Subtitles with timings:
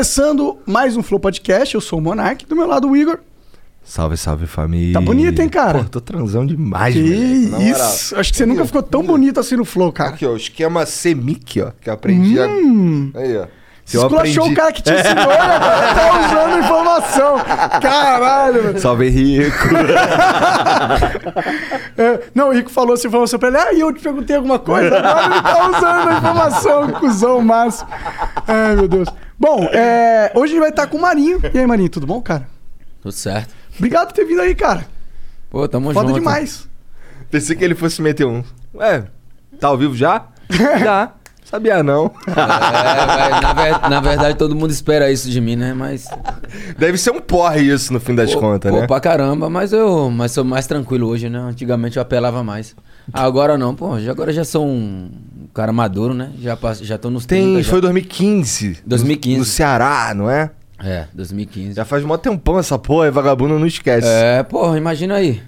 [0.00, 1.74] Começando mais um Flow Podcast.
[1.74, 3.18] Eu sou o Monark, do meu lado o Igor.
[3.84, 4.94] Salve, salve família.
[4.94, 5.80] Tá bonito, hein, cara?
[5.84, 7.02] Pô, tô transão demais, Que
[7.50, 7.60] moral.
[7.60, 8.16] isso?
[8.16, 10.14] Acho que você nunca ficou tão bonito assim no Flow, cara.
[10.14, 12.40] Aqui, ó, o esquema CMYK, ó, que eu aprendi.
[12.40, 13.46] a- Hum, Aí, ó.
[13.90, 15.60] Você esculachou o cara que te ensinou e agora
[15.94, 17.38] tá usando informação.
[17.80, 18.78] Caralho.
[18.78, 19.56] Salve, Henrico.
[21.96, 23.58] É, não, o Rico falou essa informação pra ele.
[23.58, 24.98] Ah, e eu te perguntei alguma coisa.
[24.98, 27.90] Agora ele tá usando a informação, cuzão máximo.
[28.46, 29.08] Ai, meu Deus.
[29.38, 31.40] Bom, é, hoje a gente vai estar com o Marinho.
[31.52, 32.48] E aí, Marinho, tudo bom, cara?
[33.02, 33.54] Tudo certo.
[33.76, 34.86] Obrigado por ter vindo aí, cara.
[35.50, 36.20] Pô, tamo Foda junto.
[36.20, 36.66] demais.
[37.30, 38.42] Pensei que ele fosse meter um.
[38.74, 39.04] Ué,
[39.58, 40.24] tá ao vivo já?
[40.82, 41.10] já.
[41.50, 42.12] Sabia não.
[42.28, 45.74] É, vai, na, ver- na verdade, todo mundo espera isso de mim, né?
[45.74, 46.06] Mas.
[46.78, 48.86] Deve ser um porre isso no fim das pô, contas, pô, né?
[48.86, 51.38] pra caramba, mas eu mas sou mais tranquilo hoje, né?
[51.40, 52.76] Antigamente eu apelava mais.
[53.12, 53.98] Agora não, pô.
[53.98, 55.10] já- Agora já sou um
[55.52, 56.30] cara maduro, né?
[56.40, 57.54] Já, passo- já tô nos 30.
[57.54, 57.70] Tem, já.
[57.70, 58.78] foi 2015.
[58.86, 59.32] 2015.
[59.34, 60.50] No, no Ceará, não é?
[60.82, 61.74] É, 2015.
[61.74, 64.06] Já faz mó tempão essa porra, e vagabundo não esquece.
[64.08, 65.42] É, pô, imagina aí.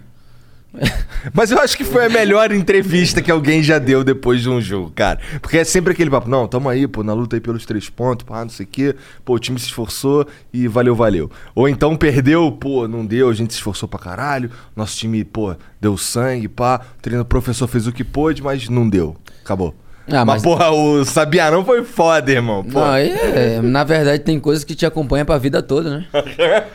[1.34, 4.60] Mas eu acho que foi a melhor entrevista que alguém já deu depois de um
[4.60, 5.20] jogo, cara.
[5.40, 8.24] Porque é sempre aquele papo, não, tamo aí, pô, na luta aí pelos três pontos,
[8.24, 8.96] pá, não sei o quê.
[9.24, 11.30] Pô, o time se esforçou e valeu, valeu.
[11.54, 14.50] Ou então perdeu, pô, não deu, a gente se esforçou pra caralho.
[14.74, 16.80] Nosso time, pô, deu sangue, pá.
[16.98, 19.16] O treino professor fez o que pôde, mas não deu.
[19.44, 19.74] Acabou.
[20.08, 22.64] Ah, mas, mas- porra, o Sabianão foi foda, irmão.
[22.64, 22.80] Pô.
[22.80, 26.06] Não, é, na verdade tem coisas que te acompanham pra vida toda, né?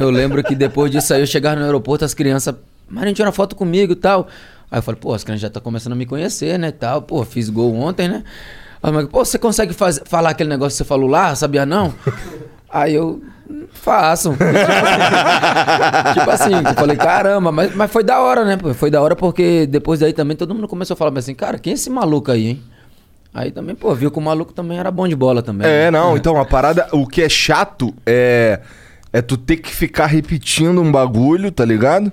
[0.00, 2.54] Eu lembro que depois disso aí eu chegava no aeroporto, as crianças,
[2.88, 4.28] Marinho, tira uma foto comigo e tal.
[4.70, 7.02] Aí eu falei, pô, as crianças já estão começando a me conhecer, né, tal.
[7.02, 8.24] Pô, fiz gol ontem, né?
[8.82, 11.92] Aí, mas, pô, você consegue faz- falar aquele negócio que você falou lá, sabia não?
[12.70, 14.32] Aí eu "Hum, faço.
[16.14, 18.58] tipo assim, eu falei, caramba, mas, mas foi da hora, né?
[18.74, 21.72] Foi da hora porque depois daí também todo mundo começou a falar assim, cara, quem
[21.72, 22.62] é esse maluco aí, hein?
[23.32, 25.66] Aí também, pô, viu que o maluco também era bom de bola também.
[25.66, 25.90] É, né?
[25.90, 28.60] não, então a parada, o que é chato é
[29.12, 32.12] é tu ter que ficar repetindo um bagulho, tá ligado?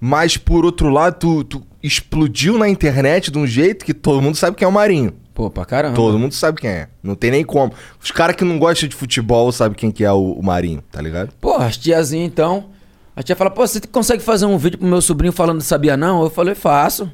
[0.00, 4.36] Mas por outro lado, tu, tu explodiu na internet de um jeito que todo mundo
[4.36, 5.12] sabe quem é o Marinho.
[5.34, 5.94] Pô, pra caramba.
[5.94, 6.88] Todo mundo sabe quem é.
[7.02, 7.72] Não tem nem como.
[8.02, 11.00] Os caras que não gostam de futebol sabem quem que é o, o Marinho, tá
[11.00, 11.32] ligado?
[11.40, 12.66] Pô, as tiazinhas então.
[13.14, 16.22] A tia fala, pô, você consegue fazer um vídeo pro meu sobrinho falando sabia não?
[16.22, 17.10] Eu falei, faço.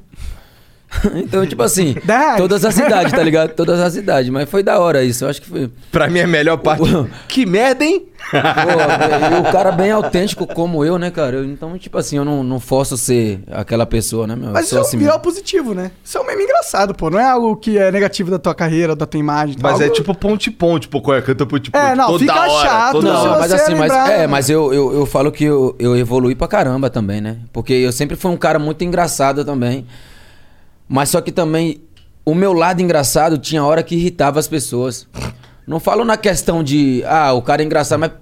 [1.17, 1.97] então, tipo assim,
[2.37, 3.51] todas as idades, tá ligado?
[3.55, 4.31] Todas as idades.
[4.31, 5.25] Mas foi da hora isso.
[5.25, 5.71] Eu acho que foi.
[5.91, 6.83] Pra mim, a melhor parte.
[7.29, 8.07] que merda, hein?
[8.31, 11.37] Pô, e o cara bem autêntico como eu, né, cara?
[11.37, 14.49] Eu- então, tipo assim, eu não, não forço ser aquela pessoa, né, meu?
[14.49, 15.25] Eu Mas isso sou é um assim viral mesmo.
[15.25, 15.91] positivo, né?
[16.05, 17.11] Isso é um meme engraçado, pô.
[17.11, 19.57] Não é algo que é negativo da tua carreira, da tua imagem.
[19.61, 21.23] Mas é algo- tipo ponte-ponte, pô, qual é?
[21.23, 21.85] Canta ponte-ponte.
[21.85, 23.31] É, não, toda fica hora, chato, toda se hora.
[23.31, 26.35] Não, mas você assim, mas, é, mas eu, eu, eu falo que eu, eu evoluí
[26.35, 27.37] pra caramba também, né?
[27.53, 29.87] Porque eu sempre fui um cara muito engraçado também.
[30.89, 31.81] Mas só que também
[32.25, 35.07] o meu lado engraçado tinha hora que irritava as pessoas.
[35.67, 38.13] Não falo na questão de, ah, o cara é engraçado, mas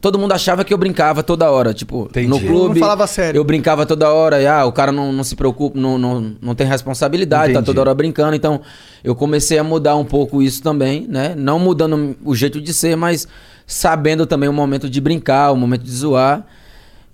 [0.00, 1.72] todo mundo achava que eu brincava toda hora.
[1.72, 2.28] Tipo, Entendi.
[2.28, 2.74] no clube.
[2.78, 3.38] Não falava sério.
[3.38, 6.54] Eu brincava toda hora, e ah, o cara não, não se preocupa, não, não, não
[6.54, 7.66] tem responsabilidade, tá Entendi.
[7.66, 8.36] toda hora brincando.
[8.36, 8.60] Então,
[9.02, 11.34] eu comecei a mudar um pouco isso também, né?
[11.36, 13.26] Não mudando o jeito de ser, mas
[13.66, 16.44] sabendo também o momento de brincar, o momento de zoar.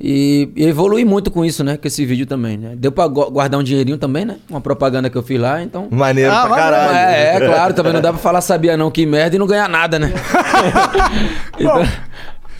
[0.03, 1.77] E, e evolui muito com isso, né?
[1.77, 2.73] Com esse vídeo também, né?
[2.75, 4.37] Deu pra gu- guardar um dinheirinho também, né?
[4.49, 5.89] Uma propaganda que eu fiz lá, então.
[5.91, 6.97] Maneiro Ah, pra caralho.
[6.97, 9.69] É, é, claro, também não dá pra falar sabia não que merda e não ganhar
[9.69, 10.11] nada, né?
[11.61, 11.89] Então, Bom,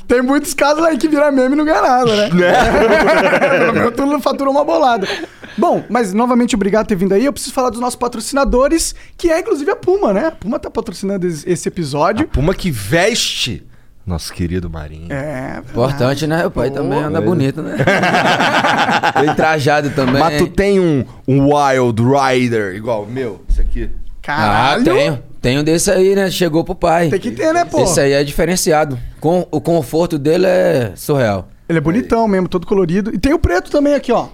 [0.07, 2.29] tem muitos casos aí que vira meme e não ganha nada, né?
[3.97, 5.09] Pelo menos tu faturou uma bolada.
[5.57, 7.25] Bom, mas novamente obrigado por ter vindo aí.
[7.25, 10.27] Eu preciso falar dos nossos patrocinadores, que é inclusive a Puma, né?
[10.27, 12.29] A Puma tá patrocinando esse esse episódio.
[12.29, 13.63] Puma que veste
[14.07, 15.13] nosso querido Marinho.
[15.13, 15.59] É.
[15.59, 16.47] importante, né?
[16.47, 17.21] O pai também anda é.
[17.21, 17.77] bonito, né?
[19.21, 20.21] Bem trajado também.
[20.21, 23.43] Mas tu tem um, um Wild Rider igual o meu?
[23.49, 23.91] Isso aqui?
[24.23, 24.83] Caralho.
[24.83, 25.23] Ah, tenho.
[25.41, 26.31] Tenho desse aí, né?
[26.31, 27.09] Chegou pro pai.
[27.09, 27.83] Tem que ter, né, pô?
[27.83, 28.99] Esse aí é diferenciado.
[29.19, 31.49] Com, o conforto dele é surreal.
[31.67, 33.15] Ele é bonitão mesmo, todo colorido.
[33.15, 34.29] E tem o preto também aqui, ó.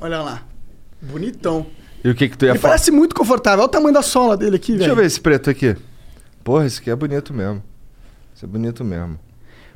[0.00, 0.42] Olha lá.
[1.00, 1.66] Bonitão.
[2.04, 2.72] E o que que tu ia Ele falar?
[2.72, 3.60] parece muito confortável.
[3.60, 4.78] Olha o tamanho da sola dele aqui, velho.
[4.78, 5.76] Deixa eu ver esse preto aqui.
[6.44, 7.62] Porra, esse aqui é bonito mesmo.
[8.40, 9.18] Esse é bonito mesmo.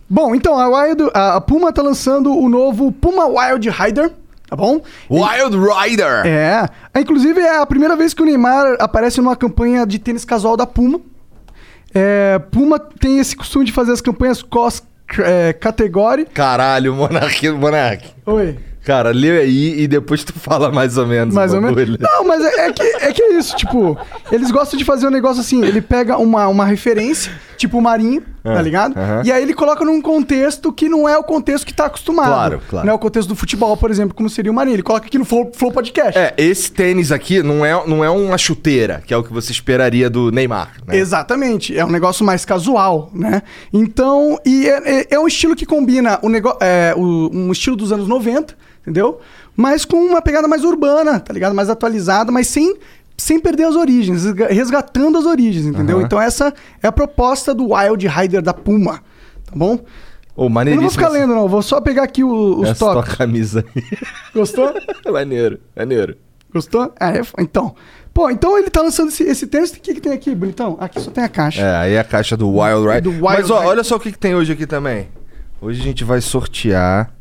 [0.08, 4.11] Bom, então, a, Wild, a Puma tá lançando o novo Puma Wild Rider,
[4.49, 4.81] tá bom?
[5.11, 6.26] Wild Rider!
[6.26, 6.66] É.
[6.94, 10.56] É, Inclusive, é a primeira vez que o Neymar aparece numa campanha de tênis casual
[10.56, 10.99] da Puma.
[11.94, 14.82] É, Puma tem esse costume de fazer as campanhas cross
[15.19, 16.25] é, category.
[16.25, 18.14] Caralho, Monark, Monark.
[18.25, 18.58] Oi.
[18.84, 21.34] Cara, lê aí e depois tu fala mais ou menos.
[21.34, 21.99] Mais o ou menos.
[21.99, 23.99] Não, mas é, é que, é que é isso, tipo,
[24.31, 28.23] eles gostam de fazer um negócio assim, ele pega uma, uma referência, tipo o Marinho,
[28.43, 28.95] tá Ah, ligado?
[29.25, 32.29] E aí ele coloca num contexto que não é o contexto que tá acostumado.
[32.29, 32.87] Claro, claro.
[32.87, 34.77] Não é o contexto do futebol, por exemplo, como seria o Marinho.
[34.77, 36.19] Ele coloca aqui no Flow, Flow Podcast.
[36.19, 39.53] É, esse tênis aqui não é, não é uma chuteira, que é o que você
[39.53, 40.97] esperaria do Neymar, né?
[40.97, 43.43] Exatamente, é um negócio mais casual, né?
[43.73, 46.56] Então, e é, é- é um estilo que combina o nego...
[46.61, 49.21] é, o- um estilo dos anos 90, entendeu?
[49.56, 51.55] Mas com uma pegada mais urbana, tá ligado?
[51.55, 52.77] Mais atualizada, mas sem,
[53.16, 55.99] sem perder as origens, resga- resgatando as origens, entendeu?
[55.99, 56.06] Aham.
[56.06, 56.52] Então essa
[56.82, 59.02] é a proposta do Wild Rider da Puma,
[59.44, 59.78] tá bom?
[60.37, 60.90] Ô, Eu não maneiríssimo.
[60.90, 63.14] vou ficar lendo, não, vou só pegar aqui o- os essa toques.
[63.14, 63.82] camisa aí.
[64.34, 64.72] Gostou?
[65.12, 66.16] maneiro, maneiro.
[66.52, 66.93] Gostou?
[67.00, 67.75] Ah, é, então.
[68.12, 69.70] Pô, então ele tá lançando esse, esse tênis.
[69.70, 70.76] O que, que tem aqui, bonitão?
[70.81, 71.60] Aqui só tem a caixa.
[71.60, 73.00] É, aí a caixa do Wild Ride.
[73.00, 73.69] Do Wild Mas ó, Ride.
[73.70, 75.08] olha só o que, que tem hoje aqui também.
[75.60, 77.12] Hoje a gente vai sortear.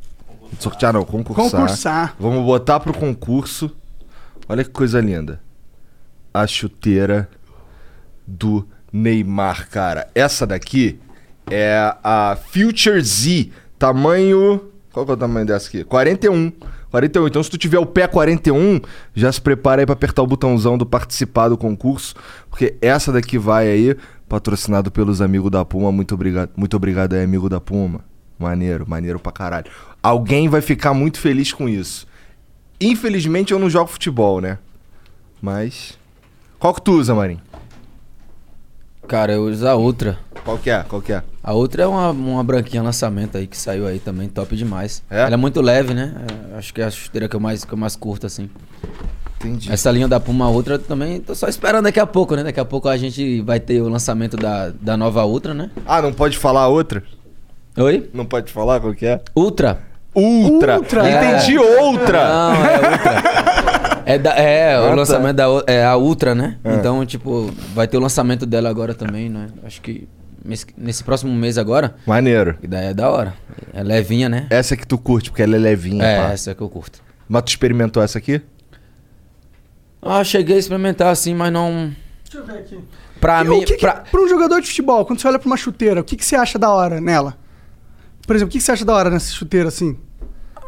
[0.60, 1.50] Sortear não, concursar.
[1.62, 2.16] Concursar.
[2.20, 3.72] Vamos botar pro concurso.
[4.48, 5.40] Olha que coisa linda.
[6.34, 7.30] A chuteira
[8.26, 10.08] do Neymar, cara.
[10.16, 11.00] Essa daqui
[11.50, 14.70] é a Future Z, tamanho.
[14.92, 15.84] Qual que é o tamanho dessa aqui?
[15.84, 16.52] 41.
[16.92, 17.28] 41.
[17.28, 18.80] Então, se tu tiver o pé 41,
[19.16, 22.14] já se prepara aí pra apertar o botãozão do participar do concurso,
[22.50, 23.98] porque essa daqui vai aí,
[24.30, 25.92] patrocinado pelos amigos da Puma.
[25.92, 28.02] Muito obrigado, muito obrigado aí, amigo da Puma.
[28.38, 29.72] Maneiro, maneiro pra caralho.
[30.02, 32.06] Alguém vai ficar muito feliz com isso.
[32.80, 34.60] Infelizmente eu não jogo futebol, né?
[35.42, 35.98] Mas.
[36.64, 37.42] Qual que tu usa, Marinho?
[39.06, 40.18] Cara, eu uso a outra.
[40.46, 40.82] Qual que é?
[40.88, 41.22] Qual que é?
[41.44, 45.04] A outra é uma, uma branquinha lançamento aí que saiu aí também, top demais.
[45.12, 45.24] É?
[45.24, 46.14] Ela é muito leve, né?
[46.54, 48.50] É, acho que é a chuteira que eu mais, que eu mais curto, assim.
[49.42, 49.70] Entendi.
[49.70, 52.46] Essa linha da Puma Ultra também, tô só esperando daqui a pouco, né?
[52.46, 55.70] Daqui a pouco a gente vai ter o lançamento da, da nova Ultra, né?
[55.86, 57.04] Ah, não pode falar outra?
[57.76, 58.10] Oi?
[58.14, 59.20] Não pode falar qual que é?
[59.36, 59.82] Ultra.
[60.16, 60.78] Ultra!
[60.78, 61.10] Ultra.
[61.10, 62.28] Entendi outra!
[62.30, 63.44] Não, é Ultra.
[64.06, 64.96] É, da- é Ah, o tá.
[64.96, 66.58] lançamento da o- é a Ultra, né?
[66.64, 66.74] É.
[66.76, 69.48] Então, tipo, vai ter o lançamento dela agora também, né?
[69.64, 70.08] Acho que
[70.78, 71.96] nesse próximo mês agora.
[72.06, 72.58] Maneiro.
[72.62, 73.34] E daí é da hora.
[73.74, 74.48] É levinha, né?
[74.50, 76.32] Essa que tu curte, porque ela é levinha, É, pá.
[76.34, 77.02] essa é que eu curto.
[77.30, 78.42] Mas tu experimentou essa aqui?
[80.02, 81.92] Ah, cheguei a experimentar assim, mas não.
[82.24, 82.80] Deixa eu ver aqui.
[83.22, 83.64] Pra E mim.
[83.64, 86.18] que pra- pra um jogador de futebol, quando você olha pra uma chuteira, o que,
[86.18, 87.38] que você acha da hora nela?
[88.28, 89.98] Por exemplo, o que, que você acha da hora nessa chuteira assim?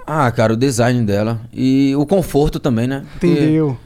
[0.07, 1.39] Ah, cara, o design dela.
[1.53, 3.03] E o conforto também, né?
[3.13, 3.77] Porque- Entendeu?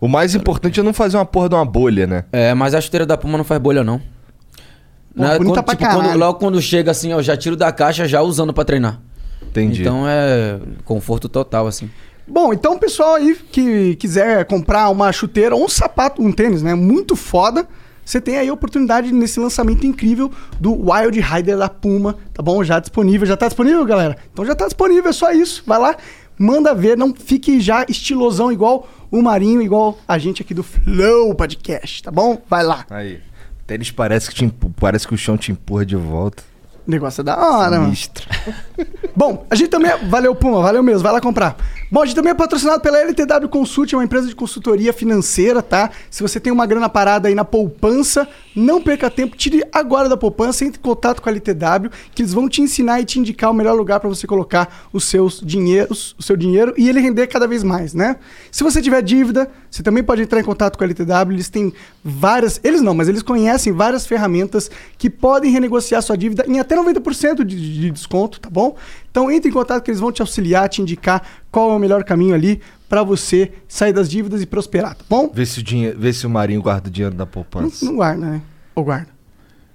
[0.00, 2.24] O mais importante é não fazer uma porra de uma bolha, né?
[2.32, 3.98] É, mas a chuteira da Puma não faz bolha, não.
[3.98, 6.18] Pô, Né, bonita quando- pra tipo, quando- caralho.
[6.18, 9.00] logo quando chega assim, eu já tiro da caixa já usando pra treinar.
[9.42, 9.82] Entendi.
[9.82, 11.90] Então é conforto total, assim.
[12.26, 16.62] Bom, então o pessoal aí que quiser comprar uma chuteira ou um sapato, um tênis,
[16.62, 16.74] né?
[16.74, 17.66] Muito foda.
[18.10, 22.64] Você tem aí a oportunidade nesse lançamento incrível do Wild Rider da Puma, tá bom?
[22.64, 23.24] Já disponível.
[23.24, 24.16] Já tá disponível, galera?
[24.32, 25.62] Então já tá disponível, é só isso.
[25.64, 25.94] Vai lá,
[26.36, 31.32] manda ver, não fique já estilosão igual o Marinho, igual a gente aqui do Flow
[31.36, 32.42] Podcast, tá bom?
[32.50, 32.84] Vai lá.
[32.90, 33.20] Aí.
[33.64, 36.42] Tênis parece que, te parece que o chão te empurra de volta.
[36.84, 37.84] Negócio é da hora, mano.
[37.84, 38.26] Sinistro.
[39.14, 39.92] Bom, a gente também.
[39.92, 41.56] é- Valeu, Puma, valeu mesmo, vai lá comprar.
[41.92, 45.90] Bom, gente também é patrocinado pela LTW Consult, é uma empresa de consultoria financeira, tá?
[46.08, 50.16] Se você tem uma grana parada aí na poupança, não perca tempo, tire agora da
[50.16, 53.50] poupança, entre em contato com a LTW, que eles vão te ensinar e te indicar
[53.50, 57.26] o melhor lugar para você colocar os seus dinheiros, o seu dinheiro e ele render
[57.26, 58.18] cada vez mais, né?
[58.52, 61.72] Se você tiver dívida, você também pode entrar em contato com a LTW, eles têm
[62.04, 66.76] várias, eles não, mas eles conhecem várias ferramentas que podem renegociar sua dívida em até
[66.76, 68.76] 90% de, de desconto, tá bom?
[69.10, 72.04] Então entre em contato que eles vão te auxiliar, te indicar qual é o melhor
[72.04, 75.30] caminho ali para você sair das dívidas e prosperar, tá bom?
[75.32, 75.90] Vê se o, dinhe...
[75.92, 77.84] Vê se o Marinho guarda o dinheiro da Não, poupança.
[77.84, 78.42] não guarda, né?
[78.74, 79.08] Ou guarda.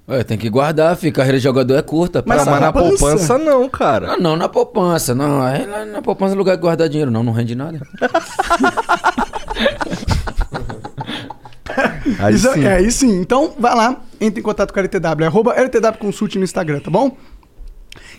[0.07, 1.11] Ué, tem que guardar, filho.
[1.13, 2.23] Carreira de jogador é curta.
[2.27, 3.37] Mas Mas, na poupança?
[3.39, 4.13] não, cara.
[4.13, 5.41] Ah, não, na poupança, não.
[5.41, 7.81] Aí na, na poupança é lugar de guardar dinheiro, não, não rende nada.
[12.19, 12.63] Aí Isso- sim.
[12.63, 13.19] É, aí sim.
[13.19, 16.91] Então, vai lá, entre em contato com a LTW, arroba LTW Consult no Instagram, tá
[16.91, 17.17] bom?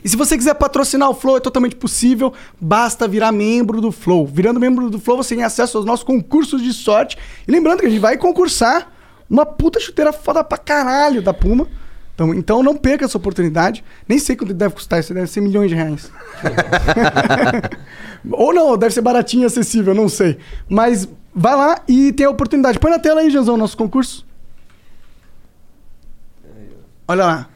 [0.07, 4.25] E se você quiser patrocinar o Flow, é totalmente possível, basta virar membro do Flow.
[4.25, 7.19] Virando membro do Flow, você tem acesso aos nossos concursos de sorte.
[7.45, 8.95] E lembrando que a gente vai concursar
[9.29, 11.67] uma puta chuteira foda pra caralho da Puma.
[12.15, 13.83] Então, então não perca essa oportunidade.
[14.09, 16.09] Nem sei quanto deve custar, isso deve ser milhões de reais.
[18.31, 20.39] Ou não, deve ser baratinho e acessível, não sei.
[20.69, 22.79] Mas vai lá e tem a oportunidade.
[22.79, 24.25] Põe na tela aí, Janzão, nosso concurso.
[27.09, 27.56] Olha lá.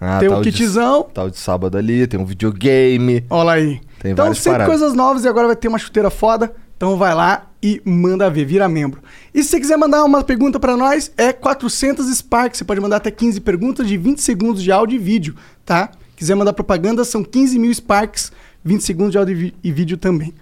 [0.00, 1.02] Ah, tem um de- kitzão.
[1.12, 3.24] Tá o de sábado ali, tem um videogame.
[3.28, 3.80] Olha aí.
[4.00, 4.78] Tem então, sempre paradas.
[4.78, 6.52] coisas novas e agora vai ter uma chuteira foda.
[6.76, 9.00] Então vai lá e manda ver, vira membro.
[9.34, 12.58] E se você quiser mandar uma pergunta pra nós, é 400 Sparks.
[12.58, 15.34] Você pode mandar até 15 perguntas de 20 segundos de áudio e vídeo,
[15.66, 15.90] tá?
[16.14, 18.30] Quiser mandar propaganda, são 15 mil Sparks,
[18.64, 20.32] 20 segundos de áudio e vídeo também.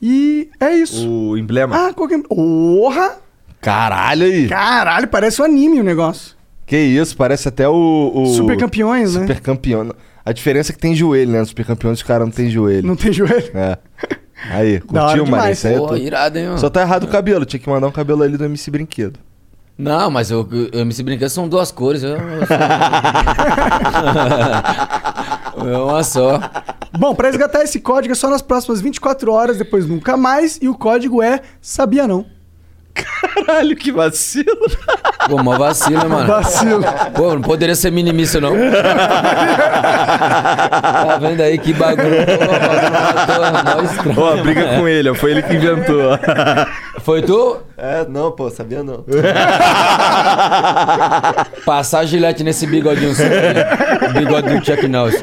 [0.00, 1.08] E é isso.
[1.08, 1.88] O emblema.
[1.88, 2.18] Ah, qual que é?
[2.18, 3.16] Porra!
[3.60, 4.48] Caralho aí.
[4.48, 6.34] Caralho, parece um anime o negócio.
[6.72, 8.10] Que isso, parece até o.
[8.14, 9.20] o Super campeões, né?
[9.20, 9.94] Super campeão.
[10.24, 11.44] A diferença é que tem joelho, né?
[11.44, 12.86] Super campeões os caras não tem joelho.
[12.86, 13.50] Não tem joelho.
[13.54, 13.76] É.
[14.50, 15.24] Aí, curtiu, mano?
[15.26, 15.58] demais.
[15.58, 16.58] Isso aí é Pô, irado, hein, mano?
[16.58, 19.20] Só tá errado o cabelo, tinha que mandar um cabelo ali do MC Brinquedo.
[19.76, 22.02] Não, mas eu, eu MC Brinquedo são duas cores.
[22.02, 22.46] Eu, eu
[25.58, 25.68] sou...
[25.68, 26.40] é uma só.
[26.98, 30.58] Bom, pra resgatar esse código é só nas próximas 24 horas, depois nunca mais.
[30.62, 32.24] E o código é Sabia Não.
[32.94, 34.46] Caralho, que vacilo.
[35.28, 36.26] Pô, mó vacilo, hein, mano.
[36.26, 36.84] Vacilo.
[37.14, 38.52] Pô, não poderia ser minimício, não.
[40.72, 42.26] tá vendo aí que bagulho?
[44.14, 46.18] Pô, Ó, briga com ele, ó, foi ele que inventou.
[47.00, 47.58] Foi tu?
[47.76, 49.04] É, não, pô, sabia não.
[51.64, 53.12] Passar a gilete nesse bigodinho
[54.12, 55.22] bigode do Chuck Norris.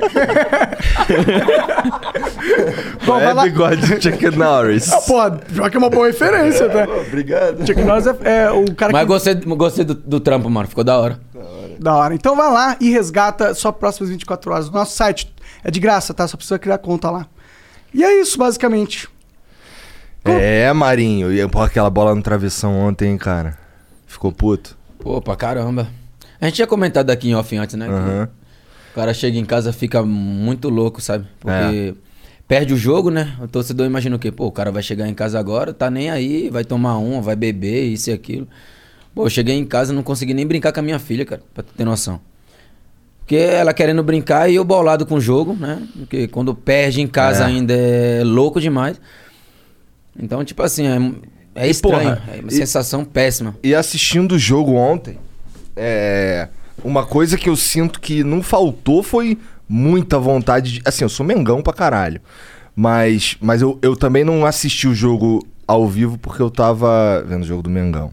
[3.06, 3.44] Vai é lá.
[3.44, 4.92] bigode de Chuck Norris.
[4.92, 6.88] Ah, Pô, pior que é uma boa referência, tá?
[7.08, 7.59] Obrigado.
[7.66, 9.08] Chuck Norris é, é o cara Mas que...
[9.08, 10.68] gostei, gostei do, do trampo, mano.
[10.68, 11.20] Ficou da hora.
[11.80, 12.14] Da hora.
[12.14, 14.68] Então vai lá e resgata só próximas 24 horas.
[14.68, 16.28] O nosso site é de graça, tá?
[16.28, 17.28] Só precisa criar conta lá.
[17.94, 19.08] E é isso, basicamente.
[20.24, 21.32] É, Marinho.
[21.32, 23.58] E pô, aquela bola no travessão ontem, hein, cara.
[24.06, 24.78] Ficou puto.
[25.00, 25.88] Pô, pra caramba.
[26.42, 27.88] A gente tinha comentado aqui em off antes, né?
[27.88, 28.30] Aham.
[28.92, 31.28] O cara chega em casa fica muito louco, sabe?
[31.40, 31.96] Porque
[32.50, 33.36] perde o jogo, né?
[33.42, 34.32] O torcedor imagina o quê?
[34.32, 37.36] Pô, o cara vai chegar em casa agora, tá nem aí, vai tomar uma, vai
[37.36, 38.48] beber, isso e aquilo.
[39.16, 41.64] Pô, eu cheguei em casa não consegui nem brincar com a minha filha, cara, pra
[41.64, 42.20] ter noção.
[43.20, 45.82] Porque ela querendo brincar e eu bolado com o jogo, né?
[46.00, 47.46] Porque quando perde em casa É.
[47.48, 49.00] ainda é louco demais.
[50.20, 52.16] Então, tipo assim, é, é E, estranho.
[52.16, 53.56] porra, é uma e- sensação péssima.
[53.64, 55.18] E assistindo o jogo ontem,
[55.76, 56.48] é.
[56.84, 59.38] Uma coisa que eu sinto que não faltou foi
[59.70, 60.82] muita vontade de.
[60.84, 62.20] Assim, eu sou Mengão pra caralho.
[62.76, 67.44] Mas, mas eu, eu também não assisti o jogo ao vivo porque eu tava vendo
[67.44, 68.12] o jogo do Mengão.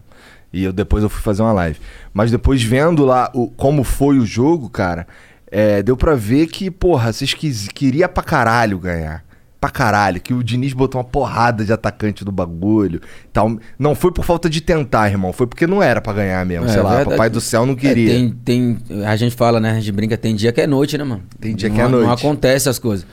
[0.53, 1.79] E eu, depois eu fui fazer uma live.
[2.13, 5.07] Mas depois vendo lá o, como foi o jogo, cara,
[5.49, 9.23] é, deu pra ver que, porra, vocês quis, queria pra caralho ganhar.
[9.59, 10.21] Pra caralho.
[10.21, 13.01] Que o Diniz botou uma porrada de atacante do bagulho.
[13.33, 13.57] Tal.
[13.79, 15.33] Não foi por falta de tentar, irmão.
[15.33, 16.65] Foi porque não era pra ganhar mesmo.
[16.67, 17.09] É sei lá, verdade.
[17.11, 18.09] papai do céu não É, queria.
[18.13, 19.71] tem, tem, a gente fala, né?
[19.71, 21.23] A gente brinca, tem dia que é noite, né, mano?
[21.39, 22.19] Tem dia não, que é Não noite.
[22.25, 23.05] acontece as coisas.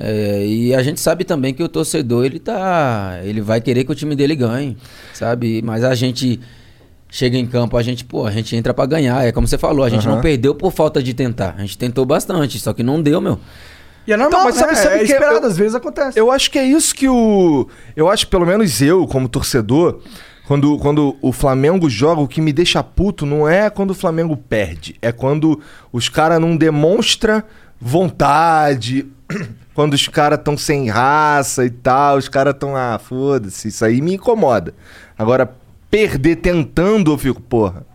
[0.00, 3.20] É, e a gente sabe também que o torcedor, ele tá.
[3.22, 4.76] Ele vai querer que o time dele ganhe,
[5.12, 5.60] sabe?
[5.62, 6.40] Mas a gente
[7.08, 9.24] chega em campo, a gente, pô, a gente entra pra ganhar.
[9.26, 10.16] É como você falou, a gente Aham.
[10.16, 11.54] não perdeu por falta de tentar.
[11.56, 13.38] A gente tentou bastante, só que não deu, meu.
[14.06, 14.78] E é normal, Então, mas sabe- né?
[14.78, 16.18] sabe é que esperado, eu- às vezes acontece.
[16.18, 17.68] Eu acho que é isso que o.
[17.94, 20.00] Eu acho, pelo menos eu, como torcedor,
[20.46, 24.36] quando, quando o Flamengo joga, o que me deixa puto não é quando o Flamengo
[24.36, 24.96] perde.
[25.00, 25.60] É quando
[25.92, 27.44] os caras não demonstra
[27.80, 29.06] vontade.
[29.74, 34.02] Quando os caras estão sem raça e tal, os caras estão, ah, foda-se, isso aí
[34.02, 34.74] me incomoda.
[35.18, 35.50] Agora,
[35.90, 37.86] perder tentando, eu fico, porra.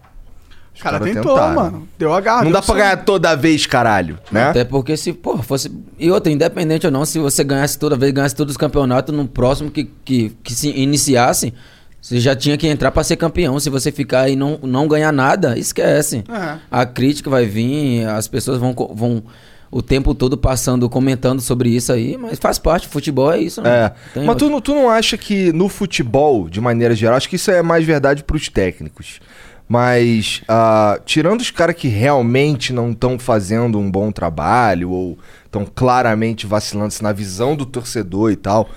[0.78, 1.56] Os O cara caras tentou, tentaram.
[1.56, 1.88] mano.
[1.98, 2.44] Deu a garra.
[2.44, 2.80] Não dá pra sangue.
[2.82, 4.50] ganhar toda vez, caralho, né?
[4.50, 5.72] Até porque se, pô, fosse.
[6.00, 9.28] E outra, independente ou não, se você ganhasse toda vez, ganhasse todos os campeonatos, no
[9.28, 11.54] próximo que, que, que se iniciasse,
[12.02, 13.60] você já tinha que entrar pra ser campeão.
[13.60, 16.24] Se você ficar e não, não ganhar nada, esquece.
[16.30, 16.58] É.
[16.72, 19.24] A crítica vai vir, as pessoas vão, vão
[19.70, 23.86] o tempo todo passando, comentando sobre isso aí, mas faz parte, futebol é isso, né?
[23.86, 23.94] É.
[24.14, 27.52] Tem Mas tu, tu não acha que no futebol, de maneira geral, acho que isso
[27.52, 29.20] é mais verdade pros técnicos.
[29.68, 35.66] Mas, ah, tirando os caras que realmente não estão fazendo um bom trabalho, ou estão
[35.66, 38.70] claramente vacilando na visão do torcedor e tal,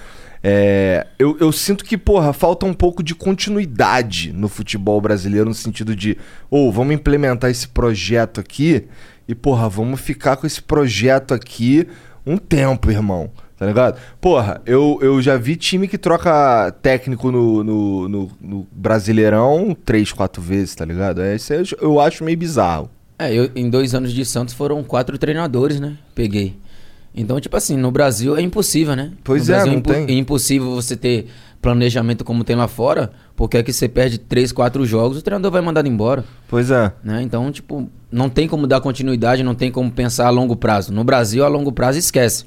[0.42, 5.54] é, eu, eu sinto que, porra, falta um pouco de continuidade no futebol brasileiro, no
[5.54, 6.16] sentido de,
[6.50, 8.86] ou vamos implementar esse projeto aqui,
[9.28, 11.86] e, porra, vamos ficar com esse projeto aqui
[12.26, 13.30] um tempo, irmão.
[13.60, 13.98] Tá ligado?
[14.22, 20.10] Porra, eu, eu já vi time que troca técnico no, no, no- no Brasileirão três,
[20.12, 21.20] quatro vezes, tá ligado?
[21.20, 22.88] É, isso eu, eu acho meio bizarro.
[23.18, 25.98] É, eu, em dois anos de Santos foram quatro treinadores, né?
[26.14, 26.56] Peguei.
[27.14, 29.12] Então, tipo assim, no Brasil é impossível, né?
[29.22, 30.06] Pois no é, Brasil não impo- tem.
[30.06, 31.26] É impossível você ter
[31.60, 35.50] planejamento como tem lá fora, porque é que você perde três, quatro jogos, o treinador
[35.50, 36.90] vai mandar embora, Pois é.
[37.04, 37.20] né?
[37.20, 40.92] Então, tipo, não tem como dar continuidade, não tem como pensar a longo prazo.
[40.94, 42.46] No Brasil, a longo prazo, esquece.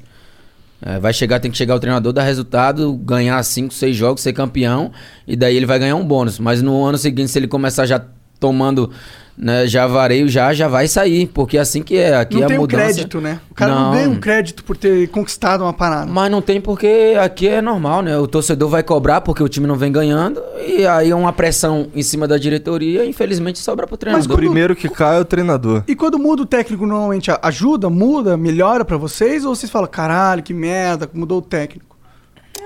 [0.82, 4.32] É, vai chegar, tem que chegar o treinador, dar resultado, ganhar cinco, seis jogos, ser
[4.32, 4.92] campeão,
[5.26, 6.38] e daí ele vai ganhar um bônus.
[6.38, 8.04] Mas no ano seguinte, se ele começar já
[8.38, 8.90] tomando,
[9.36, 12.14] né, já vareio, já, já vai sair, porque é assim que é.
[12.16, 12.84] Aqui Não a tem um mudança...
[12.84, 13.40] crédito, né?
[13.50, 13.92] O cara não, Não.
[13.92, 16.06] ganha um crédito por ter conquistado uma parada.
[16.10, 18.16] Mas não tem porque aqui é normal, né?
[18.16, 21.88] O torcedor vai cobrar porque o time não vem ganhando, e aí é uma pressão
[21.94, 24.26] em cima da diretoria, e infelizmente sobra pro O treinador.
[24.28, 25.82] quando- primeiro que cai é o treinador.
[25.88, 29.44] E quando muda o técnico, normalmente ajuda, muda, melhora pra vocês?
[29.44, 31.94] Ou vocês falam, caralho, que merda, mudou o técnico?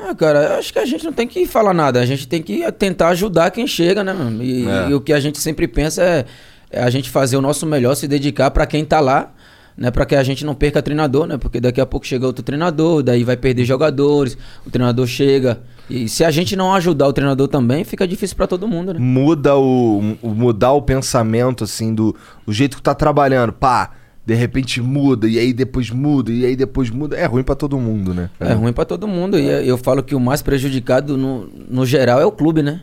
[0.07, 2.41] Ah, cara, eu acho que a gente não tem que falar nada, a gente tem
[2.41, 4.43] que tentar ajudar quem chega, né, mano?
[4.43, 4.91] E, É.
[4.91, 6.25] e o que a gente sempre pensa é
[6.73, 9.33] a gente fazer o nosso melhor, se dedicar pra quem tá lá,
[9.77, 9.91] né?
[9.91, 11.37] Pra que a gente não perca treinador, né?
[11.39, 15.61] Porque daqui a pouco chega outro treinador, daí vai perder jogadores, o treinador chega.
[15.89, 19.01] E se a gente não ajudar o treinador também, fica difícil pra todo mundo, né?
[19.01, 22.15] Muda o, o- mudar o pensamento, assim, do
[22.47, 23.53] o jeito que tá trabalhando.
[23.55, 23.93] Pá,
[24.27, 27.17] de repente muda, e aí depois muda, e aí depois muda.
[27.17, 28.29] É ruim pra todo mundo, né?
[28.39, 29.39] É ruim pra todo mundo.
[29.39, 32.83] E eu falo que o mais prejudicado no, no geral é o clube, né?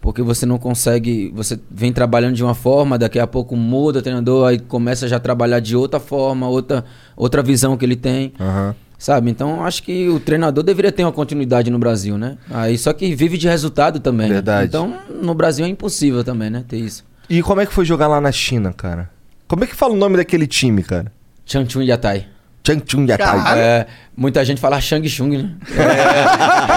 [0.00, 1.30] Porque você não consegue.
[1.34, 5.16] Você vem trabalhando de uma forma, daqui a pouco muda o treinador, aí começa já
[5.16, 6.84] a trabalhar de outra forma, outra,
[7.16, 8.32] outra visão que ele tem.
[8.40, 8.74] Aham.
[8.98, 9.30] Sabe?
[9.30, 12.36] Então acho que o treinador deveria ter uma continuidade no Brasil, né?
[12.50, 14.28] Aí só que vive de resultado também.
[14.28, 14.34] né?
[14.34, 14.66] Verdade.
[14.68, 16.64] Então no Brasil é impossível também, né?
[16.68, 17.02] Ter isso.
[17.28, 19.08] E como é que foi jogar lá na China, cara?
[19.48, 21.10] Como é que fala o nome daquele time, cara?
[21.46, 22.26] Changchun Yatai.
[22.66, 23.58] Changchun Yatai.
[23.58, 25.50] É, muita gente fala Shang Chung, né?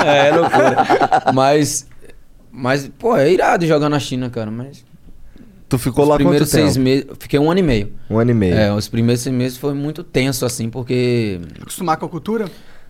[0.06, 0.78] É, é loucura.
[1.34, 1.86] Mas,
[2.54, 4.52] mas, pô, é irado jogar na China, cara.
[4.52, 4.86] Mas
[5.68, 6.66] Tu ficou os lá primeiros quanto tempo?
[6.66, 7.92] seis meses, fiquei um ano e meio.
[8.10, 8.54] Um ano e meio.
[8.54, 12.46] É, os primeiros seis meses foi muito tenso, assim, porque Acostumar com a cultura?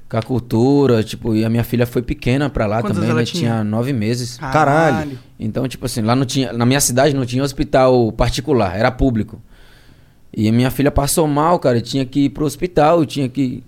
[0.09, 3.15] com a cultura, tipo, e a minha filha foi pequena pra lá Quantos também, né?
[3.15, 3.41] ela tinha?
[3.51, 4.37] Tinha nove meses.
[4.37, 5.17] Caralho.
[5.39, 9.41] Então, tipo assim, lá não tinha, na minha cidade não tinha hospital particular, era público.
[10.35, 13.63] E a minha filha passou mal, cara, e tinha que ir pro hospital, tinha que,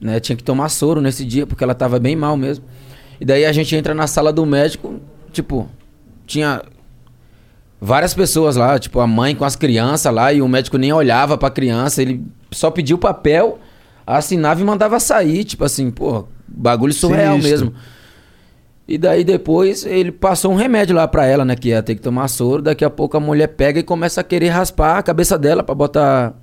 [0.00, 2.64] né, tinha que tomar soro nesse dia porque ela tava bem mal mesmo.
[3.20, 5.00] E daí a gente entra na sala do médico,
[5.32, 5.68] tipo,
[6.26, 6.62] tinha
[7.80, 11.36] várias pessoas lá, tipo a mãe com as crianças lá e o médico nem olhava
[11.36, 13.58] pra criança, ele só pediu o papel,
[14.06, 17.66] assinava e mandava sair, tipo assim, pô, bagulho surreal Sinistro.
[17.66, 17.74] mesmo.
[18.86, 21.56] E daí depois ele passou um remédio lá pra ela, né?
[21.56, 22.60] Que ia ter que tomar soro.
[22.60, 25.74] Daqui a pouco a mulher pega e começa a querer raspar a cabeça dela pra
[25.74, 26.34] botar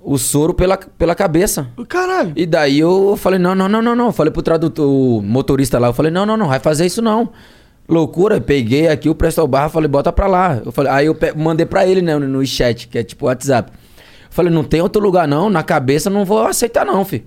[0.00, 1.68] o soro pela, pela cabeça.
[1.88, 2.32] Caralho.
[2.36, 4.12] E daí eu falei, não, não, não, não, não.
[4.12, 7.30] Falei pro tradutor, o motorista lá, eu falei, não, não, não, vai fazer isso não.
[7.88, 10.60] Loucura, peguei aqui o Presto Barra, falei, bota pra lá.
[10.64, 13.72] Eu falei, aí eu mandei pra ele, né, no, chat, que é tipo WhatsApp.
[13.72, 17.24] Eu falei, não tem outro lugar não, na cabeça não vou aceitar não, fi.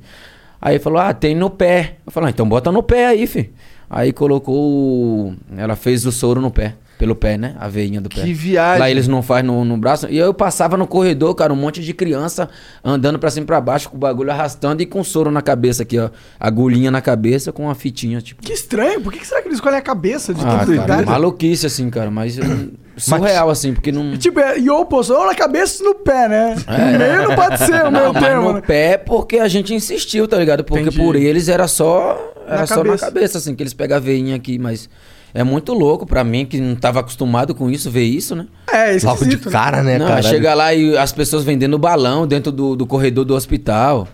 [0.62, 1.98] Aí falou, ah, tem no pé.
[2.06, 3.52] Eu falei, ah, então bota no pé aí, fi.
[3.90, 8.22] Aí colocou, ela fez o soro no pé, pelo pé, né, a veinha do pé.
[8.22, 8.80] Que viagem.
[8.80, 10.08] Lá eles não fazem no, no braço.
[10.10, 12.50] E eu passava no corredor, cara, um monte de criança
[12.84, 15.84] andando pra cima e pra baixo, com o bagulho arrastando e com soro na cabeça
[15.84, 16.10] aqui, ó.
[16.40, 18.42] Agulhinha na cabeça com uma fitinha, tipo.
[18.42, 19.02] Que estranho.
[19.02, 21.06] Por que que será que eles escolhem a cabeça de Ah, tanta idade?
[21.06, 24.16] maluquice, assim, cara, mas hum, surreal, assim, porque não.
[24.18, 26.56] Tipo, é, e o oposto, ou na cabeça ou no pé, né?
[26.68, 26.92] É.
[26.92, 28.62] No meio não pode ser o meu mas termo, no né?
[28.62, 30.64] pé porque a gente insistiu, tá ligado?
[30.64, 30.98] Porque Entendi.
[30.98, 32.32] por eles era só.
[32.48, 33.06] Era Na só cabeça.
[33.06, 34.88] na cabeça, assim, que eles pegam a veinha aqui, mas.
[35.36, 38.48] É muito louco pra mim, que não tava acostumado com isso, ver isso, né?
[38.72, 39.52] É, Logo de né?
[39.52, 40.22] cara, né, não, cara?
[40.24, 44.08] chega lá e as pessoas vendendo balão dentro do, do corredor do hospital.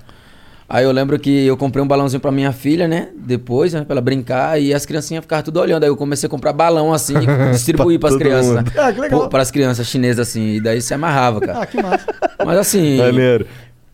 [0.68, 3.10] Aí eu lembro que eu comprei um balãozinho pra minha filha, né?
[3.16, 3.84] Depois, né?
[3.84, 4.60] Pra ela brincar.
[4.60, 5.84] E as criancinhas ficavam tudo olhando.
[5.84, 8.56] Aí eu comecei a comprar balão assim e distribuir Pra pras crianças.
[8.56, 8.72] mundo.
[8.78, 9.20] Ah, que legal.
[9.20, 10.56] Pô, Pras crianças chinesas assim.
[10.56, 11.60] E daí se amarrava, cara.
[11.62, 12.06] Ah, que massa.
[12.46, 12.98] Mas assim.
[12.98, 13.46] Maneiro.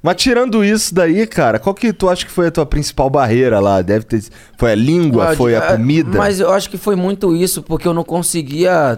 [0.08, 3.60] Mas tirando isso daí, cara, qual que tu acha que foi a tua principal barreira
[3.60, 3.82] lá?
[3.82, 4.24] Deve ter.
[4.58, 5.32] Foi a língua?
[5.32, 6.18] Ah, Foi a ah, comida?
[6.18, 8.98] Mas eu acho que foi muito isso, porque eu não conseguia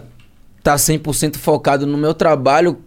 [0.59, 2.77] estar 100% focado no meu trabalho,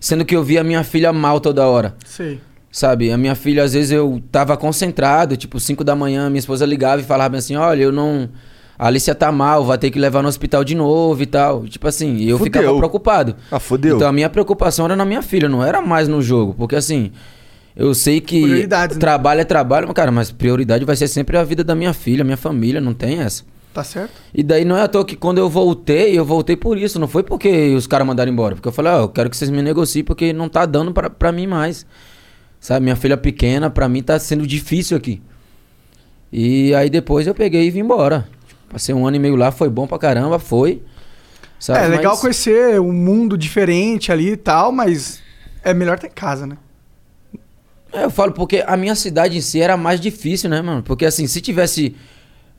[0.00, 1.94] sendo que eu via minha filha mal toda hora.
[2.06, 2.40] Sei.
[2.72, 6.64] Sabe, a minha filha, às vezes eu tava concentrado, tipo, 5 da manhã, minha esposa
[6.64, 8.30] ligava e falava assim: olha, eu não.
[8.78, 11.66] A Alicia tá mal, vai ter que levar no hospital de novo e tal.
[11.66, 12.62] Tipo assim, e eu Fudeu.
[12.62, 13.36] ficava preocupado.
[13.52, 13.96] Ah, fodeu.
[13.96, 16.54] Então a minha preocupação era na minha filha, não era mais no jogo.
[16.56, 17.12] Porque assim,
[17.76, 18.88] eu sei que né?
[18.98, 22.24] trabalho é trabalho, mas, cara, mas prioridade vai ser sempre a vida da minha filha,
[22.24, 23.44] minha família, não tem essa.
[23.72, 24.10] Tá certo?
[24.34, 26.98] E daí não é à toa que quando eu voltei, eu voltei por isso.
[26.98, 28.56] Não foi porque os caras mandaram embora.
[28.56, 31.08] Porque eu falei, ó, eu quero que vocês me negociem porque não tá dando pra,
[31.08, 31.86] pra mim mais.
[32.58, 35.22] Sabe, minha filha pequena, pra mim tá sendo difícil aqui.
[36.32, 38.28] E aí depois eu peguei e vim embora.
[38.68, 40.82] Passei um ano e meio lá, foi bom pra caramba, foi.
[41.58, 45.20] Sabe, é legal mas- conhecer um mundo diferente ali e tal, mas
[45.62, 46.56] é melhor ter casa, né?
[47.92, 50.82] É, eu falo porque a minha cidade em si era mais difícil, né, mano?
[50.82, 51.94] Porque assim, se tivesse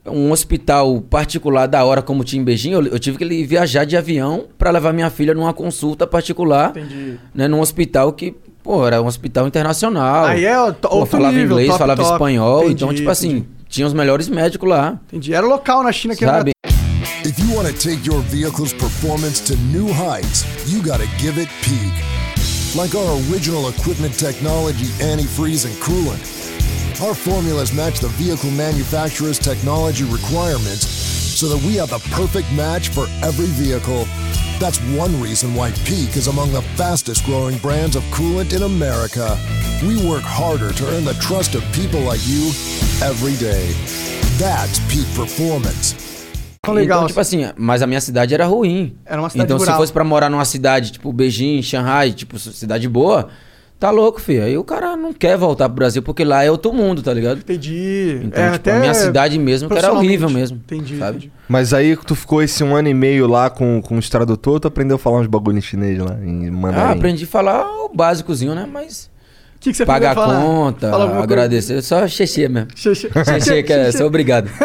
[0.04, 3.96] um hospital particular da hora como tinha em Beijing, eu, eu tive que viajar de
[3.96, 7.18] avião pra levar minha filha numa consulta particular, Entendi.
[7.34, 10.24] né, num hospital que, pô, era um hospital internacional.
[10.26, 12.12] Aí é o to- Pô, outro falava nível, inglês, top, falava top.
[12.14, 13.46] espanhol, Entendi, então tipo assim, entendi.
[13.68, 15.32] tinha os melhores médicos lá, Entendi.
[15.32, 16.50] Era local na China que era sabe?
[17.24, 21.40] If you want to take your vehicle's performance to new heights, you got to give
[21.40, 22.21] it peak.
[22.74, 26.22] Like our original equipment technology, antifreeze, and coolant.
[27.06, 32.88] Our formulas match the vehicle manufacturer's technology requirements so that we have the perfect match
[32.88, 34.06] for every vehicle.
[34.58, 39.38] That's one reason why Peak is among the fastest growing brands of coolant in America.
[39.86, 42.52] We work harder to earn the trust of people like you
[43.02, 43.72] every day.
[44.38, 46.11] That's peak performance.
[46.64, 48.96] Tão legal, Então, tipo assim, mas a minha cidade era ruim.
[49.04, 49.74] Era uma cidade Então, rural.
[49.74, 53.30] se fosse pra morar numa cidade, tipo Beijing, Shanghai, tipo, cidade boa,
[53.80, 54.44] tá louco, filho.
[54.44, 57.38] Aí o cara não quer voltar pro Brasil, porque lá é outro mundo, tá ligado?
[57.38, 58.20] Entendi.
[58.22, 60.56] Então, é, tipo, a minha cidade mesmo, que era horrível mesmo.
[60.58, 61.16] Entendi, sabe?
[61.16, 61.32] entendi.
[61.48, 64.68] Mas aí tu ficou esse um ano e meio lá com, com os tradutor, tu
[64.68, 66.90] aprendeu a falar uns bagulho em chinês lá, em mandarim.
[66.90, 68.68] Ah, aprendi a falar o básicozinho, né?
[68.72, 69.11] Mas O
[69.62, 70.40] que, que você pagar a falar?
[70.42, 71.32] conta, Fala alguma coisa.
[71.34, 72.68] agradecer, só xexê mesmo.
[72.76, 73.08] Xexê.
[73.24, 74.50] Xexê, que é, sou obrigado.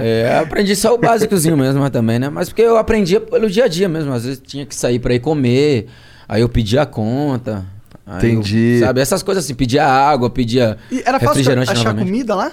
[0.00, 2.28] É, aprendi só o básicozinho mesmo mas também, né?
[2.30, 4.12] Mas porque eu aprendia pelo dia a dia mesmo.
[4.12, 5.86] Às vezes tinha que sair pra ir comer,
[6.28, 7.64] aí eu pedia a conta.
[8.06, 8.80] aí eu- Entendi.
[8.80, 12.06] sabe, essas coisas assim, pedia água, pedia E era fácil refrigerante achar novamente.
[12.06, 12.52] comida lá?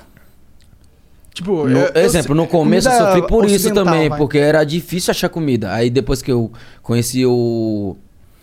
[1.34, 4.18] Tipo, No- eu- exemplo, no começo eu sofri por isso também, vai.
[4.18, 5.72] porque era difícil achar comida.
[5.74, 6.52] Aí depois que eu
[6.84, 7.96] conheci o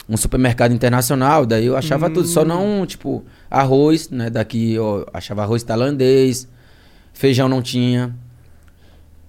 [0.09, 2.33] um supermercado internacional, daí eu achava tudo, Hum.
[2.33, 4.31] só não, tipo, arroz, né?
[4.31, 6.49] Daqui eu achava arroz tailandês,
[7.13, 8.15] feijão não tinha.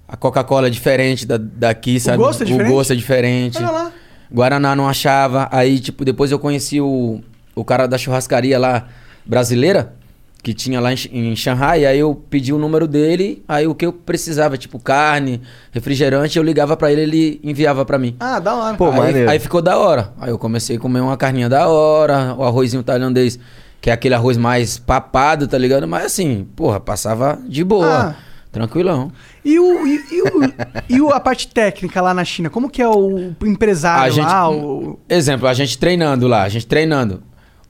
[0.07, 2.17] A Coca-Cola é diferente da, daqui, sabe?
[2.17, 2.71] gosto é diferente?
[2.71, 3.57] O gosto é diferente.
[3.57, 3.91] Olha lá.
[4.31, 5.47] Guaraná não achava.
[5.51, 7.21] Aí, tipo, depois eu conheci o,
[7.53, 8.87] o cara da churrascaria lá,
[9.25, 9.93] brasileira,
[10.41, 11.85] que tinha lá em, em Shanghai.
[11.85, 16.43] Aí eu pedi o número dele, aí o que eu precisava, tipo, carne, refrigerante, eu
[16.43, 18.15] ligava pra ele, ele enviava pra mim.
[18.19, 18.77] Ah, da hora.
[18.77, 19.29] Pô, aí, maneiro.
[19.29, 20.13] aí ficou da hora.
[20.19, 23.37] Aí eu comecei a comer uma carninha da hora, o arrozinho tailandês,
[23.81, 25.87] que é aquele arroz mais papado, tá ligado?
[25.87, 27.87] Mas assim, porra, passava de boa.
[27.87, 28.15] Ah.
[28.51, 29.11] Tranquilão.
[29.45, 30.53] E, o, e, e o-
[30.89, 32.49] e o- a parte técnica lá na China?
[32.49, 34.49] Como que é o empresário A gente- lá?
[34.49, 34.99] O...
[35.07, 37.21] Exemplo, a gente treinando lá, a gente treinando.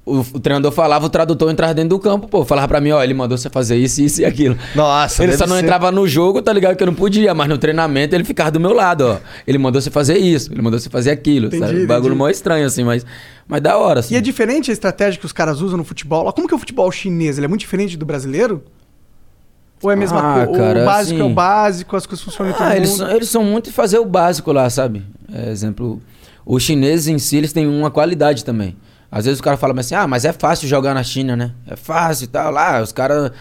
[0.10, 3.04] O, o treinador falava, o tradutor entrava dentro do campo, pô, falava pra mim, ó,
[3.04, 4.58] ele mandou você fazer isso, isso e aquilo.
[4.76, 6.76] Nossa, ele só não ser- entrava no jogo, tá ligado?
[6.76, 9.18] Que eu não podia, mas no treinamento ele ficava do meu lado, ó.
[9.46, 11.84] Ele mandou você fazer isso, ele mandou você fazer aquilo, Entendi, sabe?
[11.84, 13.06] Um bagulho mó estranho, assim, mas,
[13.48, 14.16] mas da hora, assim.
[14.16, 16.24] E é diferente a estratégia que os caras usam no futebol?
[16.24, 16.34] lá?
[16.34, 17.38] Como que é o futebol chinês?
[17.38, 18.64] Ele é muito diferente do brasileiro?
[19.82, 20.62] Ou é a mesma Ah, coisa?
[20.62, 22.98] cara, o básico é o assim- básico, as coisas funcionam em todo Ah, eles, mundo?
[22.98, 25.04] são, eles são muito de fazer o básico lá, sabe?
[25.32, 26.02] É, exemplo,
[26.46, 28.76] os chineses em si, eles têm uma qualidade também.
[29.12, 31.52] Às vezes o cara fala assim, ah, mas é fácil jogar na China, né?
[31.68, 32.52] É fácil e tal.
[32.52, 33.32] Lá, os caras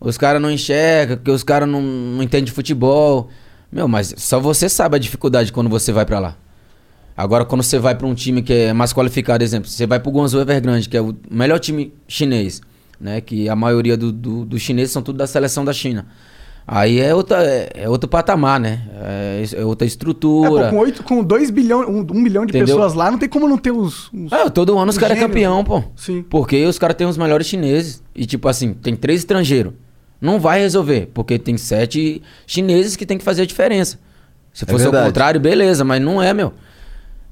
[0.00, 3.28] os cara não enxergam, porque os caras não, não entendem de futebol.
[3.72, 6.36] Meu, mas só você sabe a dificuldade quando você vai pra lá.
[7.16, 10.12] Agora, quando você vai pra um time que é mais qualificado, exemplo, você vai pro
[10.12, 12.60] Guangzhou Evergrande, que é o melhor time chinês,
[13.00, 13.20] né?
[13.20, 16.06] Que a maioria do- do- dos chineses são tudo da seleção da China.
[16.70, 18.82] Aí é, outra, é, é outro patamar, né?
[19.00, 20.64] É, é outra É, estrutura.
[20.66, 22.66] pô, com, 8, com 2 bilhões, 1 um, um milhão de Entendeu?
[22.76, 24.12] pessoas lá, não tem como não ter os...
[24.12, 25.64] os- Ah, todo ano os caras é campeão, né?
[25.64, 25.82] pô.
[25.96, 26.22] Sim.
[26.28, 28.02] Porque os caras têm os melhores chineses.
[28.14, 29.72] E tipo assim, tem três estrangeiros.
[30.20, 33.98] Não vai resolver, porque tem sete chineses que tem que fazer a diferença.
[34.52, 35.06] Se fosse ao verdade.
[35.06, 36.52] contrário, beleza, mas não é, meu.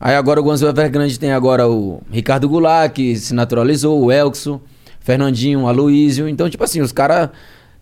[0.00, 4.60] Aí agora o Guangzhou Evergrande tem agora o Ricardo Goulart, que se naturalizou, o Elkson,
[5.00, 6.26] Fernandinho, o Aloísio.
[6.26, 7.28] Então, tipo assim, os caras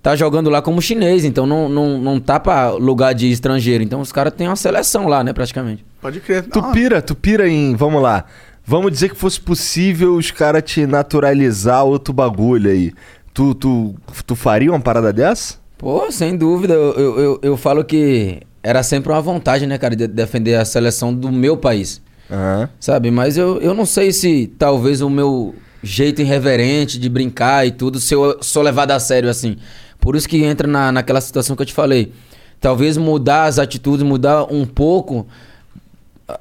[0.05, 3.83] tá jogando lá como chinês, então não, não, não tá pra lugar de estrangeiro.
[3.83, 5.83] Então os caras têm uma seleção lá, né, praticamente.
[5.99, 6.43] Pode crer.
[6.43, 7.75] Tu Ah, pira, tu pira em.
[7.75, 8.27] Vamos lá.
[8.67, 12.93] Vamos dizer que fosse possível os caras te naturalizar outro bagulho aí.
[13.33, 13.95] Tu, tu,
[14.27, 15.55] tu faria uma parada dessa?
[15.79, 16.75] Pô, sem dúvida.
[16.75, 20.67] Eu, eu, eu, eu falo que era sempre uma vontade, né, cara, de defender a
[20.67, 22.03] seleção do meu país.
[22.31, 22.69] Aham.
[22.79, 23.11] Sabe?
[23.11, 27.99] Mas eu, eu não sei se talvez o meu jeito irreverente de brincar e tudo,
[27.99, 29.57] se eu sou levado a sério assim.
[30.05, 32.13] Por isso que entra na, naquela situação que eu te falei.
[32.61, 35.27] Talvez mudar as atitudes, mudar um pouco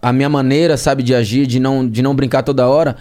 [0.01, 2.97] a- minha maneira, sabe, de agir, de não, de não brincar toda hora.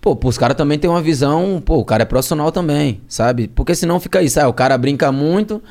[0.00, 3.46] Pô, os caras também têm uma visão, pô, o cara é profissional também, sabe?
[3.46, 5.62] Porque senão fica isso, ah, o cara brinca muito,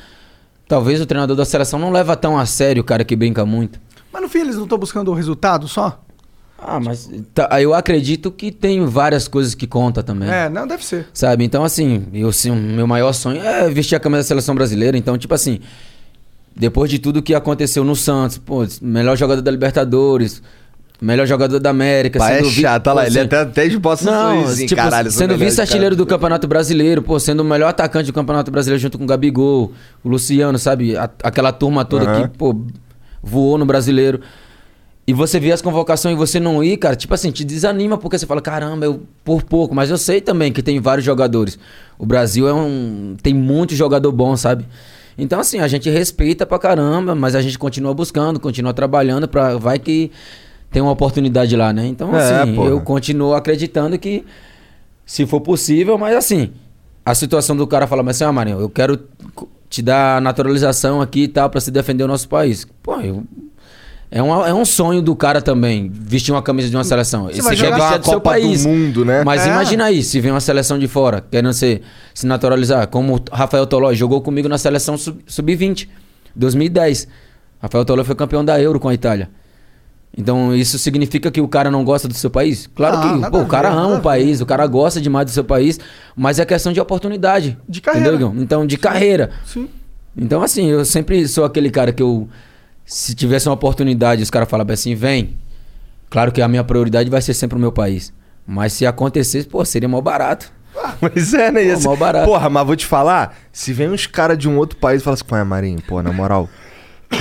[0.66, 3.78] talvez o treinador da seleção não leva tão a sério o cara que brinca muito.
[4.10, 6.00] Mas no fim eles não estão buscando o resultado só?
[6.58, 10.28] Ah, mas tá, eu acredito que tem várias coisas que conta também.
[10.30, 11.06] É, não, deve ser.
[11.12, 11.44] Sabe?
[11.44, 14.96] Então, assim, eu, assim, o meu maior sonho é vestir a camisa da seleção brasileira.
[14.96, 15.60] Então, tipo assim,
[16.54, 20.42] depois de tudo que aconteceu no Santos, pô, melhor jogador da Libertadores,
[21.00, 22.18] melhor jogador da América.
[22.18, 24.68] Pai é sendo vi- chato, olha lá, pô, ele até, até esboça um Não, sorrisinho,
[24.68, 25.10] tipo, caralho.
[25.10, 29.04] sendo vice-artilheiro do Campeonato Brasileiro, pô, sendo o melhor atacante do Campeonato Brasileiro junto com
[29.04, 30.96] o Gabigol, o Luciano, sabe?
[30.96, 32.28] A- aquela turma toda Aham.
[32.28, 32.56] que, pô,
[33.22, 34.20] voou no Brasileiro.
[35.06, 38.18] E você vê as convocações e você não ir, cara, tipo assim, te desanima porque
[38.18, 41.56] você fala, caramba, eu por pouco, mas eu sei também que tem vários jogadores.
[41.96, 44.66] O Brasil é um tem muito jogador bom, sabe?
[45.16, 49.56] Então assim, a gente respeita pra caramba, mas a gente continua buscando, continua trabalhando pra
[49.56, 50.10] vai que
[50.72, 51.86] tem uma oportunidade lá, né?
[51.86, 52.68] Então É, assim, porra.
[52.70, 54.24] eu continuo acreditando que
[55.06, 56.50] se for possível, mas assim,
[57.04, 58.98] a situação do cara falar, mas assim, ah, Marinho, eu quero
[59.70, 62.66] te dar naturalização aqui e tal pra se defender o nosso país.
[62.82, 63.22] Pô, eu
[64.10, 67.24] é um, é um sonho do cara também, vestir uma camisa de uma seleção.
[67.24, 68.64] Você Esse vai quer jogar é do seu Copa do país.
[68.64, 69.22] Mundo, né?
[69.24, 69.48] Mas É.
[69.48, 71.82] imagina aí, se vem uma seleção de fora, querendo ser,
[72.14, 75.88] se naturalizar, como Rafael Tolói jogou comigo na seleção sub- sub-20.
[76.34, 77.08] 2010.
[77.60, 79.30] Rafael Toló foi campeão da Euro com a Itália.
[80.18, 82.66] Então isso significa que o cara não gosta do seu país?
[82.74, 84.98] Claro Ah, que pô, a o cara ver, ama a o país, o cara gosta
[85.00, 85.78] demais do seu país,
[86.16, 87.58] mas é questão de oportunidade.
[87.68, 88.08] De carreira.
[88.16, 88.34] Entendeu?
[88.38, 89.30] Então, de carreira.
[89.44, 89.68] Sim.
[90.16, 92.28] Então, assim, eu sempre sou aquele cara que eu.
[92.86, 95.36] Se tivesse uma oportunidade, os caras falavam assim, vem.
[96.08, 98.12] Claro que a minha prioridade vai ser sempre o meu país.
[98.46, 100.52] Mas se acontecesse, pô, seria mal barato.
[101.02, 101.62] Mas é, né?
[101.64, 102.26] Pô, Esse- mó barato.
[102.26, 105.14] Porra, mas vou te falar, se vem uns caras de um outro país e falam
[105.14, 105.82] assim, qual é, Marinho?
[105.82, 106.48] Pô, na moral,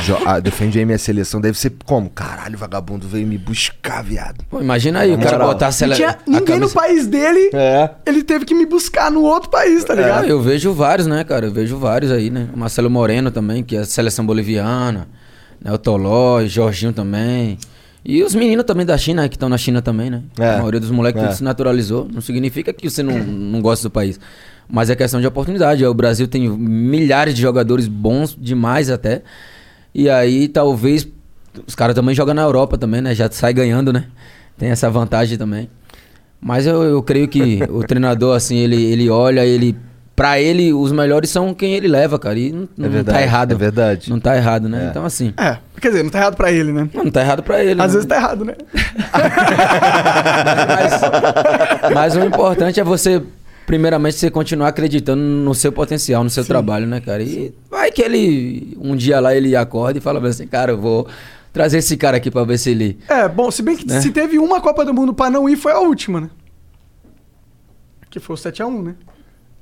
[0.03, 2.09] jo- ah, defende aí minha seleção, deve ser como?
[2.11, 4.45] Caralho, vagabundo veio me buscar, viado.
[4.49, 5.47] Pô, imagina aí, o cara moral.
[5.47, 5.95] botar a Não sele...
[5.95, 7.89] tinha a ninguém no país dele, É.
[8.05, 10.25] ele teve que me buscar no outro país, tá Ah, ligado?
[10.27, 11.47] eu vejo vários, né, cara?
[11.47, 12.47] Eu vejo vários aí, né?
[12.53, 15.07] O Marcelo Moreno também, que é a seleção boliviana.
[15.65, 15.73] Né?
[15.73, 17.57] O Toló, o Jorginho também.
[18.05, 20.21] E os meninos também da China, que estão na China também, né?
[20.39, 20.51] É.
[20.51, 21.31] A maioria dos moleques É.
[21.31, 22.07] se naturalizou.
[22.13, 24.19] Não significa que você não, não gosta do país.
[24.69, 25.83] Mas é questão de oportunidade.
[25.83, 29.23] O Brasil tem milhares de jogadores bons demais até.
[29.93, 31.07] E aí, talvez,
[31.65, 33.15] os caras também jogam na Europa também, né?
[33.15, 34.05] Já sai ganhando, né?
[34.59, 35.67] Tem essa vantagem também.
[36.39, 39.75] Mas eu, eu creio que o treinador, assim, ele, ele olha, ele.
[40.15, 42.39] Pra ele, os melhores são quem ele leva, cara.
[42.39, 43.51] E não, não verdade, tá errado.
[43.51, 44.09] é verdade.
[44.09, 44.85] Não tá errado, né?
[44.85, 44.89] É.
[44.89, 45.33] Então, assim.
[45.35, 46.89] É, quer dizer, não tá errado pra ele, né?
[46.93, 47.81] Não, não tá errado pra ele.
[47.81, 47.93] Às né?
[47.93, 48.53] vezes tá errado, né?
[50.67, 53.21] Mas, mas o importante é você,
[53.65, 57.21] primeiramente, você continuar acreditando no seu potencial, no seu trabalho, né, cara?
[57.23, 61.07] E vai que ele, um dia lá, ele acorda e fala assim, cara, eu vou
[61.51, 62.97] trazer esse cara aqui pra ver se ele.
[63.07, 64.01] É, bom, se bem que Né?
[64.01, 66.29] se teve uma Copa do Mundo pra não ir, foi a última, né?
[68.09, 68.95] Que foi o 7x1, né?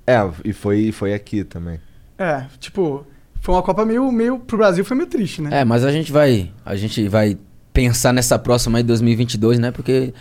[0.05, 1.79] É, e foi, foi aqui também.
[2.17, 3.05] É, tipo,
[3.43, 4.39] foi uma Copa meio, meio.
[4.39, 5.61] Pro Brasil foi meio triste, né?
[5.61, 6.51] É, mas a gente vai.
[6.65, 7.37] A gente vai
[7.73, 9.71] pensar nessa próxima aí, 2022, né?
[9.71, 10.13] Porque.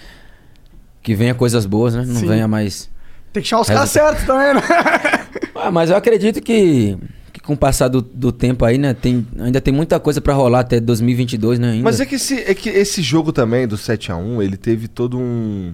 [1.03, 2.05] Que venha coisas boas, né?
[2.05, 2.27] Não Sim.
[2.27, 2.89] venha mais.
[3.33, 4.61] Tem que chamar os caras certos também, né?
[5.55, 6.99] Ah, mas eu acredito que,
[7.33, 8.95] que com o passar do, do tempo aí, né?
[8.95, 11.73] Tem, ainda tem muita coisa pra rolar até 2022, né?
[11.73, 11.85] Ainda.
[11.85, 15.73] Mas é que, esse, é que esse jogo também, do 7x1, ele teve todo um,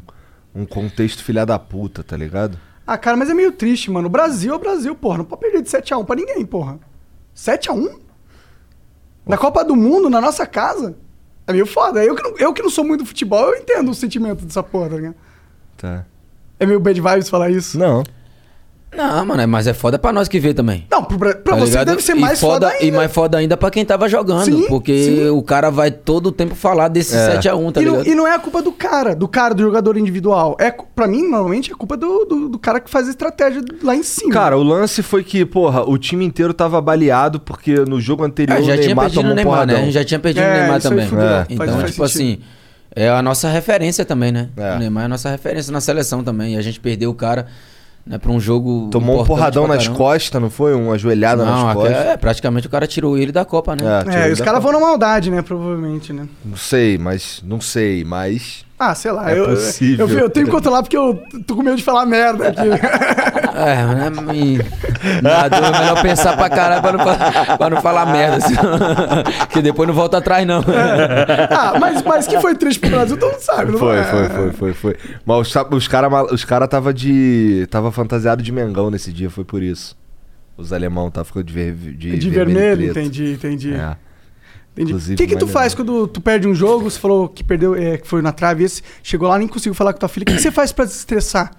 [0.54, 2.58] um contexto filha da puta, tá ligado?
[2.90, 4.06] Ah, cara, mas é meio triste, mano.
[4.06, 5.18] O Brasil é o Brasil, porra.
[5.18, 6.80] Não pode perder de 7x1 pra ninguém, porra.
[7.36, 7.98] 7x1?
[9.26, 10.96] Na Copa do Mundo, na nossa casa?
[11.46, 12.02] É meio foda.
[12.02, 14.62] Eu que, não, eu que não sou muito do futebol, eu entendo o sentimento dessa
[14.62, 15.16] porra, tá ligado?
[15.76, 16.06] Tá.
[16.58, 17.78] É meio bad vibes falar isso.
[17.78, 18.02] Não.
[18.96, 20.86] Não, mano, é- mas é foda pra nós que vê também.
[20.90, 21.86] Não, pro Bra- pra Tá você ligado?
[21.88, 22.96] deve ser E mais foda, E ainda.
[22.96, 24.46] mais foda ainda pra quem tava jogando.
[24.46, 25.28] Sim, porque sim.
[25.28, 27.32] o cara vai todo o tempo falar desse É.
[27.34, 28.08] 7x1, tá e, não, ligado?
[28.08, 30.56] e não é a culpa do cara, do cara, do jogador individual.
[30.58, 33.94] É, pra mim, normalmente, é culpa do, do, do cara que faz a estratégia lá
[33.94, 34.32] em cima.
[34.32, 38.56] Cara, o lance foi que, porra, o time inteiro tava baleado porque no jogo anterior
[38.56, 39.74] Ah, já o tinha Neymar perdido tomou o um Neymar, né?
[39.74, 41.04] A gente já tinha perdido É, o Neymar também.
[41.04, 41.08] É.
[41.08, 42.32] Faz- Então, faz tipo sentido.
[42.32, 42.40] assim,
[42.96, 44.48] é a nossa referência também, né?
[44.56, 44.76] É.
[44.76, 46.54] O Neymar é a nossa referência na seleção também.
[46.54, 47.46] E a gente perdeu o cara
[48.08, 48.88] né, pra um jogo.
[48.90, 50.74] Tomou um porradão nas costas, não foi?
[50.74, 52.06] Uma joelhada Não, nas aqui costas.
[52.06, 53.82] é, praticamente o cara tirou ele da Copa, né?
[54.06, 55.42] É, É, e os caras vão na maldade, né?
[55.42, 56.26] Provavelmente, né?
[56.44, 57.42] Não sei, mas.
[57.44, 58.64] Não sei, mas.
[58.78, 59.30] Ah, sei lá.
[59.30, 60.08] É eu, possível.
[60.08, 62.60] Eu, eu tenho que controlar porque eu tô com medo de falar merda aqui.
[63.58, 64.34] É, né?
[64.36, 68.36] E, nada, é melhor pensar pra caralho pra não, fa- pra não falar merda.
[68.36, 68.54] assim.
[69.50, 70.60] que depois não volta atrás, não.
[71.50, 74.04] ah, mas, mas que foi triste pro Brasil, todo mundo sabe, não Foi, é?
[74.04, 74.96] foi, foi, foi, foi.
[75.26, 77.66] Mas os, os caras os cara tava de.
[77.68, 79.96] Tava fantasiado de Mengão nesse dia, foi por isso.
[80.56, 82.98] Os alemão tá ficou de, ver, de, De vermelho, vermelho, e preto.
[83.00, 83.74] entendi, entendi.
[83.74, 83.96] É.
[84.82, 85.14] entendi.
[85.14, 87.98] O que que tu faz quando tu perde um jogo, você falou que perdeu, é,
[87.98, 90.22] que foi na trave, esse chegou lá nem conseguiu falar com tua filha.
[90.24, 91.52] O que, que você faz pra se estressar?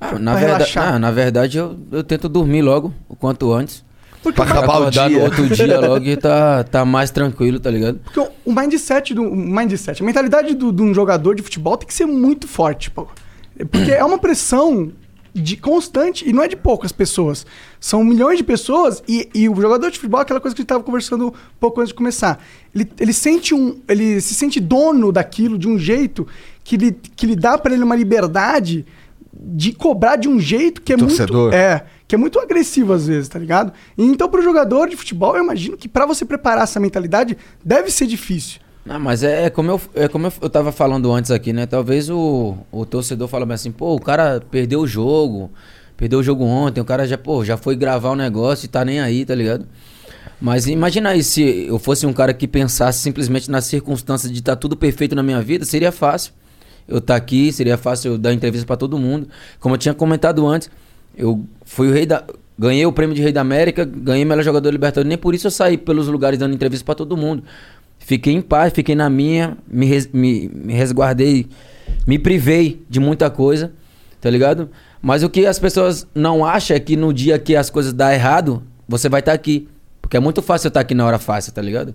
[0.00, 0.94] Ah, na, Pra verdade, relaxar.
[0.94, 3.84] ah, na verdade, eu, eu tento dormir logo, o quanto antes.
[4.22, 5.08] Porque, Pra acabar o dia.
[5.08, 8.00] no outro dia logo e tá, tá mais tranquilo, tá ligado?
[8.02, 11.86] porque o- mindset do o mindset, a mentalidade do- de um jogador de futebol tem
[11.86, 13.06] que ser muito forte, pô.
[13.70, 14.90] Porque é uma pressão
[15.40, 17.46] de constante e não é de poucas pessoas.
[17.78, 20.62] São milhões de pessoas e, e o jogador de futebol, é aquela coisa que a
[20.62, 22.42] gente tava conversando um pouco antes de começar.
[22.74, 26.26] Ele, ele sente um, ele se sente dono daquilo de um jeito
[26.64, 28.86] que lhe, que lhe dá pra ele uma liberdade
[29.32, 31.42] de cobrar de um jeito que é Torcedor.
[31.42, 33.72] muito é, que é muito agressivo às vezes, tá ligado?
[33.96, 37.90] E então pro jogador de futebol, eu imagino que pra você preparar essa mentalidade deve
[37.90, 38.60] ser difícil.
[38.86, 41.66] Não, mas é, é como, eu, é como eu, eu tava falando antes aqui, né?
[41.66, 45.50] Talvez o, o torcedor fala bem assim, pô, o cara perdeu o jogo,
[45.96, 48.84] perdeu o jogo ontem, o cara já, pô, já foi gravar o negócio e tá
[48.84, 49.66] nem aí, tá ligado?
[50.40, 54.54] Mas imagina aí, se eu fosse um cara que pensasse simplesmente nas circunstâncias de estar
[54.54, 56.32] tudo perfeito na minha vida, seria fácil.
[56.86, 59.26] Eu estar aqui, seria fácil eu dar entrevista pra todo mundo.
[59.58, 60.70] Como eu tinha comentado antes,
[61.16, 62.22] eu fui o rei da.
[62.58, 65.06] Ganhei o prêmio de Rei da América, ganhei melhor jogador da Libertadores.
[65.06, 67.42] Nem por isso eu saí pelos lugares dando entrevista pra todo mundo.
[68.06, 71.48] Fiquei em paz, fiquei na minha, me, res- me, me resguardei,
[72.06, 73.72] me privei de muita coisa,
[74.20, 74.70] tá ligado?
[75.02, 78.08] Mas o que as pessoas não acham é que no dia que as coisas dão
[78.08, 79.68] errado, você vai estar aqui.
[80.00, 81.92] Porque é muito fácil eu estar aqui na hora fácil, tá ligado?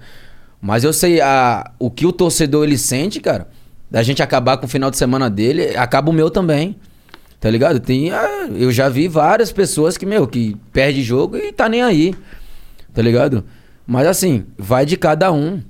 [0.62, 3.48] Mas eu sei a, o que o torcedor ele sente, cara,
[3.90, 6.76] da gente acabar com o final de semana dele, acaba o meu também.
[7.40, 7.80] Tá ligado?
[7.80, 11.82] Tem, ah, eu já vi várias pessoas que, meu, que perde jogo e tá nem
[11.82, 12.14] aí.
[12.94, 13.46] Tá ligado?
[13.88, 15.62] Mas assim, vai de cada um.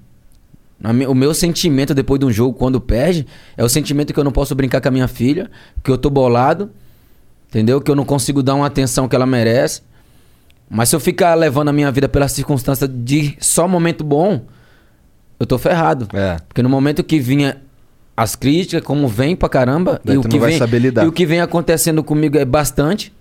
[1.07, 4.31] O meu sentimento depois de um jogo, quando perde, é o sentimento que eu não
[4.31, 5.49] posso brincar com a minha filha,
[5.83, 6.71] que eu tô bolado,
[7.49, 7.79] entendeu?
[7.79, 9.81] Que eu não consigo dar uma atenção que ela merece.
[10.69, 14.45] Mas se eu ficar levando a minha vida pela circunstância de só momento bom,
[15.39, 16.07] eu tô ferrado.
[16.13, 16.37] É.
[16.47, 17.57] Porque no momento que vinha
[18.15, 20.57] as críticas, como vem pra caramba, Daí e o, que vem,
[21.03, 23.11] e o que vem acontecendo comigo é bastante.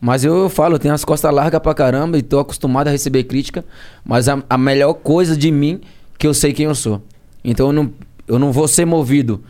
[0.00, 3.24] Mas eu, falo, eu tenho as costas largas pra caramba e tô acostumado a receber
[3.24, 3.64] crítica.
[4.04, 5.80] Mas a, a melhor coisa de mim,
[6.20, 7.02] que eu sei quem eu sou.
[7.42, 7.92] Então eu não,
[8.28, 9.42] eu não vou ser movido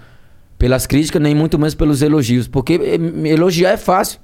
[0.57, 2.47] pelas críticas, nem muito menos pelos elogios.
[2.47, 4.21] Porque eh, elogiar é fácil.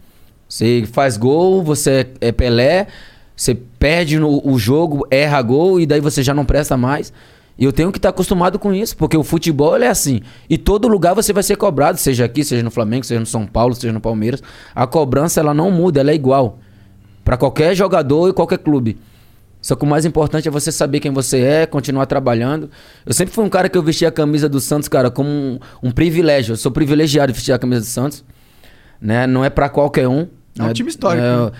[0.49, 2.87] Você faz gol, você é Pelé,
[3.35, 7.13] você perde no, o jogo, erra gol e daí você já não presta mais.
[7.59, 10.21] E eu tenho que estar acostumado com isso, porque o futebol é assim.
[10.49, 13.45] E todo lugar você vai ser cobrado, seja aqui, seja no Flamengo, seja no São
[13.45, 14.41] Paulo, seja no Palmeiras.
[14.73, 16.61] A cobrança ela não muda, ela é igual
[17.25, 18.99] para qualquer jogador e qualquer clube.
[19.67, 22.71] Só que o mais importante é você saber quem você é, continuar trabalhando.
[23.05, 25.59] Eu sempre fui um cara que eu vestia a camisa do Santos, cara, como um,
[25.83, 26.53] um privilégio.
[26.53, 28.25] Eu sou privilegiado de vestir a camisa do Santos.
[29.01, 29.27] Né?
[29.27, 30.29] Não é pra qualquer um.
[30.57, 30.73] É um né?
[30.73, 31.51] time histórico, É,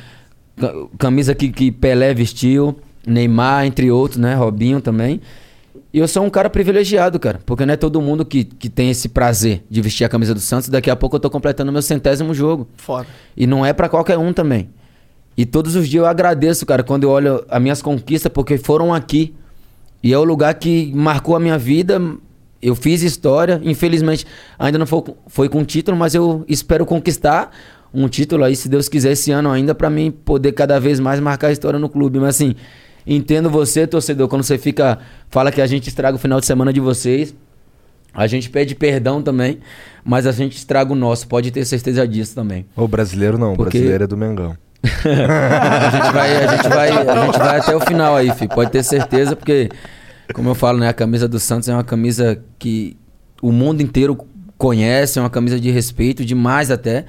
[0.61, 4.35] ca- camisa que, que Pelé vestiu, Neymar, entre outros, né?
[4.37, 5.21] Robinho também.
[5.93, 7.41] E eu sou um cara privilegiado, cara.
[7.45, 10.39] Porque não é todo mundo que, que tem esse prazer de vestir a camisa do
[10.39, 10.69] Santos.
[10.69, 12.69] Daqui a pouco eu tô completando meu centésimo jogo.
[12.77, 13.09] Foda.
[13.37, 14.69] E não é pra qualquer um também.
[15.37, 18.95] E todos os dias eu agradeço, cara, quando eu olho as minhas conquistas, porque foram
[18.95, 19.35] aqui.
[20.03, 22.01] E é o lugar que marcou a minha vida.
[22.63, 23.61] Eu fiz história.
[23.63, 24.25] Infelizmente,
[24.59, 27.51] ainda não foi, foi com título, mas eu espero conquistar
[27.93, 31.21] um título aí, se Deus quiser, esse ano ainda, pra mim poder cada vez mais
[31.21, 32.19] marcar a história no clube.
[32.19, 32.55] Mas assim,
[33.07, 34.99] entendo você, torcedor, quando você fica.
[35.29, 37.35] Fala que a gente estraga o final de semana de vocês.
[38.15, 39.59] A gente pede perdão também,
[40.03, 42.65] mas a gente estraga o nosso, pode ter certeza disso também.
[42.75, 44.57] O brasileiro não, o Porque- brasileiro é do Mengão.
[45.05, 48.51] A gente vai, a gente vai, a gente vai até o final aí, filho.
[48.51, 49.69] Pode ter certeza, porque,
[50.35, 52.97] como eu falo, né, a camisa do Santos é uma camisa que
[53.43, 54.19] o mundo inteiro
[54.59, 57.05] conhece, é uma camisa de respeito, demais até.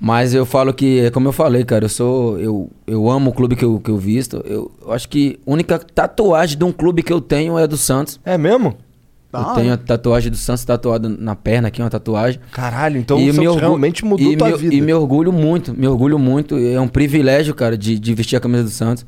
[0.00, 2.38] Mas eu falo que, é como eu falei, cara, eu sou.
[2.38, 4.42] Eu, eu amo o clube que eu, que eu visto.
[4.46, 7.76] Eu, eu acho que a única tatuagem de um clube que eu tenho é do
[7.76, 8.20] Santos.
[8.24, 8.76] É mesmo?
[9.30, 9.54] Da eu hora.
[9.60, 12.40] tenho a tatuagem do Santos tatuada na perna aqui, uma tatuagem.
[12.50, 14.74] Caralho, então E o Santos orgu- realmente mudou e tua me, vida.
[14.74, 16.56] E me orgulho muito, me orgulho muito.
[16.56, 19.04] É um privilégio, cara, de, de vestir a camisa do Santos.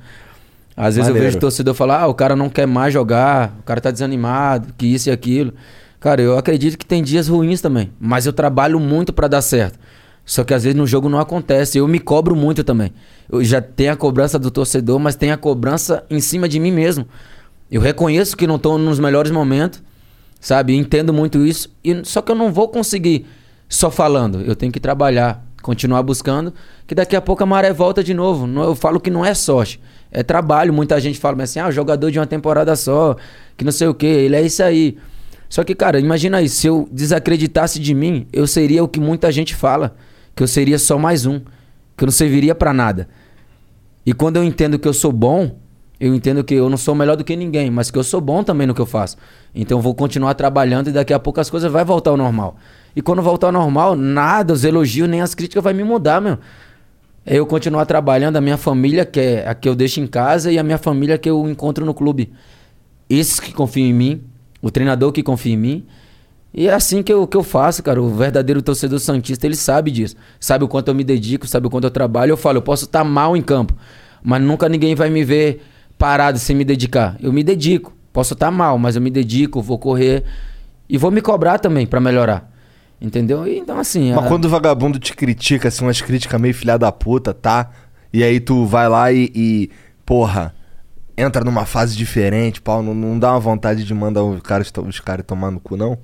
[0.77, 1.27] Às vezes eu Maneiro.
[1.33, 4.87] vejo torcedor falar, ah, o cara não quer mais jogar, o cara tá desanimado, que
[4.87, 5.53] isso e aquilo.
[5.99, 9.79] Cara, eu acredito que tem dias ruins também, mas eu trabalho muito pra dar certo.
[10.25, 11.77] Só que às vezes no jogo não acontece.
[11.79, 12.93] Eu me cobro muito também.
[13.31, 16.71] Eu já tenho a cobrança do torcedor, mas tem a cobrança em cima de mim
[16.71, 17.07] mesmo.
[17.71, 19.83] Eu reconheço que não tô nos melhores momentos,
[20.41, 20.75] sabe?
[20.75, 21.69] Entendo muito isso.
[21.85, 23.27] E, só que eu não vou conseguir
[23.69, 24.41] só falando.
[24.41, 26.53] Eu tenho que trabalhar, continuar buscando,
[26.87, 28.49] que daqui a pouco a maré volta de novo.
[28.63, 30.73] Eu falo que não é sorte, é trabalho.
[30.73, 33.17] Muita gente fala assim, ah, jogador de uma temporada só,
[33.57, 34.97] que não sei o que, ele é isso aí.
[35.49, 39.31] Só que, cara, imagina aí, se eu desacreditasse de mim, eu seria o que muita
[39.33, 39.97] gente fala,
[40.35, 41.41] que eu seria só mais um,
[41.97, 43.09] que eu não serviria pra nada.
[44.07, 45.57] E quando eu entendo que eu sou bom,
[46.01, 48.43] eu entendo que eu não sou melhor do que ninguém, mas que eu sou bom
[48.43, 49.19] também no que eu faço.
[49.55, 52.57] Então eu vou continuar trabalhando e daqui a pouco as coisas vai voltar ao normal.
[52.97, 56.39] E quando voltar ao normal, nada, os elogios nem as críticas vai me mudar, meu.
[57.27, 60.51] É eu continuar trabalhando, a minha família, que é a que eu deixo em casa,
[60.51, 62.33] e a minha família que eu encontro no clube.
[63.09, 64.23] Esses que confiam em mim,
[64.63, 65.87] o treinador que confia em mim.
[66.55, 68.03] E é assim que eu, que eu faço, cara.
[68.03, 70.17] O verdadeiro torcedor santista, ele sabe disso.
[70.41, 72.31] Sabe o quanto eu me dedico, sabe o quanto eu trabalho.
[72.31, 73.77] Eu falo, eu posso estar mal em campo,
[74.23, 75.63] mas nunca ninguém vai me ver
[76.01, 77.15] parado sem me dedicar.
[77.21, 77.93] Eu me dedico.
[78.11, 80.25] Posso estar mal, mas eu me dedico, vou correr
[80.89, 82.51] e vou me cobrar também pra melhorar.
[83.01, 83.47] Entendeu?
[83.47, 84.13] E, então, assim.
[84.15, 87.71] Mas a- quando o vagabundo te critica, assim, umas críticas meio filha da puta, tá?
[88.13, 89.71] E aí tu vai lá e, e,
[90.05, 90.55] porra,
[91.17, 95.01] entra numa fase diferente, pau, não, não dá uma vontade de mandar os caras, os
[95.01, 95.99] caras tomar no cu, não?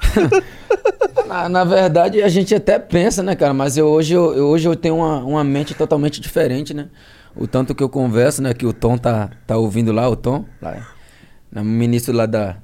[1.28, 3.54] Na, na verdade, a gente até pensa, né, cara?
[3.54, 6.88] Mas eu, hoje, eu, eu- hoje eu tenho uma, uma mente totalmente diferente, né?
[7.34, 8.52] O tanto que eu converso, né?
[8.54, 10.86] Que o Tom tá, tá ouvindo lá, o Tom, lá,
[11.50, 12.56] né, ministro lá da,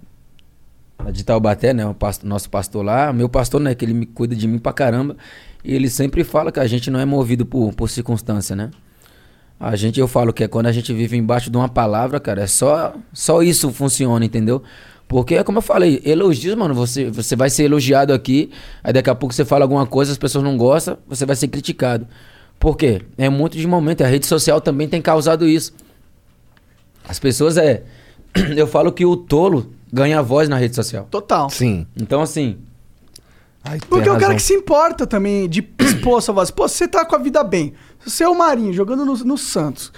[1.13, 1.87] de Taubaté, né?
[1.87, 3.13] O pasto- nosso pastor lá.
[3.13, 3.75] Meu pastor, né?
[3.75, 5.17] Que ele me cuida de mim pra caramba.
[5.65, 8.71] E ele sempre fala que a gente não é movido por, por circunstância, né?
[9.61, 12.43] A gente, eu falo que é quando a gente vive embaixo de uma palavra, cara,
[12.43, 14.63] é só, só isso funciona, entendeu?
[15.09, 18.51] Porque é como eu falei, elogios, mano, você, você vai ser elogiado aqui,
[18.85, 21.49] aí daqui a pouco você fala alguma coisa, as pessoas não gostam, você vai ser
[21.49, 22.07] criticado.
[22.59, 23.03] Por quê?
[23.17, 25.73] É muito de momento, a rede social também tem causado isso.
[27.09, 27.83] As pessoas é.
[28.57, 31.07] Eu falo que o tolo ganha voz na rede social.
[31.11, 31.49] Total.
[31.51, 31.87] Sim.
[31.97, 32.59] Então, assim,
[33.65, 36.51] Ai, Porque é o cara que se importa também de expor sua voz.
[36.51, 37.75] Pô, você tá com a vida bem.
[38.05, 39.93] Você é o Marinho jogando no, no Santos.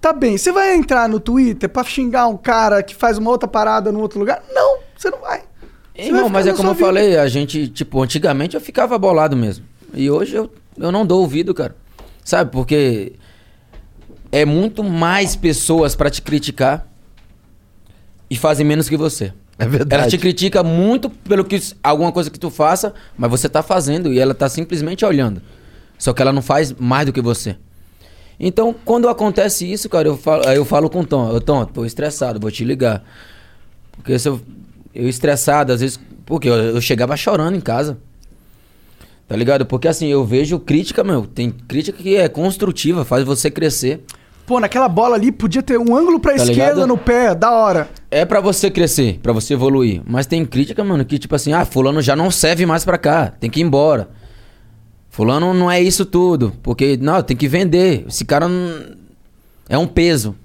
[0.00, 0.36] Tá bem.
[0.38, 4.00] Você vai entrar no Twitter pra xingar um cara que faz uma outra parada num
[4.00, 4.42] outro lugar?
[4.52, 5.38] Não, você não vai.
[5.40, 6.86] Você vai Irmão, ficar mas é como eu vida.
[6.86, 9.64] falei, a gente, tipo, antigamente eu ficava bolado mesmo.
[9.94, 11.74] E hoje eu, eu não dou ouvido, cara.
[12.26, 13.12] Sabe, porque
[14.32, 16.84] é muito mais pessoas pra te criticar
[18.28, 19.32] e fazem menos que você.
[19.56, 20.02] É verdade.
[20.02, 24.12] Ela te critica muito pelo que alguma coisa que tu faça, mas você tá fazendo
[24.12, 25.40] e ela tá simplesmente olhando.
[25.96, 27.56] Só que ela não faz mais do que você.
[28.40, 32.40] Então, quando acontece isso, cara, eu falo, eu falo com o Tom, Tom, tô estressado,
[32.40, 33.04] vou te ligar.
[33.92, 34.40] Porque se eu,
[34.92, 37.96] eu estressado, às vezes, porque eu, eu chegava chorando em casa.
[39.28, 39.66] Tá ligado?
[39.66, 44.04] Porque assim, eu vejo crítica, meu, tem crítica que é construtiva, faz você crescer.
[44.46, 46.86] Pô, naquela bola ali podia ter um ângulo pra Tá esquerda ligado?
[46.86, 47.88] no pé, da hora.
[48.08, 50.00] É pra você crescer, pra você evoluir.
[50.06, 53.26] Mas tem crítica, mano, que tipo assim, ah, fulano já não serve mais pra cá,
[53.40, 54.08] tem que ir embora.
[55.10, 58.04] Fulano não é isso tudo, porque não, tem que vender.
[58.06, 58.94] Esse cara não...
[59.68, 60.36] é um peso.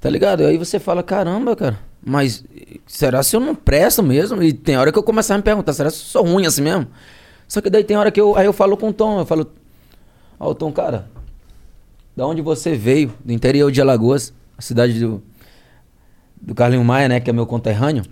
[0.00, 0.44] Tá ligado?
[0.44, 2.44] Aí você fala, caramba, cara, mas
[2.86, 4.40] será se eu não presto mesmo?
[4.42, 6.62] E tem hora que eu começo a me perguntar, será se eu sou ruim assim
[6.62, 6.86] mesmo?
[7.52, 9.46] Só que daí tem hora que eu, aí eu falo com o Tom, eu falo,
[10.40, 11.10] ó, Tom, cara,
[12.16, 15.22] da onde você veio, do interior de Alagoas, a cidade do,
[16.40, 18.04] do Carlinho Maia, né, que é meu conterrâneo.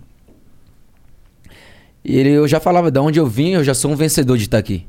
[2.05, 4.43] E ele, eu já falava, da onde eu vim, eu já sou um vencedor de
[4.43, 4.85] estar aqui.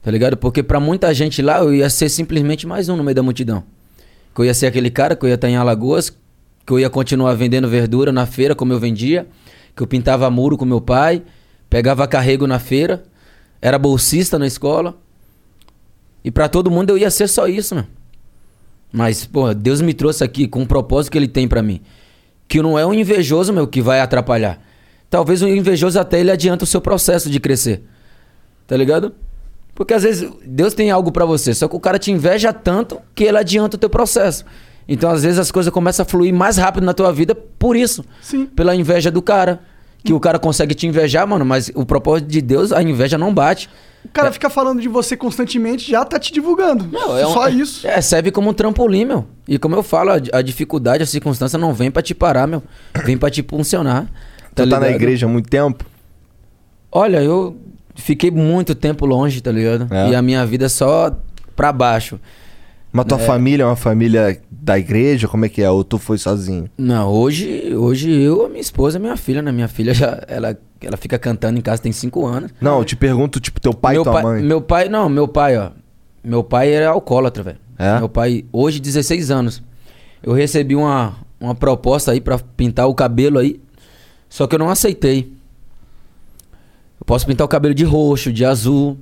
[0.00, 0.38] Tá ligado?
[0.38, 3.64] Porque pra muita gente lá, eu ia ser simplesmente mais um no meio da multidão.
[4.34, 6.88] Que eu ia ser aquele cara que eu ia estar em Alagoas, que eu ia
[6.88, 9.26] continuar vendendo verdura na feira como eu vendia,
[9.76, 11.22] que eu pintava muro com meu pai,
[11.68, 13.04] pegava carrego na feira,
[13.64, 14.94] era bolsista na escola.
[16.22, 17.86] E pra todo mundo eu ia ser só isso, meu.
[18.92, 21.80] Mas, pô, Deus me trouxe aqui com o propósito que ele tem pra mim.
[22.46, 24.60] Que não é um invejoso, meu, que vai atrapalhar.
[25.08, 27.82] Talvez o invejoso até ele adianta o seu processo de crescer.
[28.66, 29.14] Tá ligado?
[29.74, 33.00] Porque às vezes Deus tem algo pra você, só que o cara te inveja tanto
[33.14, 34.44] que ele adianta o teu processo.
[34.86, 38.04] Então às vezes as coisas começam a fluir mais rápido na tua vida por isso.
[38.20, 38.44] Sim.
[38.44, 39.62] Pela inveja do cara.
[40.04, 43.32] Que o cara consegue te invejar, mano, mas o propósito de Deus, a inveja não
[43.32, 43.70] bate.
[44.04, 46.86] O cara fica falando de você constantemente, já tá te divulgando.
[46.92, 47.86] Não, é um- Só isso.
[47.86, 49.24] É, serve como um trampolim, meu.
[49.48, 52.62] E como eu falo, a, a dificuldade, a circunstância não vem pra te parar, meu.
[53.06, 54.06] Vem pra te impulsionar.
[54.54, 55.00] Tu tá na ligado?
[55.00, 55.86] igreja há muito tempo?
[56.92, 57.56] Olha, eu
[57.94, 59.88] fiquei muito tempo longe, tá ligado?
[59.92, 60.10] É.
[60.10, 61.16] E a minha vida é só
[61.56, 62.20] pra baixo.
[62.94, 65.26] Mas tua família é uma família da igreja?
[65.26, 65.68] Como é que é?
[65.68, 66.70] Ou tu foi sozinho?
[66.78, 69.50] Não, hoje, hoje eu, a minha esposa e minha filha, né?
[69.50, 72.52] Minha filha já, ela, ela fica cantando em casa tem cinco anos.
[72.60, 74.42] Não, eu te pergunto, tipo, teu pai e meu tua pai, mãe.
[74.44, 75.70] Meu pai, não, meu pai, ó.
[76.22, 77.58] Meu pai era alcoólatra, velho.
[77.76, 77.98] É?
[77.98, 79.60] Meu pai, hoje, 16 anos.
[80.22, 83.60] Eu recebi uma, uma proposta aí pra pintar o cabelo aí.
[84.28, 85.32] Só que eu não aceitei.
[87.00, 88.96] Eu posso pintar o cabelo de roxo, de azul.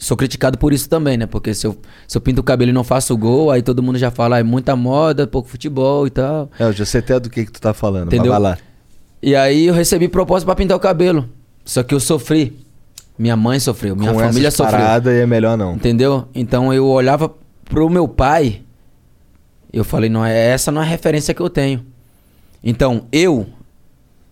[0.00, 1.26] Sou criticado por isso também, né?
[1.26, 1.76] Porque se eu,
[2.08, 4.40] se eu pinto o cabelo e não faço gol, aí todo mundo já fala, ah,
[4.40, 6.50] é muita moda, pouco futebol e tal.
[6.58, 8.06] É, eu já sei até do que que tu tá falando.
[8.06, 8.32] Entendeu?
[8.32, 8.58] Vai lá.
[9.22, 11.28] E aí eu recebi proposta pra pintar o cabelo.
[11.66, 12.58] Só que eu sofri.
[13.18, 14.78] Minha mãe sofreu, minha Com família sofreu.
[14.78, 15.74] paradas aí é melhor não.
[15.74, 16.26] Entendeu?
[16.34, 17.30] Então eu olhava
[17.66, 18.62] pro meu pai,
[19.70, 21.84] eu falei, não é essa não é a referência que eu tenho.
[22.64, 23.46] Então eu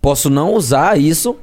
[0.00, 1.36] posso não usar isso,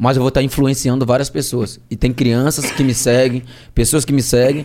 [0.00, 1.78] mas eu vou estar influenciando várias pessoas.
[1.90, 3.42] E tem crianças que me seguem,
[3.74, 4.64] pessoas que me seguem.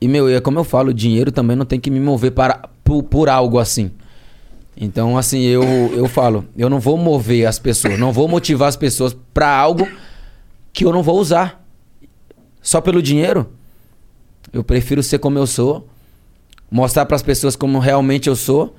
[0.00, 2.68] E meu, é como eu falo, o dinheiro também não tem que me mover para
[2.82, 3.92] por, por algo assim.
[4.76, 5.62] Então, assim, eu,
[5.94, 9.86] eu falo, eu não vou mover as pessoas, não vou motivar as pessoas para algo
[10.72, 11.64] que eu não vou usar.
[12.60, 13.48] Só pelo dinheiro?
[14.52, 15.86] Eu prefiro ser como eu sou,
[16.68, 18.74] mostrar para as pessoas como realmente eu sou,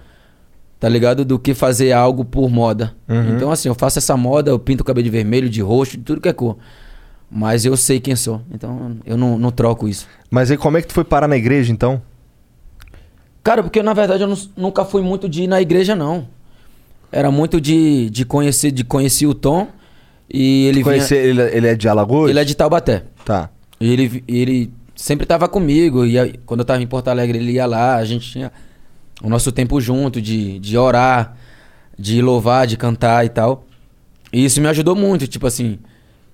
[0.84, 1.24] tá ligado?
[1.24, 2.94] Do que fazer algo por moda.
[3.34, 6.04] Então, assim, eu faço essa moda, eu pinto o cabelo de vermelho, de roxo, de
[6.04, 6.58] tudo que é cor.
[7.32, 10.06] Mas eu sei quem sou, então eu não, não troco isso.
[10.30, 12.02] Mas aí como é que tu foi parar na igreja então?
[13.42, 16.28] Cara, porque na verdade eu nu- nunca fui muito de ir na igreja, não.
[17.12, 19.68] Era muito de, de conhecer, de conhecer o Tom.
[20.30, 22.30] E ele vinha- Conhecer, ele, ele é de Alagoas?
[22.30, 23.04] Ele é de Taubaté.
[23.26, 23.50] Tá.
[23.80, 26.06] E ele, ele sempre tava comigo.
[26.06, 27.96] E quando eu tava em Porto Alegre, ele ia lá.
[27.96, 28.52] A gente tinha
[29.22, 31.36] o nosso tempo junto de, de orar,
[31.98, 33.66] de louvar, de cantar e tal.
[34.32, 35.28] E isso me ajudou muito.
[35.28, 35.80] Tipo assim,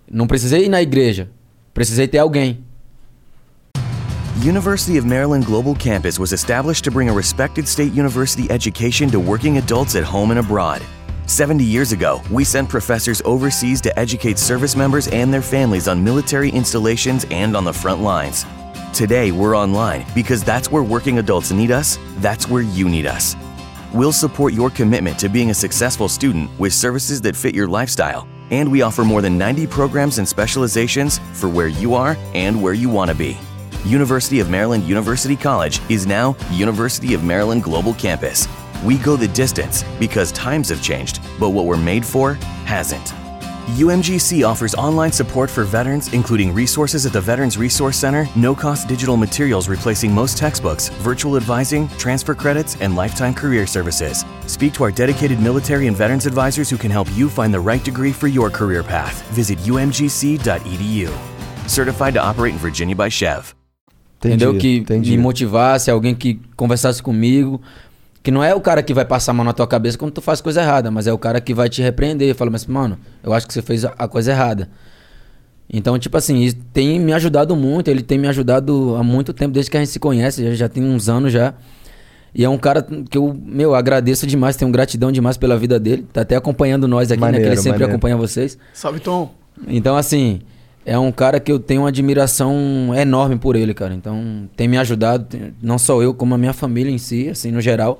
[0.10, 1.30] não precisei ir na igreja.
[1.74, 2.64] Precisei ter alguém.
[4.42, 9.20] University of Maryland Global Campus was established to bring a respected state university education to
[9.20, 10.82] working adults at home and abroad.
[11.26, 16.04] 70 years ago, we sent professors overseas to educate service members and their families on
[16.04, 18.46] military installations and on the front lines.
[18.94, 23.36] Today, we're online because that's where working adults need us, that's where you need us.
[23.94, 28.28] We'll support your commitment to being a successful student with services that fit your lifestyle.
[28.52, 32.74] And we offer more than 90 programs and specializations for where you are and where
[32.74, 33.38] you want to be.
[33.86, 38.48] University of Maryland University College is now University of Maryland Global Campus.
[38.84, 42.34] We go the distance because times have changed, but what we're made for
[42.66, 43.14] hasn't.
[43.76, 48.88] UMGC offers online support for veterans, including resources at the Veterans Resource Center, no cost
[48.88, 54.26] digital materials replacing most textbooks, virtual advising, transfer credits, and lifetime career services.
[54.48, 57.84] Speak to our dedicated military and veterans advisors who can help you find the right
[57.84, 59.22] degree for your career path.
[59.34, 61.10] Visit umgc.edu.
[61.68, 63.54] Certified to operate in Virginia by Chev.
[64.24, 64.58] entendeu?
[64.58, 65.12] Que entendi.
[65.12, 67.62] me motivasse, alguém que conversasse comigo.
[68.22, 70.22] Que não é o cara que vai passar a mão na tua cabeça quando tu
[70.22, 72.36] faz coisa errada, mas é o cara que vai te repreender.
[72.36, 74.70] Fala, mas, mano, eu acho que você fez a- coisa errada.
[75.72, 77.88] Então, tipo assim, isso tem me ajudado muito.
[77.90, 80.70] Ele tem me ajudado há muito tempo, desde que a gente se conhece, já, já
[80.70, 81.54] tem uns anos já.
[82.34, 86.06] E é um cara que eu, meu, agradeço demais, tenho gratidão demais pela vida dele.
[86.12, 87.28] Tá até acompanhando nós aqui, né?
[87.28, 87.92] Que Maneiro, ele sempre maneiro.
[87.94, 88.58] acompanha vocês.
[88.74, 89.32] Salve, Tom.
[89.68, 90.42] Então, assim,
[90.86, 93.94] é um cara que eu tenho uma admiração enorme por ele, cara.
[93.94, 97.52] Então, tem me ajudado, tem- não só eu, como a minha família em si, assim,
[97.52, 98.00] no geral.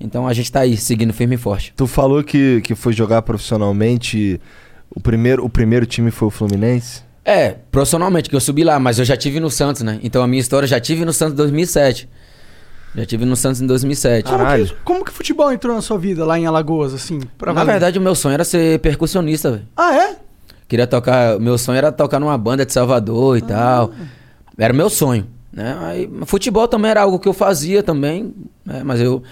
[0.00, 1.72] Então, a gente tá aí, seguindo firme e forte.
[1.76, 4.40] Tu falou que, que foi jogar profissionalmente.
[4.94, 7.02] O primeiro, o primeiro time foi o Fluminense?
[7.24, 9.98] É, profissionalmente, que eu subi lá, mas eu já tive no Santos, né?
[10.02, 12.08] Então, a minha história, eu já tive no Santos em 2007.
[12.94, 14.24] Já tive no Santos em 2007.
[14.24, 14.66] Como Caralho.
[14.66, 17.20] que, como que o futebol entrou na sua vida lá em Alagoas, assim?
[17.38, 17.72] Pra Na valer?
[17.72, 19.66] verdade, o meu sonho era ser percussionista, velho.
[19.76, 20.16] Ah, é?
[20.68, 21.38] Queria tocar.
[21.38, 23.90] Meu sonho era tocar numa banda de Salvador e tal.
[24.58, 25.26] Era meu sonho.
[25.52, 25.76] Né?
[25.82, 28.34] Aí, futebol também era algo que eu fazia também.
[28.64, 28.82] né?
[28.84, 29.22] Mas eu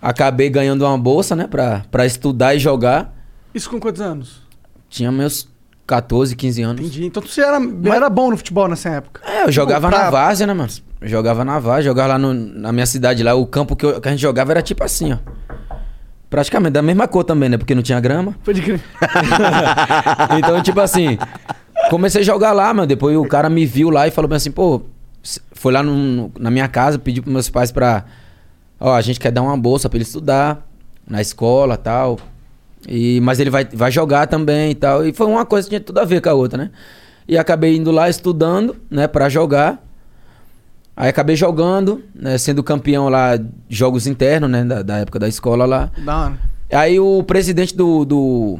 [0.00, 1.46] acabei ganhando uma bolsa, né?
[1.46, 3.14] Pra, pra estudar e jogar.
[3.54, 4.42] Isso com quantos anos?
[4.90, 5.48] Tinha meus
[5.86, 6.80] 14, 15 anos.
[6.82, 7.06] Entendi.
[7.06, 7.58] Então você era,
[7.94, 9.20] era bom no futebol nessa época.
[9.26, 10.70] É, eu jogava pra- na várzea, né, mano?
[11.00, 13.34] Eu jogava na várzea, jogava lá no- na minha cidade lá.
[13.34, 15.18] O campo que, eu- que a gente jogava era tipo assim, ó.
[16.30, 17.56] Praticamente da mesma cor também, né?
[17.56, 18.36] Porque não tinha grama.
[18.44, 18.80] Pode crer.
[20.38, 21.16] então, tipo assim,
[21.90, 22.86] comecei a jogar lá, mano.
[22.86, 24.82] Depois o cara me viu lá e falou assim, pô,
[25.52, 28.04] foi lá no- na minha casa, pediu pros meus pais pra.
[28.78, 30.66] Ó, a gente quer dar uma bolsa pra ele estudar
[31.06, 32.18] na escola e tal.
[32.86, 35.04] E, mas ele vai, vai jogar também e tal.
[35.06, 36.70] E foi uma coisa que tinha tudo a ver com a outra, né?
[37.26, 39.82] E acabei indo lá estudando, né, pra jogar.
[41.00, 45.28] Aí acabei jogando, né, sendo campeão lá, de jogos internos, né, da, da época da
[45.28, 45.92] escola lá.
[46.04, 46.38] Da hora.
[46.72, 48.58] Aí o presidente do, do,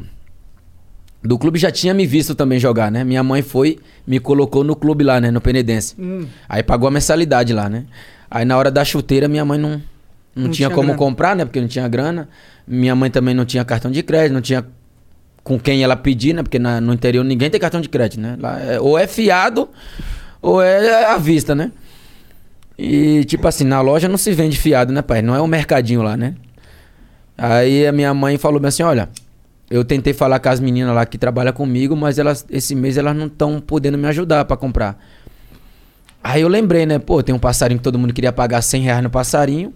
[1.21, 3.03] do clube já tinha me visto também jogar, né?
[3.03, 3.77] Minha mãe foi,
[4.07, 5.29] me colocou no clube lá, né?
[5.31, 5.95] No Penedense.
[5.99, 6.25] Hum.
[6.47, 7.83] Aí pagou a mensalidade lá, né?
[8.31, 9.81] Aí na hora da chuteira, minha mãe não, não,
[10.35, 10.97] Não tinha, tinha como grana.
[10.97, 11.43] comprar, né?
[11.43, 12.29] Porque não tinha grana.
[12.65, 14.65] Minha mãe também não tinha cartão de crédito, não tinha
[15.43, 16.41] com quem ela pedir, né?
[16.41, 18.37] Porque na- no interior ninguém tem cartão de crédito, né?
[18.39, 19.67] Lá é- ou é fiado
[20.41, 21.71] ou é à vista, né?
[22.81, 25.21] E tipo assim, na loja não se vende fiado, né, pai?
[25.21, 26.33] Não é um mercadinho lá, né?
[27.37, 29.09] Aí a minha mãe falou bem assim, olha,
[29.69, 33.13] eu tentei falar com as meninas lá que trabalham comigo, mas elas esse mês elas
[33.13, 34.97] não estão podendo me ajudar pra comprar.
[36.23, 36.99] Aí eu lembrei, né?
[36.99, 39.73] Pô, tem um passarinho que todo mundo queria pagar 100 reais no passarinho.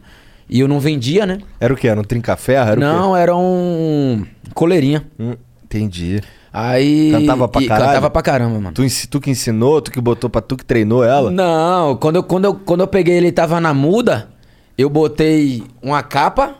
[0.50, 1.40] E eu não vendia, né?
[1.60, 1.90] Era o quê?
[1.90, 2.72] Era um trinca-ferro?
[2.72, 5.04] Era não, era um coleirinha.
[5.20, 6.22] Hum, entendi.
[6.54, 7.10] Aí.
[7.12, 7.86] Cantava pra caralho?
[7.88, 8.76] Cantava pra caramba, mano.
[8.76, 11.32] Tu, tu que ensinou, tu que botou pra tu que treinou ela?
[11.32, 14.30] Não, quando eu, quando, eu, quando eu peguei ele tava na muda,
[14.78, 16.54] eu botei uma capa,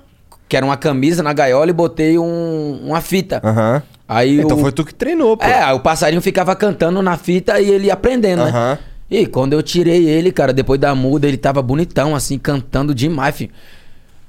[0.50, 3.40] que era uma camisa na gaiola, e botei um- uma fita.
[3.44, 3.84] Aham.
[4.08, 5.46] Aí Então o, foi tu que treinou, pô.
[5.46, 8.72] É, o passarinho ficava cantando na fita e ele aprendendo, Aham.
[8.72, 8.80] né?
[9.12, 13.36] E quando eu tirei ele, cara, depois da muda, ele tava bonitão, assim, cantando demais,
[13.36, 13.52] filho.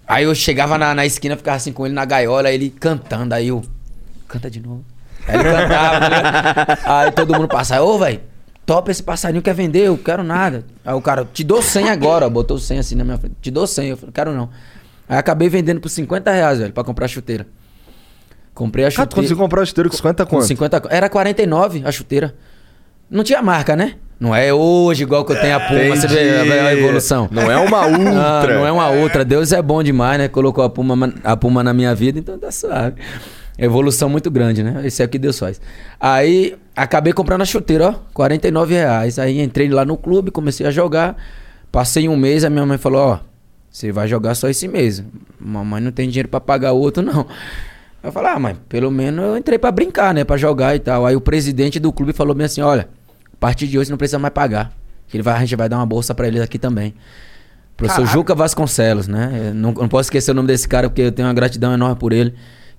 [0.06, 3.48] Aí eu chegava na, na esquina, ficava assim com ele na gaiola, ele cantando, aí
[3.48, 3.62] eu.
[4.28, 4.84] Canta de novo.
[5.26, 6.78] Aí ele cantava, ligado?
[6.84, 8.20] Aí todo mundo passa, ô, velho,
[8.66, 9.86] topa esse passarinho, quer vender?
[9.86, 10.64] Eu quero nada.
[10.84, 13.34] Aí o cara, te dou 100 agora, botou 100 assim na minha frente.
[13.40, 13.88] Te dou 100.
[13.88, 14.48] Eu falei, quero não.
[15.08, 17.46] Aí acabei vendendo por 50 reais, velho, pra comprar a chuteira.
[18.54, 19.10] Comprei a Ah, chuteira.
[19.10, 20.46] tu conseguiu comprar o chuteiro com 50 Com quanto?
[20.46, 22.34] 50 co- Era 49 a chuteira.
[23.10, 23.94] Não tinha marca, né?
[24.18, 27.28] Não é hoje igual que eu tenho a Puma, você vê a- a evolução.
[27.30, 28.54] Não é uma Ah, ultra.
[28.58, 29.24] não é uma outra.
[29.24, 30.28] Deus é bom demais, né?
[30.28, 32.94] Colocou a Puma, a Puma na minha vida, então tá suave.
[33.56, 34.82] Evolução muito grande, né?
[34.84, 35.60] Esse é o que Deus faz.
[36.00, 39.18] Aí, acabei comprando a chuteira, ó, 49 reais.
[39.18, 41.16] Aí entrei lá no clube, comecei a jogar.
[41.70, 43.18] Passei um mês, a minha mãe falou, ó,
[43.70, 45.02] você vai jogar só esse mês.
[45.38, 47.26] Mamãe não tem dinheiro pra pagar outro, não.
[48.02, 50.24] Eu falei, ah, mas pelo menos eu entrei pra brincar, né?
[50.24, 51.06] Pra jogar e tal.
[51.06, 52.88] Aí o presidente do clube falou bem assim, olha,
[53.32, 54.72] a partir de hoje você não precisa mais pagar.
[55.08, 56.94] Que ele vai, a gente vai dar uma bolsa pra eles aqui também.
[57.76, 58.12] Professor Caraca.
[58.12, 59.52] Juca Vasconcelos, né?
[59.54, 62.12] Não, não posso esquecer o nome desse cara, porque eu tenho uma gratidão enorme por
[62.12, 62.34] ele.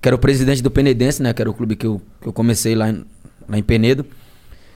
[0.06, 1.32] Que era o presidente do Penedense, né?
[1.34, 3.04] Que era o clube que eu, que eu comecei lá em,
[3.48, 4.06] lá em Penedo.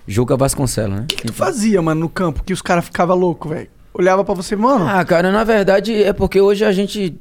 [0.04, 1.02] Juca Vasconcelos, né?
[1.04, 3.68] O que, que tu fazia, mano, no campo, que os caras ficavam loucos, velho?
[3.94, 4.88] Olhava pra você, mano.
[4.88, 7.16] Ah, cara, na verdade é porque hoje a gente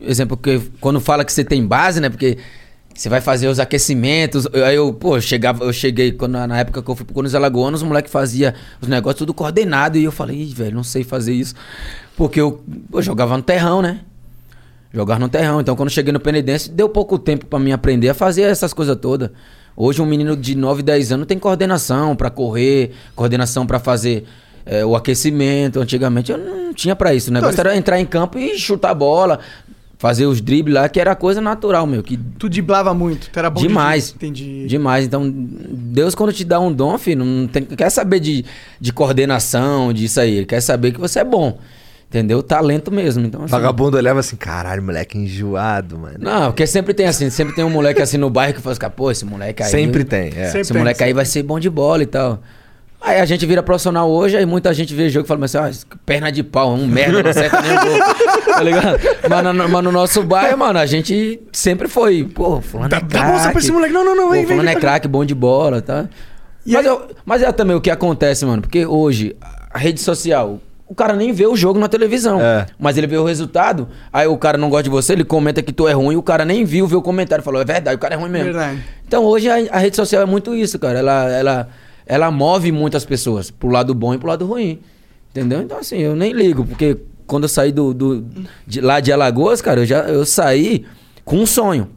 [0.00, 2.08] exemplo, que quando fala que você tem base, né?
[2.08, 2.38] Porque
[2.94, 4.48] você vai fazer os aquecimentos.
[4.54, 7.12] eu- Aí eu, pô, eu chegava, eu cheguei quando, na época que eu fui pro
[7.14, 9.98] Corinthians Alagoanos, os moleque fazia os negócios tudo coordenado.
[9.98, 11.54] E eu falei, velho, não sei fazer isso.
[12.16, 14.00] Porque eu, eu jogava no terrão, né?
[14.92, 15.60] Jogava no terrão.
[15.60, 18.96] Então, quando cheguei no Penedense, deu pouco tempo pra mim aprender a fazer essas coisas
[18.96, 19.30] todas.
[19.76, 24.24] Hoje, um menino de 9, 10 anos tem coordenação pra correr, coordenação pra fazer
[24.66, 25.80] é, o aquecimento.
[25.80, 27.30] Antigamente eu não tinha pra isso.
[27.30, 29.38] O negócio era entrar em campo e chutar a bola,
[29.96, 32.02] fazer os dribles lá, que era coisa natural, meu.
[32.02, 34.10] Que Tu driblava muito, tu era bom de Demais.
[34.10, 34.28] drible.
[34.28, 34.66] Entendi.
[34.66, 35.04] Demais.
[35.06, 38.44] Então, Deus, quando te dá um dom, filho, não tem, quer saber de,
[38.80, 40.38] de coordenação, disso aí.
[40.38, 41.58] Ele quer saber que você é bom.
[42.10, 42.42] Entendeu?
[42.42, 43.24] Talento mesmo.
[43.24, 46.16] Então, assim, Vagabundo olhava assim, caralho, moleque enjoado, mano.
[46.18, 48.90] Não, porque sempre tem assim, sempre tem um moleque assim no bairro que fala assim,
[48.96, 49.70] pô, esse moleque aí.
[49.70, 50.46] Sempre tem, é.
[50.46, 52.40] Sempre Esse tem, moleque aí vai ser bom de bola e tal.
[53.00, 55.70] Aí a gente vira profissional hoje, aí muita gente vê jogo e fala assim, ah,
[56.04, 57.98] perna de pau, um merda, não acerta nem o gol.
[58.54, 58.98] tá ligado?
[59.30, 63.06] Mas no, mas no nosso bairro, mano, a gente sempre foi, pô, fulano é Dá-
[63.06, 63.58] dá bolsa pra craque.
[63.58, 63.94] esse moleque.
[63.94, 66.08] Não, não, não, Pô, vem, vem, fulano vem é craque, bom de bola, tá?
[66.66, 69.34] E mas, aí- eu- mas é também o que acontece, mano, porque hoje,
[69.72, 70.60] a rede social,
[70.90, 72.40] o cara nem vê o jogo na televisão.
[72.42, 72.66] É.
[72.76, 75.72] Mas ele vê o resultado, aí o cara não gosta de você, ele comenta que
[75.72, 78.14] tu é ruim, o cara nem viu, vê o comentário, falou, é verdade, o cara
[78.14, 78.46] é ruim mesmo.
[78.52, 78.82] Verdade.
[79.06, 80.98] Então hoje a, a rede social é muito isso, cara.
[80.98, 81.68] Ela, ela,
[82.04, 84.80] ela move muitas pessoas pro lado bom e pro lado ruim.
[85.30, 85.62] Entendeu?
[85.62, 88.26] Então, assim, eu nem ligo, porque quando eu saí do, do-
[88.66, 90.84] de, lá de Alagoas, cara, eu já eu saí
[91.24, 91.88] com um sonho,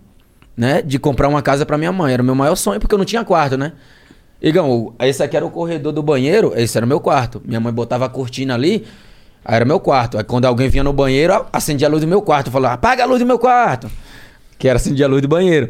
[0.56, 0.84] né?
[0.84, 2.14] De comprar uma casa pra minha mãe.
[2.14, 3.72] Era o meu maior sonho, porque eu não tinha quarto, né?
[4.44, 7.42] Igão, esse aqui era o corredor do banheiro, esse era o meu quarto.
[7.46, 8.86] Minha mãe botava a cortina ali,
[9.46, 10.18] aí era meu quarto.
[10.18, 12.52] Aí quando alguém vinha no banheiro, acendia a luz do meu quarto.
[12.52, 13.90] Falava, apaga a luz do meu quarto.
[14.60, 15.70] Que era acendia a luz do banheiro.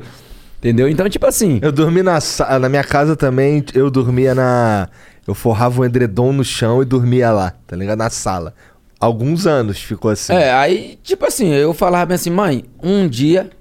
[0.57, 0.89] Entendeu?
[0.89, 1.59] Então, tipo assim.
[1.61, 2.17] Eu dormi na,
[2.59, 4.89] na minha casa também, eu dormia na.
[5.27, 7.99] Eu forrava um edredom no chão e dormia lá, tá ligado?
[7.99, 8.55] Na sala.
[8.99, 10.33] Alguns anos ficou assim.
[10.33, 13.51] É, aí, tipo assim, eu falava bem assim, mãe, um dia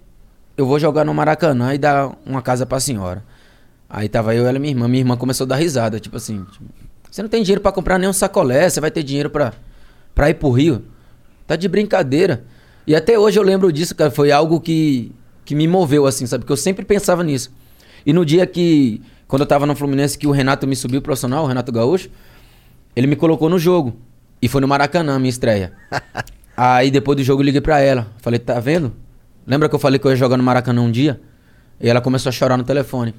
[0.56, 3.22] eu vou jogar no Maracanã e dar uma casa pra senhora.
[3.94, 4.88] Aí tava eu e ela e minha irmã.
[4.88, 6.64] Minha irmã começou a dar risada, tipo assim, tipo,
[7.10, 9.52] você não tem dinheiro pra comprar nenhum sacolé, você vai ter dinheiro pra,
[10.14, 10.82] pra ir pro Rio.
[11.46, 12.42] Tá de brincadeira.
[12.86, 15.12] E até hoje eu lembro disso, cara, foi algo que,
[15.44, 16.42] que me moveu, assim, sabe?
[16.42, 17.52] Porque eu sempre pensava nisso.
[18.06, 21.44] E no dia que, quando eu tava no Fluminense, que o Renato me subiu profissional,
[21.44, 22.08] o Renato Gaúcho,
[22.96, 23.94] ele me colocou no jogo.
[24.40, 25.74] E foi no Maracanã, minha estreia.
[26.56, 28.06] Aí depois do jogo eu liguei pra ela.
[28.22, 28.90] Falei, tá vendo?
[29.46, 31.20] Lembra que eu falei que eu ia jogar no Maracanã um dia?
[31.78, 33.14] E ela começou a chorar no telefone.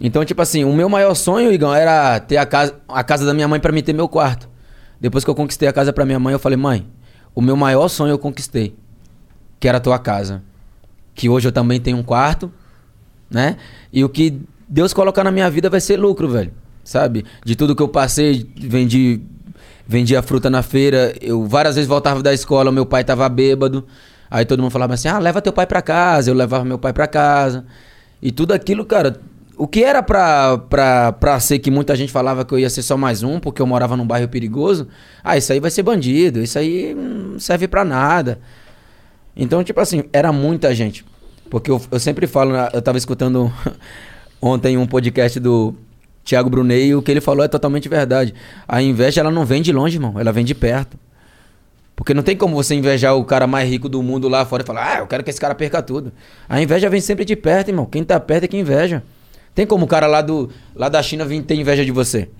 [0.00, 3.34] Então, tipo assim, o meu maior sonho, Igão, era ter a casa, a casa da
[3.34, 4.48] minha mãe pra mim ter meu quarto.
[4.98, 6.86] Depois que eu conquistei a casa pra minha mãe, eu falei, mãe,
[7.34, 8.74] o meu maior sonho eu conquistei.
[9.58, 10.42] Que era a tua casa.
[11.14, 12.50] Que hoje eu também tenho um quarto,
[13.30, 13.58] né?
[13.92, 16.52] E o que Deus colocar na minha vida vai ser lucro, velho.
[16.82, 17.24] Sabe?
[17.44, 19.20] De tudo que eu passei, vendi,
[19.86, 21.14] vendi a fruta na feira.
[21.20, 23.86] Eu várias vezes voltava da escola, meu pai tava bêbado.
[24.30, 26.30] Aí todo mundo falava assim: ah, leva teu pai pra casa.
[26.30, 27.66] Eu levava meu pai pra casa.
[28.22, 29.20] E tudo aquilo, cara.
[29.60, 32.80] O que era pra, pra, pra ser que muita gente falava que eu ia ser
[32.80, 34.88] só mais um, porque eu morava num bairro perigoso.
[35.22, 36.40] Ah, isso aí vai ser bandido.
[36.40, 38.40] Isso aí não serve pra nada.
[39.36, 41.04] Então, tipo assim, era muita gente.
[41.50, 43.52] Porque eu, eu sempre falo, eu tava escutando
[44.40, 45.74] ontem um podcast do
[46.24, 48.32] Thiago Brunet e o que ele falou é totalmente verdade.
[48.66, 50.96] A inveja, ela não vem de longe, irmão, ela vem de perto.
[51.94, 54.66] Porque não tem como você invejar o cara mais rico do mundo lá fora e
[54.66, 56.10] falar, ah, eu quero que esse cara perca tudo.
[56.48, 57.84] A inveja vem sempre de perto, irmão.
[57.84, 59.02] Quem tá perto é que inveja.
[59.60, 62.30] Tem como o cara lá, do, lá da China vir ter inveja de você?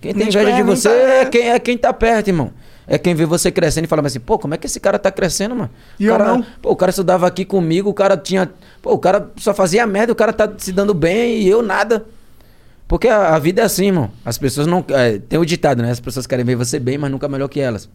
[0.00, 2.52] Quem tem inveja de você é quem, é quem tá perto, irmão.
[2.86, 5.10] É quem vê você crescendo e fala assim, pô, como é que esse cara tá
[5.10, 5.70] crescendo, mano?
[5.98, 6.46] E o eu cara, não?
[6.62, 8.48] Pô, o cara estudava aqui comigo, o cara tinha.
[8.80, 12.06] Pô, o cara só fazia merda, o cara tá se dando bem e eu nada.
[12.86, 14.12] Porque a, a vida é assim, irmão.
[14.24, 14.84] As pessoas não.
[14.90, 15.90] é, tem o ditado, né?
[15.90, 17.90] As pessoas querem ver você bem, mas nunca melhor que elas.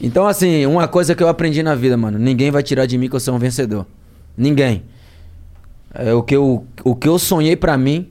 [0.00, 2.20] Então, assim, uma coisa que eu aprendi na vida, mano.
[2.20, 3.84] Ninguém vai tirar de mim que eu sou um vencedor.
[4.38, 4.84] Ninguém.
[5.94, 8.10] É, o, que eu, o que eu sonhei pra mim,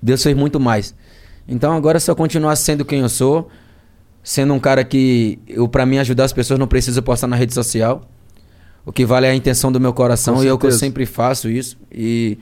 [0.00, 0.94] Deus fez muito mais.
[1.46, 3.48] Então, agora, se eu continuar sendo quem eu sou,
[4.22, 7.52] sendo um cara que, eu para mim ajudar as pessoas, não preciso postar na rede
[7.52, 8.02] social.
[8.84, 10.72] O que vale é a intenção do meu coração Com e é o que eu
[10.72, 11.76] sempre faço isso.
[11.92, 12.38] E,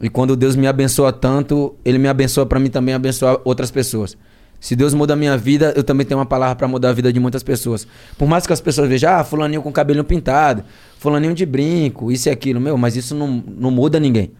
[0.00, 4.16] e quando Deus me abençoa tanto, Ele me abençoa pra mim também abençoar outras pessoas.
[4.62, 7.12] Se Deus muda a minha vida, eu também tenho uma palavra pra mudar a vida
[7.12, 7.84] de muitas pessoas.
[8.16, 10.62] Por mais que as pessoas vejam, ah, fulaninho com cabelinho pintado,
[11.00, 12.60] fulaninho de brinco, isso e aquilo.
[12.60, 14.30] Meu, mas isso não, não muda ninguém.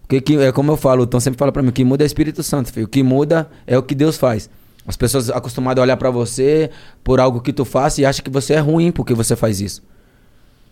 [0.00, 2.02] Porque que, é como eu falo, o Tom sempre fala pra mim, o que muda
[2.02, 2.86] é Espírito Santo, filho.
[2.86, 4.48] O que muda é o que Deus faz.
[4.86, 6.70] As pessoas acostumadas a olhar pra você
[7.04, 9.82] por algo que tu faça e acham que você é ruim porque você faz isso.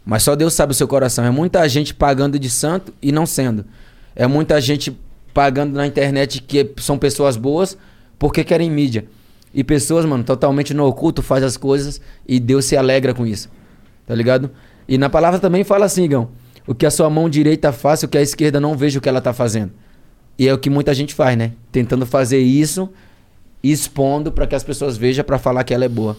[0.06, 1.22] Mas só Deus sabe o seu coração.
[1.22, 3.66] É muita gente pagando de santo e não sendo.
[4.16, 4.98] É muita gente
[5.34, 7.76] pagando na internet que são pessoas boas
[8.18, 9.06] porque querem mídia.
[9.54, 13.48] E pessoas, mano, totalmente no oculto faz as coisas e Deus se alegra com isso.
[14.06, 14.50] Tá ligado?
[14.86, 16.28] E na palavra também fala assim, Igão.
[16.66, 19.08] O que a sua mão direita faz, o que a esquerda não veja o que
[19.08, 19.72] ela tá fazendo.
[20.38, 21.52] E é o que muita gente faz, né?
[21.72, 22.90] Tentando fazer isso,
[23.62, 26.16] expondo pra que as pessoas vejam pra falar que ela é boa.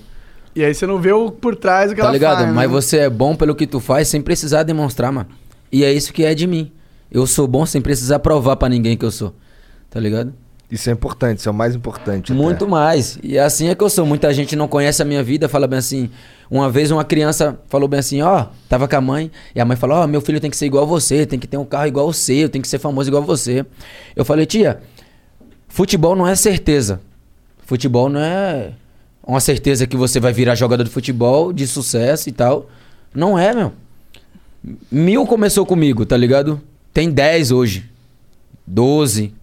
[0.56, 2.36] E aí você não vê o por trás do que Tá ela ligado?
[2.38, 2.54] faz, né?
[2.54, 5.30] Mas você é bom pelo que tu faz sem precisar demonstrar, mano.
[5.72, 6.72] E é isso que é de mim.
[7.12, 9.34] Eu sou bom sem precisar provar pra ninguém que eu sou.
[9.90, 10.34] Tá ligado?
[10.72, 12.32] Isso é importante, isso é o mais importante.
[12.32, 12.42] até.
[12.42, 13.18] Muito mais.
[13.24, 14.06] E assim é que eu sou.
[14.06, 16.10] Muita gente não conhece a minha vida, fala bem assim.
[16.50, 19.78] Uma vez uma criança falou bem assim, ó, tava com a mãe, e a mãe
[19.78, 21.88] falou, ó, meu filho tem que ser igual a você, tem que ter um carro
[21.88, 23.66] igual o seu, tem que ser famoso igual a você.
[24.16, 24.82] Eu falei, tia,
[25.68, 27.02] futebol não é certeza.
[27.66, 28.72] Futebol não é
[29.26, 32.68] uma certeza que você vai virar jogador de futebol, de sucesso e tal.
[33.14, 33.72] Não é, meu.
[34.92, 36.60] Mil começou comigo, tá ligado?
[36.92, 37.90] Tem 10 hoje.
[38.66, 39.34] 12.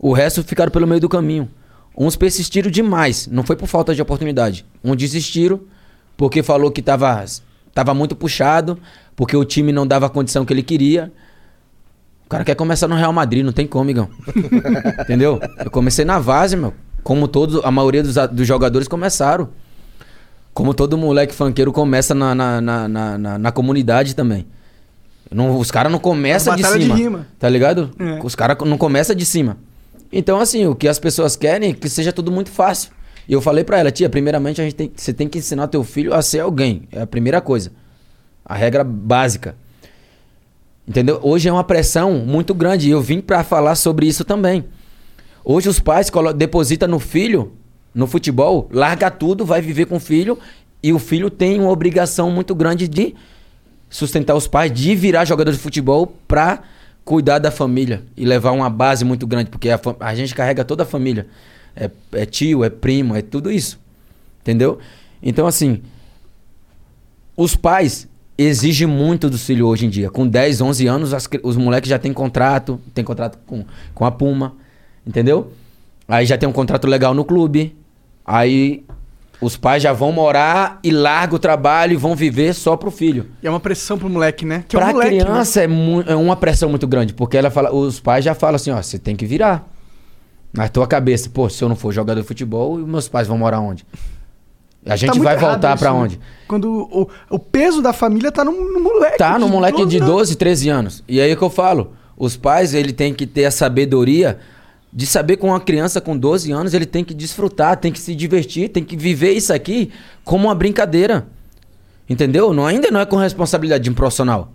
[0.00, 1.48] O resto ficaram pelo meio do caminho.
[1.96, 4.64] Uns persistiram demais, não foi por falta de oportunidade.
[4.82, 5.60] Uns desistiram
[6.16, 7.22] porque falou que tava,
[7.74, 8.78] tava muito puxado,
[9.14, 11.12] porque o time não dava a condição que ele queria.
[12.24, 14.08] O cara quer começar no Real Madrid, não tem como, Igão.
[15.02, 15.40] Entendeu?
[15.62, 16.72] Eu comecei na base, meu.
[17.02, 19.48] Como todos, a maioria dos, dos jogadores começaram.
[20.54, 24.46] Como todo moleque funkeiro começa na, na, na, na, na- comunidade também.
[25.30, 26.96] Não, os caras não começam de batalha de cima.
[26.96, 27.26] rima.
[27.38, 27.90] Tá ligado?
[27.98, 28.20] É.
[28.22, 29.56] Os caras não começam de cima.
[30.12, 32.90] Então, assim, o que as pessoas querem é que seja tudo muito fácil.
[33.28, 35.84] E eu falei pra ela, tia, primeiramente a gente tem, você tem que ensinar teu
[35.84, 36.88] filho a ser alguém.
[36.90, 37.70] É a primeira coisa.
[38.44, 39.54] A regra básica.
[40.86, 41.20] Entendeu?
[41.22, 44.64] Hoje é uma pressão muito grande e eu vim pra falar sobre isso também.
[45.44, 47.52] Hoje os pais depositam no filho,
[47.94, 50.36] no futebol, larga tudo, vai viver com o filho
[50.82, 53.14] e o filho tem uma obrigação muito grande de
[53.88, 56.62] sustentar os pais, de virar jogador de futebol pra
[57.10, 60.84] cuidar da família e levar uma base muito grande, porque a, a gente carrega toda
[60.84, 61.26] a família.
[61.74, 63.80] É, é tio, é primo, é tudo isso.
[64.40, 64.78] Entendeu?
[65.20, 65.82] Então, assim,
[67.36, 68.06] os pais
[68.38, 70.08] exigem muito do filho hoje em dia.
[70.08, 74.12] Com 10, 11 anos, as os moleques já têm contrato, tem contrato com, com a
[74.12, 74.54] Puma,
[75.04, 75.52] entendeu?
[76.06, 77.74] Aí já tem um contrato legal no clube.
[78.24, 78.84] Aí
[79.40, 83.26] os pais já vão morar e largam o trabalho e vão viver só pro filho.
[83.42, 84.64] E é uma pressão pro moleque, né?
[84.68, 85.24] Que é pra moleque, né?
[85.24, 88.56] criança é, mu- é uma pressão muito grande, porque ela fala, os pais já falam
[88.56, 89.66] assim, ó, você tem que virar.
[90.52, 93.60] Na tua cabeça, pô, se eu não for jogador de futebol, meus pais vão morar
[93.60, 93.86] onde?
[94.84, 95.98] A gente Tá vai voltar pra né?
[95.98, 96.20] onde?
[96.48, 99.18] Quando o, o peso da família tá no, no moleque.
[99.18, 100.08] Tá, no moleque de anos.
[100.08, 101.04] 12, 13 anos.
[101.06, 104.38] E aí é que eu falo, os pais, ele tem que ter a sabedoria
[104.92, 108.14] de saber com uma criança com 12 anos, ele tem que desfrutar, tem que se
[108.14, 109.92] divertir, tem que viver isso aqui
[110.24, 111.26] como uma brincadeira.
[112.08, 112.52] Entendeu?
[112.52, 114.52] Não, ainda não é com responsabilidade de um profissional.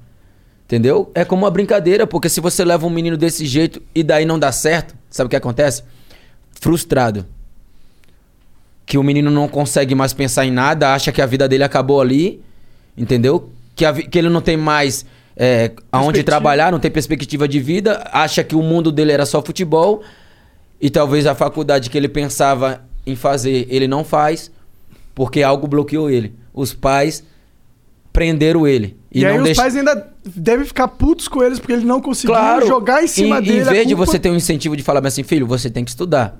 [0.65, 1.09] Entendeu?
[1.15, 4.37] É como uma brincadeira, porque se você leva um menino desse jeito e daí não
[4.37, 5.83] dá certo, sabe o que acontece?
[6.59, 7.25] Frustrado.
[8.85, 12.01] Que o menino não consegue mais pensar em nada, acha que a vida dele acabou
[12.01, 12.41] ali,
[12.97, 13.49] entendeu?
[13.73, 15.05] Que, a que ele não tem mais
[15.37, 19.41] é, aonde trabalhar, não tem perspectiva de vida, acha que o mundo dele era só
[19.41, 20.03] futebol
[20.85, 24.51] e talvez a faculdade que ele pensava em fazer ele não faz
[25.15, 26.35] porque algo bloqueou ele.
[26.53, 27.23] Os pais
[28.13, 28.95] prenderam ele.
[29.11, 29.63] E, E, aí os deixa...
[29.63, 32.67] pais ainda devem ficar putos com eles porque ele não conseguiu Claro.
[32.67, 33.61] jogar em cima em, dele.
[33.61, 36.39] Em vez de você ter um incentivo de falar assim, filho, você tem que estudar.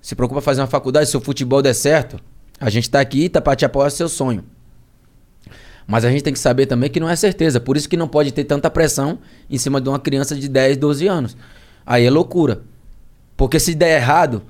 [0.00, 2.16] Se preocupa fazer uma faculdade, se o futebol der certo,
[2.60, 4.44] a gente tá aqui, tá pra te apoiar seu sonho.
[5.84, 7.58] Mas a gente tem que saber também que não é certeza.
[7.58, 9.18] Por isso que não pode ter tanta pressão
[9.50, 11.36] em cima de uma criança de 10, 12 anos.
[11.84, 12.62] Aí é loucura.
[13.40, 14.42] Porque se der errado,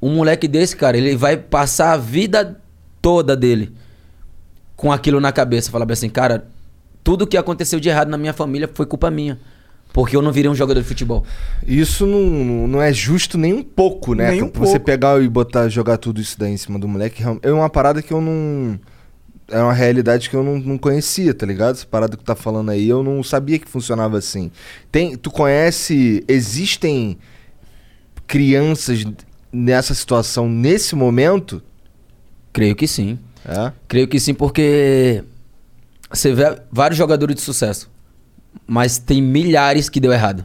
[0.00, 2.58] um moleque desse, cara, ele vai passar a vida
[3.02, 3.74] toda dele
[4.74, 5.70] com aquilo na cabeça.
[5.70, 6.46] Falar bem assim, cara,
[7.04, 9.38] tudo que aconteceu de errado na minha família foi culpa minha.
[9.92, 11.26] Porque eu não virei um jogador de futebol.
[11.66, 14.30] Isso não, não é justo nem um pouco, né?
[14.30, 14.80] Nem um Você pouco.
[14.80, 18.14] pegar e botar, jogar tudo isso daí em cima do moleque, é uma parada que
[18.14, 18.80] eu não.
[19.46, 21.74] É uma realidade que eu não, não conhecia, tá ligado?
[21.74, 24.50] Essa parada que tu tá falando aí, eu não sabia que funcionava assim.
[24.90, 26.24] Tem, tu conhece.
[26.26, 27.18] Existem
[28.30, 29.04] crianças
[29.52, 31.60] nessa situação nesse momento?
[32.52, 33.18] Creio que sim.
[33.44, 33.72] É?
[33.88, 35.24] Creio que sim, porque
[36.08, 37.90] você vê vários jogadores de sucesso,
[38.64, 40.44] mas tem milhares que deu errado.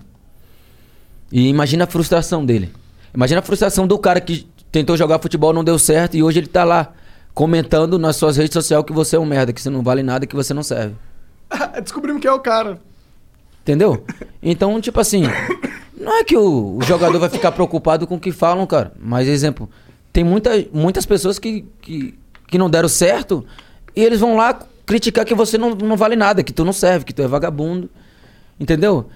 [1.31, 2.73] E imagina a frustração dele.
[3.13, 6.47] Imagina a frustração do cara que tentou jogar futebol, não deu certo e hoje ele
[6.47, 6.91] tá lá
[7.35, 10.25] comentando nas suas redes sociais que você é um merda, que você não vale nada,
[10.25, 10.95] que você não serve.
[11.83, 12.81] Descobrimos quem é o cara.
[13.61, 14.03] Entendeu?
[14.41, 15.23] Então, tipo assim,
[16.05, 18.93] não é que o, o jogador vai ficar preocupado com o que falam, cara.
[18.99, 19.67] Mas, exemplo,
[20.13, 23.43] tem muita, muitas pessoas que, que, que não deram certo
[23.95, 27.05] e eles vão lá criticar que você não, não vale nada, que tu não serve,
[27.05, 27.89] que tu é vagabundo.
[28.59, 29.07] Entendeu?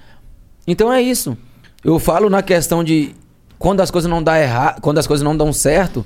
[0.68, 1.38] Então é isso.
[1.84, 3.16] Eu falo na questão de
[3.60, 6.04] quando as coisas não dão errado, quando as coisas não dão certo,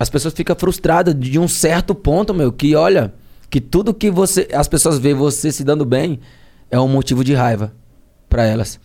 [0.00, 3.14] as pessoas ficam frustradas de um certo ponto, meu, que olha,
[3.48, 6.18] que tudo que você as pessoas veem você se dando bem
[6.70, 7.72] é um motivo de raiva
[8.28, 8.80] pra elas.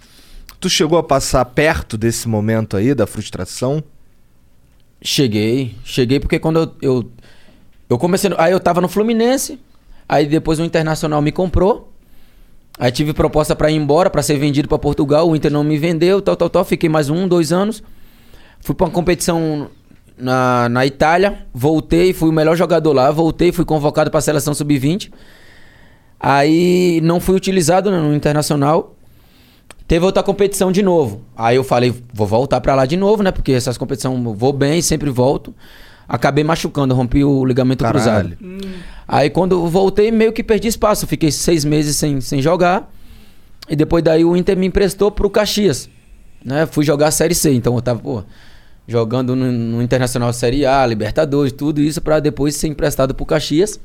[0.64, 3.84] Tu chegou a passar perto desse momento aí, da frustração?
[5.02, 7.12] Cheguei, cheguei porque quando eu, eu,
[7.90, 8.34] eu comecei.
[8.38, 9.60] Aí eu tava no Fluminense,
[10.08, 11.92] aí depois o Internacional me comprou.
[12.80, 15.28] Aí tive proposta pra ir embora, pra ser vendido pra Portugal.
[15.28, 16.64] O Inter não me vendeu, tal, tal, tal.
[16.64, 17.84] Fiquei mais um, dois anos.
[18.62, 19.70] Fui pra uma competição
[20.18, 23.12] na, na Itália, voltei, fui o melhor jogador lá.
[23.12, 25.12] Voltei, fui convocado pra seleção sub-20.
[26.18, 28.93] Aí não fui utilizado né, no Internacional.
[29.88, 31.22] Teve outra competição de novo.
[31.36, 33.32] Aí eu falei, vou voltar pra lá de novo, né?
[33.32, 35.54] Porque essas competições eu vou bem, sempre volto.
[36.08, 38.38] Acabei machucando, rompi o ligamento Caralho.
[38.38, 38.68] cruzado.
[39.08, 41.06] Aí quando eu voltei, meio que perdi espaço.
[41.08, 42.92] Fiquei seis meses sem, sem jogar.
[43.70, 45.90] E depois daí o Inter me emprestou pro Caxias.
[46.44, 46.66] Né?
[46.66, 47.54] Fui jogar a Série C.
[47.54, 48.24] Então eu tava, pô,
[48.88, 53.80] jogando no, no Internacional Série A, Libertadores, tudo isso pra depois ser emprestado pro Caxias.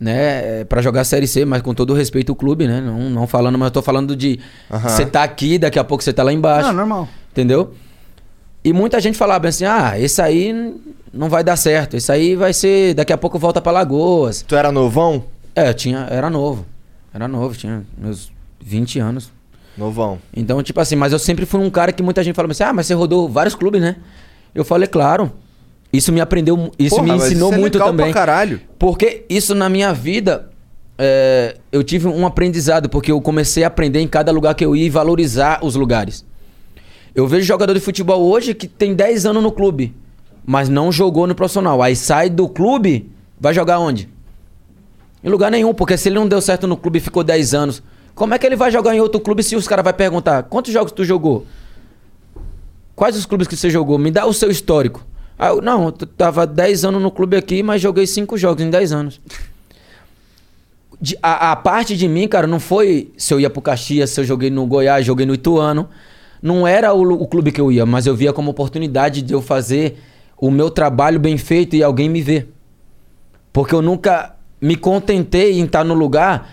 [0.00, 2.80] Né, para jogar a Série C, mas com todo o respeito ao clube, né?
[2.80, 6.12] Não, não falando, mas eu tô falando de você tá aqui, daqui a pouco você
[6.12, 6.70] tá lá embaixo.
[6.70, 7.08] Ah, normal.
[7.30, 7.74] Entendeu?
[8.64, 10.74] E muita gente falava assim: ah, esse aí
[11.12, 11.96] não vai dar certo.
[11.96, 12.94] Esse aí vai ser.
[12.94, 14.42] Daqui a pouco volta pra Lagoas.
[14.42, 15.24] Tu era novão?
[15.54, 16.06] É, eu tinha.
[16.10, 16.64] Era novo.
[17.12, 19.30] Era novo, tinha meus 20 anos.
[19.76, 20.18] Novão.
[20.34, 22.72] Então, tipo assim, mas eu sempre fui um cara que muita gente falava assim: ah,
[22.72, 23.96] mas você rodou vários clubes, né?
[24.54, 25.32] Eu falei, claro.
[25.92, 26.72] Isso me aprendeu.
[26.78, 28.06] Isso Porra, me ensinou isso é muito legal também.
[28.06, 28.60] pra caralho.
[28.78, 30.48] Porque isso na minha vida,
[30.98, 34.74] é, eu tive um aprendizado, porque eu comecei a aprender em cada lugar que eu
[34.74, 36.24] ia e valorizar os lugares.
[37.14, 39.94] Eu vejo jogador de futebol hoje que tem 10 anos no clube,
[40.46, 41.82] mas não jogou no profissional.
[41.82, 44.08] Aí sai do clube, vai jogar onde?
[45.22, 47.82] Em lugar nenhum, porque se ele não deu certo no clube e ficou 10 anos,
[48.14, 50.72] como é que ele vai jogar em outro clube se os caras vão perguntar quantos
[50.72, 51.46] jogos tu jogou?
[52.96, 53.98] Quais os clubes que você jogou?
[53.98, 55.04] Me dá o seu histórico.
[55.38, 58.92] Eu, não, eu tava 10 anos no clube aqui, mas joguei 5 jogos em 10
[58.92, 59.20] anos.
[61.00, 64.20] De- a, a parte de mim, cara, não foi se eu ia pro Caxias, se
[64.20, 65.88] eu joguei no Goiás, joguei no Ituano.
[66.40, 69.40] Não era o, o clube que eu ia, mas eu via como oportunidade de eu
[69.42, 69.98] fazer
[70.36, 72.52] o meu trabalho bem feito e alguém me ver.
[73.52, 76.52] Porque eu nunca me contentei em estar no lugar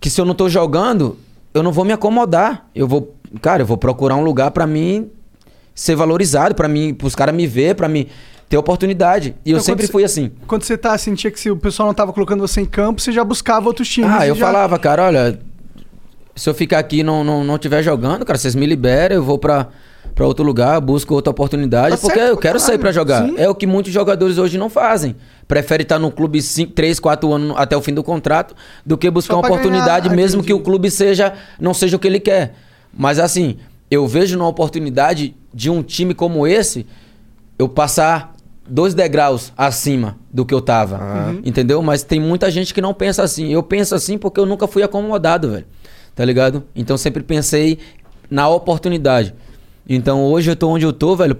[0.00, 1.18] que se eu não tô jogando,
[1.52, 2.68] eu não vou me acomodar.
[2.74, 5.10] Eu vou, cara, eu vou procurar um lugar pra mim
[5.74, 8.06] ser valorizado, pra mim, pros caras me ver, pra mim
[8.48, 9.34] ter oportunidade.
[9.44, 10.30] E eu Então, sempre fui assim.
[10.46, 13.10] Quando você tá, sentia que se o pessoal não tava colocando você em campo, você
[13.10, 14.10] já buscava outros times.
[14.12, 15.38] Ah, eu já- falava, cara, olha,
[16.36, 19.22] se eu ficar aqui e não, não, não tiver jogando, cara, vocês me liberam, eu
[19.22, 19.68] vou pra,
[20.14, 23.26] pra outro lugar, busco outra oportunidade, Tá porque certo, eu quero sair pra jogar.
[23.26, 23.34] Sim.
[23.38, 25.16] É o que muitos jogadores hoje não fazem.
[25.48, 28.54] Prefere estar no clube 3, 4 anos até o fim do contrato
[28.84, 30.46] do que buscar uma oportunidade, ganhar, mesmo entendi.
[30.48, 32.54] que o clube seja não seja o que ele quer.
[32.96, 33.56] Mas assim,
[33.90, 36.86] eu vejo uma oportunidade de um time como esse
[37.58, 38.34] eu passar
[38.68, 40.96] dois degraus acima do que eu tava.
[41.44, 41.82] Entendeu?
[41.82, 43.52] Mas tem muita gente que não pensa assim.
[43.52, 45.66] Eu penso assim porque eu nunca fui acomodado, velho.
[46.14, 46.64] Tá ligado?
[46.74, 47.78] Então sempre pensei
[48.30, 49.34] na oportunidade.
[49.88, 51.36] Então hoje eu tô onde eu tô, velho,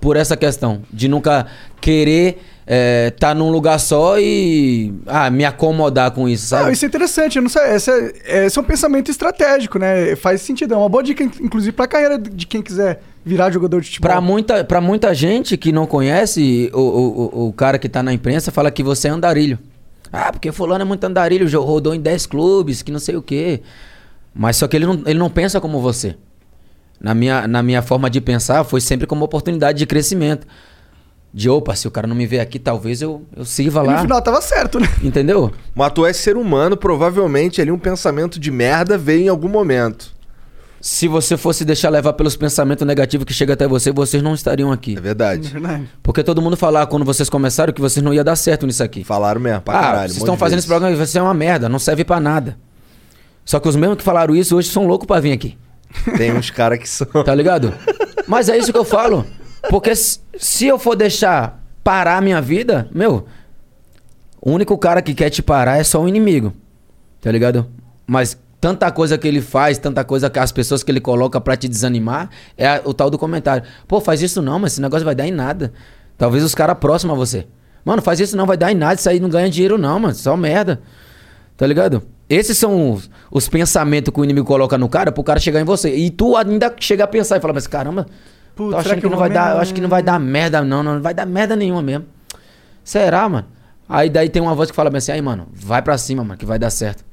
[0.00, 0.82] por essa questão.
[0.92, 1.46] De nunca
[1.80, 6.72] querer estar tá num lugar só e ah, me acomodar com isso, Não, sabe?
[6.72, 7.36] isso é interessante.
[7.36, 7.90] Eu não sei, esse,
[8.24, 10.16] é, esse é um pensamento estratégico, né?
[10.16, 10.72] Faz sentido.
[10.74, 14.10] É uma boa dica, inclusive, pra carreira de quem quiser virar jogador de futebol.
[14.10, 18.12] Pra muita, pra muita gente que não conhece, o, o, o- cara que tá na
[18.12, 19.58] imprensa fala que você é andarilho.
[20.12, 23.60] Ah, porque fulano é muito andarilho, rodou em 10 clubes, que não sei o quê.
[24.34, 26.16] Mas só que ele não, ele não pensa como você.
[27.00, 30.46] Na minha, na minha forma de pensar, foi sempre como oportunidade de crescimento.
[31.36, 33.90] De, opa, se o cara não me vê aqui, talvez eu, eu sirva E no
[33.90, 34.02] lá.
[34.02, 34.88] final tava certo, né?
[35.02, 35.50] Entendeu?
[35.74, 40.14] Mas tu é ser humano, provavelmente ali um pensamento de merda veio em algum momento.
[40.80, 44.70] Se você fosse deixar levar pelos pensamentos negativos que chegam até você, vocês não estariam
[44.70, 44.96] aqui.
[44.96, 45.48] É verdade.
[45.48, 45.88] Verdade.
[46.04, 49.02] Porque todo mundo falava quando vocês começaram que vocês não ia dar certo nisso aqui.
[49.02, 50.08] Falaram mesmo, pra ah, caralho.
[50.10, 50.64] vocês um estão fazendo vezes.
[50.66, 52.56] esse programa, vai ser uma merda, não serve pra nada.
[53.44, 55.58] Só que os mesmos que falaram isso hoje são loucos pra vir aqui.
[56.16, 57.06] Tem uns caras que são.
[57.24, 57.74] Tá ligado?
[58.28, 59.26] Mas é isso que eu falo.
[59.68, 63.26] Porque se eu for deixar parar a minha vida, meu,
[64.40, 66.52] o único cara que quer te parar é só o inimigo.
[67.20, 67.66] Tá ligado?
[68.06, 71.56] Mas tanta coisa que ele faz, tanta coisa que as pessoas que ele coloca pra
[71.56, 73.62] te desanimar, é o tal do comentário.
[73.86, 75.72] Pô, faz isso não, mas esse negócio vai dar em nada.
[76.16, 77.46] Talvez os caras próximos a você.
[77.84, 80.14] Mano, faz isso não, vai dar em nada, isso aí não ganha dinheiro não, mano,
[80.14, 80.80] só merda.
[81.56, 82.02] Tá ligado?
[82.28, 85.64] Esses são os, os pensamentos que o inimigo coloca no cara pro cara chegar em
[85.64, 85.94] você.
[85.94, 88.06] E tu ainda chega a pensar e falar, mas caramba,
[88.54, 90.18] Putz, tô achando que que, eu não vai dar, eu acho que não vai dar
[90.18, 92.06] merda não, não vai dar merda nenhuma mesmo.
[92.82, 93.46] Será, mano?
[93.88, 96.38] Aí daí tem uma voz que fala bem assim, aí mano, vai pra cima, mano,
[96.38, 97.04] que vai dar certo.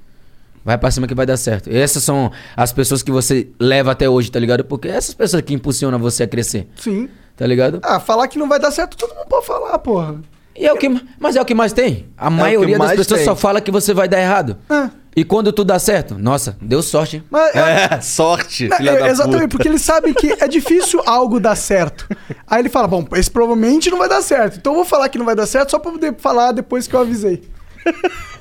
[0.63, 1.69] Vai pra cima que vai dar certo.
[1.71, 4.63] Essas são as pessoas que você leva até hoje, tá ligado?
[4.63, 7.09] Porque essas pessoas que impulsionam você a crescer, Sim.
[7.35, 7.79] tá ligado?
[7.83, 10.21] Ah, falar que não vai dar certo, todo mundo pode falar, porra.
[10.55, 10.87] E é o que,
[11.19, 12.07] mas é o que mais tem.
[12.17, 13.25] A maioria das pessoas tem.
[13.25, 14.57] só fala que você vai dar errado.
[14.69, 15.00] É.
[15.15, 17.17] E quando tudo dá certo, nossa, deu sorte.
[17.17, 17.23] hein?
[17.29, 19.49] Mas, É, sorte, Não, filha é, da exatamente, puta.
[19.49, 22.07] porque ele sabe que é difícil algo dar certo.
[22.47, 24.57] Aí ele fala: Bom, esse provavelmente não vai dar certo.
[24.57, 26.95] Então eu vou falar que não vai dar certo só pra poder falar depois que
[26.95, 27.43] eu avisei.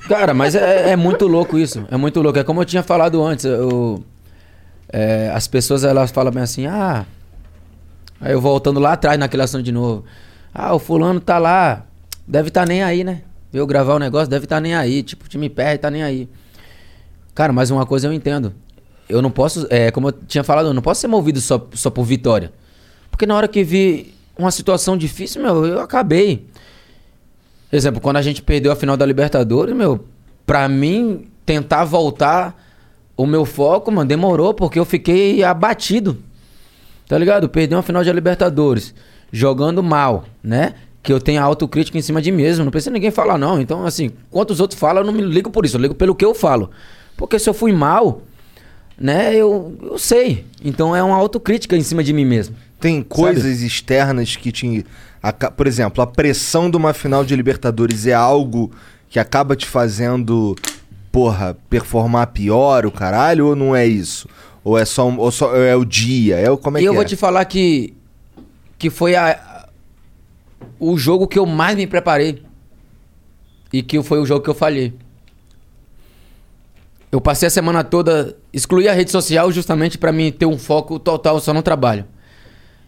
[0.09, 1.85] Cara, mas é, é muito louco isso.
[1.91, 2.39] É muito louco.
[2.39, 3.45] É como eu tinha falado antes.
[3.45, 4.05] eu-
[4.93, 7.05] é, as pessoas elas falam bem assim, ah.
[8.21, 10.05] Aí eu voltando lá atrás naquele assunto de novo.
[10.55, 11.85] Ah, o fulano tá lá.
[12.27, 13.23] Deve tá nem aí, né?
[13.53, 15.03] Eu gravar o negócio, deve tá nem aí.
[15.03, 16.29] Tipo, o time perde, tá nem aí.
[17.35, 18.53] Cara, mas uma coisa eu entendo.
[19.09, 21.91] Eu não posso, é, como eu tinha falado, eu não posso ser movido só, só
[21.91, 22.53] por vitória.
[23.11, 26.47] Porque na hora que vi uma situação difícil, meu, eu acabei.
[27.73, 30.05] Exemplo, quando a gente perdeu a final da Libertadores, meu,
[30.47, 32.57] pra mim tentar voltar
[33.17, 36.17] o meu foco, mano, demorou porque eu fiquei abatido.
[37.07, 37.49] Tá ligado?
[37.49, 38.95] Perdi uma final de Libertadores,
[39.33, 40.75] jogando mal, né?
[41.03, 43.61] Que eu tenho autocrítica em cima de mim mesmo, não precisa ninguém falar não.
[43.61, 46.15] Então, assim, quanto os outros falam, eu não me ligo por isso, eu ligo pelo
[46.15, 46.71] que eu falo.
[47.21, 48.23] Porque se eu fui mal,
[48.99, 50.47] né, eu, eu sei.
[50.65, 52.57] Então é uma autocrítica em cima de mim mesmo.
[52.81, 54.87] Tem coisas externas que te.
[55.55, 58.73] Por exemplo, a pressão de uma final de Libertadores é algo
[59.11, 60.57] que acaba te fazendo,
[61.13, 64.27] porra, performar pior o caralho, ou não é isso?
[64.65, 66.37] Ou é só, ou só é o dia?
[66.37, 66.97] É como é e que eu é?
[66.97, 67.93] vou te falar que
[68.79, 69.69] que foi a,
[70.79, 72.43] o jogo que eu mais me preparei
[73.71, 74.95] e que foi o jogo que eu falhei.
[77.13, 80.99] Eu passei a semana toda excluí a rede social justamente pra mim ter um foco
[80.99, 82.05] total só no trabalho.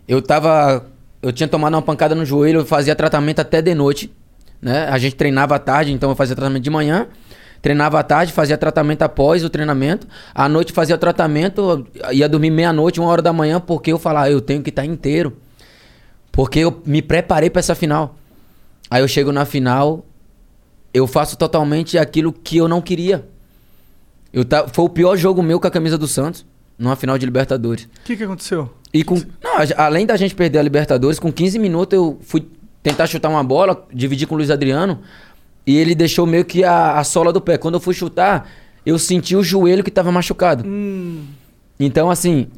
[0.06, 0.86] Eu tava
[1.22, 4.12] eu tinha tomado uma pancada no joelho, eu fazia tratamento até de noite,
[4.60, 4.88] né?
[4.88, 7.06] A gente treinava à tarde, então eu fazia tratamento de manhã.
[7.60, 10.08] Treinava à tarde, fazia tratamento após o treinamento.
[10.34, 14.40] À noite fazia tratamento, ia dormir meia-noite, uma hora da manhã, porque eu falava, eu
[14.40, 15.36] tenho que estar inteiro.
[16.32, 18.16] Porque eu me preparei pra essa final.
[18.90, 20.04] Aí eu chego na final,
[20.92, 23.28] eu faço totalmente aquilo que eu não queria.
[24.32, 24.66] Eu ta...
[24.68, 26.46] Foi o pior jogo meu com a camisa do Santos,
[26.78, 27.84] numa final de Libertadores.
[27.84, 28.70] O que, que aconteceu?
[28.92, 29.14] E com.
[29.14, 32.46] Não, além da gente perder a Libertadores, com 15 minutos eu fui
[32.82, 35.00] tentar chutar uma bola, dividir com o Luiz Adriano,
[35.66, 37.56] e ele deixou meio que a, a sola do pé.
[37.56, 38.48] Quando eu fui chutar,
[38.84, 40.64] eu senti o joelho que tava machucado.
[41.78, 42.48] Então, assim.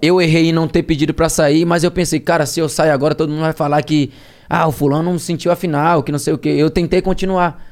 [0.00, 2.90] Eu errei em não ter pedido pra sair, mas eu pensei, cara, se eu sair
[2.90, 4.12] agora, todo mundo vai falar que.
[4.48, 6.50] Ah, o fulano não sentiu a final, que não sei o quê.
[6.50, 7.64] Eu tentei continuar.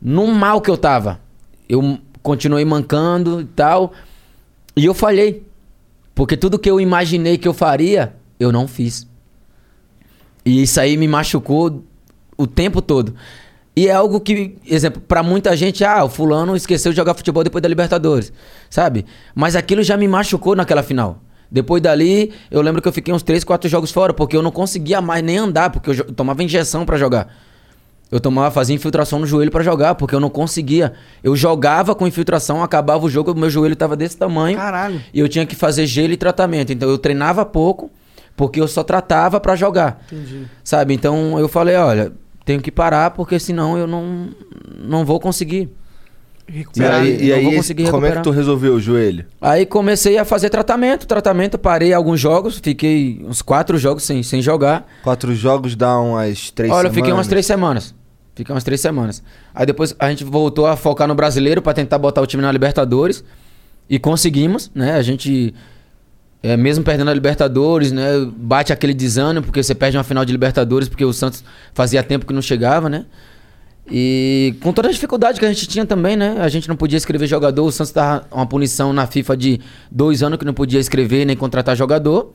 [0.00, 1.20] No mal que eu tava.
[1.68, 3.92] Eu continuei mancando e tal.
[4.76, 5.46] E eu falhei.
[6.14, 9.06] Porque tudo que eu imaginei que eu faria, eu não fiz.
[10.44, 11.84] E isso aí me machucou
[12.36, 13.14] o tempo todo.
[13.76, 17.44] E é algo que, exemplo, pra muita gente, ah, o fulano esqueceu de jogar futebol
[17.44, 18.32] depois da Libertadores,
[18.68, 19.06] sabe?
[19.34, 21.22] Mas aquilo já me machucou naquela final.
[21.48, 24.50] Depois dali, eu lembro que eu fiquei uns 3, 4 jogos fora, porque eu não
[24.50, 27.32] conseguia mais nem andar, porque eu tomava injeção pra jogar.
[28.10, 30.94] Eu tomava, fazia infiltração no joelho pra jogar, porque eu não conseguia.
[31.22, 34.56] Eu jogava com infiltração, acabava o jogo, o meu joelho tava desse tamanho.
[34.56, 35.00] Caralho.
[35.12, 36.72] E eu tinha que fazer gelo e tratamento.
[36.72, 37.90] Então eu treinava pouco,
[38.34, 40.02] porque eu só tratava pra jogar.
[40.10, 40.46] Entendi.
[40.64, 40.94] Sabe?
[40.94, 42.10] Então eu falei, olha,
[42.46, 44.28] tenho que parar, porque senão eu não,
[44.80, 45.68] não vou conseguir.
[46.48, 47.02] E Recuperar.
[47.02, 48.22] aí, e não vou aí conseguir como é que recuperar.
[48.24, 49.26] tu resolveu o joelho?
[49.38, 54.40] Aí comecei a fazer tratamento, tratamento, parei alguns jogos, fiquei uns quatro jogos sem, sem
[54.40, 54.86] jogar.
[55.04, 56.94] Quatro jogos dá umas três Olha, eu semanas?
[56.94, 57.94] fiquei umas três semanas.
[58.38, 59.20] Fiquei umas três semanas.
[59.52, 62.52] Aí depois a gente voltou a focar no brasileiro pra tentar botar o time na
[62.52, 63.24] Libertadores.
[63.90, 64.92] E conseguimos, né?
[64.92, 65.52] A gente,
[66.40, 68.10] é, mesmo perdendo a Libertadores, né?
[68.36, 71.42] Bate aquele desânimo, porque você perde uma final de Libertadores, porque o Santos
[71.74, 73.06] fazia tempo que não chegava, né?
[73.90, 76.36] E com toda a dificuldade que a gente tinha também, né?
[76.38, 77.66] A gente não podia escrever jogador.
[77.66, 79.60] O Santos tava uma punição na FIFA de
[79.90, 82.32] dois anos que não podia escrever nem contratar jogador.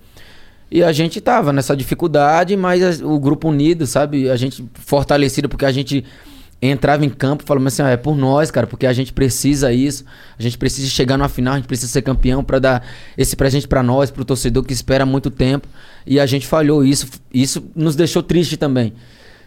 [0.72, 4.30] E a gente tava nessa dificuldade, mas as- o grupo unido, sabe?
[4.30, 6.04] A gente fortalecido porque a gente
[6.62, 10.06] entrava em campo falando assim, ah, é por nós, cara, porque a gente precisa isso.
[10.40, 12.88] A gente precisa chegar numa final, a gente precisa ser campeão pra dar
[13.18, 15.68] esse presente pra nós, pro torcedor que espera muito tempo.
[16.08, 18.94] E a gente falhou isso, isso nos deixou triste também.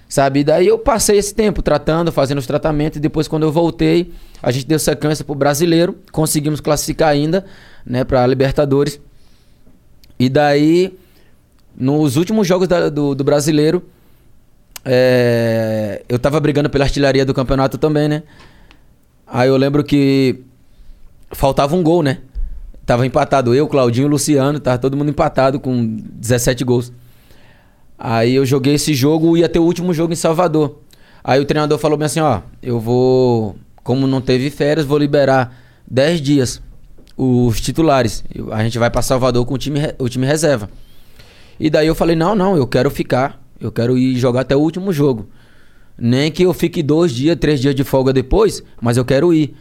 [0.09, 0.41] Sabe?
[0.41, 4.13] E daí eu passei esse tempo tratando, fazendo os tratamentos, e depois quando eu voltei,
[4.41, 7.45] a gente deu sequência pro brasileiro, conseguimos classificar ainda,
[7.85, 9.01] né, pra Libertadores.
[10.19, 10.97] E daí,
[11.79, 13.83] nos últimos jogos da- do, do brasileiro,
[14.85, 18.23] é, eu tava brigando pela artilharia do campeonato também, né?
[19.27, 20.41] Aí eu lembro que
[21.33, 22.19] faltava um gol, né?
[22.85, 26.93] Tava empatado eu, Claudinho e Luciano, tava todo mundo empatado com 17 gols.
[27.99, 30.79] Aí eu joguei esse jogo, ia ter o último jogo em Salvador.
[31.25, 35.53] Aí o treinador falou bem assim, ó, eu vou, como não teve férias, vou liberar
[35.91, 36.63] 10 dias
[37.17, 38.23] os titulares.
[38.53, 40.71] A gente vai pra Salvador com o time, o time reserva.
[41.59, 44.61] E daí eu falei, não, não, eu quero ficar Eu quero ir jogar até o
[44.61, 45.27] último jogo.
[45.99, 49.55] Nem que eu fique dois dias, três dias de folga depois, mas eu quero ir.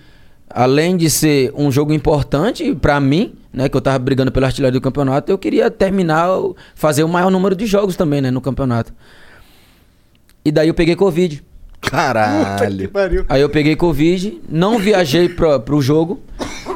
[0.50, 3.68] Além de ser um jogo importante pra mim, né?
[3.68, 6.28] Que eu tava brigando pela artilharia do campeonato, eu queria terminar,
[6.76, 8.30] fazer o maior número de jogos também, né?
[8.30, 8.93] No campeonato.
[10.43, 11.43] E daí eu peguei Covid.
[11.82, 12.89] Caralho.
[12.89, 13.26] Pariu.
[13.30, 16.22] Aí eu peguei Covid, não viajei pra, pro jogo,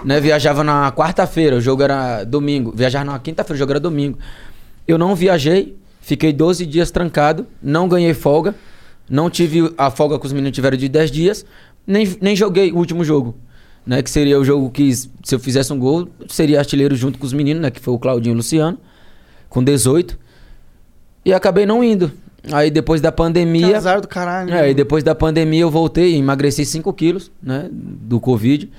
[0.03, 0.20] né?
[0.20, 2.74] Viajava na quarta-feira, o jogo era domingo.
[2.76, 4.17] Viajava na quinta-feira, o jogo era domingo.
[4.89, 8.55] Eu não viajei, fiquei 12 dias trancado, não ganhei folga,
[9.07, 11.45] não tive a folga que os meninos tiveram de 10 dias,
[11.85, 13.35] nem, nem joguei o último jogo.
[13.85, 17.25] Né, que seria o jogo que, se eu fizesse um gol, seria artilheiro junto com
[17.25, 17.71] os meninos, né?
[17.71, 18.77] Que foi o Claudinho e o Luciano,
[19.47, 20.17] com 18.
[21.25, 22.11] E acabei não indo.
[22.51, 23.77] Aí depois da Que pandemia.
[23.77, 24.53] azar do caralho.
[24.53, 27.67] É, e depois da pandemia eu voltei, emagreci 5 quilos, né?
[27.71, 28.69] Do Covid.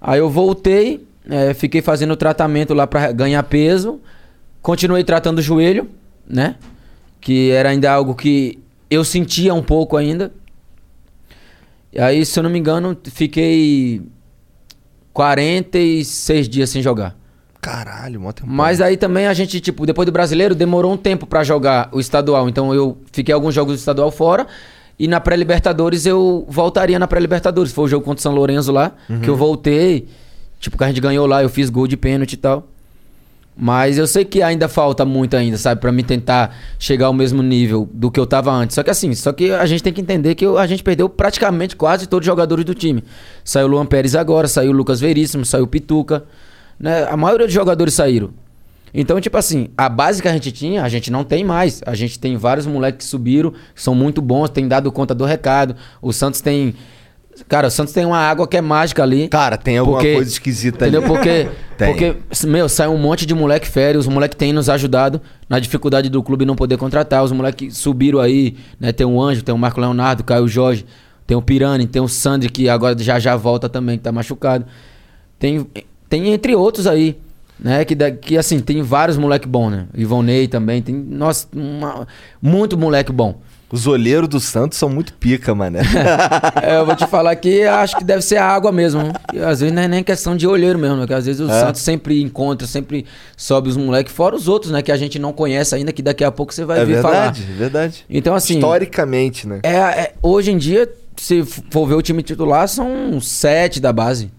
[0.00, 4.00] Aí eu voltei, é, fiquei fazendo tratamento lá pra ganhar peso.
[4.66, 5.88] Continuei tratando o joelho,
[6.28, 6.56] né?
[7.20, 8.58] Que era ainda algo que
[8.90, 10.32] eu sentia um pouco ainda.
[11.92, 14.02] E aí, se eu não me engano, fiquei
[15.12, 17.14] 46 dias sem jogar.
[17.60, 18.50] Caralho, mó tempo.
[18.50, 22.00] Mas aí também a gente, tipo, depois do brasileiro, demorou um tempo pra jogar o
[22.00, 22.48] estadual.
[22.48, 24.48] Então eu fiquei alguns jogos do estadual fora.
[24.98, 27.70] E na pré-Libertadores eu voltaria na pré-Libertadores.
[27.70, 28.90] Foi o jogo contra o São Lourenço lá,
[29.22, 30.08] que eu voltei.
[30.58, 32.66] Tipo, que a gente ganhou lá, eu fiz gol de pênalti e tal.
[33.58, 35.80] Mas eu sei que ainda falta muito ainda, sabe?
[35.80, 38.74] Pra me tentar chegar ao mesmo nível do que eu tava antes.
[38.74, 41.74] Só que assim, só que a gente tem que entender que a gente perdeu praticamente
[41.74, 43.02] quase todos os jogadores do time.
[43.42, 46.24] Saiu o Luan Pérez agora, saiu o Lucas Veríssimo, saiu o Pituca.
[46.78, 47.06] Né?
[47.08, 48.30] A maioria dos jogadores saíram.
[48.92, 51.82] Então, tipo assim, a base que a gente tinha, a gente não tem mais.
[51.86, 55.24] A gente tem vários moleques que subiram, que são muito bons, tem dado conta do
[55.24, 55.76] recado.
[56.00, 56.74] O Santos tem.
[57.48, 59.28] Cara, o Santos tem uma água que é mágica ali.
[59.28, 61.00] Cara, tem alguma Porque- coisa esquisita Entendeu?
[61.02, 61.08] ali.
[61.10, 61.88] Porque, Tem.
[61.88, 62.16] porque,
[62.46, 66.22] meu, sai um monte de moleque férias, os moleques têm nos ajudado na dificuldade do
[66.22, 67.22] clube não poder contratar.
[67.22, 68.92] Os moleques subiram aí, né?
[68.92, 70.86] Tem o Anjo, tem o Marco Leonardo, Caio Jorge,
[71.26, 74.64] tem o Pirani, tem o Sandri, que agora já já volta também, que tá machucado.
[75.38, 75.66] Tem,
[76.08, 77.18] tem entre outros aí,
[77.60, 77.84] né?
[77.84, 79.86] Que, que assim, tem vários moleque bom, né?
[79.94, 82.06] Ivonei também, tem, nossa, uma-
[82.40, 83.38] muito moleque bom.
[83.70, 85.80] Os olheiros do Santos são muito pica, mané.
[86.62, 89.00] É, eu vou te falar que acho que deve ser a água mesmo.
[89.34, 91.06] E às vezes não é nem questão de olheiro mesmo, né?
[91.06, 91.60] Que às vezes o É.
[91.60, 93.04] Santos sempre encontra, sempre
[93.36, 94.82] sobe os moleques, fora os outros, né?
[94.82, 97.42] Que a gente não conhece ainda, que daqui a pouco você vai é vir verdade,
[97.42, 97.52] falar.
[97.54, 98.04] é verdade.
[98.08, 98.54] Então, assim.
[98.54, 99.60] Historicamente, né?
[99.64, 104.30] É, é- hoje em dia, se for ver o time titular, são sete da base.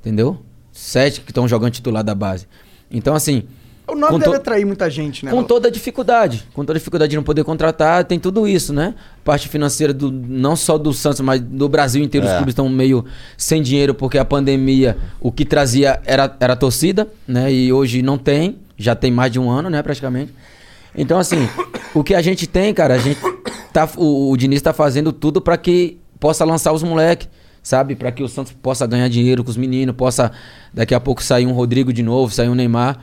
[0.00, 0.38] Entendeu?
[0.72, 2.46] Sete que estão jogando titular da base.
[2.90, 3.44] Então, assim.
[3.86, 5.30] O nome com deve to- atrair muita gente, né?
[5.30, 6.44] com toda a dificuldade.
[6.54, 8.94] Com toda a dificuldade de não poder contratar, tem tudo isso, né?
[9.24, 12.26] Parte financeira do, não só do Santos, mas do Brasil inteiro.
[12.26, 12.36] Os É.
[12.36, 13.04] clubes estão meio
[13.36, 17.52] sem dinheiro porque a pandemia, o que trazia era, era a torcida, né?
[17.52, 18.58] E hoje não tem.
[18.78, 19.82] Já tem mais de um ano, né?
[19.82, 20.32] Praticamente.
[20.96, 21.48] Então, assim,
[21.94, 23.20] o que a gente tem, cara, a gente
[23.72, 23.88] tá.
[23.96, 27.28] O, o Diniz tá fazendo tudo pra que possa lançar os moleques.
[27.64, 27.94] Sabe?
[27.94, 30.32] Pra que o Santos possa ganhar dinheiro com os meninos, possa
[30.74, 32.98] daqui a pouco sair um Rodrigo de novo, sair um Neymar.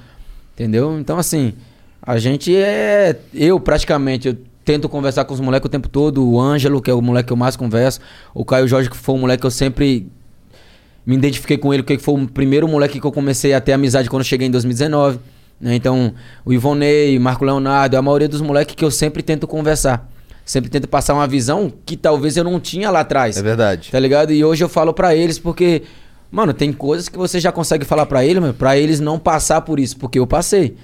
[0.59, 0.99] Entendeu?
[0.99, 1.53] Então, assim,
[2.01, 3.17] a gente é.
[3.33, 6.27] Eu, praticamente, eu tento conversar com os moleques o tempo todo.
[6.29, 8.01] O Ângelo, que é o moleque que eu mais converso.
[8.33, 10.07] O Caio Jorge, que foi um moleque que eu sempre
[11.05, 14.09] me identifiquei com ele, porque foi o primeiro moleque que eu comecei a ter amizade
[14.09, 15.17] quando cheguei em 2019.
[15.61, 15.75] né?
[15.75, 16.13] Então,
[16.43, 20.11] o Ivonei, Marco Leonardo, a maioria dos moleques que eu sempre tento conversar.
[20.45, 23.37] Sempre tento passar uma visão que talvez eu não tinha lá atrás.
[23.37, 23.91] É verdade.
[23.91, 24.33] Tá ligado?
[24.33, 25.83] E hoje eu falo pra eles porque,
[26.31, 29.61] mano, tem coisas que você já consegue falar pra eles, meu, pra eles não passar
[29.61, 30.75] por isso, porque eu passei.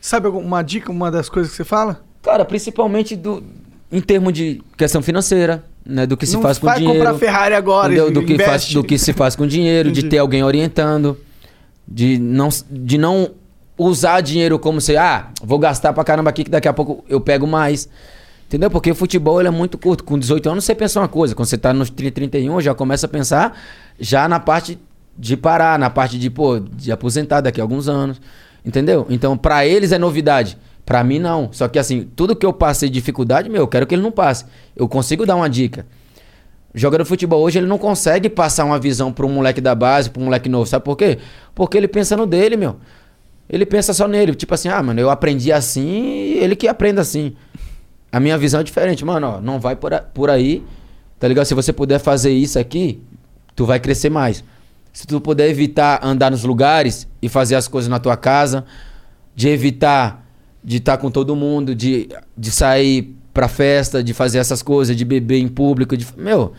[0.00, 2.00] Sabe alguma dica, uma das coisas que você fala?
[2.22, 3.42] Cara, principalmente do
[3.90, 6.98] em termos de questão financeira, né, do que se não faz com vai dinheiro.
[6.98, 8.10] comprar Ferrari agora, entendeu?
[8.10, 11.16] Do que, faz, do que se faz com dinheiro, de ter alguém orientando,
[11.86, 13.30] de não, de não
[13.78, 17.20] usar dinheiro como se, ah, vou gastar pra caramba aqui que daqui a pouco eu
[17.20, 17.88] pego mais.
[18.48, 18.70] Entendeu?
[18.70, 20.04] Porque o futebol ele é muito curto.
[20.04, 23.06] Com 18 anos você pensa uma coisa, quando você tá nos 30, 31, já começa
[23.06, 23.58] a pensar
[23.98, 24.78] já na parte
[25.18, 28.20] de parar, na parte de, pô, de aposentar daqui a alguns anos.
[28.64, 29.06] Entendeu?
[29.08, 30.58] Então, pra eles é novidade.
[30.84, 31.48] Pra mim, não.
[31.52, 34.12] Só que, assim, tudo que eu passei de dificuldade, meu, eu quero que ele não
[34.12, 34.44] passe.
[34.74, 35.86] Eu consigo dar uma dica.
[36.74, 40.10] Jogador de futebol hoje, ele não consegue passar uma visão pra um moleque da base,
[40.10, 40.66] pra um moleque novo.
[40.66, 41.18] Sabe por quê?
[41.54, 42.76] Porque ele pensa no dele, meu.
[43.48, 44.34] Ele pensa só nele.
[44.34, 47.34] Tipo assim, ah, mano, eu aprendi assim, ele que aprenda assim.
[48.12, 49.04] A minha visão é diferente.
[49.04, 50.62] Mano, ó, não vai por, por aí,
[51.18, 51.46] tá ligado?
[51.46, 53.00] Se você puder fazer isso aqui,
[53.56, 54.44] tu vai crescer mais.
[54.92, 58.64] Se tu puder evitar andar nos lugares e fazer as coisas na tua casa,
[59.34, 60.24] de evitar
[60.62, 65.04] de estar com todo mundo, de, de sair pra festa, de fazer essas coisas, de
[65.04, 66.54] beber em público, de, meu,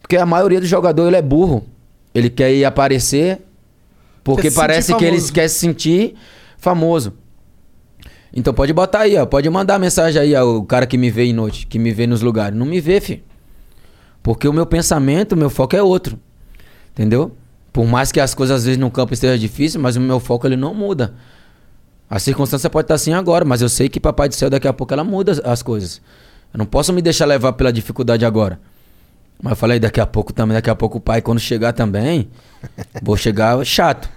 [0.00, 1.64] porque a maioria do jogador ele é burro.
[2.14, 3.40] Ele quer ir aparecer
[4.22, 6.14] porque Quer se parece que ele quer se sentir
[6.58, 7.14] famoso.
[8.32, 9.26] Então pode botar aí, ó.
[9.26, 12.06] Pode mandar mensagem aí, ó, o cara que me vê em noite, que me vê
[12.06, 12.56] nos lugares.
[12.56, 13.22] Não me vê, filho.
[14.22, 16.18] Porque o meu pensamento, o meu foco é outro.
[16.92, 17.34] Entendeu?
[17.72, 20.46] Por mais que as coisas às vezes no campo estejam difíceis, mas o meu foco
[20.46, 21.14] ele não muda.
[22.08, 24.72] A circunstância pode estar assim agora, mas eu sei que Papai do Céu daqui a
[24.72, 26.00] pouco ela muda as- as coisas.
[26.52, 28.58] Eu não posso me deixar levar pela dificuldade agora.
[29.40, 32.28] Mas eu falei, daqui a pouco também, daqui a pouco o pai, quando chegar também,
[33.00, 34.10] vou chegar chato.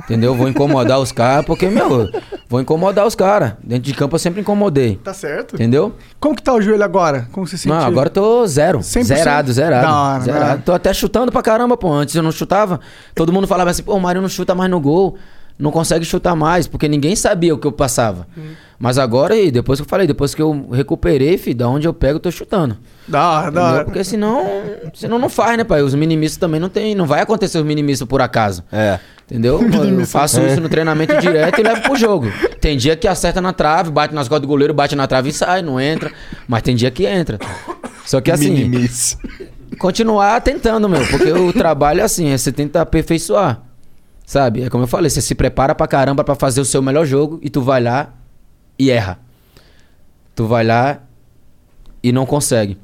[0.00, 0.34] Entendeu?
[0.34, 2.10] Vou incomodar os caras, porque, meu,
[2.48, 3.54] vou incomodar os caras.
[3.62, 4.96] Dentro de campo eu sempre incomodei.
[4.96, 5.54] Tá certo.
[5.54, 5.94] Entendeu?
[6.20, 7.26] Como que tá o joelho agora?
[7.32, 7.74] Como você sentiu?
[7.74, 8.80] Não, agora eu tô zero.
[8.80, 9.02] 100%?
[9.02, 9.86] Zerado, zerado.
[9.86, 10.62] Da hora, zerado.
[10.62, 11.92] Tô até chutando pra caramba, pô.
[11.92, 12.80] Antes eu não chutava.
[13.14, 15.16] Todo mundo falava assim, pô, o Mário não chuta mais no gol.
[15.58, 18.26] Não consegue chutar mais, porque ninguém sabia o que eu passava.
[18.36, 18.52] Hum.
[18.78, 21.94] Mas agora, e depois que eu falei, depois que eu recuperei, filho, da onde eu
[21.94, 22.76] pego, eu tô chutando.
[23.08, 23.74] Da hora, da Entendeu?
[23.74, 23.84] hora.
[23.86, 24.46] Porque senão,
[24.92, 25.80] senão não faz, né, pai?
[25.80, 26.94] Os minimistas também não tem.
[26.94, 28.62] Não vai acontecer os minimistas por acaso.
[28.70, 28.98] É.
[29.24, 29.60] Entendeu?
[29.64, 32.30] Eu faço isso no treinamento direto e levo pro jogo.
[32.60, 35.32] Tem dia que acerta na trave, bate nas costas do goleiro, bate na trave e
[35.32, 36.12] sai, não entra.
[36.46, 37.38] Mas tem dia que entra.
[38.04, 39.16] Só que assim, Minimice.
[39.78, 41.04] continuar tentando, meu.
[41.06, 43.62] Porque o trabalho é assim, é você tenta aperfeiçoar.
[44.26, 44.64] Sabe?
[44.64, 47.38] É como eu falei, você se prepara pra caramba pra fazer o seu melhor jogo
[47.40, 48.12] e tu vai lá
[48.76, 49.20] e erra.
[50.34, 51.00] Tu vai lá
[52.02, 52.76] e não consegue.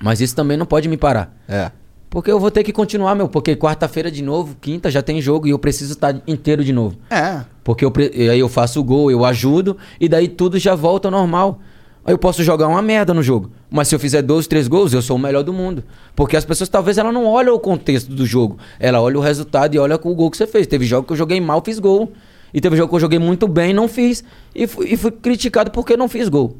[0.00, 1.34] Mas isso também não pode me parar.
[1.48, 1.72] É.
[2.10, 3.30] Porque eu vou ter que continuar, meu.
[3.30, 6.98] Porque quarta-feira de novo, quinta já tem jogo e eu preciso estar inteiro de novo.
[7.08, 7.40] É.
[7.64, 7.92] Porque eu,
[8.30, 11.60] aí eu faço o gol, eu ajudo e daí tudo já volta ao normal.
[12.04, 13.50] Eu posso jogar uma merda no jogo.
[13.70, 15.84] Mas se eu fizer 12, 3 gols, eu sou o melhor do mundo.
[16.16, 18.58] Porque as pessoas talvez ela não olham o contexto do jogo.
[18.80, 20.66] Ela olha o resultado e olha o gol que você fez.
[20.66, 22.12] Teve jogo que eu joguei mal, fiz gol.
[22.52, 24.24] E teve jogo que eu joguei muito bem, não fiz.
[24.54, 26.56] E fui, e fui criticado porque não fiz gol.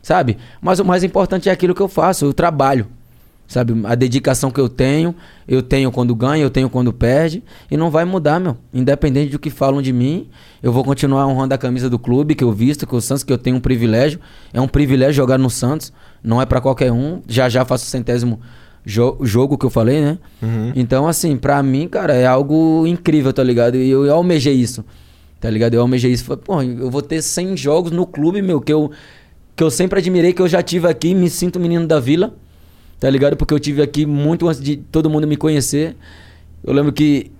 [0.00, 0.38] Sabe?
[0.60, 2.86] Mas o mais importante é aquilo que eu faço, o trabalho.
[3.46, 3.74] Sabe?
[3.84, 5.14] A dedicação que eu tenho,
[5.46, 7.42] eu tenho quando ganha, eu tenho quando perde.
[7.70, 8.56] E não vai mudar, meu.
[8.72, 10.28] Independente do que falam de mim,
[10.62, 13.32] eu vou continuar honrando a camisa do clube que eu visto, que o Santos, que
[13.32, 14.18] eu tenho um privilégio.
[14.52, 15.92] É um privilégio jogar no Santos.
[16.22, 17.20] Não é pra qualquer um.
[17.28, 18.40] Já já faço o centésimo
[18.84, 20.18] jo- jogo que eu falei, né?
[20.74, 23.76] Então, assim, pra mim, cara, é algo incrível, tá ligado?
[23.76, 24.82] E eu, eu almejei isso.
[25.38, 25.74] Tá ligado?
[25.74, 26.24] Eu almejei isso.
[26.24, 28.90] Falei, pô, eu vou ter 100 jogos no clube, meu, que eu,
[29.54, 32.34] que eu sempre admirei, que eu já tive aqui, me sinto menino da vila.
[33.00, 33.36] Tá ligado?
[33.36, 35.96] Porque eu tive aqui muito antes de todo mundo me conhecer.
[36.62, 37.30] Eu lembro que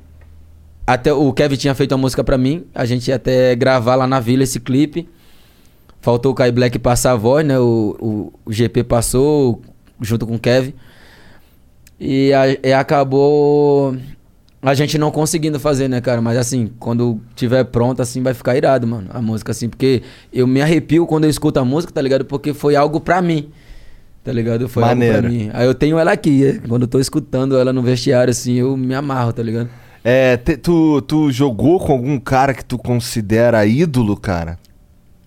[0.86, 2.64] até o Kevin tinha feito uma música pra mim.
[2.74, 5.08] A gente ia até gravar lá na vila esse clipe.
[6.00, 7.58] Faltou o Kai Black passar a voz, né?
[7.58, 9.62] O, o, o GP passou
[10.00, 10.74] junto com o Kevin.
[11.98, 13.96] E, a- e acabou
[14.60, 16.22] a gente não conseguindo fazer, né, cara?
[16.22, 19.08] Mas assim, quando tiver pronto, assim, vai ficar irado, mano.
[19.12, 20.02] A música, assim, porque
[20.32, 22.24] eu me arrepio quando eu escuto a música, tá ligado?
[22.24, 23.50] Porque foi algo pra mim.
[24.24, 24.66] Tá ligado?
[24.68, 25.18] Foi algo Maneiro.
[25.20, 25.50] pra mim.
[25.52, 26.60] Aí eu tenho ela aqui.
[26.66, 29.68] Quando eu tô escutando ela no vestiário, assim, eu me amarro, tá ligado?
[30.02, 34.58] É, te- tu, tu jogou com algum cara que tu considera ídolo, cara?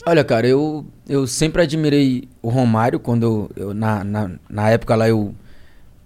[0.06, 4.96] Olha, cara, eu, eu sempre admirei o Romário quando eu, eu- na, na, na época
[4.96, 5.34] lá eu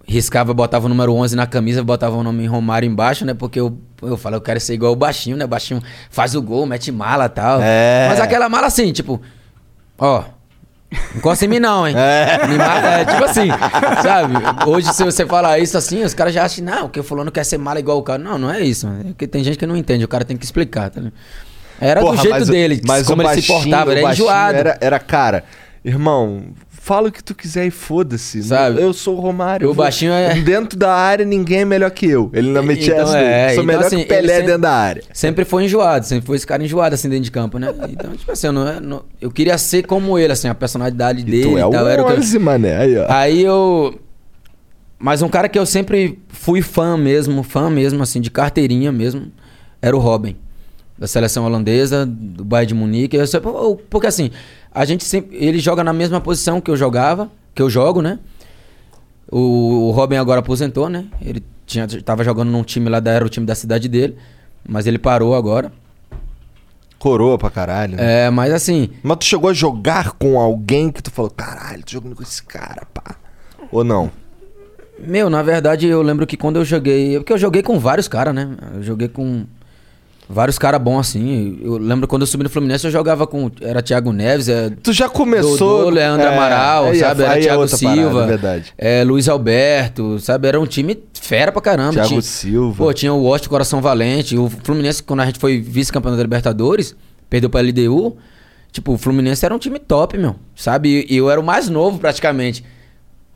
[0.06, 3.32] riscava, botava o número 11 na camisa, botava o nome Romário embaixo, né?
[3.32, 5.44] Porque eu, eu falo, eu quero ser igual o baixinho, né?
[5.46, 7.60] O baixinho faz o gol, mete mala e tal.
[7.62, 8.06] É.
[8.08, 9.18] Mas aquela mala assim, tipo,
[9.96, 10.24] ó.
[10.92, 11.94] Não encosta em mim não, hein?
[12.48, 13.48] Me mala- é, tipo assim,
[14.02, 14.34] sabe?
[14.66, 17.44] Hoje se você falar isso assim, os caras já acham, não, que o fulano quer
[17.44, 18.18] ser mala igual o cara.
[18.18, 18.86] Não, não é isso.
[19.00, 21.14] É porque tem gente que não entende, o cara tem que explicar, tá ligado?
[21.80, 23.92] Era Porra, do jeito mas o- dele, mas como o ele se baixinho- portava, o
[23.92, 24.56] ele era enjoado.
[24.58, 25.44] Era, era, cara,
[25.84, 26.44] irmão,
[26.84, 28.42] fala o que tu quiser e foda-se.
[28.42, 28.82] Sabe?
[28.82, 29.70] Eu sou o Romário.
[29.70, 32.28] O baixinho é- Dentro da área, ninguém é melhor que eu.
[32.32, 33.18] Ele não metia Então, essa.
[33.18, 35.02] é, sou então, melhor assim, que o Pelé sempre- dentro da área.
[35.12, 37.72] Sempre foi enjoado, sempre foi esse cara enjoado assim dentro de campo, né?
[37.88, 41.24] Então, tipo assim, eu, não, não- eu queria ser como ele, assim, a personalidade E
[41.24, 41.86] dele tu é e tal.
[41.88, 42.76] Era o o que eu- 11, mané.
[42.76, 43.06] Aí, ó.
[43.08, 44.00] Aí eu.
[44.98, 49.30] Mas um cara que eu sempre fui fã mesmo, fã mesmo, assim, de carteirinha mesmo,
[49.80, 50.36] era o Robin.
[50.98, 53.16] Da seleção holandesa, do Bayern de Munique.
[53.16, 53.50] Eu sempre-
[53.90, 54.30] porque assim,
[54.74, 55.36] a gente sempre.
[55.36, 58.18] Ele joga na mesma posição que eu jogava, que eu jogo, né?
[59.30, 61.06] O, o Robin agora aposentou, né?
[61.20, 64.16] Ele tinha, tava jogando num time lá, da, era o time da cidade dele,
[64.68, 65.72] mas ele parou agora.
[66.98, 67.96] Coroa pra caralho.
[67.96, 68.26] né?
[68.26, 71.90] É, mas assim, Mas tu chegou a jogar com alguém que tu falou, caralho, tô
[71.92, 73.16] jogando com esse cara, pá.
[73.72, 74.10] Ou não?
[75.00, 77.16] Meu, na verdade, eu lembro que quando eu joguei.
[77.18, 78.56] Porque eu joguei com vários caras, né?
[78.74, 79.44] Eu joguei com
[80.32, 81.58] vários caras bons, assim.
[81.62, 83.50] Eu lembro quando eu subi no Fluminense, eu jogava com.
[83.60, 84.70] Era Thiago Neves, é.
[84.82, 85.56] Tu já começou.
[85.58, 87.22] Dodô, Leandro É, Amaral, é- sabe?
[87.22, 88.22] Era é Thiago outra parada, Silva.
[88.22, 88.72] é verdade.
[88.78, 90.48] é, Luiz Alberto, sabe?
[90.48, 91.92] Era um time fera pra caramba.
[91.92, 92.76] Thiago tinha, Silva.
[92.84, 94.36] Pô, tinha o Washington Coração Valente.
[94.36, 96.96] O Fluminense, quando a gente foi vice-campeão da Libertadores,
[97.30, 98.16] perdeu pra LDU.
[98.72, 100.34] Tipo, o Fluminense era um time top, meu.
[100.56, 101.06] Sabe?
[101.08, 102.64] E eu era o mais novo, praticamente.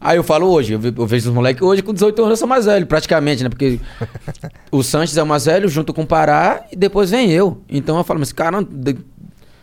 [0.00, 2.66] Aí eu falo hoje, eu vejo os moleques hoje com 18 anos eu sou mais
[2.66, 3.48] velho, praticamente, né?
[3.48, 3.80] Porque
[4.70, 7.62] o Sanches é o mais velho junto com o Pará e depois vem eu.
[7.68, 8.98] Então eu falo, mas cara, de-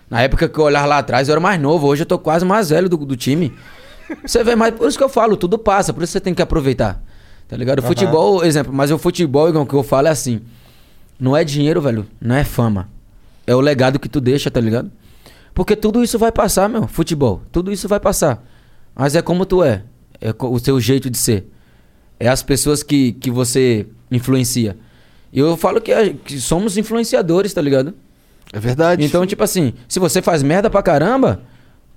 [0.09, 1.87] Na época que eu olhava lá atrás, eu era mais novo.
[1.87, 3.51] Hoje eu tô quase mais velho do, do time.
[4.25, 4.75] Você vê mais.
[4.75, 5.91] Por isso que eu falo, tudo passa.
[5.93, 7.01] Por isso você tem que aproveitar.
[7.47, 7.79] Tá ligado?
[7.79, 10.41] O futebol, exemplo, mas o futebol, igual que eu falo, é assim.
[11.19, 12.05] Não é dinheiro, velho.
[12.21, 12.89] Não é fama.
[13.47, 14.91] É o legado que tu deixa, tá ligado?
[15.53, 16.87] Porque tudo isso vai passar, meu.
[16.87, 17.41] Futebol.
[17.51, 18.43] Tudo isso vai passar.
[18.95, 19.83] Mas é como tu é.
[20.21, 21.49] É o seu jeito de ser.
[22.19, 24.77] É as pessoas que, que você influencia.
[25.33, 27.93] E eu falo que, a- que somos influenciadores, tá ligado?
[28.53, 29.03] É verdade.
[29.03, 31.41] Então, tipo assim, se você faz merda pra caramba,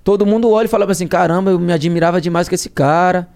[0.03, 3.27] todo mundo olha e fala assim: caramba, eu me admirava demais com esse cara.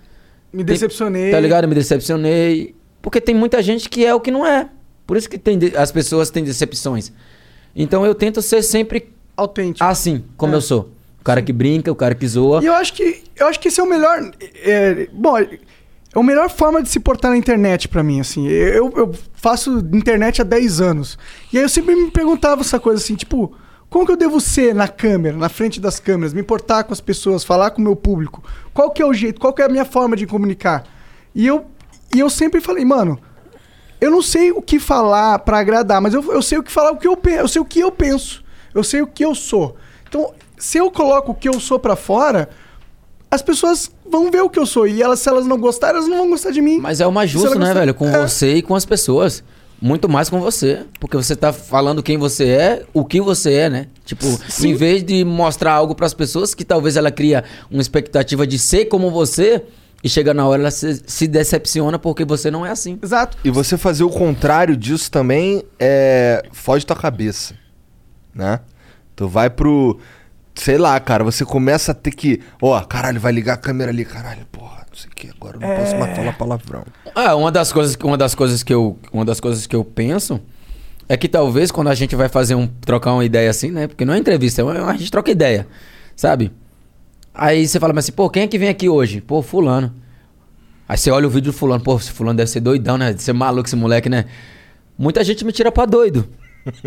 [0.52, 1.30] Me decepcionei.
[1.32, 1.68] Tá ligado?
[1.68, 2.76] Me decepcionei.
[3.02, 4.68] Porque tem muita gente que é o que não é.
[5.06, 7.12] Por isso que tem de- as pessoas têm decepções.
[7.76, 9.84] Então eu tento ser sempre Autêntico.
[9.86, 10.58] assim, como É.
[10.58, 10.92] eu sou.
[11.20, 12.62] O cara que brinca, o cara que zoa.
[12.64, 14.32] E eu acho que eu acho que esse é o melhor.
[14.64, 15.36] é, bom,
[16.14, 18.48] é a melhor forma de se portar na internet pra mim, assim.
[18.48, 21.18] Eu, eu faço internet há 10 anos.
[21.54, 23.56] E aí eu sempre me perguntava essa coisa assim, tipo,
[23.90, 27.02] como que eu devo ser na câmera, na frente das câmeras, me importar com as
[27.02, 28.44] pessoas, falar com o meu público?
[28.74, 30.84] Qual que é o jeito, qual que é a minha forma de comunicar?
[31.34, 31.66] E eu,
[32.14, 33.18] e eu sempre falei, mano,
[34.02, 36.92] eu não sei o que falar pra agradar, mas eu, eu sei o que falar,
[36.92, 38.44] o que eu eu sei o que eu penso,
[38.74, 39.78] eu sei o que eu sou.
[40.08, 42.50] Então, se eu coloco o que eu sou pra fora,
[43.32, 46.10] as pessoas vão ver o que eu sou e elas, se elas não gostarem, elas
[46.10, 46.80] não vão gostar de mim.
[46.80, 47.94] Mas é o mais justo, né, gostar- velho?
[47.94, 48.28] Com É.
[48.28, 49.44] você e com as pessoas.
[49.82, 50.86] Muito mais com você.
[51.00, 53.88] Porque você tá falando quem você é, o que você é, né?
[54.06, 54.26] Tipo,
[54.64, 58.86] em vez de mostrar algo pras pessoas que talvez ela cria uma expectativa de ser
[58.86, 59.64] como você
[60.04, 63.00] e chega na hora ela se, se decepciona porque você não é assim.
[63.02, 63.38] Exato.
[63.44, 66.44] E você fazer o contrário disso também é.
[66.52, 67.56] foge tua cabeça.
[68.36, 68.60] Né?
[69.16, 69.98] Tu vai pro.
[70.64, 72.40] Sei lá, cara, você começa a ter que.
[72.62, 75.60] Ó, caralho, vai ligar a câmera ali, caralho, porra, não sei o que, agora eu
[75.60, 76.84] não posso mais falar palavrão.
[77.16, 80.40] Ah, uma das coisas, uma das coisas que eu, uma das coisas que eu penso
[81.10, 83.88] é que talvez quando a gente vai fazer um trocar uma ideia assim, né?
[83.88, 85.66] Porque não é entrevista, é uma- a gente troca ideia,
[86.16, 86.52] sabe?
[87.34, 89.20] Aí você fala assim, pô, quem é que vem aqui hoje?
[89.20, 89.92] Pô, fulano.
[90.88, 93.08] Aí você olha o vídeo do fulano, pô, esse fulano deve ser doidão, né?
[93.08, 94.26] Deve ser maluco esse moleque, né?
[94.96, 96.30] Muita gente me tira pra doido.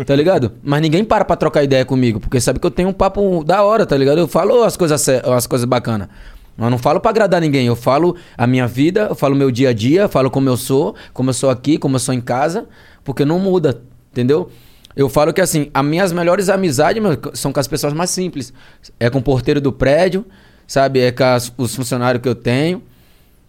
[0.05, 0.53] Tá ligado?
[0.63, 3.61] Mas ninguém para pra trocar ideia comigo, porque sabe que eu tenho um papo da
[3.63, 4.17] hora, tá ligado?
[4.19, 6.07] Eu falo as coisas, as coisas bacanas.
[6.57, 9.69] Eu não falo pra agradar ninguém, eu falo a minha vida, eu falo meu dia
[9.69, 12.65] a dia, falo como eu sou, como eu sou aqui, como eu sou em casa,
[13.03, 13.81] porque não muda,
[14.11, 14.49] entendeu?
[14.95, 17.03] Eu falo que assim, as minhas melhores amizades
[17.33, 18.53] são com as pessoas mais simples.
[18.97, 20.25] É com o porteiro do prédio,
[20.65, 21.01] sabe?
[21.01, 22.81] É com as- os funcionários que eu tenho.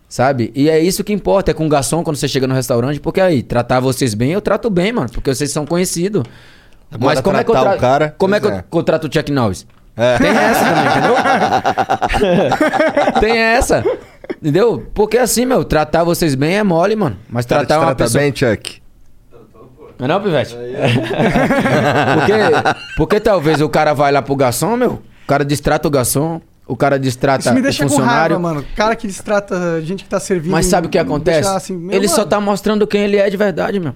[0.08, 0.52] Sabe?
[0.54, 3.20] E é isso que importa, é com o garçom quando você chega no restaurante, porque
[3.20, 6.22] aí, tratar vocês bem, eu trato bem, mano, porque vocês são conhecidos.
[6.90, 7.76] Agora, Mas como é que eu tratar tra...
[7.76, 8.64] o cara, Como é que pois eu é.
[8.70, 9.66] contrato o Chuck Norris?
[9.96, 10.18] É.
[10.18, 11.14] Tem essa também, entendeu?
[13.20, 13.84] Tem essa.
[14.40, 14.86] Entendeu?
[14.94, 17.16] Porque assim, meu, tratar vocês bem é mole, mano.
[17.28, 18.22] Mas Cara, te tratar uma trata pessoa.
[18.22, 18.82] bem, Chuck?
[19.98, 20.54] Não é não, Pivete?
[22.14, 22.32] porque,
[22.96, 25.02] porque talvez o cara vai lá pro garçom, meu.
[25.24, 28.36] O cara distrata o garçom, o cara distrata Isso me o deixa com funcionário.
[28.36, 28.64] raiva, mano.
[28.74, 30.52] Cara que trata gente que tá servindo.
[30.52, 31.48] Mas sabe o que acontece?
[31.48, 32.28] assim, ele só mano.
[32.30, 33.94] tá mostrando quem ele é de verdade, meu.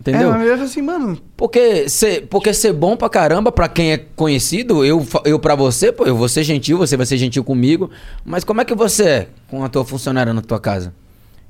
[0.00, 0.32] Entendeu?
[0.34, 1.18] É, mas falo assim, mano.
[1.36, 5.92] Porque ser, porque ser bom pra caramba, pra quem é conhecido, eu, eu pra você,
[5.92, 7.88] pô, eu vou ser gentil, você vai ser gentil comigo.
[8.24, 10.92] Mas como é que você é com a tua funcionária na tua casa?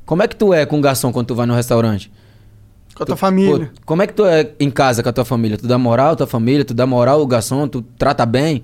[0.04, 2.12] Como é que tu é com o garçom quando tu vai no restaurante?
[2.94, 3.70] Com a tua Tu- família.
[3.74, 5.56] pô, como é que tu é em casa com a tua família?
[5.56, 8.62] Tu dá moral à tua família, tu dá moral ao garçom, tu trata bem.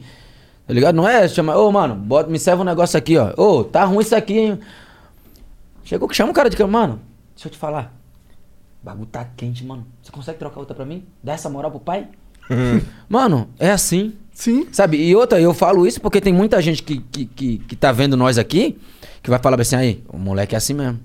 [0.69, 0.95] Tá ligado?
[0.95, 3.33] Não é chamar, ô mano, bota, me serve um negócio aqui, ó.
[3.37, 4.61] Ô, tá ruim isso aqui, hein?
[5.83, 7.01] Chegou que chama um cara de cama, mano,
[7.35, 7.93] deixa eu te falar.
[8.83, 9.87] O bagulho tá quente, mano.
[10.03, 11.05] Você consegue trocar outra pra mim?
[11.23, 12.07] Dá essa moral pro pai?
[13.09, 14.13] mano, é assim.
[14.33, 14.69] Sim.
[14.71, 14.99] Sabe?
[14.99, 18.17] E outra, eu falo isso porque tem muita gente que, que, que, que tá vendo
[18.17, 18.79] nós aqui
[19.23, 21.01] que vai falar assim, aí, o moleque é assim mesmo.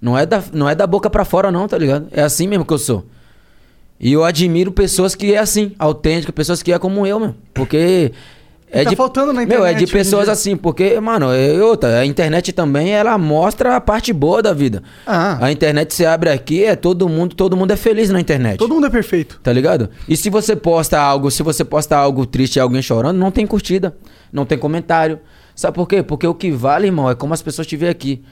[0.00, 2.08] Não é da, não é da boca pra fora, não, tá ligado?
[2.10, 3.04] É assim mesmo que eu sou.
[4.00, 7.34] E eu admiro pessoas que é assim, autênticas, pessoas que é como eu, meu.
[7.54, 8.12] Porque.
[8.74, 10.32] É Tá de, faltando na Meu, é internet de pessoas dia.
[10.32, 14.82] assim, porque, mano, é outra, a internet também, ela mostra a parte boa da vida.
[15.06, 15.36] Ah.
[15.44, 18.56] A internet você abre aqui, é todo mundo, todo mundo é feliz na internet.
[18.56, 19.38] Todo mundo é perfeito.
[19.42, 19.90] Tá ligado?
[20.08, 23.46] E se você posta algo, se você posta algo triste e alguém chorando, não tem
[23.46, 23.94] curtida,
[24.32, 25.20] não tem comentário.
[25.54, 26.02] Sabe por quê?
[26.02, 28.22] Porque o que vale, irmão, é como as pessoas te veem aqui.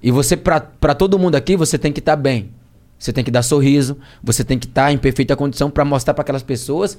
[0.00, 2.50] E você, pra, pra todo mundo aqui, você tem que estar bem.
[2.96, 6.22] Você tem que dar sorriso, você tem que estar em perfeita condição pra mostrar pra
[6.22, 6.96] aquelas pessoas,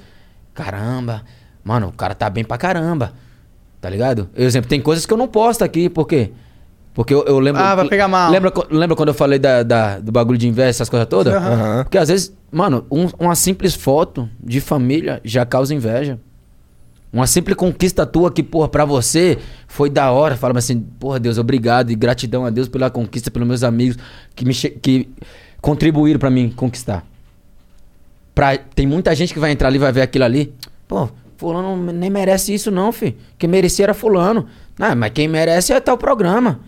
[0.53, 1.23] caramba,
[1.64, 3.14] mano, o cara tá bem pra caramba.
[3.81, 4.30] Tá ligado?
[4.36, 6.31] Eu, exemplo, tem coisas que eu não posto aqui, por quê?
[6.94, 7.61] Porque eu, eu lembro.
[7.61, 8.30] Ah, vai pegar mal.
[8.30, 11.34] Lembra, lembra quando eu falei da, da- do bagulho de inveja, essas coisas todas?
[11.34, 11.84] Aham.
[11.86, 16.19] Porque às vezes, mano, um- uma simples foto de família já causa inveja.
[17.14, 19.38] Uma simples conquista tua que, porra, pra você
[19.68, 20.36] foi da hora.
[20.36, 23.98] Fala assim, porra, Deus, obrigado e gratidão a Deus pela conquista, pelos meus amigos
[24.36, 25.10] que me que
[25.61, 27.06] contribuíram pra mim conquistar.
[28.36, 30.53] Pra, tem muita gente que vai entrar ali e vai ver aquilo ali.
[30.88, 31.10] Pô,
[31.40, 33.16] fulano nem merece isso não, fi.
[33.38, 34.45] Quem merecia era fulano.
[34.78, 36.60] Ah, mas quem merece é tal programa.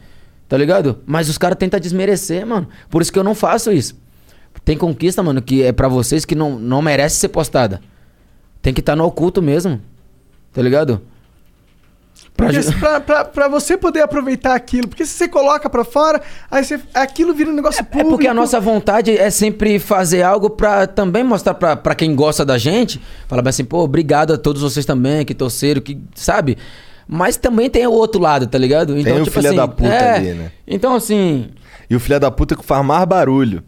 [0.48, 1.00] Tá ligado?
[1.06, 2.70] Mas os caras tentam desmerecer, mano.
[2.90, 4.00] Por isso que eu não faço isso.
[4.64, 7.82] Tem conquista, mano, que é pra vocês que não, não merece ser postada.
[8.62, 9.82] Tem que estar no oculto mesmo.
[10.54, 11.02] Tá ligado?
[13.34, 14.88] Pra você poder aproveitar aquilo.
[14.88, 18.10] Porque se você coloca pra fora, aí você, aquilo vira um negócio É público.
[18.12, 22.46] porque a nossa vontade é sempre fazer algo pra também mostrar pra, pra quem gosta
[22.46, 23.02] da gente.
[23.28, 26.58] Falar bem assim, pô, obrigado a todos vocês também que torceram, que, sabe?
[27.08, 28.94] Mas também tem o outro lado, tá ligado?
[28.94, 30.52] o filho da puta é, ali, né?
[30.66, 31.50] Então, assim,
[31.90, 33.64] E o filho da puta que faz mais barulho.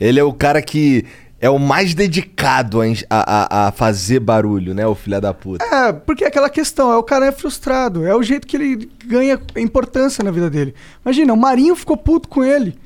[0.00, 1.04] Ele é o cara que
[1.46, 4.86] é o mais dedicado a, a, a- fazer barulho, né?
[4.86, 5.64] O filho da puta.
[5.64, 8.90] É, porque é aquela questão, é o cara é frustrado, é o jeito que ele
[9.06, 10.74] ganha importância na vida dele.
[11.04, 12.76] Imagina, o Marinho ficou puto com ele.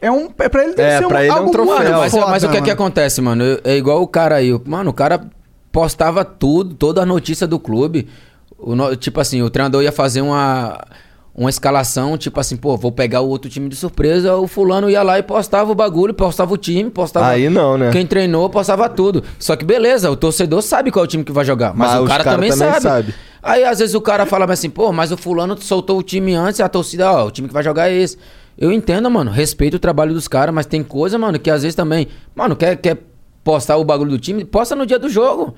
[0.00, 1.98] É um, é pra ele deve É, ser pra ele é um algo troféu.
[1.98, 3.42] mas, foda, mas o que é que acontece, mano?
[3.42, 4.58] Eu- É igual o cara aí.
[4.64, 5.20] Mano, o cara
[5.72, 8.08] postava tudo, toda a notícia do clube.
[8.56, 10.80] O no- tipo assim, o treinador ia fazer uma,
[11.38, 14.34] uma escalação, tipo assim, pô, vou pegar o outro time de surpresa.
[14.34, 17.28] O fulano ia lá e postava o bagulho, postava o time, postava.
[17.28, 17.92] Aí não, né?
[17.92, 19.22] Quem treinou, postava tudo.
[19.38, 21.72] Só que beleza, o torcedor sabe qual é o time que vai jogar.
[21.76, 22.82] Mas, Mas o cara cara também, também sabe.
[22.82, 23.14] sabe.
[23.40, 26.60] Aí às vezes o cara fala assim, pô, mas o fulano soltou o time antes,
[26.60, 28.18] a torcida, ó, o time que vai jogar é esse.
[28.58, 31.76] Eu entendo, mano, respeito o trabalho dos caras, mas tem coisa, mano, que às vezes
[31.76, 32.98] também, mano, quer, quer
[33.44, 35.54] postar o bagulho do time, posta no dia do jogo.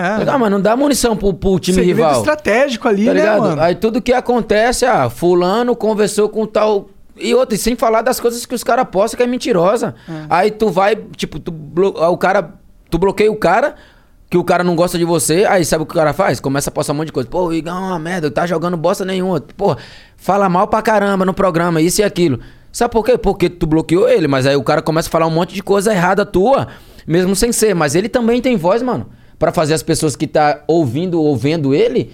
[0.00, 0.28] É.
[0.28, 2.18] Ah, mas não dá munição pro, pro time Segredo rival.
[2.18, 3.40] estratégico ali, Tá né, ligado?
[3.42, 3.62] mano?
[3.62, 6.88] Aí tudo que acontece, ah, fulano conversou com tal.
[7.16, 9.94] E outra, e sem falar das coisas que os caras postam que é mentirosa.
[10.28, 11.88] Aí tu vai, tipo, tu blo...
[11.88, 12.54] o cara.
[12.88, 13.76] Tu bloqueia o cara,
[14.28, 16.40] que o cara não gosta de você, aí sabe o que o cara faz?
[16.40, 17.28] Começa a postar um monte de coisa.
[17.28, 19.40] Pô, o Igão é uma merda, tá jogando bosta nenhuma.
[19.56, 19.76] Pô,
[20.16, 22.40] fala mal pra caramba no programa, isso e aquilo.
[22.72, 23.16] Sabe por quê?
[23.18, 25.92] Porque tu bloqueou ele, mas aí o cara começa a falar um monte de coisa
[25.92, 26.66] errada tua,
[27.06, 27.74] mesmo sem ser.
[27.74, 29.08] Mas ele também tem voz, mano.
[29.40, 32.12] Pra fazer as pessoas que tá ouvindo ou vendo ele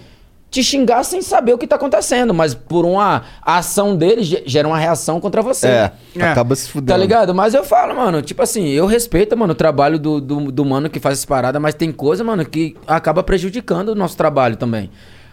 [0.49, 2.33] te xingar sem saber o que tá acontecendo.
[2.33, 5.67] Mas por uma ação dele ge- gera uma reação contra você.
[5.67, 6.23] É, É.
[6.23, 6.93] acaba se fudendo.
[6.93, 7.35] Tá ligado?
[7.35, 10.89] Mas eu falo, mano, tipo assim, eu respeito, mano, o trabalho do, do, do mano
[10.89, 14.89] que faz essa parada, mas tem coisa, mano, que acaba prejudicando o nosso trabalho também.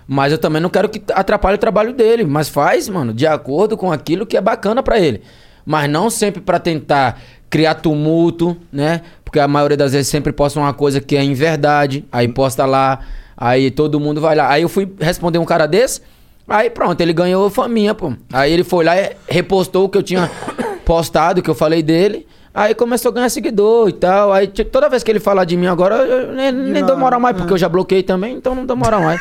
[0.06, 2.24] Mas eu também não quero que atrapalhe o trabalho dele.
[2.24, 5.22] Mas faz, mano, de acordo com aquilo que é bacana pra ele.
[5.64, 9.00] Mas não sempre pra tentar criar tumulto, né?
[9.34, 12.04] Porque a maioria das vezes sempre posta uma coisa que é em verdade.
[12.12, 13.00] Aí posta lá,
[13.36, 14.48] aí todo mundo vai lá.
[14.48, 16.00] Aí eu fui responder um cara desse.
[16.46, 18.12] Aí pronto, ele ganhou faminha, pô.
[18.32, 20.30] Aí ele foi lá e repostou o que eu tinha
[20.86, 22.28] postado, que eu falei dele.
[22.54, 24.32] Aí começou a ganhar seguidor e tal.
[24.32, 27.36] Aí toda vez que ele falar de mim agora, eu nem, nem dou moral mais,
[27.36, 29.20] porque eu já bloqueei também, então não dou moral mais.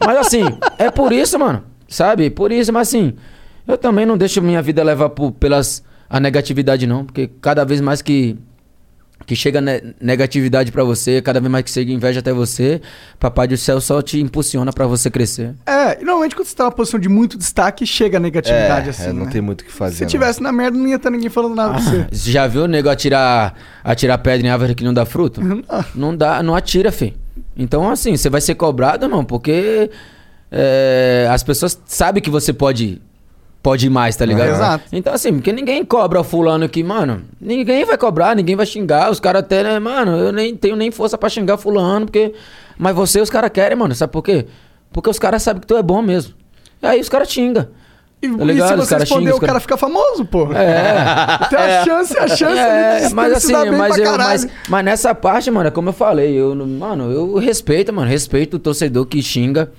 [0.00, 0.44] mas assim,
[0.78, 1.62] é por isso, mano.
[1.86, 2.30] Sabe?
[2.30, 3.12] Por isso, mas assim,
[3.68, 7.04] eu também não deixo minha vida levar por, pelas a negatividade, não.
[7.04, 8.38] Porque cada vez mais que
[9.26, 12.82] que chega ne- negatividade pra você, cada vez mais que chega inveja até você,
[13.18, 15.54] papai do céu só te impulsiona pra você crescer.
[15.64, 18.90] É, e normalmente quando você tá numa posição de muito destaque, chega a negatividade É,
[18.90, 19.04] assim.
[19.08, 19.30] é, não né?
[19.32, 19.96] tem muito o que fazer.
[19.96, 20.08] Se não.
[20.10, 22.06] tivesse na merda, não ia estar ninguém falando nada pra você.
[22.12, 25.40] Você já viu o nego atirar, atirar pedra em árvore que não dá fruto?
[25.94, 27.16] Não dá, não atira, fi.
[27.56, 29.90] Então, assim, você vai ser cobrado, não, porque
[30.50, 33.00] é, as pessoas sabem que você pode,
[33.64, 34.50] pode ir mais, tá ligado?
[34.50, 34.84] Exato.
[34.92, 39.10] Então, assim, porque ninguém cobra o fulano que, mano, ninguém vai cobrar, ninguém vai xingar.
[39.10, 42.34] Os caras até, né, mano, eu nem tenho nem força pra xingar fulano, porque.
[42.78, 44.46] Mas você, os caras querem, mano, sabe por quê?
[44.92, 46.34] Porque os caras sabem que tu é bom mesmo.
[46.82, 47.66] E aí os caras xingam.
[48.22, 50.52] E, Tá e se você caras responder, xingam, o cara caras- fica famoso, pô.
[50.52, 51.38] É.
[51.48, 55.50] Tem a chance, a chance É, de mas assim, mas, eu, mas, mas nessa parte,
[55.50, 59.70] mano, é como eu falei, eu, mano, eu respeito, mano, respeito o torcedor que xinga,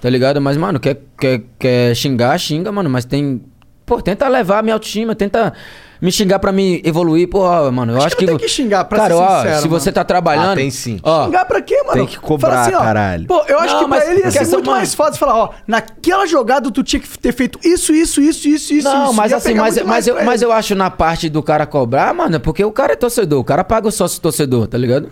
[0.00, 0.40] tá ligado?
[0.40, 3.42] Mas, mano, quer, quer, quer xingar, xinga, mano, mas tem.
[3.86, 5.52] Pô, tenta levar a minha autoestima, tenta
[6.00, 7.40] me xingar pra me evoluir, pô,
[7.72, 9.68] mano, eu acho, Acho que não tem que xingar, pra Cara, ser ó, sincero, se
[9.68, 9.94] você mano.
[9.96, 10.52] tá trabalhando.
[10.52, 11.00] Ah, tem sim.
[11.02, 11.92] Ó, Xingar pra quê, mano?
[11.94, 13.26] Tem que cobrar, assim, ó, caralho.
[13.26, 14.78] Pô, eu acho Não, que pra ele ia ser muito mano.
[14.78, 18.72] mais fácil falar, ó, naquela jogada tu tinha que ter feito isso, isso, isso, isso,
[18.74, 18.88] isso.
[18.88, 19.14] Não, isso.
[19.14, 22.36] mas assim, mas, mas, mais eu, mas eu acho na parte do cara cobrar, mano,
[22.36, 25.10] é porque o cara é torcedor, o cara paga o sócio torcedor, tá ligado?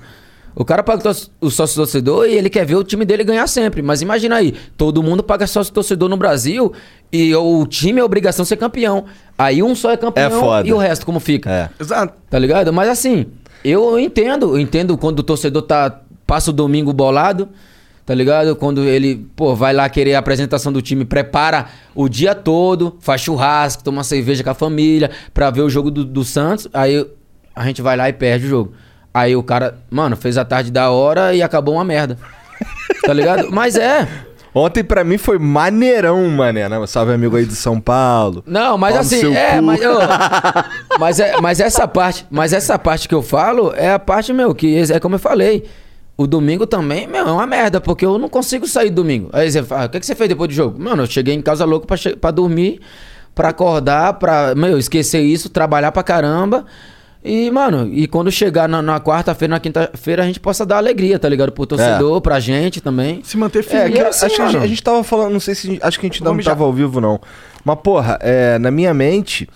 [0.58, 1.08] O cara paga
[1.40, 3.80] o sócio torcedor e ele quer ver o time dele ganhar sempre.
[3.80, 6.72] Mas imagina aí, todo mundo paga sócio torcedor no Brasil
[7.12, 9.04] e o time é obrigação ser campeão.
[9.38, 11.48] Aí um só é campeão É e o resto como fica?
[11.48, 11.70] É.
[11.80, 12.12] Exato.
[12.28, 12.72] Tá ligado?
[12.72, 13.26] Mas assim,
[13.64, 17.48] eu entendo, eu entendo quando o torcedor tá passa o domingo bolado,
[18.04, 18.56] tá ligado?
[18.56, 23.20] Quando ele, pô, vai lá querer a apresentação do time, prepara o dia todo, faz
[23.20, 27.06] churrasco, toma cerveja com a família pra ver o jogo do, do Santos, aí
[27.54, 28.72] a gente vai lá e perde o jogo.
[29.20, 32.16] Aí o cara, mano, fez a tarde da hora e acabou uma merda.
[33.04, 33.48] Tá ligado?
[33.52, 34.06] Mas é.
[34.54, 36.68] Ontem pra mim foi maneirão, mané.
[36.68, 36.86] Né?
[36.86, 38.42] Salve amigo aí de São Paulo.
[38.46, 39.98] Não, mas assim, é, mas, eu-
[40.98, 44.54] mas, é, mas essa parte, mas essa parte que eu falo é a parte, meu,
[44.54, 45.64] que é como eu falei.
[46.16, 49.28] o domingo também, meu, é uma merda, porque eu não consigo sair domingo.
[49.32, 50.82] Aí você fala, o que, que você fez depois do jogo?
[50.82, 52.80] Mano, eu cheguei em casa louco pra, pra dormir,
[53.34, 56.64] pra acordar, pra, meu, esquecer isso, trabalhar pra caramba.
[57.28, 61.18] E, mano, e quando chegar na, na quarta-feira, na quinta-feira, a gente possa dar alegria,
[61.18, 61.52] tá ligado?
[61.52, 63.20] Pro torcedor, pra gente também.
[63.22, 63.92] Se manter É, firme.
[63.92, 64.52] que, assim, acho que a, mano.
[64.58, 65.78] gente, a gente tava falando, não sei se.
[65.82, 67.20] Acho que a gente não tava ao vivo, não.
[67.64, 69.46] Mas, porra, é, na minha mente,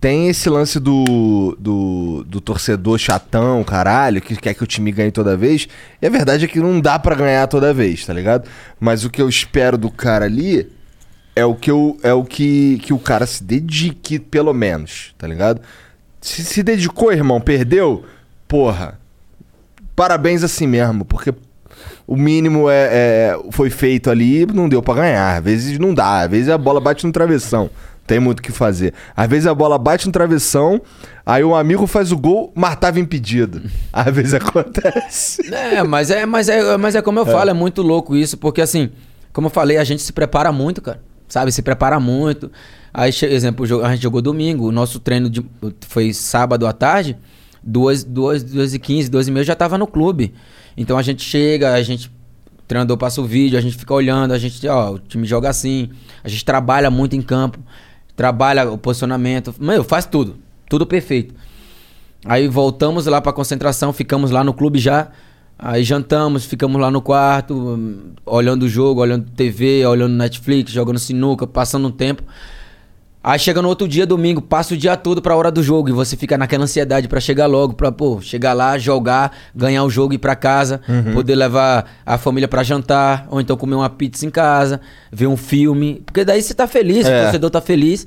[0.00, 5.10] tem esse lance do, do, do torcedor chatão, caralho, que quer que o time ganhe
[5.10, 5.66] toda vez.
[6.02, 8.46] E a verdade é que não dá pra ganhar toda vez, tá ligado?
[8.78, 10.70] Mas o que eu espero do cara ali
[11.34, 15.26] é o que, eu, é o que, que o cara se dedique, pelo menos, tá
[15.26, 15.62] ligado?
[16.24, 18.02] Se se dedicou, irmão, perdeu,
[18.48, 18.98] porra,
[19.94, 21.34] parabéns assim mesmo, porque
[22.06, 25.36] o mínimo é, é- foi feito ali não deu pra ganhar.
[25.36, 27.68] Às vezes não dá, às vezes a bola bate no travessão.
[28.06, 28.94] Tem muito o que fazer.
[29.14, 30.80] Às vezes a bola bate no travessão,
[31.26, 33.60] aí um amigo faz o gol, mas tava impedido.
[33.92, 35.52] Às vezes acontece.
[35.54, 38.62] É, mas é, mas é, mas é como eu falo, é muito louco isso, porque
[38.62, 38.90] assim,
[39.30, 41.02] como eu falei, a gente se prepara muito, cara.
[41.28, 42.50] Sabe, se prepara muito.
[42.96, 45.44] Aí, exemplo, a gente jogou domingo, o nosso treino de-
[45.88, 47.16] foi sábado à tarde,
[47.60, 50.32] duas, duas, duas e quinze, duas e meia, já tava no clube.
[50.76, 54.32] Então a gente chega, a gente, o treinador passa o vídeo, a gente fica olhando,
[54.32, 55.90] a gente, ó, o time joga assim,
[56.22, 57.58] a gente trabalha muito em campo,
[58.14, 60.36] trabalha o posicionamento, meu, faz tudo,
[60.70, 61.34] tudo perfeito.
[62.24, 65.08] Aí voltamos lá pra concentração, ficamos lá no clube já.
[65.58, 70.98] Aí jantamos, ficamos lá no quarto, hum, olhando o jogo, olhando TV, olhando Netflix, jogando
[70.98, 72.22] sinuca, passando um tempo.
[73.26, 75.92] Aí chega no outro dia, domingo, passa o dia todo pra hora do jogo e
[75.92, 80.12] você fica naquela ansiedade pra chegar logo, pra, pô, chegar lá, jogar, ganhar o jogo
[80.12, 80.82] e ir pra casa,
[81.14, 84.78] poder levar a família pra jantar, ou então comer uma pizza em casa,
[85.10, 87.18] ver um filme, porque daí você tá feliz, É.
[87.18, 88.06] o torcedor tá feliz.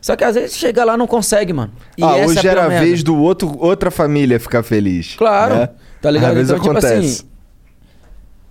[0.00, 1.72] Só que às vezes chega lá e não consegue, mano.
[1.98, 5.14] E ah, hoje é a era a vez do outro, outra família ficar feliz.
[5.16, 5.68] Claro, né?
[6.00, 6.30] tá ligado?
[6.30, 6.94] Às vezes Então, tipo acontece.
[7.18, 7.28] assim,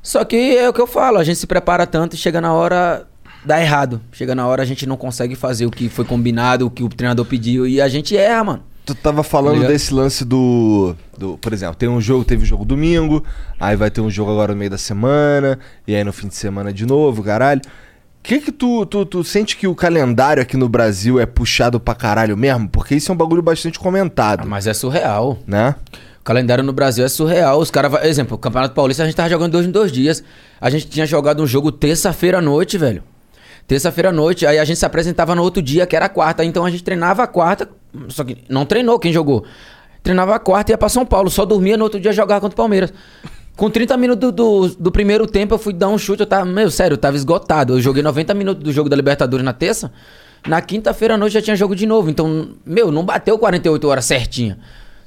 [0.03, 2.53] Só que é o que eu falo, a gente se prepara tanto e chega na
[2.53, 3.07] hora
[3.47, 3.99] dá errado.
[4.11, 6.89] Chega na hora a gente não consegue fazer o que foi combinado, o que o
[6.89, 8.63] treinador pediu e a gente erra, mano.
[8.85, 9.71] Tu tava falando Ligado?
[9.71, 11.37] desse lance do, do.
[11.39, 13.21] Por exemplo, tem um jogo, teve um jogo domingo,
[13.59, 16.35] aí vai ter um jogo agora no meio da semana, e aí no fim de
[16.35, 17.59] semana de novo, caralho.
[18.19, 21.79] O que que tu, tu, tu sente que o calendário aqui no Brasil é puxado
[21.79, 22.67] pra caralho mesmo?
[22.69, 25.37] Porque isso é um bagulho bastante comentado, Ah, Mas é surreal.
[25.47, 25.75] né?
[26.19, 27.59] O calendário no Brasil é surreal.
[27.59, 30.21] Os caras, exemplo, o Campeonato Paulista a gente tava jogando dois em dois dias.
[30.59, 33.01] A gente tinha jogado um jogo terça-feira à noite, velho.
[33.67, 36.45] Terça-feira à noite, aí a gente se apresentava no outro dia, que era quarta.
[36.45, 37.69] Então a gente treinava a quarta,
[38.07, 39.43] só que não treinou quem jogou.
[40.01, 42.53] Treinava a quarta e ia pra São Paulo, só dormia no outro dia jogar contra
[42.53, 42.93] o Palmeiras.
[43.57, 46.45] Com 30 minutos do, do, do primeiro tempo, eu fui dar um chute, eu tava,
[46.45, 47.73] meu, sério, eu tava esgotado.
[47.73, 49.91] Eu joguei 90 minutos do jogo da Libertadores na terça.
[50.47, 52.09] Na quinta-feira à noite já tinha jogo de novo.
[52.09, 54.59] Então, meu, não bateu 48 horas certinha.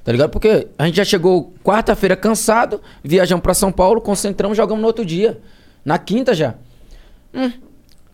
[0.05, 0.31] Tá ligado?
[0.31, 5.05] Porque a gente já chegou quarta-feira cansado, viajamos pra São Paulo, concentramos, jogamos no outro
[5.05, 5.41] dia.
[5.85, 6.55] Na quinta já.
[7.33, 7.53] Hum,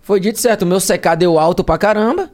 [0.07, 0.63] foi dito certo.
[0.63, 2.31] O meu CK deu alto pra caramba.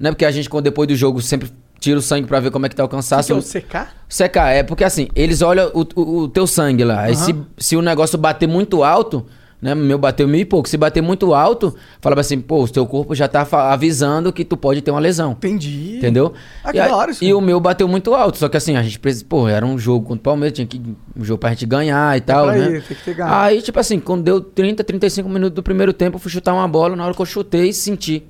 [0.00, 0.10] Né?
[0.10, 2.68] Porque a gente, quando depois do jogo, sempre tira o sangue pra ver como é
[2.68, 3.32] que tá o Que que cansaço.
[3.32, 3.86] é o CK?
[4.08, 7.02] CK, é porque assim, eles olham o, o- o teu sangue lá.
[7.02, 9.26] Aí se, se o negócio bater muito alto,
[9.62, 9.76] né?
[9.76, 10.68] Meu bateu mil e pouco.
[10.68, 14.56] Se bater muito alto, fala assim, pô, o teu corpo já tá avisando que tu
[14.56, 15.32] pode ter uma lesão.
[15.32, 15.98] Entendi.
[15.98, 16.32] Entendeu?
[16.64, 17.24] Ah, e, hora isso.
[17.24, 18.38] e o meu bateu muito alto.
[18.38, 19.24] Só que assim, a gente precisa.
[19.24, 20.82] Pô, era um jogo contra o Palmeiras, tinha que.
[21.16, 22.82] Um jogo pra gente ganhar e tal, pra né?
[23.06, 23.22] ir.
[23.22, 26.66] Aí, tipo assim, quando deu 30, 35 minutos do primeiro tempo, eu fui chutar uma
[26.66, 26.96] bola.
[26.96, 28.26] Na hora que eu chutei, senti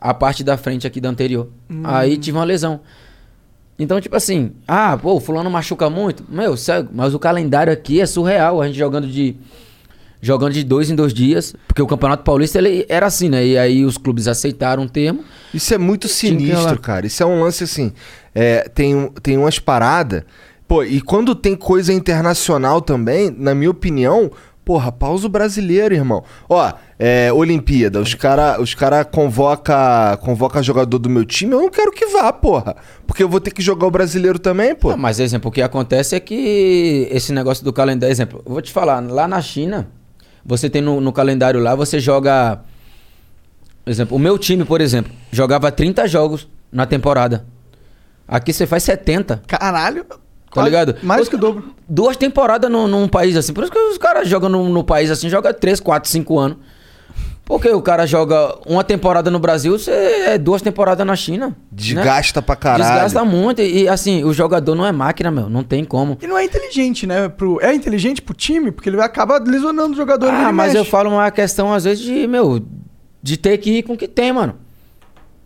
[0.00, 1.48] a parte da frente aqui da anterior.
[1.68, 1.82] Hum.
[1.82, 2.80] Aí tive uma lesão.
[3.78, 6.24] Então, tipo assim, ah, pô, o fulano machuca muito.
[6.28, 8.62] Meu, sério, mas o calendário aqui é surreal.
[8.62, 9.36] A gente jogando de.
[10.26, 11.54] Jogando de dois em dois dias.
[11.68, 13.46] Porque o Campeonato Paulista ele era assim, né?
[13.46, 15.24] E aí os clubes aceitaram o termo.
[15.54, 17.06] Isso é muito sinistro, cara.
[17.06, 17.92] Isso é um lance assim.
[18.34, 20.24] é, tem, tem umas paradas.
[20.66, 24.32] Pô, e quando tem coisa internacional também, na minha opinião,
[24.64, 26.24] porra, pausa o brasileiro, irmão.
[26.48, 31.70] Ó, é, Olimpíada, os cara, os cara convoca, convoca jogador do meu time, eu não
[31.70, 32.74] quero que vá, porra.
[33.06, 34.90] Porque eu vou ter que jogar o brasileiro também, pô.
[34.90, 38.60] Não, mas, exemplo, o que acontece é que esse negócio do calendário, exemplo, eu vou
[38.60, 39.88] te falar, lá na China,
[40.46, 42.60] você tem no, no calendário lá, você joga.
[43.84, 47.44] Exemplo, o meu time, por exemplo, jogava 30 jogos na temporada.
[48.26, 49.42] Aqui você faz 70.
[49.46, 50.04] Caralho.
[50.52, 50.96] Tá ligado?
[51.02, 51.74] Mais Os- que o dobro.
[51.88, 53.52] Duas temporadas num, num país assim.
[53.52, 56.56] Por isso que os caras jogam no, no país assim, joga 3, 4, 5 anos.
[57.46, 61.46] Porque o cara joga uma temporada no Brasil, você é duas temporadas na China.
[61.46, 61.54] né?
[61.70, 62.82] Desgasta pra caralho.
[62.82, 63.62] Desgasta muito.
[63.62, 65.48] E, assim, o jogador não é máquina, meu.
[65.48, 66.18] Não tem como.
[66.20, 67.28] E não é inteligente, né?
[67.28, 67.60] Pro...
[67.62, 70.28] É inteligente pro time, porque ele acaba lesionando o jogador.
[70.28, 72.60] Ah, mas eu falo uma questão, às vezes, de, meu,
[73.22, 74.56] de ter que ir com o que tem, mano.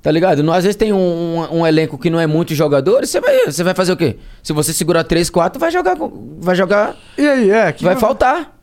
[0.00, 0.42] Tá ligado?
[0.42, 3.44] Não, às vezes tem um, um- um elenco que não é muitos jogadores, você vai,
[3.44, 4.16] você vai fazer o quê?
[4.42, 5.94] Se você segurar 3, 4, vai jogar.
[5.96, 6.96] com- Vai jogar.
[7.18, 7.70] E aí, é?
[7.72, 8.58] que vai faltar.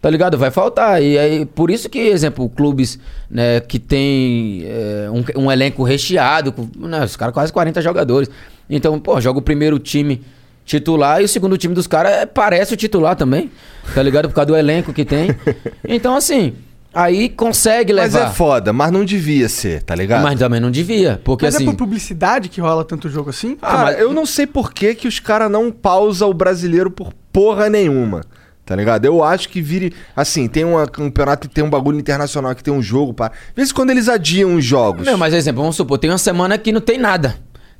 [0.00, 0.38] Tá ligado?
[0.38, 1.02] Vai faltar.
[1.02, 2.98] E aí, por isso que, exemplo, clubes
[3.30, 8.30] né, que tem é, um, um elenco recheado, com, né, os caras quase 40 jogadores.
[8.68, 10.22] Então, pô, joga o primeiro time
[10.64, 13.50] titular e o segundo time dos caras é, parece o titular também.
[13.94, 14.28] Tá ligado?
[14.28, 15.30] Por causa do elenco que tem.
[15.86, 16.54] Então, assim,
[16.94, 18.28] aí consegue Mas levar.
[18.28, 20.22] é foda, mas não devia ser, tá ligado?
[20.22, 21.20] Mas também não devia.
[21.24, 21.64] Porque Mas assim.
[21.64, 23.56] é por publicidade que rola tanto jogo assim?
[23.56, 27.12] Cara, mas- eu não sei por que, que os caras não pausam o brasileiro por
[27.32, 28.22] porra nenhuma.
[28.70, 29.04] Tá ligado?
[29.04, 29.92] Eu acho que vire.
[30.14, 33.32] Assim, tem um campeonato que tem um bagulho internacional que tem um jogo para.
[33.52, 35.04] Vê se quando eles adiam os jogos.
[35.04, 37.34] Não, mas exemplo, vamos supor, tem uma semana que não tem nada.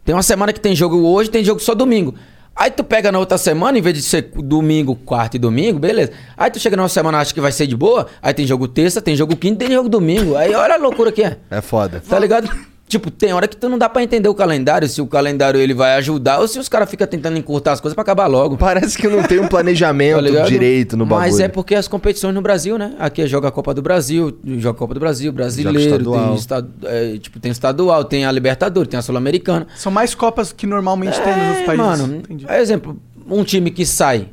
[0.04, 2.16] Tem uma semana que tem jogo hoje, tem jogo só domingo.
[2.56, 6.10] Aí tu pega na outra semana, em vez de ser domingo, quarta e domingo, beleza.
[6.36, 8.66] Aí tu chega na outra semana, acha que vai ser de boa, aí tem jogo
[8.66, 10.34] terça, tem jogo quinta, tem jogo domingo.
[10.34, 11.36] Aí olha a loucura que é.
[11.52, 12.02] É foda.
[12.08, 12.50] Tá ligado?
[12.90, 15.72] Tipo, tem hora que tu não dá pra entender o calendário, se o calendário ele
[15.72, 18.56] vai ajudar ou se os caras ficam tentando encurtar as coisas pra acabar logo.
[18.56, 20.48] Parece que não tem um Tá planejamento ligado?
[20.48, 21.30] direito no bagulho.
[21.30, 22.96] Mas é porque as competições no Brasil, né?
[22.98, 26.26] Aqui joga a Copa do Brasil, joga a Copa do Brasil, brasileiro, estadual.
[26.26, 29.68] tem, estadu- é, tipo, tem estadual, tem a Libertadores, tem a Sul-Americana.
[29.76, 31.86] São mais copas que normalmente tem nos outros É, países.
[31.86, 32.44] Mano, Entendi.
[32.48, 33.00] é exemplo,
[33.30, 34.28] um time que sai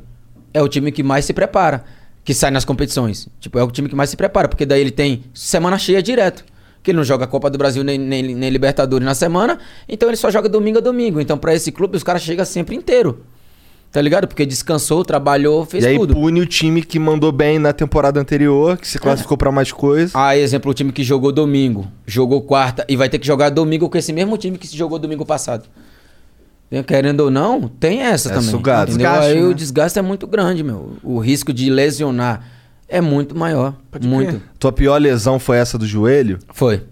[0.52, 1.84] é o time que mais se prepara,
[2.24, 3.28] que sai nas competições.
[3.38, 6.44] Tipo, é o time que mais se prepara, porque daí ele tem semana cheia direto.
[6.88, 10.16] Que ele não joga Copa do Brasil nem, nem, nem Libertadores na semana, então ele
[10.16, 11.20] só joga domingo a domingo.
[11.20, 13.26] Então, pra esse clube, os caras chegam sempre inteiro.
[13.92, 14.26] Tá ligado?
[14.26, 16.14] Porque descansou, trabalhou, fez E aí tudo.
[16.14, 20.12] pune o time que mandou bem na temporada anterior, que se classificou pra mais coisas.
[20.16, 23.86] Ah, exemplo, o time que jogou domingo, jogou quarta e vai ter que jogar domingo
[23.90, 25.64] com esse mesmo time que se jogou domingo passado.
[26.70, 28.48] Tem- Querendo ou não, tem essa É também.
[28.50, 28.86] sugado.
[28.88, 29.46] Desgaste, Aí né?
[29.46, 30.92] o desgaste é muito grande, meu.
[31.02, 32.42] O risco de lesionar
[32.88, 33.74] é muito maior.
[33.90, 34.28] Pode muito.
[34.30, 34.42] crer.
[34.58, 36.38] Tua pior lesão foi essa do joelho?
[36.52, 36.82] Foi.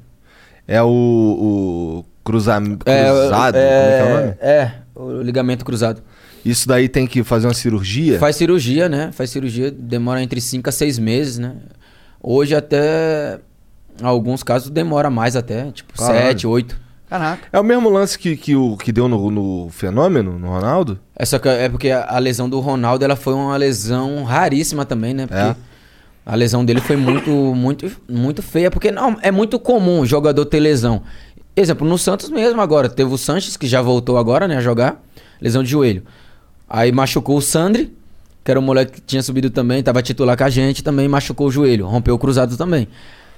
[0.69, 3.57] É o, o cruza, É, cruzado?
[3.57, 4.35] é, Como é que é o nome?
[4.41, 6.03] é, o ligamento cruzado.
[6.45, 8.19] Isso daí tem que fazer uma cirurgia?
[8.19, 9.11] Faz cirurgia, né?
[9.13, 11.55] Faz cirurgia, demora entre 5 a 6 meses, né?
[12.23, 13.41] Hoje até
[14.03, 16.27] alguns casos demora mais até, tipo Caralho.
[16.29, 16.81] 7, 8.
[17.09, 17.43] Caraca.
[17.53, 20.99] É o mesmo lance que, que, o, que deu no, no fenômeno, no Ronaldo?
[21.17, 24.85] É só que é porque a a lesão do Ronaldo ela foi uma lesão raríssima
[24.85, 25.27] também, né?
[25.27, 25.57] Porque É.
[26.27, 30.45] a lesão dele foi muito, muito, muito feia, porque não é muito comum o jogador
[30.45, 31.03] ter lesão.
[31.55, 35.01] Exemplo, no Santos mesmo agora, teve o Sanches que já voltou agora, né, a jogar,
[35.41, 36.03] lesão de joelho.
[36.69, 37.97] Aí machucou o Sandri,
[38.45, 41.47] que era um moleque que tinha subido também, tava titular com a gente, também machucou
[41.47, 42.89] o joelho, rompeu o cruzado também.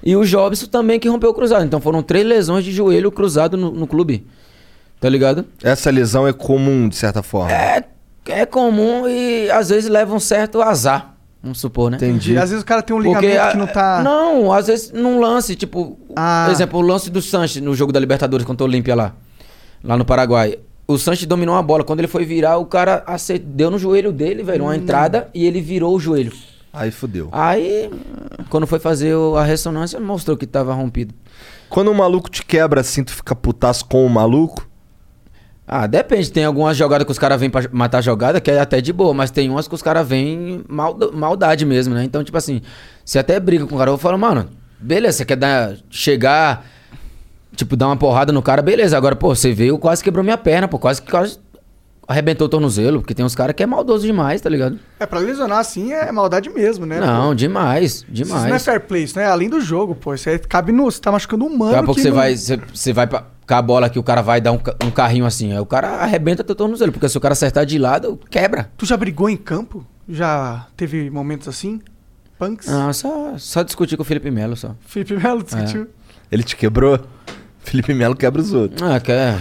[0.03, 1.63] E o Jobson também que rompeu o cruzado.
[1.65, 4.25] Então foram três lesões de joelho cruzado no, no clube.
[4.99, 5.45] Tá ligado?
[5.63, 7.51] Essa lesão é comum, de certa forma.
[7.51, 7.83] É,
[8.27, 11.97] é comum e às vezes leva um certo azar, vamos supor, né?
[11.97, 12.33] Entendi.
[12.33, 14.01] E às vezes o cara tem um Porque ligamento a- que não tá.
[14.03, 16.43] Não, às vezes num lance, tipo, Ah.
[16.47, 19.13] por exemplo, o lance do Sanches no jogo da Libertadores contra o Olímpia lá,
[19.83, 20.57] lá no Paraguai.
[20.87, 24.11] O Sanches dominou a bola, quando ele foi virar, o cara ace- deu no joelho
[24.11, 24.67] dele, velho, Hum.
[24.67, 26.33] uma entrada e ele virou o joelho.
[26.73, 27.29] Aí fudeu.
[27.31, 27.89] Aí,
[28.49, 31.13] quando foi fazer o- a ressonância, mostrou que tava rompido.
[31.69, 34.67] Quando um maluco te quebra assim, tu fica putaço com o maluco?
[35.71, 36.31] Ah, depende.
[36.31, 39.13] Tem algumas jogadas que os caras vêm pra matar jogada, que é até de boa,
[39.13, 42.03] mas tem umas que os caras vêm malda- maldade mesmo, né?
[42.03, 42.59] Então, tipo assim,
[43.05, 46.65] você até briga com o cara, eu falo, mano, beleza, você quer dar, chegar,
[47.55, 48.97] tipo, dar uma porrada no cara, beleza.
[48.97, 51.37] Agora, pô, você veio, quase quebrou minha perna, pô, quase que quase
[52.09, 54.79] arrebentou o tornozelo, porque tem uns caras que é maldoso demais, tá ligado?
[54.99, 56.99] É, pra lesionar assim é maldade mesmo, né?
[56.99, 58.65] Não, demais, Isso não é demais.
[58.65, 60.13] fair play, isso não é além do jogo, pô.
[60.13, 60.89] Isso aí cabe no.
[60.91, 61.71] Você tá machucando um mano.
[61.71, 64.03] Daqui a pouco você não- vai, você, você vai pra, com a bola que o
[64.03, 67.17] cara vai dar um, um carrinho assim, aí o cara arrebenta teu tornozelo, porque se
[67.17, 68.71] o cara acertar de lado, quebra.
[68.75, 69.85] Tu já brigou em campo?
[70.09, 71.79] Já teve momentos assim?
[72.39, 72.67] Punks?
[72.69, 74.75] Ah, só, só discutir com o Felipe Melo só.
[74.87, 75.87] Felipe Melo discutiu.
[76.31, 76.99] Ele te quebrou?
[77.59, 78.81] Felipe Melo quebra os outros.
[78.81, 79.35] Ah, quer.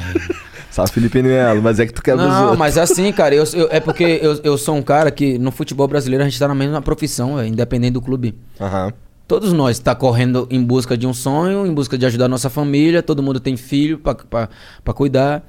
[0.78, 3.68] Salve Felipe Melo, mas é que tu quebra os Não, mas assim, cara, eu, eu-
[3.70, 6.55] é porque eu, eu sou um cara que no futebol brasileiro a gente tá na
[6.55, 8.34] mesma profissão, véio, independente do clube.
[8.60, 8.92] Aham.
[9.26, 12.48] Todos nós tá correndo em busca de um sonho, em busca de ajudar a nossa
[12.48, 15.44] família, todo mundo tem filho pra cuidar.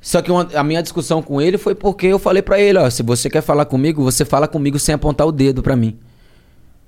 [0.00, 2.88] Só que uma- a minha discussão com ele foi porque eu falei pra ele, ó,
[2.90, 5.96] se você quer falar comigo, você fala comigo sem apontar o dedo pra mim.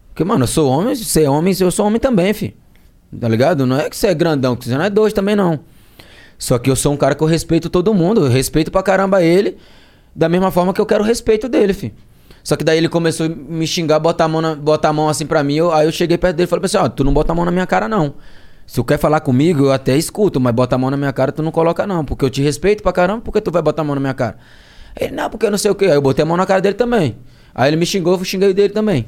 [0.08, 2.54] Porque, mano, eu sou homem, você é homem, eu sou homem também, fi.
[3.18, 3.64] Tá ligado?
[3.66, 5.60] Não é que você é grandão, que você não é dois também, não.
[6.38, 9.22] Só que eu sou um cara que eu respeito todo mundo, eu respeito pra caramba
[9.22, 9.56] ele,
[10.14, 11.92] da mesma forma que eu quero o respeito dele, fi.
[12.44, 15.08] Só que daí ele começou a me xingar, botar a mão, na- botar a mão
[15.08, 17.12] assim pra mim, eu- aí eu cheguei perto dele e falei assim, ó, tu não
[17.12, 18.14] bota a mão na minha cara, não.
[18.66, 21.32] Se tu quer falar comigo, eu até escuto, mas bota a mão na minha cara,
[21.32, 22.04] tu não coloca, não.
[22.04, 24.14] Porque eu te respeito pra caramba, por que tu vai botar a mão na minha
[24.14, 24.36] cara?
[24.98, 25.86] Ele, não, porque eu não sei o quê.
[25.86, 27.16] Aí eu botei a mão na cara dele também.
[27.54, 29.06] Aí ele me xingou, eu xinguei dele também.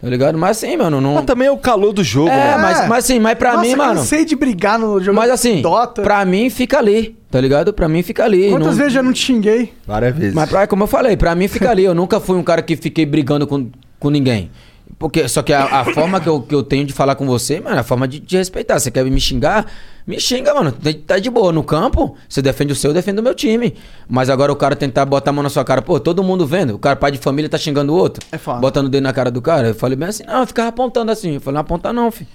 [0.00, 0.36] Tá ligado?
[0.36, 1.14] Mas assim, mano, não.
[1.14, 2.58] Mas também é o calor do jogo, É, né?
[2.58, 3.94] mas, mas assim, mas pra Nossa, mim, mano.
[4.00, 6.02] cansei de brigar no jogo Mas assim, Dota.
[6.02, 7.72] pra mim fica ali, tá ligado?
[7.72, 8.50] Pra mim fica ali.
[8.50, 9.72] Quantas não- vezes já não te xinguei?
[9.86, 10.34] Várias vezes.
[10.34, 11.84] Mas pra, como eu falei, pra mim fica ali.
[11.84, 14.50] Eu nunca fui um cara que fiquei brigando com, com ninguém.
[14.98, 17.58] Porque, só que a, a forma que eu, que eu tenho de falar com você,
[17.60, 18.78] mano, é a forma de te respeitar.
[18.78, 19.66] Você quer me xingar?
[20.06, 20.70] Me xinga, mano.
[20.70, 21.50] Tá- Tá de boa.
[21.52, 23.74] No campo, você defende o seu, eu defendo o meu time.
[24.08, 26.74] Mas agora o cara tentar botar a mão na sua cara, pô, todo mundo vendo.
[26.74, 28.24] O cara, pai de família, tá xingando o outro.
[28.30, 28.60] É foda.
[28.60, 29.68] Botando o dedo na cara do cara.
[29.68, 31.34] Eu falei bem assim, não, eu ficava apontando assim.
[31.34, 32.28] Eu falei, não aponta não, filho.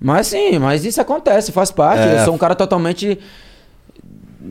[0.00, 2.00] Mas sim, mas isso acontece, faz parte.
[2.02, 2.20] É.
[2.20, 3.18] Eu sou um cara totalmente.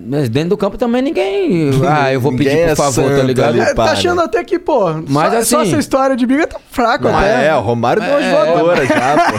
[0.08, 1.72] Mas Dentro do campo também ninguém.
[1.88, 3.60] Ah, eu vou Ninguém pedir é por favor, tá ligado?
[3.62, 6.60] É, tá achando até que, pô, Mas só, só assim- essa história de briga tá
[6.72, 7.48] fraco até.
[7.48, 9.36] é, o Romário deu umas voadoras já, pô.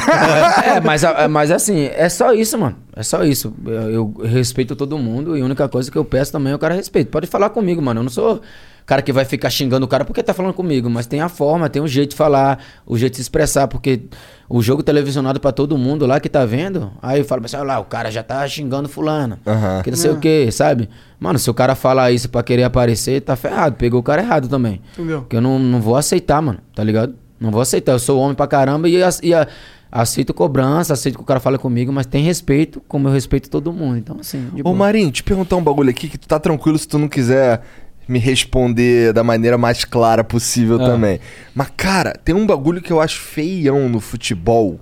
[0.76, 2.76] É, mas, mas assim, é só isso, mano.
[2.94, 3.52] É só isso.
[3.66, 6.58] Eu, eu respeito todo mundo e a única coisa que eu peço também é o
[6.58, 7.10] cara respeito.
[7.10, 8.00] Pode falar comigo, mano.
[8.00, 8.40] Eu não sou
[8.86, 11.68] cara que vai ficar xingando o cara porque tá falando comigo, mas tem a forma,
[11.68, 14.02] tem o jeito de falar, o jeito de se expressar, porque
[14.48, 17.78] o jogo televisionado pra todo mundo lá que tá vendo, aí fala assim, olha lá,
[17.80, 19.82] o cara já tá xingando fulano, Aham.
[19.82, 20.88] que não sei o que, sabe?
[21.18, 24.46] Mano, se o cara falar isso pra querer aparecer, tá ferrado, pegou o cara errado
[24.48, 24.80] também.
[24.92, 25.26] Entendeu?
[25.28, 27.14] Que eu não, não vou aceitar, mano, tá ligado?
[27.40, 27.92] Não vou aceitar.
[27.92, 29.46] Eu sou homem pra caramba e, e a-
[29.90, 33.72] aceito cobrança, aceito que o cara fale comigo, mas tem respeito, como eu respeito todo
[33.72, 33.96] mundo.
[33.98, 34.76] Então, assim, de Ô, boa.
[34.76, 37.62] Marinho, te perguntar um bagulho aqui que tu tá tranquilo se tu não quiser
[38.08, 40.86] me responder da maneira mais clara possível Ah.
[40.86, 41.20] também.
[41.54, 44.78] Mas, cara, tem um bagulho que eu acho feião no futebol.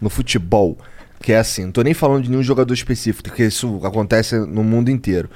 [0.00, 0.76] No futebol.
[1.20, 4.62] Que é assim, não tô nem falando de nenhum jogador específico, porque isso acontece no
[4.62, 5.28] mundo inteiro.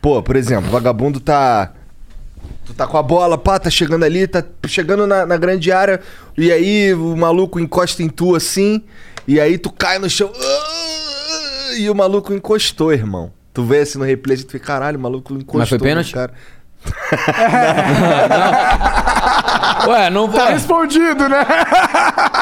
[0.00, 1.72] Pô, por exemplo, vagabundo tá.
[2.66, 6.00] Tu tá com a bola, pá, tá chegando ali, tá chegando na, na grande área,
[6.36, 8.82] e aí o maluco encosta em tu assim,
[9.26, 10.30] e aí tu cai no chão.
[11.78, 13.32] E o maluco encostou, irmão.
[13.54, 15.60] Tu vê assim no replay, tu fica, caralho, o maluco encostou.
[15.60, 16.12] Mas foi pênalti?
[16.12, 16.32] Cara.
[19.88, 20.40] Ué, não vou.
[20.40, 21.46] Tá respondido, né?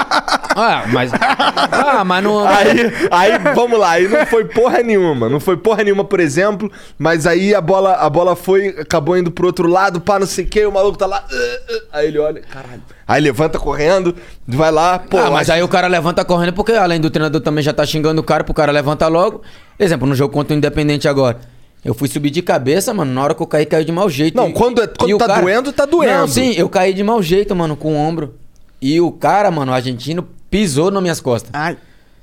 [0.54, 1.10] Ah, mas.
[1.14, 2.46] Ah, mas não.
[2.46, 5.28] Aí, aí, vamos lá, aí não foi porra nenhuma.
[5.28, 9.30] Não foi porra nenhuma, por exemplo, mas aí a bola, a bola foi, acabou indo
[9.30, 11.24] pro outro lado, pá, não sei o que, o maluco tá lá.
[11.30, 11.34] ah,
[11.70, 12.82] ah, aí ele olha, caralho.
[13.06, 14.14] Aí levanta correndo,
[14.46, 15.18] vai lá, pô.
[15.18, 17.84] ah, mas acho- aí o cara levanta correndo porque além do treinador também já tá
[17.84, 19.42] xingando o cara pro cara levantar logo.
[19.78, 21.38] Exemplo, no jogo contra o Independente agora.
[21.84, 23.12] Eu fui subir de cabeça, mano.
[23.12, 24.36] Na hora que eu caí, caiu de mau jeito.
[24.36, 26.12] Não, E- quando é- quando tá doendo, tá doendo.
[26.20, 28.34] Não, sim, eu caí de mau jeito, mano, com o ombro.
[28.82, 31.50] E o cara, mano, o argentino, pisou nas minhas costas.
[31.54, 31.78] Ai,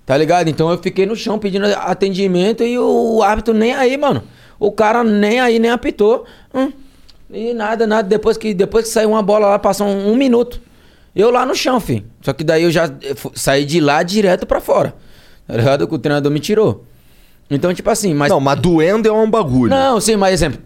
[0.10, 0.48] Tá ligado?
[0.48, 4.24] Então eu fiquei no chão pedindo atendimento e o árbitro nem aí, mano.
[4.60, 6.26] O cara nem aí, nem apitou.
[6.52, 6.72] Hum.
[7.32, 8.08] E nada, nada.
[8.10, 10.60] Depois que, depois que saiu uma bola lá, passou um, um minuto.
[11.16, 12.04] Eu lá no chão, filho.
[12.24, 12.90] Só que daí eu já
[13.36, 14.96] saí de lá direto pra fora.
[15.46, 15.88] Tá ligado?
[15.88, 16.86] Que o treinador me tirou.
[17.48, 18.32] Então, tipo assim, mas.
[18.32, 19.70] Não, mas doendo é um bagulho.
[19.70, 20.60] Não, sim, mas exemplo.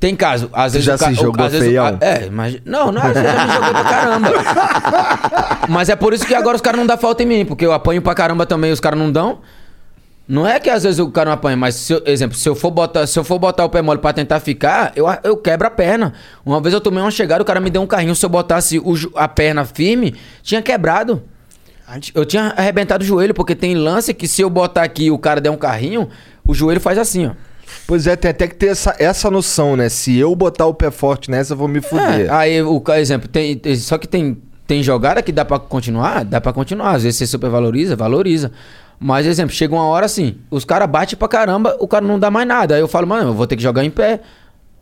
[0.00, 1.98] Tem caso, às vezes já o ca- se o- jogou às vezes o feião?
[2.00, 4.32] É, mas não, não, eu já me joguei pra caramba.
[5.68, 7.72] mas é por isso que agora os caras não dão falta em mim, porque eu
[7.72, 9.40] apanho pra caramba também, os caras não dão.
[10.28, 12.54] Não é que às vezes o cara não apanha, mas se eu, exemplo, se eu
[12.54, 15.66] for botar, se eu for botar o pé mole pra tentar ficar, eu, eu quebro
[15.66, 16.12] a perna.
[16.44, 18.78] Uma vez eu tomei uma chegada, o cara me deu um carrinho, se eu botasse
[18.78, 21.22] o a perna firme, tinha quebrado.
[22.14, 25.18] Eu tinha arrebentado o joelho, porque tem lance que se eu botar aqui e o
[25.18, 26.10] cara der um carrinho,
[26.46, 27.30] o joelho faz assim, ó.
[27.86, 29.88] Pois é, tem até que ter essa, essa noção, né?
[29.88, 32.26] Se eu botar o pé forte nessa, eu vou me fuder.
[32.26, 36.40] É, aí o exemplo, tem, só que tem, tem jogada que dá pra continuar, dá
[36.40, 36.92] pra continuar.
[36.92, 38.52] Às vezes você supervaloriza, valoriza.
[39.00, 42.30] Mas, exemplo, chega uma hora assim, os caras batem pra caramba, o cara não dá
[42.30, 42.74] mais nada.
[42.74, 44.20] Aí eu falo, mano, eu vou ter que jogar em pé.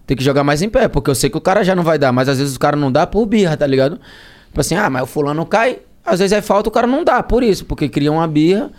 [0.06, 1.98] Tem que jogar mais em pé, porque eu sei que o cara já não vai
[1.98, 3.98] dar, mas às vezes o cara não dá por birra, tá ligado?
[4.46, 7.22] Tipo assim, ah, mas o fulano cai, às vezes é falta, o cara não dá,
[7.24, 8.70] por isso, porque cria uma birra,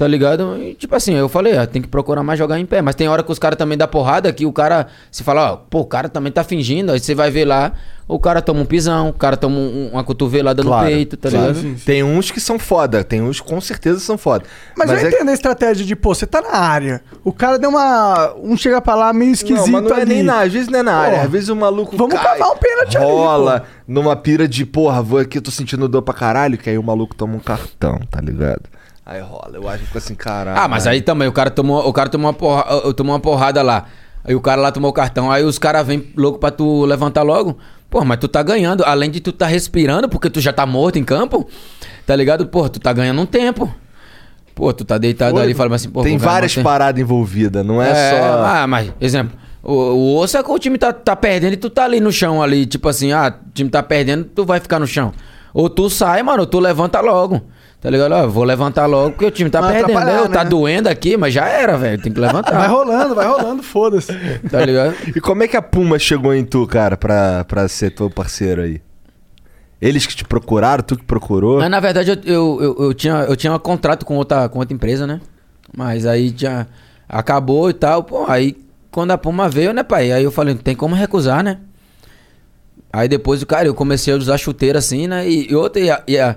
[0.00, 0.56] tá ligado?
[0.58, 2.80] E, tipo assim, eu falei, ah, tem que procurar mais jogar em pé.
[2.80, 5.56] Mas tem hora que os caras também dá porrada, que o cara se fala, ó,
[5.56, 7.72] pô, o cara também tá fingindo, aí você vai ver lá,
[8.08, 11.28] o cara toma um pisão, o cara toma um- uma cotovelada Claro, no peito, tá
[11.28, 11.76] ligado?
[11.84, 14.46] Tem uns que são foda, tem uns que com certeza são foda.
[14.74, 17.02] mas, eu é- entendo a estratégia de, pô, você tá na área.
[17.22, 18.34] O cara deu uma.
[18.42, 20.14] Um chega pra lá meio esquisito Não, mas não é ali.
[20.14, 21.20] nem na, às vezes não é na área.
[21.24, 25.02] Às vezes o maluco vamos cai, cavar um pênalti ali, rola numa pira de, porra,
[25.02, 28.18] vou aqui, tô sentindo dor pra caralho, que aí o maluco toma um cartão, tá
[28.18, 28.62] ligado?
[29.10, 30.56] Aí rola, eu acho que assim, caralho.
[30.56, 33.18] Ah, mas aí também, o cara tomou, o cara tomou uma, porra, eu tomou uma
[33.18, 33.86] porrada lá.
[34.22, 35.32] Aí o cara lá tomou o cartão.
[35.32, 37.58] Aí os caras vêm louco pra tu levantar logo.
[37.90, 38.84] Pô, mas tu tá ganhando.
[38.84, 41.44] Além de tu tá respirando, porque tu já tá morto em campo,
[42.06, 42.46] tá ligado?
[42.46, 43.74] Pô, tu tá ganhando um tempo.
[44.54, 47.82] Pô, tu tá deitado ali e fala assim, pô, Tem ganhar várias paradas envolvidas, não
[47.82, 48.44] é, É, só.
[48.44, 51.68] Ah, mas, exemplo, o, o osso é que o time tá, tá perdendo e tu
[51.68, 52.64] tá ali no chão ali.
[52.64, 55.12] Tipo assim, ah, o time tá perdendo, tu vai ficar no chão.
[55.52, 57.42] Ou tu sai, mano, ou tu levanta logo.
[57.80, 58.12] Tá ligado?
[58.12, 59.96] Ó, eu vou levantar logo porque o time tá Vai perdendo.
[59.98, 60.50] atrapalhar, Eu, Tá né?
[60.50, 62.00] doendo aqui, mas já era, velho.
[62.02, 62.52] Tem que levantar.
[62.52, 64.12] Vai rolando, vai rolando, foda-se.
[64.50, 64.94] Tá ligado?
[65.16, 68.60] E como é que a Puma chegou em tu, cara, pra, pra ser teu parceiro
[68.62, 68.82] aí?
[69.80, 71.58] Eles que te procuraram, tu que procurou?
[71.58, 74.58] Mas na verdade eu, eu, eu, eu tinha, eu tinha um contrato com outra, com
[74.58, 75.18] outra empresa, né?
[75.74, 76.66] Mas aí já
[77.08, 78.04] acabou e tal.
[78.04, 78.58] Pô, aí
[78.90, 80.12] quando a Puma veio, né, pai?
[80.12, 81.56] Aí eu falei, não tem como recusar, né?
[82.92, 85.26] Aí depois, cara, eu comecei a usar chuteira assim, né?
[85.26, 86.36] E, e outra, e, a- e, a-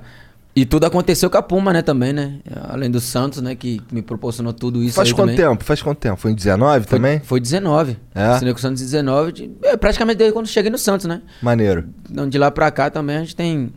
[0.55, 2.39] e tudo aconteceu com a Puma, né, também, né?
[2.69, 5.45] Além do Santos, né, que me proporcionou tudo isso Faz aí quanto também.
[5.49, 5.63] tempo?
[5.63, 6.15] Faz quanto tempo?
[6.17, 7.19] Foi em 19 Foi, também?
[7.21, 7.97] Foi 19.
[8.13, 8.23] É?
[8.25, 9.31] Assinei com o Santos em 19.
[9.31, 11.21] de- é, praticamente desde quando cheguei no Santos, né?
[11.41, 11.85] Maneiro.
[12.09, 13.71] Então, de lá pra cá também a gente tem.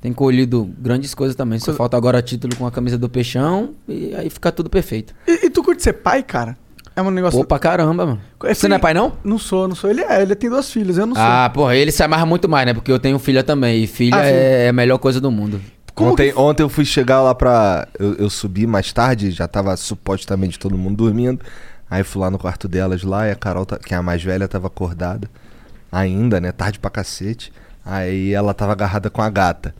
[0.00, 1.58] Tem colhido grandes coisas também.
[1.58, 5.14] Só falta agora título com a camisa do Peixão e aí fica tudo perfeito.
[5.26, 6.58] E, e tu curte ser pai, cara?
[6.96, 7.40] É um negócio.
[7.40, 8.20] Pô, pra caramba, mano.
[8.44, 9.14] É, Você não é pai, não?
[9.24, 9.90] Não sou, não sou.
[9.90, 11.24] Ele é, ele tem duas filhas, eu não sou.
[11.24, 12.72] Ah, porra, ele se amarra muito mais, né?
[12.74, 13.82] Porque eu tenho filha também.
[13.82, 14.36] E filha Ah, filho.
[14.36, 15.60] é a melhor coisa do mundo.
[15.94, 17.88] Como ontem, que- ontem eu fui chegar lá pra.
[17.98, 21.40] Eu, eu subi mais tarde, já tava supostamente todo mundo dormindo.
[21.90, 24.22] Aí fui lá no quarto delas lá e a Carol, tá- que é a mais
[24.22, 25.28] velha, tava acordada.
[25.90, 26.52] Ainda, né?
[26.52, 27.52] Tarde pra cacete.
[27.84, 29.74] Aí ela tava agarrada com a gata.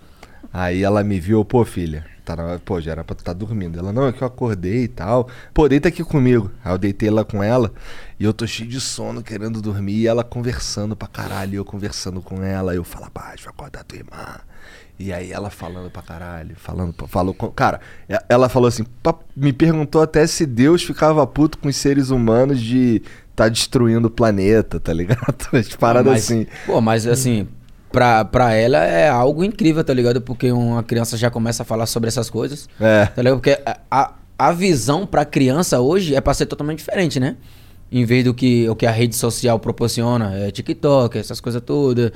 [0.53, 2.05] Aí ela me viu, pô, filha.
[2.25, 3.79] Tá na- pô, já era pra tu estar dormindo.
[3.79, 5.29] Ela, não, é que eu acordei e tal.
[5.53, 6.51] Pô, deita aqui comigo.
[6.65, 7.71] Aí eu deitei lá com ela.
[8.19, 9.97] E eu tô cheio de sono, querendo dormir.
[9.99, 11.57] E ela conversando pra caralho.
[11.57, 12.75] Eu conversando com ela.
[12.75, 14.39] Eu falo, baixo, vai acordar tua irmã.
[14.99, 17.81] E aí ela falando pra caralho, falando, falou com, cara,
[18.29, 22.61] ela falou assim, "Pa- me perguntou até se Deus ficava puto com os seres humanos
[22.61, 23.03] de
[23.35, 25.49] tá destruindo o planeta, tá ligado?
[25.53, 26.47] As paradas mas, assim.
[26.65, 27.49] Pô, mas assim,
[27.95, 30.21] pra, pra ela é algo incrível, tá ligado?
[30.21, 32.69] Porque uma criança já começa a falar sobre essas coisas.
[32.81, 33.07] É.
[33.07, 33.37] Tá ligado?
[33.37, 33.57] Porque
[33.89, 37.37] a, a, visão pra criança hoje é pra ser totalmente diferente, né?
[37.93, 42.11] Em vez do que o que a rede social proporciona, é TikTok, essas coisas todas.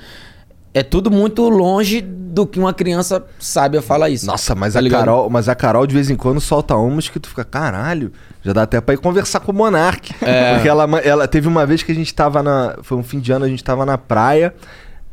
[0.74, 4.26] É tudo muito longe do que uma criança sabe falar isso.
[4.26, 5.00] Nossa, mas tá a ligado?
[5.00, 8.52] Carol, mas a Carol de vez em quando solta umas que tu fica, caralho, já
[8.52, 10.12] dá até pra ir conversar com o Monark.
[10.22, 10.54] É.
[10.54, 13.30] Porque ela, ela teve uma vez que a gente tava na, foi um fim de
[13.30, 14.52] ano, a gente tava na praia.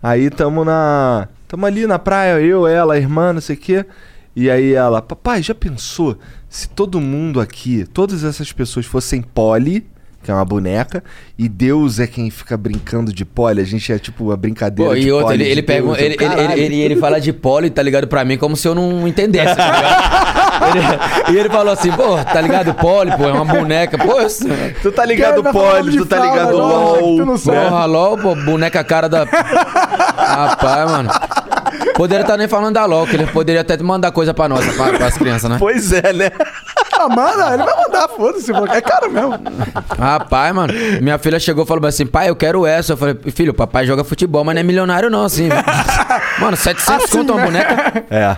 [0.05, 3.83] Aí tamo na, tamo ali na praia, eu, ela, a irmã, não sei o quê.
[4.35, 6.15] E aí ela, papai, já pensou
[6.47, 9.83] se todo mundo aqui, todas essas pessoas fossem Polly,
[10.25, 11.03] que é uma boneca,
[11.37, 14.97] e Deus é quem fica brincando de Polly, a gente é tipo a brincadeira Pô,
[14.99, 15.85] de e outro, Polly ele, de ele, Deus.
[15.99, 18.07] Eu, ele, ele, ele, ele, ele fala de poli, tá ligado?
[18.07, 21.27] Pra mim, como se eu não entendesse, tá ligado?
[21.29, 22.73] Ele- e ele falou assim, pô, tá ligado?
[22.73, 23.99] Poli, pô, é uma boneca.
[23.99, 24.45] Pô, isso,
[24.81, 27.37] Tu tá ligado, Polly, de tu tá fralda ligado, LOL.
[27.37, 29.25] Porra, LOL, pô, boneca cara da.
[30.17, 31.09] Rapaz, mano.
[31.95, 34.93] Poderia estar nem falando da LOL, que ele poderia até mandar coisa pra nós, pra,
[34.93, 35.57] pras crianças, né?
[35.59, 36.31] Pois é, né?
[36.97, 38.51] Ah, manda, ele vai mandar, foda-se.
[38.51, 39.33] É caro mesmo.
[39.97, 40.73] Rapaz, mano.
[41.01, 42.93] Minha filha chegou e falou assim: pai, eu quero essa.
[42.93, 45.49] Eu falei: filho, papai joga futebol, mas não é milionário, não, assim.
[46.39, 47.45] Mano, 700 Assim, conto uma né?
[47.45, 48.05] boneca?
[48.09, 48.37] É.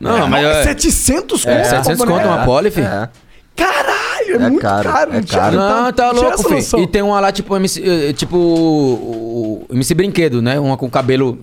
[0.00, 0.44] Não, mas.
[0.44, 2.18] É, 700 é, conto, 700 boneca?
[2.18, 2.86] conto uma poli, filho.
[2.86, 3.08] É.
[3.56, 5.16] Caralho, é, É muito caro, caro.
[5.16, 5.56] é caro.
[5.56, 6.82] Não, tá louco, filho.
[6.82, 10.58] E tem uma lá, tipo, MC, eh, tipo o o MC Brinquedo, né?
[10.58, 11.38] Uma com cabelo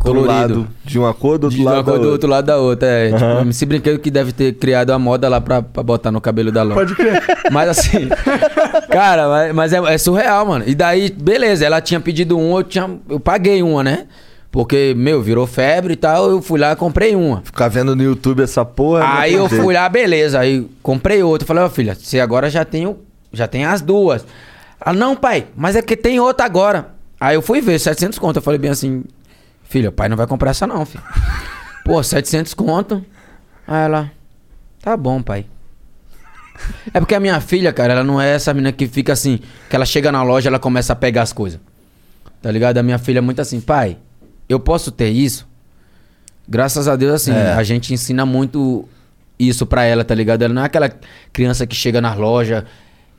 [0.00, 0.32] colorido.
[0.32, 2.56] lado de uma cor, do outro De uma lado cor da do outro lado da
[2.56, 2.88] outra.
[2.88, 6.20] É, tipo, MC Brinquedo que deve ter criado a moda lá pra, pra botar no
[6.20, 6.74] cabelo da Ló.
[6.74, 7.22] Pode crer.
[7.52, 8.08] Mas assim,
[8.90, 10.64] cara, mas, mas é, é surreal, mano.
[10.66, 14.06] E daí, beleza, ela tinha pedido um, eu, tinha, eu paguei uma, né?
[14.50, 17.40] Porque, meu, virou febre e tal, eu fui lá e comprei uma.
[17.44, 19.04] Ficar vendo no YouTube essa porra.
[19.20, 20.40] Aí não eu fui lá, beleza.
[20.40, 21.46] Aí comprei outra.
[21.46, 22.96] Falei, ó, filha, você agora já tem, o-
[23.32, 24.26] já tem as duas.
[24.84, 26.88] Ela, não, pai, mas é que tem outra agora.
[27.20, 28.36] Aí eu fui ver, 700 conto.
[28.38, 29.04] Eu falei bem assim,
[29.70, 31.02] filha, o pai não vai comprar essa não, filho.
[31.84, 33.04] Pô, 700 conto.
[33.66, 34.10] Aí ela,
[34.82, 35.46] tá bom, pai.
[36.92, 39.74] É porque a minha filha, cara, ela não é essa menina que fica assim, que
[39.74, 41.58] ela chega na loja ela começa a pegar as coisas.
[42.42, 42.76] Tá ligado?
[42.78, 43.96] A minha filha é muito assim, pai,
[44.48, 45.48] eu posso ter isso?
[46.48, 47.52] Graças a Deus, assim, É.
[47.52, 48.86] a gente ensina muito
[49.38, 50.42] isso pra ela, tá ligado?
[50.42, 50.90] Ela não é aquela
[51.32, 52.64] criança que chega nas lojas,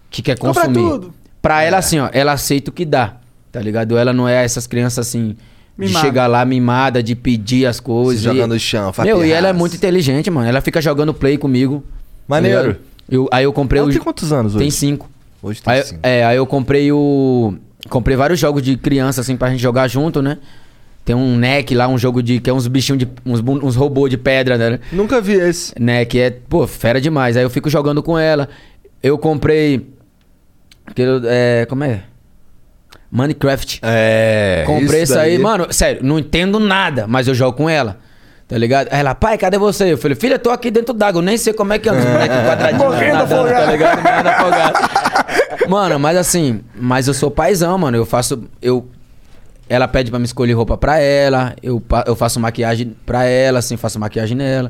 [0.10, 0.88] que quer Compra consumir.
[0.90, 1.14] tudo.
[1.42, 3.16] Pra ela, assim, ó, ela aceita o que dá,
[3.52, 3.98] tá ligado?
[3.98, 5.36] Ela não é essas crianças, assim,
[5.82, 6.06] de Mimada.
[6.06, 8.24] chegar lá mimada, de pedir as Se coisas.
[8.24, 10.48] joga e- no chão, Meu, e ela é muito inteligente, mano.
[10.48, 11.82] Ela fica jogando play comigo.
[11.82, 12.62] tá Maneiro.
[12.62, 12.80] ligado?
[13.10, 13.92] Eu, aí eu comprei Ela o.
[13.92, 14.64] tem quantos anos hoje?
[14.64, 15.10] Tem cinco.
[15.44, 16.00] Hoje tem Aí, cinco.
[16.04, 17.54] é, aí eu comprei o.
[17.90, 20.38] Comprei vários jogos de criança, assim, pra gente jogar junto, né?
[21.04, 22.40] Tem um NEC lá, um jogo de.
[22.40, 23.08] que é uns bichinhos de.
[23.26, 24.80] uns, uns robôs de pedra, né?
[24.92, 25.74] Nunca vi esse.
[25.80, 26.06] Né?
[26.06, 27.36] Que é, pô, fera demais.
[27.36, 28.48] Aí eu fico jogando com ela.
[29.02, 29.88] Eu comprei.
[30.86, 32.04] Aquele, é, como é?
[33.12, 33.80] Minecraft.
[33.84, 34.64] É.
[34.66, 37.98] Comprei isso aí, mano, sério, não entendo nada, mas eu jogo com ela.
[38.48, 38.90] Tá ligado?
[38.92, 39.94] Aí ela, pai, cadê você?
[39.94, 42.06] Eu falei, filha, tô aqui dentro d'água, eu nem sei como é que anda os
[42.06, 43.66] moleques quadradinhos Morrendo nadando, afogado.
[43.66, 44.02] tá ligado?
[44.04, 45.70] Morrendo afogado.
[45.70, 47.96] Mano, mas assim, mas eu sou paizão, mano.
[47.96, 48.44] Eu faço.
[48.62, 48.90] Eu,
[49.70, 53.78] ela pede pra me escolher roupa pra ela, eu, eu faço maquiagem pra ela, assim,
[53.78, 54.70] faço maquiagem nela.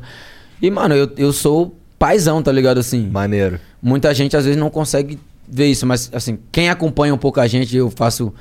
[0.60, 2.78] E, mano, eu, eu sou paizão, tá ligado?
[2.78, 3.08] Assim.
[3.10, 3.58] Maneiro.
[3.82, 5.18] Muita gente às vezes não consegue
[5.52, 8.32] ver isso, mas assim, quem acompanha um pouco a gente, eu faço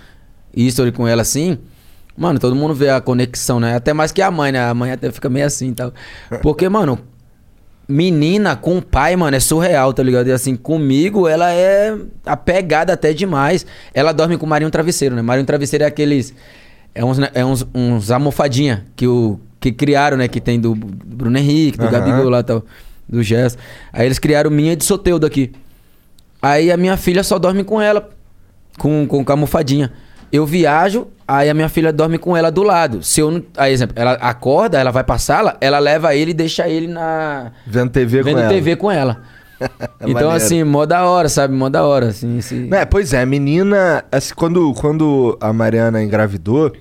[0.55, 1.57] history com ela assim,
[2.17, 3.75] Mano, todo mundo vê a conexão, né?
[3.75, 4.69] Até mais que a mãe, né?
[4.69, 5.93] A mãe até fica meio assim e tal.
[6.41, 6.99] Porque, mano,
[7.87, 10.27] menina com o pai, mano, é surreal, tá ligado?
[10.27, 13.65] E assim, comigo, ela é apegada até demais.
[13.93, 15.21] Ela dorme com o Marinho Travesseiro, né?
[15.21, 16.33] Marinho Travesseiro é aqueles.
[16.93, 20.27] É uns, né, é uns, uns almofadinha que, o, que criaram, né?
[20.27, 21.91] Que tem do Bruno Henrique, do Aham.
[21.91, 22.65] Gabigol lá e tal,
[23.07, 23.57] do Gesso.
[23.93, 25.51] Aí eles criaram minha de Soteudo aqui.
[26.41, 28.09] Aí a minha filha só dorme com ela,
[28.77, 29.91] com, com, com a almofadinha.
[30.31, 33.03] Eu viajo, aí a minha filha dorme com ela do lado.
[33.03, 33.43] Se eu não.
[33.57, 37.51] Aí, exemplo, ela acorda, ela vai pra sala, ela leva ele e deixa ele na.
[37.67, 38.49] Vendo TV vendo com ela.
[38.49, 39.21] TV com ela.
[40.01, 40.31] então, maneiro.
[40.31, 41.53] assim, mó da hora, sabe?
[41.53, 42.39] Mó da hora, assim.
[42.39, 42.73] assim.
[42.73, 44.05] É, pois é, a menina.
[44.11, 46.71] assim, quando, quando a Mariana engravidou,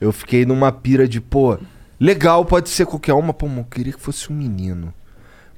[0.00, 1.56] eu fiquei numa pira de, pô,
[1.98, 4.92] legal, pode ser qualquer uma, pô, eu queria que fosse um menino.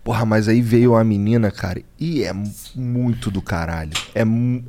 [0.05, 3.93] Porra, mas aí veio a menina, cara, e é mu- muito do caralho.
[4.15, 4.25] É.
[4.25, 4.65] mu-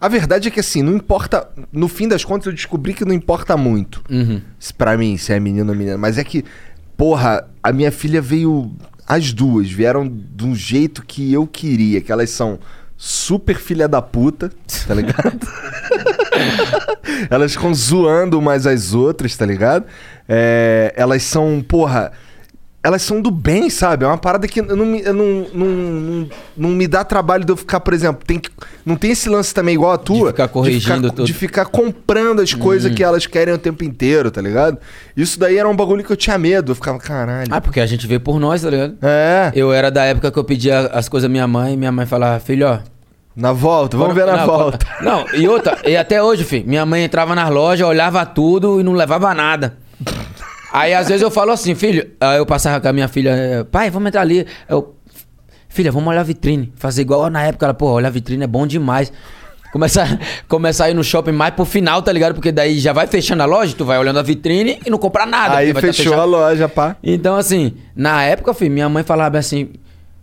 [0.00, 1.48] A verdade é que assim, não importa.
[1.72, 4.02] No fim das contas, eu descobri que não importa muito.
[4.10, 4.40] Uhum.
[4.76, 5.96] Pra mim, se é menino ou menina.
[5.96, 6.44] Mas é que,
[6.96, 8.72] porra, a minha filha veio.
[9.06, 12.58] As duas vieram de um jeito que eu queria, que elas são
[12.96, 14.50] super filha da puta,
[14.88, 15.46] tá ligado?
[17.30, 19.84] elas ficam zoando umas as outras, tá ligado?
[20.28, 22.12] É, elas são, porra.
[22.84, 24.04] Elas são do bem, sabe?
[24.04, 25.14] É uma parada que não me, não,
[25.54, 28.50] não, não, não me dá trabalho de eu ficar, por exemplo, tem que,
[28.84, 30.28] não tem esse lance também igual a tua.
[30.28, 34.30] ficar corrigindo de ficar, de ficar comprando as coisas que elas querem o tempo inteiro,
[34.30, 34.76] tá ligado?
[35.16, 36.72] Isso daí era um bagulho que eu tinha medo.
[36.72, 37.48] Eu ficava, caralho.
[37.50, 38.98] Ah, porque a gente vê por nós, tá ligado?
[39.00, 41.90] É, Eu era da época que eu pedia as coisas à minha mãe e minha
[41.90, 42.80] mãe falava, filho, ó.
[43.34, 44.86] na volta, vamos ver na não, volta.
[45.00, 48.82] Não, e outra, e até hoje, filho, minha mãe entrava nas lojas, olhava tudo e
[48.82, 49.78] não levava nada.
[50.74, 53.62] Aí às vezes eu falo assim, filho, aí eu passava com a minha filha, eh,
[53.62, 54.44] pai, vamos entrar ali.
[54.68, 54.96] Eu,
[55.68, 56.72] filha, vamos olhar a vitrine.
[56.74, 59.12] Fazer igual na época, ela, pô, olhar a vitrine é bom demais.
[59.72, 60.18] Começar,
[60.48, 62.34] começar a ir no shopping mais pro final, tá ligado?
[62.34, 65.24] Porque daí já vai fechando a loja, tu vai olhando a vitrine e não compra
[65.24, 65.58] nada.
[65.58, 66.28] Aí tá fechou a fechado.
[66.28, 66.96] loja, pá.
[67.04, 69.68] Então, assim, na época, filho, minha mãe falava assim: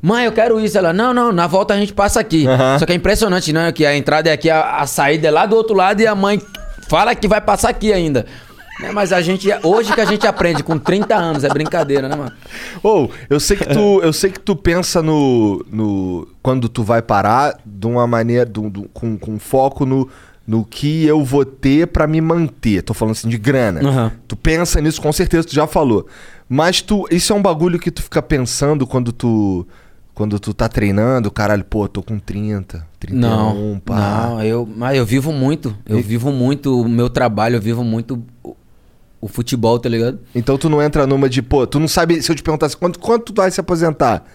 [0.02, 0.78] Mãe, eu quero isso.
[0.78, 2.46] Ela, não, não, na volta a gente passa aqui.
[2.46, 2.78] Aham.
[2.78, 3.72] Só que é impressionante, né?
[3.72, 6.14] Que a entrada é aqui, a, a saída é lá do outro lado e a
[6.14, 6.42] mãe
[6.90, 8.26] fala que vai passar aqui ainda.
[8.80, 12.16] Né, Mas a gente, hoje que a gente aprende, com 30 anos, é brincadeira, né,
[12.16, 12.32] mano?
[12.82, 17.02] Ou, eu sei que tu, eu sei que tu pensa no, no quando tu vai
[17.02, 20.08] parar de uma maneira do- do- com, com foco no,
[20.48, 22.82] no que eu vou ter pra me manter.
[22.82, 23.82] Tô falando assim de grana.
[23.88, 24.12] Aham.
[24.28, 26.08] Tu pensa nisso, com certeza tu já falou.
[26.50, 29.68] Mas tu, isso é um bagulho que tu fica pensando quando tu
[30.14, 34.28] quando tu tá treinando, caralho, pô, tô com 30, 31, Não, pá.
[34.28, 35.74] não, eu, mas eu vivo muito.
[35.88, 38.22] Eu vivo muito o meu trabalho, eu vivo muito
[39.22, 40.20] o, futebol, tá ligado?
[40.34, 43.00] Então tu não entra numa de, pô, tu não sabe, se eu te perguntasse quanto,
[43.00, 44.26] quanto tu vai se aposentar?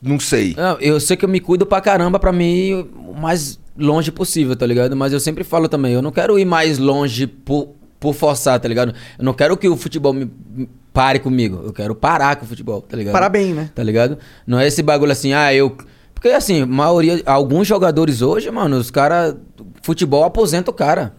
[0.00, 0.54] Não sei.
[0.56, 4.10] Não, eu sei que eu me cuido pra caramba pra mim ir o mais longe
[4.10, 4.96] possível, tá ligado?
[4.96, 8.68] Mas eu sempre falo também, eu não quero ir mais longe por, por forçar, tá
[8.68, 8.94] ligado?
[9.18, 11.62] Eu não quero que o futebol me me pare comigo.
[11.64, 13.12] Eu quero parar com o futebol, tá ligado?
[13.12, 13.70] Parabéns, né?
[13.72, 14.18] Tá ligado?
[14.44, 15.76] Não é esse bagulho assim, ah, eu.
[16.12, 19.36] Porque assim, maioria, alguns jogadores hoje, mano, os caras.
[19.82, 21.14] Futebol aposenta o cara.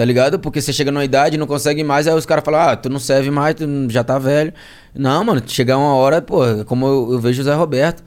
[0.00, 0.38] Tá ligado?
[0.38, 2.98] Porque você chega numa idade não consegue mais, aí os caras falam, ah, tu não
[2.98, 4.50] serve mais, tu já tá velho.
[4.94, 8.02] Não, mano, chegar uma hora, pô, como eu, eu vejo o Zé Roberto.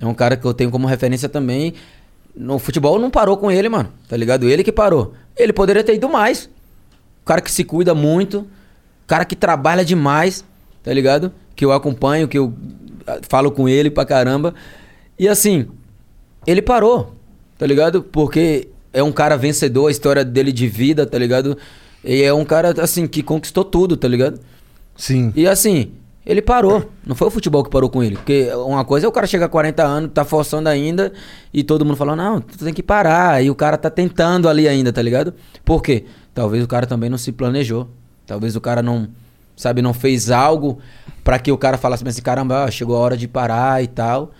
[0.00, 1.74] É um cara que eu tenho como referência também.
[2.34, 3.90] No futebol não parou com ele, mano.
[4.08, 4.48] Tá ligado?
[4.48, 5.12] Ele que parou.
[5.36, 6.48] Ele poderia ter ido mais.
[7.20, 8.46] O cara que se cuida muito.
[9.06, 10.42] Cara que trabalha demais,
[10.82, 11.30] tá ligado?
[11.54, 12.54] Que eu acompanho, que eu
[13.06, 14.54] ah, falo com ele pra caramba.
[15.18, 15.68] E assim,
[16.46, 17.14] ele parou,
[17.58, 18.02] tá ligado?
[18.02, 21.58] Porque é um cara vencedor, a história dele de vida, tá ligado?
[22.02, 24.40] E é um cara, assim, que conquistou tudo, tá ligado?
[24.96, 25.32] Sim.
[25.34, 25.92] E assim,
[26.24, 26.88] ele parou.
[27.04, 28.14] Não foi o futebol que parou com ele.
[28.14, 31.12] Porque uma coisa é o cara chegar a 40 anos, tá forçando ainda,
[31.52, 33.42] e todo mundo fala, não, tu tem que parar.
[33.42, 35.34] E o cara tá tentando ali ainda, tá ligado?
[35.64, 36.04] Por quê?
[36.32, 37.88] Talvez o cara também não se planejou.
[38.26, 39.08] Talvez o cara não,
[39.56, 40.78] sabe, não fez algo
[41.24, 44.30] pra que o cara falasse assim, caramba, chegou a hora de parar e tal.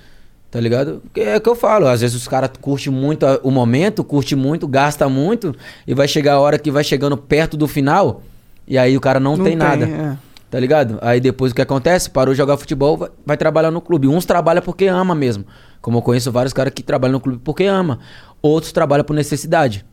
[0.54, 1.02] Tá ligado?
[1.16, 4.68] É o que eu falo, às vezes os caras curtem muito o momento, curte muito,
[4.68, 5.52] gasta muito,
[5.84, 8.22] e vai chegar a hora que vai chegando perto do final,
[8.64, 9.84] e aí o cara não, tem, nada.
[9.84, 10.16] é.
[10.48, 10.96] Tá ligado?
[11.02, 12.08] Aí depois o que acontece?
[12.08, 14.06] Parou de jogar futebol, vai, vai trabalhar no clube.
[14.06, 15.44] Uns trabalham porque ama mesmo.
[15.82, 17.98] Como eu conheço vários caras que trabalham no clube porque ama.
[18.40, 19.84] Outros trabalham por necessidade.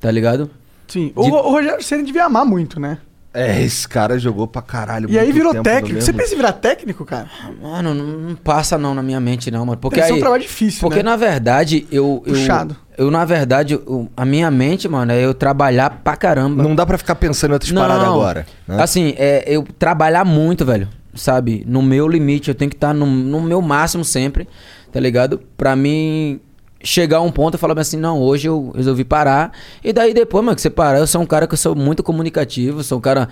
[0.00, 0.50] Tá ligado?
[0.88, 1.12] Sim.
[1.14, 2.98] O, De- o Rogério Ceni devia amar muito, né?
[3.32, 5.08] É, esse cara jogou pra caralho.
[5.08, 6.00] E aí virou técnico.
[6.00, 7.28] Você pensa em virar técnico, cara?
[7.62, 9.78] Mano, não, não passa não na minha mente não, mano.
[9.78, 11.04] Porque Deve ser aí, um trabalho difícil, Porque né?
[11.04, 12.22] na verdade, eu...
[12.26, 12.76] eu Puxado.
[12.98, 16.62] Eu, na verdade, eu- a minha mente, mano, é eu trabalhar pra caramba.
[16.62, 18.46] Não dá pra ficar pensando em outras paradas agora.
[18.66, 18.82] né?
[18.82, 20.88] Assim, é eu trabalhar muito, velho.
[21.14, 21.64] Sabe?
[21.66, 24.48] No meu limite, eu tenho que estar no, no meu máximo sempre,
[24.92, 25.40] tá ligado?
[25.56, 26.40] Pra mim
[26.82, 29.52] chegar a um ponto e falar assim, não, hoje eu resolvi parar.
[29.84, 32.02] E daí depois, mano, que você parar, eu sou um cara que eu sou muito
[32.02, 33.28] comunicativo, sou um cara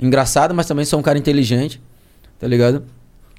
[0.00, 1.80] engraçado, mas também sou um cara inteligente,
[2.38, 2.84] tá ligado?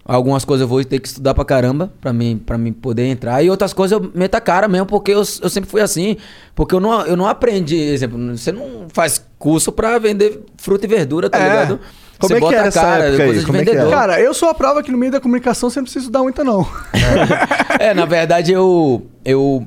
[0.04, 3.44] Algumas coisas eu vou ter que estudar pra caramba pra mim, pra mim poder entrar.
[3.44, 6.18] E outras coisas eu meto a cara mesmo, porque eu, eu sempre fui assim.
[6.56, 10.90] Porque eu não, eu não aprendi, exemplo, você não faz curso pra vender fruta e
[10.90, 11.44] verdura, tá É.
[11.44, 11.80] ligado?
[12.20, 13.28] Como você é que bota era a essa cara, época aí?
[13.30, 13.92] coisa de Como é que vendedor.
[13.92, 16.44] Cara, eu sou a prova que no meio da comunicação você não precisa estudar muito,
[16.44, 16.68] não.
[17.80, 19.08] É, na verdade, eu.
[19.24, 19.66] eu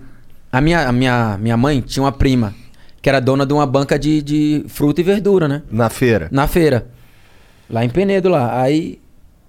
[0.53, 2.55] a minha, a minha, minha mãe tinha uma prima
[3.01, 5.63] que era dona de uma banca de, de fruta e verdura, né?
[5.71, 6.29] Na feira.
[6.31, 6.87] Na feira.
[7.71, 8.61] Lá em Penedo, lá.
[8.61, 9.01] Aí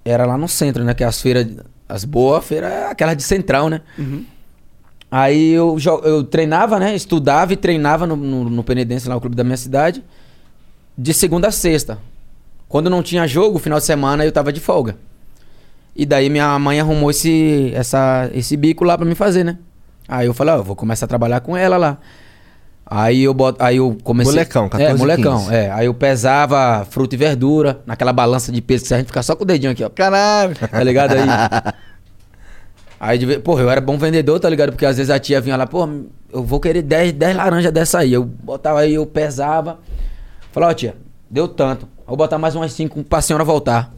[0.06, 0.94] era lá no centro, né?
[0.94, 1.48] Que as feiras.
[1.88, 3.82] As boas feiras é aquela de central, né?
[5.12, 6.96] Aí eu, eu treinava, né?
[6.96, 10.04] Estudava e treinava no, no, no Penedense, lá no clube da minha cidade.
[10.98, 12.00] De segunda a sexta.
[12.74, 14.96] Quando não tinha jogo, final de semana eu tava de folga.
[15.96, 19.60] E daí minha mãe arrumou esse, essa, esse bico lá pra me fazer, né?
[20.08, 22.00] Aí eu falei, ó, eu vou começar a trabalhar com ela lá.
[22.84, 24.34] Aí eu boto, aí eu comecei.
[24.34, 25.54] Molecão, 14, É, molecão, 15.
[25.54, 25.70] é.
[25.70, 29.36] Aí eu pesava fruta e verdura, naquela balança de peso que a gente fica só
[29.36, 29.90] com o dedinho aqui, ó.
[29.92, 30.56] Caralho.
[30.56, 31.74] Tá ligado aí?
[33.00, 34.72] Aí, de porra, eu era bom vendedor, tá ligado?
[34.72, 35.88] Porque às vezes a tia vinha lá, pô,
[36.32, 38.14] eu vou querer 10, 10 laranjas dessa aí.
[38.14, 39.78] Eu botava aí, eu pesava.
[40.52, 40.96] Falava, ó, tia,
[41.30, 41.93] deu tanto.
[42.06, 43.94] Vou botar mais umas 5 pra senhora voltar.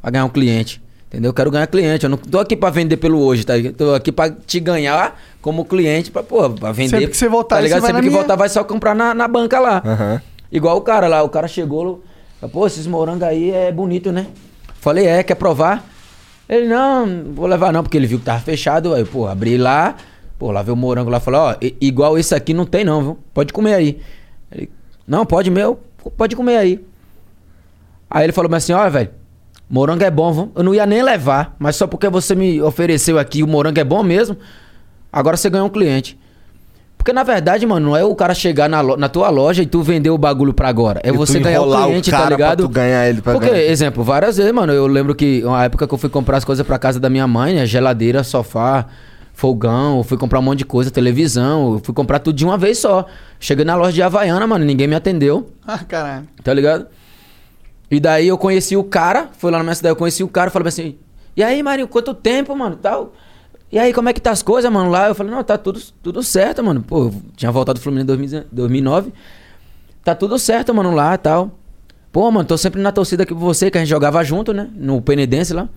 [0.00, 0.80] Pra ganhar um cliente.
[1.08, 1.28] Entendeu?
[1.28, 2.04] Eu quero ganhar cliente.
[2.04, 3.74] Eu não tô aqui pra vender pelo hoje, tá ligado?
[3.74, 6.90] Tô aqui pra te ganhar como cliente, pra, pô, pra vender.
[6.90, 7.80] Sempre que você voltar, tá ligado?
[7.80, 8.18] você vai Sempre que minha.
[8.20, 9.82] voltar, vai só comprar na, na banca lá.
[9.84, 10.22] Aham.
[10.50, 12.02] Igual o cara lá, o cara chegou,
[12.52, 14.26] pô, esses morangos aí é bonito, né?
[14.80, 15.86] Falei, é, quer provar?
[16.48, 18.94] Ele, não, vou levar não, porque ele viu que tava fechado.
[18.94, 19.96] Aí, eu, pô, abri lá,
[20.38, 23.18] pô, lá veio o morango lá, falou, ó, igual esse aqui não tem não, viu?
[23.34, 24.00] Pode comer aí.
[24.50, 24.70] Ele,
[25.06, 25.78] não, pode meu,
[26.16, 26.80] pode comer aí.
[28.14, 29.10] Aí ele falou mas assim, olha, velho,
[29.70, 30.52] morango é bom, viu?
[30.54, 33.84] Eu não ia nem levar, mas só porque você me ofereceu aqui, o morango é
[33.84, 34.36] bom mesmo,
[35.12, 36.18] agora você ganhou um cliente.
[36.98, 39.66] Porque na verdade, mano, não é o cara chegar na, lo- na tua loja e
[39.66, 41.00] tu vender o bagulho pra agora.
[41.02, 42.62] É E tu você ganhar o enrolar o cliente, cara tá pra ligado?
[42.62, 43.62] tu ganhar ele pra Porque, ganhar.
[43.64, 46.64] exemplo, várias vezes, mano, eu lembro que uma época que eu fui comprar as coisas
[46.64, 47.66] pra casa da minha mãe, né?
[47.66, 48.86] Geladeira, sofá,
[49.34, 52.56] fogão, eu fui comprar um monte de coisa, televisão, eu fui comprar tudo de uma
[52.56, 53.04] vez só.
[53.40, 55.50] Cheguei na loja de Havaiana, mano, ninguém me atendeu.
[55.66, 56.28] Ah, caralho.
[56.44, 56.86] Tá ligado?
[57.92, 60.50] E daí eu conheci o cara, fui lá na minha cidade, eu conheci o cara,
[60.50, 60.96] falei assim,
[61.36, 63.12] e aí, Marinho, quanto tempo, mano, tal?
[63.70, 65.08] E aí, como é que tá as coisas, mano, lá?
[65.08, 66.82] Eu falei, não, tá tudo, tudo certo, mano.
[66.82, 69.12] Pô, tinha voltado do Fluminense em 2000 2009.
[70.02, 71.58] Tá tudo certo, mano, lá, tal.
[72.10, 74.70] Pô, mano, tô sempre na torcida aqui por você, que a gente jogava junto, né?
[74.74, 75.68] No Penedense lá.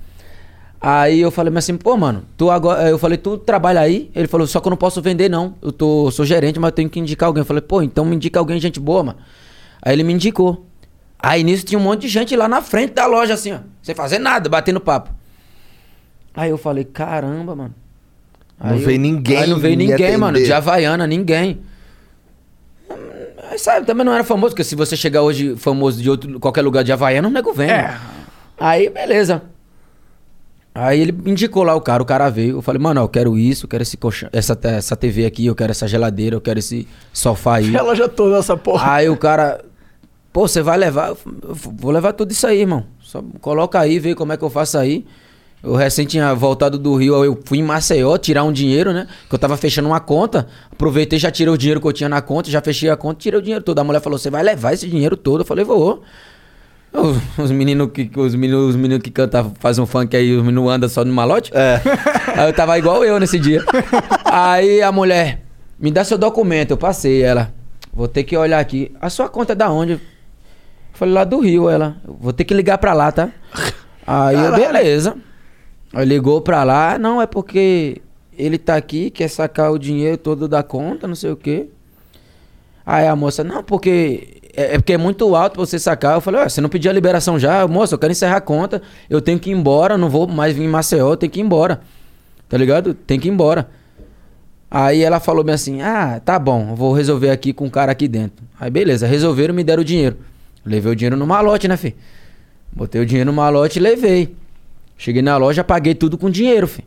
[0.79, 2.89] Aí eu falei assim, pô, mano, tu agora.
[2.89, 4.09] Eu falei, tu trabalha aí?
[4.15, 5.55] Ele falou, só que eu não posso vender, não.
[5.61, 7.41] Eu tô, sou gerente, mas eu tenho que indicar alguém.
[7.41, 9.19] Eu falei, pô, então me indica alguém, gente boa, mano.
[9.81, 10.65] Aí ele me indicou.
[11.19, 13.59] Aí nisso tinha um monte de gente lá na frente da loja, assim, ó.
[13.81, 15.09] Sem fazer nada, batendo papo.
[16.35, 17.73] Aí eu falei, caramba, mano.
[18.61, 20.37] Não Aí veio eu- ninguém Aí não veio ninguém, mano.
[20.37, 21.59] De Havaiana, ninguém.
[23.49, 26.61] Aí sabe, também não era famoso, porque se você chegar hoje famoso de outro, qualquer
[26.61, 27.69] lugar de Havaiana, o nego vem.
[27.69, 27.83] É.
[27.89, 27.99] mano.
[28.59, 29.43] Aí, beleza.
[30.73, 32.57] Aí ele indicou lá o cara, o cara veio.
[32.57, 35.55] Eu falei, mano, eu quero isso, eu quero esse colchão, essa, essa TV aqui, eu
[35.55, 37.75] quero essa geladeira, eu quero esse sofá aí.
[37.77, 38.93] A loja toda, essa porra.
[38.93, 39.63] Aí o cara,
[40.36, 41.07] pô, você vai levar?
[41.12, 42.84] Eu falei, "Eu vou levar tudo isso aí, irmão.
[43.02, 45.06] Só coloca aí, vê como é que eu faço aí.
[45.64, 49.07] Eu recém tinha voltado do Rio, eu fui em Maceió tirar um dinheiro, né?
[49.30, 50.45] Que eu tava fechando uma conta.
[50.70, 53.40] Aproveitei, já tirei o dinheiro que eu tinha na conta, já fechei a conta, tirei
[53.40, 53.80] o dinheiro todo.
[53.80, 55.40] A mulher falou: Você vai levar esse dinheiro todo?
[55.41, 56.03] Eu falei: Vou.
[56.94, 60.44] Os- Os meninos que, os meninos, os meninos que cantam, fazem um funk aí, os
[60.44, 61.49] meninos andam só no malote.
[61.53, 61.82] É.
[62.38, 63.64] Aí eu tava igual eu nesse dia.
[64.26, 65.41] Aí a mulher,
[65.80, 66.72] me dá seu documento.
[66.72, 67.53] Eu passei, ela,
[67.94, 68.91] vou ter que olhar aqui.
[69.02, 69.99] A sua conta é da onde?
[70.95, 71.97] Falei, lá do Rio, ela.
[72.05, 73.30] Vou ter que ligar pra lá, tá?
[74.07, 75.15] Aí eu, beleza.
[75.93, 78.01] Aí ligou pra lá, não, é porque
[78.38, 81.69] ele tá aqui, quer sacar o dinheiro todo da conta, não sei o quê.
[82.85, 86.15] Aí a moça, não, porque é, é porque é muito alto pra você sacar.
[86.15, 87.67] Eu falei, ué, você não pediu a liberação já?
[87.67, 90.63] Moça, eu quero encerrar a conta, eu tenho que ir embora, não vou mais vir
[90.63, 91.81] em Maceió, eu tenho que ir embora.
[92.47, 92.93] Tá ligado?
[92.93, 93.69] Tem que ir embora.
[94.69, 98.07] Aí ela falou bem assim: Ah, tá bom, vou resolver aqui com o cara aqui
[98.07, 98.45] dentro.
[98.59, 100.17] Aí beleza, resolveram me deram o dinheiro.
[100.65, 101.95] Levei o dinheiro no malote, né, fi?
[102.71, 104.35] Botei o dinheiro no malote e levei.
[104.97, 106.83] Cheguei na loja, paguei tudo com dinheiro, fi.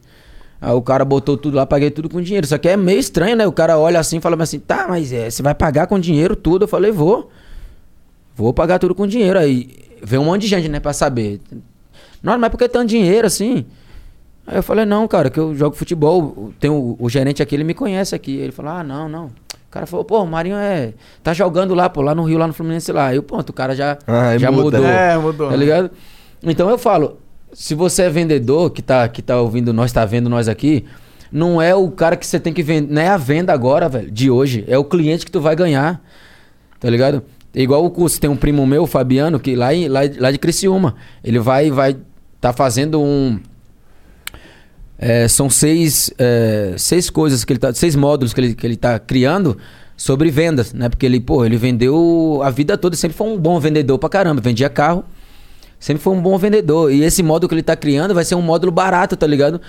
[0.60, 2.46] Aí o cara botou tudo lá, paguei tudo com dinheiro.
[2.46, 3.46] Só que é meio estranho, né?
[3.46, 6.34] O cara olha assim e fala assim: Tá, mas é, você vai pagar com dinheiro
[6.34, 6.64] tudo?
[6.64, 7.30] Eu falei: Vou.
[8.34, 9.38] Vou pagar tudo com dinheiro.
[9.38, 9.70] Aí
[10.02, 11.40] veio um monte de gente, né, pra saber.
[12.22, 13.64] Não, mas por que tanto dinheiro assim?
[14.46, 16.52] Aí eu falei, não, cara, que eu jogo futebol.
[16.58, 18.36] Tem o, o gerente aqui, ele me conhece aqui.
[18.36, 19.30] Ele falou, ah, não, não.
[19.68, 20.94] O cara falou, pô, o Marinho é.
[21.22, 23.08] Tá jogando lá, pô, lá no Rio, lá no Fluminense lá.
[23.08, 24.78] Aí, pronto, o cara já, Ah, aí já muda.
[24.78, 24.90] mudou.
[24.90, 25.50] É, mudou.
[25.50, 25.90] Tá ligado?
[26.42, 27.18] Então eu falo,
[27.52, 30.86] se você é vendedor, que tá, que tá ouvindo nós, tá vendo nós aqui,
[31.30, 34.10] não é o cara que você tem que vender, não é a venda agora, velho,
[34.10, 34.64] de hoje.
[34.66, 36.02] É o cliente que tu vai ganhar.
[36.80, 37.22] Tá ligado?
[37.54, 40.30] É igual o curso, tem um primo meu, o Fabiano, que lá, em, lá, lá
[40.30, 41.96] de Criciúma, ele vai vai
[42.40, 43.38] tá fazendo um
[44.98, 48.76] é, são seis, é, seis coisas que ele tá, seis módulos que ele, que ele
[48.76, 49.56] tá criando
[49.96, 50.88] sobre vendas, né?
[50.88, 54.40] Porque ele, pô, ele vendeu a vida toda, sempre foi um bom vendedor pra caramba,
[54.40, 55.04] vendia carro,
[55.78, 56.92] sempre foi um bom vendedor.
[56.92, 59.60] E esse módulo que ele tá criando vai ser um módulo barato, tá ligado?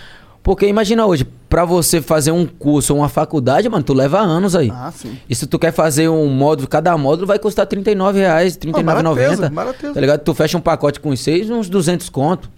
[0.41, 4.55] Porque imagina hoje, pra você fazer um curso ou uma faculdade, mano, tu leva anos
[4.55, 4.71] aí.
[4.73, 5.17] Ah, sim.
[5.29, 8.83] E se tu quer fazer um módulo, cada módulo vai custar 39 reais, R$ 39,90.
[8.83, 9.93] barateza, barateza.
[9.93, 10.21] Tá ligado?
[10.21, 12.49] Tu fecha um pacote com os seis, uns 200 conto.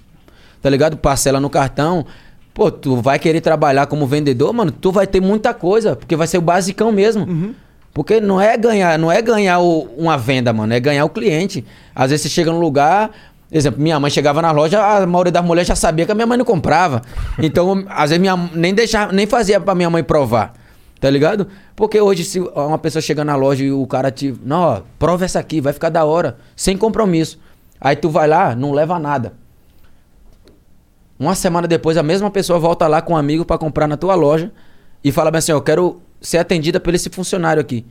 [0.62, 0.96] Tá ligado?
[0.96, 2.06] Parcela no cartão.
[2.54, 6.28] Pô, tu vai querer trabalhar como vendedor, mano, tu vai ter muita coisa, porque vai
[6.28, 7.26] ser o basicão mesmo.
[7.94, 11.66] Porque não é ganhar, não é ganhar o- uma venda, mano, é ganhar o cliente.
[11.96, 13.12] Às vezes você chega num lugar,
[13.52, 16.28] exemplo, minha mãe chegava na loja, a maioria das mulheres já sabia que a minha
[16.28, 17.02] mãe não comprava.
[17.42, 20.54] Então, às vezes minha nem deixava, nem fazia pra minha mãe provar.
[21.00, 21.48] Tá ligado?
[21.76, 24.36] Porque hoje, se uma pessoa chega na loja e o cara te.
[24.46, 26.38] Não, ó, prova essa aqui, vai ficar da hora.
[26.56, 27.40] Sem compromisso.
[27.80, 29.34] Aí tu vai lá, não leva nada.
[31.22, 34.16] Uma semana depois, a mesma pessoa volta lá com um amigo pra comprar na tua
[34.16, 34.52] loja
[35.04, 37.86] e fala bem assim: eu quero ser atendida por esse funcionário aqui.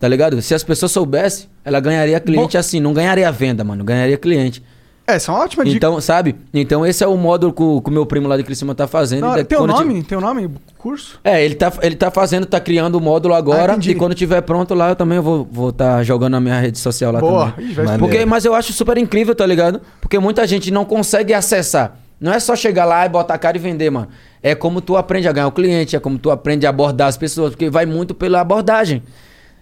[0.00, 0.40] Tá ligado?
[0.40, 4.62] Se as pessoas soubessem, ela ganharia cliente assim, não ganharia venda, mano, ganharia cliente.
[5.06, 5.76] Essa é uma ótima dica.
[5.76, 6.34] Então, sabe?
[6.54, 9.26] Então esse é o módulo que o, meu primo lá de Criciúma tá fazendo.
[9.44, 10.02] Tem o nome?
[10.02, 10.50] Tem o nome?
[10.78, 11.20] Curso?
[11.22, 13.72] é, ele tá, ele tá fazendo, tá criando o módulo Ah, agora.
[13.72, 13.90] entendi.
[13.90, 16.78] e quando tiver pronto lá, eu também vou estar vou tá jogando na minha rede
[16.78, 17.50] social lá Boa.
[17.50, 17.72] também.
[17.72, 17.98] Ih.
[17.98, 19.82] Porque, mas eu acho super incrível, tá ligado?
[20.00, 22.01] Porque muita gente não consegue acessar.
[22.22, 24.06] Não é só chegar lá e botar a cara e vender, mano.
[24.40, 27.16] É como tu aprende a ganhar o cliente, é como tu aprende a abordar as
[27.16, 29.02] pessoas, porque vai muito pela abordagem.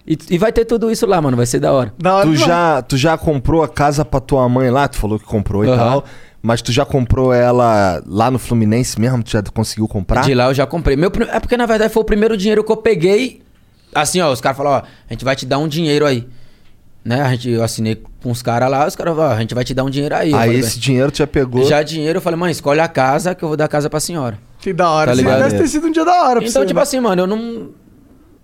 [0.07, 1.39] E, e vai ter tudo isso lá, mano.
[1.39, 1.95] Vai ser da hora.
[1.99, 4.87] Da hora Tu já, tu já comprou a casa pra tua mãe lá?
[4.89, 5.77] Tu falou que comprou e Aham.
[5.77, 6.05] tal.
[6.43, 9.23] Mas tu já comprou ela lá no Fluminense mesmo?
[9.23, 10.23] Tu já conseguiu comprar?
[10.23, 10.97] De lá eu já comprei.
[10.97, 13.43] Meu, é porque, na verdade, foi o primeiro dinheiro que eu peguei.
[13.95, 16.27] Assim, ó, os caras falaram, ó, a gente vai te dar um dinheiro aí.
[17.05, 17.21] Né?
[17.23, 19.65] A gente, eu assinei com os caras lá, os caras falaram, ó, a gente vai
[19.65, 20.29] te dar um dinheiro aí.
[20.35, 21.65] Aí falei, esse dinheiro tu já pegou.
[21.65, 23.99] Já dinheiro, eu falei, mãe, escolhe a casa que eu vou dar a casa pra
[24.01, 24.39] senhora.
[24.61, 25.11] Que da hora.
[25.11, 25.43] Tá ligado?
[25.45, 26.83] Deve ter sido um dia da hora pra Então, você, tipo né?
[26.83, 27.69] assim, mano, eu não.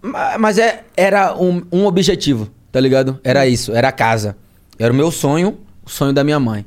[0.01, 3.21] Ma- Mas é, era um, um objetivo, tá ligado?
[3.23, 4.37] Era isso, era a casa.
[4.79, 6.65] Era o meu sonho, o sonho da minha mãe.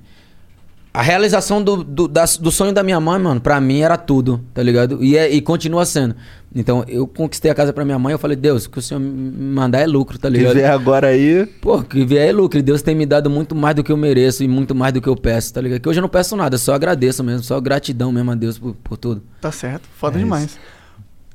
[0.93, 4.43] A realização do, do, das- do sonho da minha mãe, mano, pra mim era tudo,
[4.53, 5.03] tá ligado?
[5.03, 6.15] E, é- e continua sendo.
[6.53, 8.99] Então, eu conquistei a casa pra minha mãe, eu falei, Deus, o que o senhor
[8.99, 9.09] me
[9.53, 10.55] mandar é lucro, tá Que ligado?
[10.55, 11.45] vier agora aí.
[11.61, 12.57] Pô, que vier é lucro.
[12.57, 14.99] E Deus tem me dado muito mais do que eu mereço e muito mais do
[14.99, 15.79] que eu peço, tá ligado?
[15.79, 18.73] Que hoje eu não peço nada, só agradeço mesmo, só gratidão mesmo a Deus por,
[18.83, 19.21] por tudo.
[19.39, 19.87] Tá certo.
[19.95, 20.57] Foda É demais.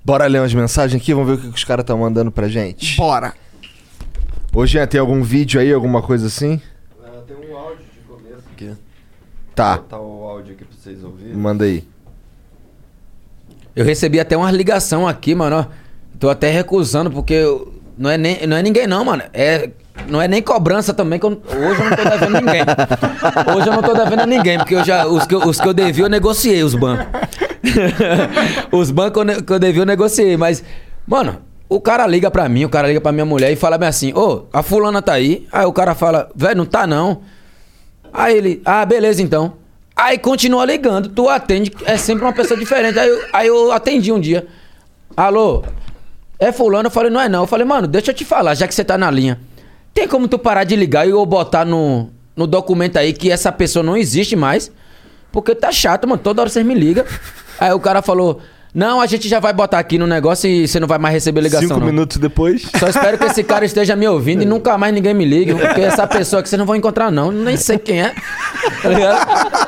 [0.04, 2.48] Bora ler umas mensagens aqui, vamos ver o que que os caras estão mandando pra
[2.48, 2.96] gente.
[2.96, 3.34] Bora.
[4.52, 6.60] Hoje tem algum vídeo aí, alguma coisa assim?
[7.26, 8.70] tem um áudio de começo aqui.
[9.54, 11.34] Tá, Vou botar o áudio aqui pra vocês ouvirem.
[11.34, 11.84] manda aí.
[13.74, 15.66] Eu recebi até uma ligação aqui, mano.
[16.18, 17.42] Tô até recusando, porque
[17.98, 19.22] não é, nem, não é ninguém, não, mano.
[19.32, 19.70] É,
[20.08, 22.62] não é nem cobrança também, que eu- hoje eu não tô devendo ninguém.
[23.56, 25.68] Hoje eu não tô devendo a ninguém, porque eu já, os, que eu, os que
[25.68, 27.06] eu devi, eu negociei, os bancos.
[28.72, 30.36] os bancos que eu ne- que eu devi, eu negociei.
[30.36, 30.62] Mas,
[31.06, 31.38] mano,
[31.68, 34.12] o cara liga pra mim, o cara liga pra minha mulher e fala bem assim:
[34.14, 35.46] Ô, a fulana tá aí.
[35.52, 37.22] Aí o cara fala: Velho, não tá não.
[38.12, 39.54] Aí ele, ah, beleza então.
[39.96, 42.98] Aí continua ligando, tu atende, é sempre uma pessoa diferente.
[42.98, 44.46] Aí eu, aí eu atendi um dia.
[45.16, 45.62] Alô,
[46.38, 46.88] é fulano?
[46.88, 47.42] Eu falei, não é não.
[47.42, 49.38] Eu falei, mano, deixa eu te falar, já que você tá na linha.
[49.92, 53.52] Tem como tu parar de ligar e eu botar no, no documento aí que essa
[53.52, 54.72] pessoa não existe mais?
[55.30, 56.20] Porque tá chato, mano.
[56.20, 57.04] Toda hora vocês me ligam.
[57.60, 58.40] Aí o cara falou,
[58.74, 61.40] não, a gente já vai botar aqui no negócio e você não vai mais receber
[61.40, 61.68] ligação.
[61.68, 61.86] Cinco não.
[61.86, 62.66] minutos depois.
[62.76, 65.80] Só espero que esse cara esteja me ouvindo e nunca mais ninguém me ligue, porque
[65.80, 67.30] essa pessoa que vocês não vão encontrar, não.
[67.30, 68.12] Nem sei quem é.
[68.82, 69.63] Tá ligado?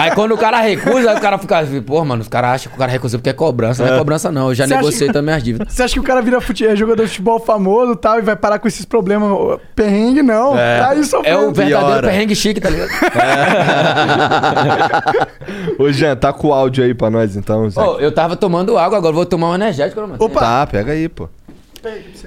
[0.00, 2.70] Aí quando o cara recusa, aí o cara fica assim, pô, mano, os caras acham
[2.70, 3.84] que o cara recusou porque é cobrança.
[3.84, 4.48] Não é cobrança, não.
[4.48, 5.72] Eu já acha negociei que- também as dívidas.
[5.72, 6.66] Você acha que o cara vira fute...
[6.66, 9.30] é jogador de futebol famoso e tal e vai parar com esses problemas?
[9.30, 10.52] ô, Perrengue, não.
[10.54, 12.08] Tá aí É o verdadeiro Piora.
[12.08, 12.90] perrengue chique, tá ligado?
[15.78, 17.80] Ô, Jean, tá com o áudio aí pra nós então, Zé.
[17.82, 20.16] Pô, eu tava tomando água, agora vou tomar um energético, mano.
[20.18, 20.40] Opa.
[20.40, 21.28] Tá, pega aí, pô.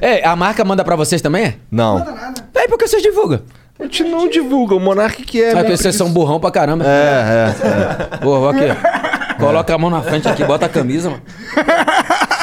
[0.01, 1.45] É, a marca manda pra vocês também?
[1.45, 1.55] é?
[1.71, 1.99] Não.
[2.55, 3.39] É, porque vocês divulgam.
[3.79, 5.49] A gente não divulga, o Monark que é.
[5.51, 5.61] É, né?
[5.63, 6.85] porque vocês são burrão pra caramba.
[6.85, 7.53] É,
[8.13, 8.17] é.
[8.17, 9.35] Pô, aqui, ó.
[9.39, 11.21] Coloca a mão na frente aqui, bota a camisa, mano.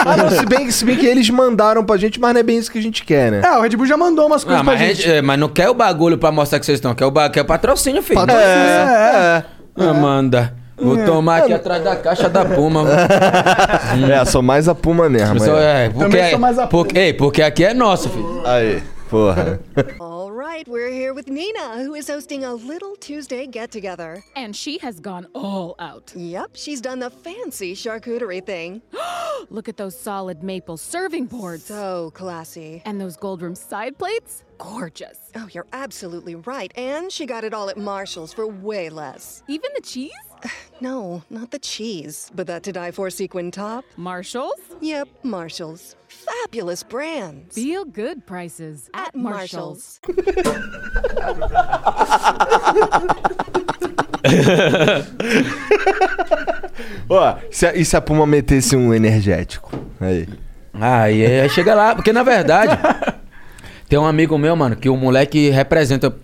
[0.04, 2.58] Ah, não, se bem, se bem que eles mandaram pra gente, mas não é bem
[2.58, 3.42] isso que a gente quer, né?
[3.44, 4.96] É, o Red Bull já mandou umas coisas Ah, pra gente.
[5.02, 7.30] gente- é, mas não quer o bagulho pra mostrar que vocês estão, quer o, ba-
[7.30, 8.18] quer o patrocínio, filho.
[8.18, 9.44] Patrocínio, é.
[9.78, 12.82] Amanda, vou tomar aqui atrás da caixa da Puma.
[12.82, 14.12] mano.
[14.12, 15.36] É, sou mais a Puma mesmo.
[15.58, 15.86] É.
[15.86, 18.42] é, porque, Também sou mais a porque, ei, porque aqui é nosso, filho.
[18.44, 19.60] Aí, porra.
[20.40, 24.24] Right, we're here with Nina, who is hosting a little Tuesday get together.
[24.34, 26.14] And she has gone all out.
[26.16, 28.80] Yep, she's done the fancy charcuterie thing.
[29.50, 31.64] Look at those solid maple serving boards.
[31.64, 32.80] So classy.
[32.86, 34.44] And those gold room side plates?
[34.56, 35.18] Gorgeous.
[35.34, 36.72] Oh, you're absolutely right.
[36.74, 39.42] And she got it all at Marshall's for way less.
[39.46, 40.29] Even the cheese?
[40.80, 43.84] No, not the cheese, but that to die for sequin top.
[43.96, 44.58] Marshall's?
[44.80, 45.94] Yep, Marshall's.
[46.08, 47.54] Fabulous brands.
[47.54, 50.00] Feel good prices at, Marshall's.
[57.08, 59.70] Ó, se- e se a Puma metesse um energético?
[60.00, 60.28] Aí.
[60.72, 62.78] Aí é, chega lá, porque na verdade,
[63.88, 66.14] tem um amigo meu, mano, que o moleque representa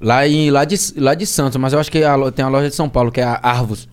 [0.00, 2.68] lá, em, lá, de, lá de Santos, mas eu acho que a tem a loja
[2.68, 3.88] de São Paulo, que é a Arvos,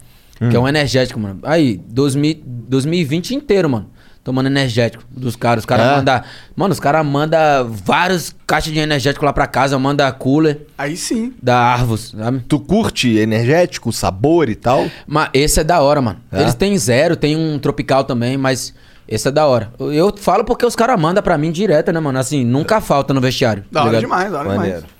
[0.49, 1.39] que é um energético, mano.
[1.43, 3.89] Aí, 2000, 2020 inteiro, mano.
[4.23, 5.63] Tomando energético dos caras.
[5.63, 5.95] Os caras É?
[5.97, 6.21] mandam.
[6.55, 7.39] Mano, os caras mandam
[7.69, 11.33] vários caixas de energético lá pra casa, manda cooler Aí sim.
[11.41, 12.39] da Arvos, sabe?
[12.47, 14.85] Tu curte energético, sabor e tal?
[15.05, 16.19] Mas esse é da hora, mano.
[16.31, 16.39] É?
[16.41, 18.73] Eles têm zero, tem um tropical também, mas
[19.05, 19.73] esse é da hora.
[19.77, 22.17] Eu- falo porque os caras mandam pra mim direto, né, mano?
[22.17, 23.65] Assim, nunca falta no vestiário.
[23.69, 24.01] Da tá hora ligado?
[24.09, 24.77] demais, da hora Maneiro.
[24.77, 24.93] demais.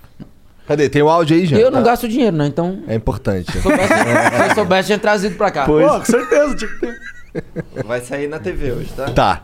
[0.68, 0.90] Cadê?
[0.90, 1.57] Tem o áudio aí, já?
[1.57, 2.48] Eu não gasto dinheiro, né?
[2.48, 3.52] Então, É importante.
[3.52, 5.65] se eu soubesse, se eu soubesse, tinha trazido pra cá.
[5.65, 7.84] Pô, com certeza, tinha que ter.
[7.85, 9.06] Vai sair na TV hoje, tá?
[9.11, 9.44] Tá.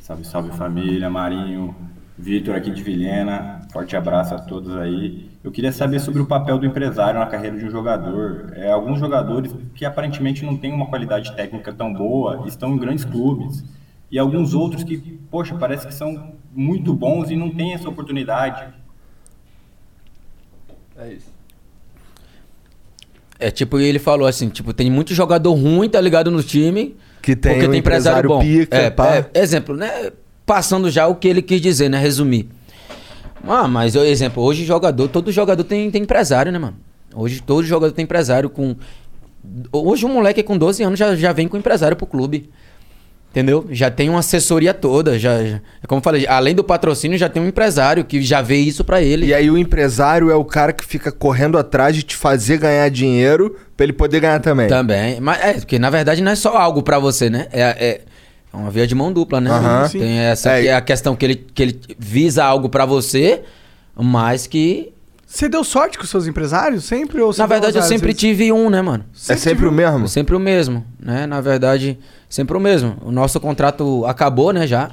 [0.00, 1.74] Salve, salve família, Marinho,
[2.18, 5.30] Vitor aqui de Vilhena, forte abraço a todos aí.
[5.42, 8.52] Eu queria saber sobre o papel do empresário na carreira de um jogador.
[8.54, 13.04] É, alguns jogadores que aparentemente não têm uma qualidade técnica tão boa estão em grandes
[13.04, 13.64] clubes.
[14.10, 14.98] E alguns outros que,
[15.30, 18.66] poxa, parece que são muito bons e não têm essa oportunidade.
[21.00, 21.26] É isso.
[23.38, 26.94] É tipo, ele falou assim, tipo, tem muito jogador ruim, tá ligado, no time.
[27.22, 28.40] Que tem porque um tem empresário, empresário bom.
[28.40, 29.16] pica, é, pá.
[29.16, 30.10] é, exemplo, né?
[30.44, 31.98] Passando já o que ele quis dizer, né?
[31.98, 32.48] Resumir.
[33.46, 36.76] Ah, mas, eu- exemplo, hoje jogador, todo jogador tem, tem empresário, né, mano?
[37.14, 38.76] Hoje todo jogador tem empresário com.
[39.72, 42.50] Hoje um moleque com 12 anos já, já vem com empresário pro clube.
[43.30, 43.64] Entendeu?
[43.70, 45.16] Já tem uma assessoria toda.
[45.18, 48.42] Já, já- é como eu falei, além do patrocínio, já tem um empresário que já
[48.42, 49.26] vê isso pra ele.
[49.26, 52.88] E aí o empresário é o cara que fica correndo atrás de te fazer ganhar
[52.90, 54.66] dinheiro pra ele poder ganhar também.
[54.68, 55.20] Também.
[55.20, 57.46] Mas é, porque na verdade não é só algo pra você, né?
[57.52, 58.00] É, é,
[58.52, 59.48] é uma via de mão dupla, né?
[59.48, 59.88] Aham.
[59.88, 60.62] Tem essa É.
[60.62, 63.42] que é a questão que ele, que ele visa algo pra você,
[63.96, 64.92] mas que.
[65.24, 67.20] Você deu sorte com os seus empresários sempre?
[67.20, 68.18] Ou Na verdade, eu sempre vezes?
[68.20, 69.04] tive um, né, mano?
[69.28, 70.08] é sempre o mesmo?
[70.08, 71.24] Sempre o mesmo, né?
[71.24, 71.96] Na verdade,
[72.30, 72.96] sempre o mesmo.
[73.04, 74.90] O nosso contrato acabou, né, já.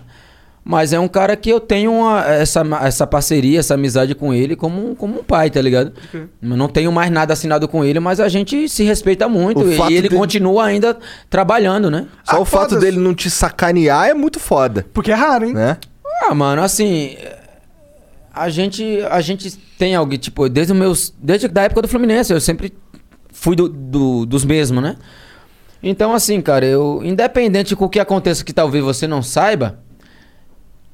[0.69, 4.53] Mas é um cara que eu tenho uma- essa, essa parceria, essa amizade com ele
[4.53, 5.93] como, um- como um pai, tá ligado?
[6.14, 6.27] Eu
[6.57, 9.61] não tenho mais nada assinado com ele, mas a gente se respeita muito.
[9.61, 10.97] O E ele dele- continua ainda
[11.30, 12.07] trabalhando, né?
[12.26, 12.81] Só Ah, o fato foda-se.
[12.81, 15.53] dele não te sacanear é muito foda, Porque é raro, hein?
[15.53, 15.77] né?
[16.23, 17.15] Ah, mano, assim.
[18.34, 21.14] A gente, a gente tem alguém, tipo, desde os meus.
[21.18, 22.73] Desde a época do Fluminense, eu sempre
[23.31, 24.95] fui do, do- dos mesmos, né?
[25.81, 27.01] Então, assim, cara, eu.
[27.03, 29.79] Independente com o que aconteça que talvez você não saiba,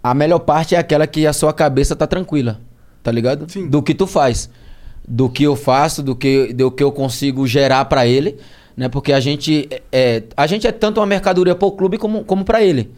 [0.01, 2.59] a melhor parte é aquela que a sua cabeça tá tranquila.
[3.01, 3.49] Tá ligado?
[3.51, 3.67] Sim.
[3.67, 4.49] Do que tu faz.
[5.07, 8.37] Do que eu faço, do que, do que eu consigo gerar pra ele,
[8.77, 8.87] né?
[8.87, 12.63] Porque a gente é, a gente é tanto uma mercadoria pro clube como, como para
[12.63, 12.89] ele.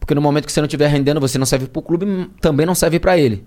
[0.00, 2.74] Porque no momento que você não estiver rendendo, você não serve pro clube, também não
[2.74, 3.44] serve pra ele.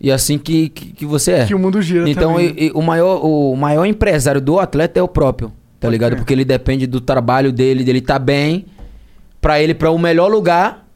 [0.00, 1.44] E é assim que, que, que você é.
[1.46, 5.02] Que o mundo gira Então, e- e o, maior, o maior empresário do atleta é
[5.02, 5.52] o próprio,
[5.84, 6.16] tá ligado?
[6.16, 8.64] Porque ele depende do trabalho dele, dele tá bem,
[9.38, 10.88] pra ele para o melhor lugar,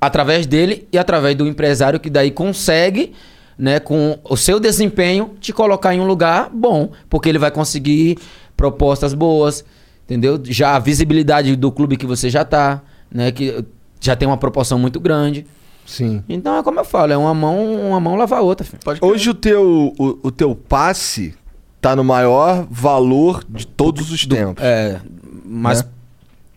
[0.00, 3.12] através dele e através do empresário que daí consegue,
[3.58, 8.16] né, com o seu desempenho, te colocar em um lugar bom, porque ele vai conseguir
[8.56, 9.64] propostas boas,
[10.04, 10.40] entendeu?
[10.44, 13.64] Já a visibilidade do clube que você já tá, né, que
[14.00, 15.44] já tem uma proporção muito grande.
[15.84, 16.22] Sim.
[16.28, 18.64] Então é como eu falo, é uma mão, uma mão lava a outra.
[19.00, 21.34] Hoje o teu, o, o teu passe
[21.80, 24.62] tá no maior valor de todos os tempos.
[24.64, 25.00] É,
[25.44, 25.88] mas Né?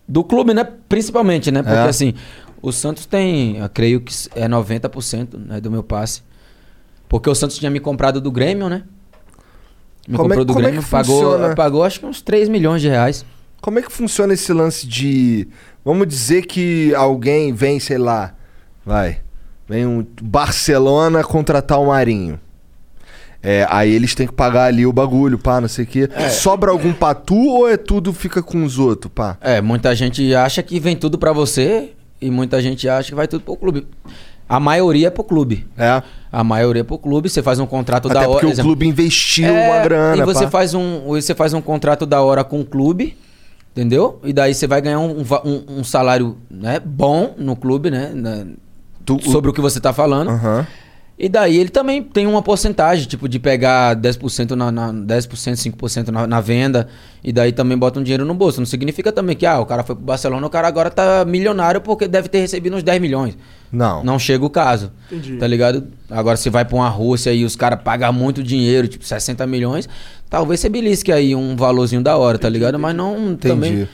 [0.08, 0.66] do clube, né?
[0.88, 1.62] Principalmente, né?
[1.62, 1.82] Porque É.
[1.88, 2.14] assim,
[2.60, 6.22] o Santos tem, eu creio que é 90% né, do meu passe.
[7.08, 8.82] Porque o Santos tinha me comprado do Grêmio, né?
[10.08, 11.54] Me Como é- comprou do é Grêmio, que pagou, funciona?
[11.54, 13.24] pagou acho que uns 3 milhões de reais.
[13.60, 15.46] Como é que funciona esse lance de.
[15.84, 18.34] Vamos dizer que alguém vem, sei lá,
[18.84, 19.20] vai.
[19.68, 22.40] Vem um Barcelona contratar o Marinho.
[23.42, 26.08] É, aí eles têm que pagar ali o bagulho, pá, não sei o quê.
[26.30, 29.36] Sobra algum pra tu ou é tudo fica com os outros, pá?
[29.40, 31.90] É, muita gente acha que vem tudo pra você
[32.20, 33.86] e muita gente acha que vai tudo pro clube.
[34.48, 35.66] A maioria é pro clube.
[35.76, 36.02] É.
[36.30, 38.40] A maioria é pro clube, você faz um contrato Até da hora.
[38.46, 40.50] porque o clube investiu É, uma grana, E você pá.
[40.50, 43.16] faz, um, você faz um contrato da hora com o clube,
[43.72, 44.20] entendeu?
[44.22, 48.12] E daí você vai ganhar um, um- um salário né, bom no clube, né?
[48.14, 48.44] na-
[49.04, 50.30] Tu- sobre o que você tá falando.
[50.30, 50.64] Aham.
[51.18, 55.28] E daí ele também tem uma porcentagem, tipo, de pegar 10% na, na 10%,
[55.76, 56.88] 5% na, na venda,
[57.22, 58.60] e daí também bota um dinheiro no bolso.
[58.60, 61.80] Não significa também que, ah, o cara foi pro Barcelona, o cara agora tá milionário
[61.80, 63.36] porque deve ter recebido uns 10 milhões.
[63.70, 64.02] Não.
[64.02, 64.90] Não chega o caso.
[65.10, 65.36] Entendi.
[65.36, 65.86] Tá ligado?
[66.10, 69.88] Agora, se vai pra uma Rússia e os caras pagam muito dinheiro, tipo 60 milhões,
[70.28, 72.78] talvez você belisque aí um valorzinho da hora, tá ligado?
[72.78, 73.88] Mas não também.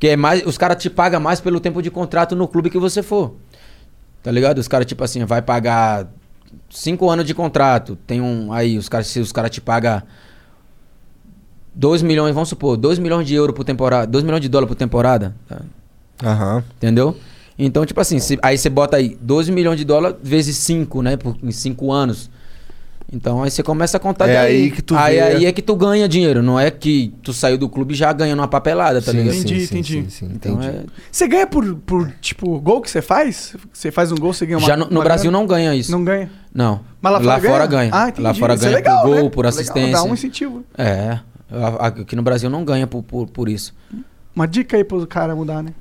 [0.00, 2.78] Que é mais, os caras te pagam mais pelo tempo de contrato no clube que
[2.78, 3.36] você for.
[4.22, 4.58] Tá ligado?
[4.58, 6.08] Os caras, tipo assim, vai pagar
[6.70, 7.96] cinco anos de contrato.
[8.06, 8.52] Tem um.
[8.52, 10.02] Aí, os caras, se os caras te pagam
[11.74, 14.74] 2 milhões, vamos supor, 2 milhões de euro por temporada, 2 milhões de dólar por
[14.74, 15.34] temporada.
[15.48, 15.60] tá?
[16.22, 16.62] Aham.
[16.76, 17.16] Entendeu?
[17.58, 21.16] Então, tipo assim, se- aí você bota aí 12 milhões de dólares vezes 5, né?
[21.16, 22.30] Por, em 5 anos.
[23.14, 24.56] Então aí você começa a contar É daí.
[24.64, 26.42] aí que tu aí, vê- aí é que tu ganha dinheiro.
[26.42, 29.34] Não é que tu saiu do clube já ganhando uma papelada, tá Sim, ligado?
[29.34, 29.92] sim, Entendi, sim, entendi.
[30.04, 30.76] sim, sim, Então entendi.
[30.78, 33.54] é- Você ganha por, por, tipo, gol que você faz?
[33.70, 35.38] Você faz um gol, você ganha uma Já no, no uma Brasil grana?
[35.42, 35.92] não ganha isso.
[35.92, 36.30] Não ganha.
[36.54, 36.80] Não.
[37.00, 37.68] Mas lá fora ganha?
[37.68, 37.90] ganha.
[37.92, 38.22] Ah, entendi.
[38.22, 39.30] Lá fora Isso é ganha legal, por gol, né?
[39.30, 39.92] por Legal, assistência.
[39.92, 40.64] Dá um incentivo.
[40.76, 41.18] É.
[41.50, 43.74] A- Aqui no Brasil não ganha por, por, por isso.
[44.36, 45.72] Uma dica aí pro cara mudar, né?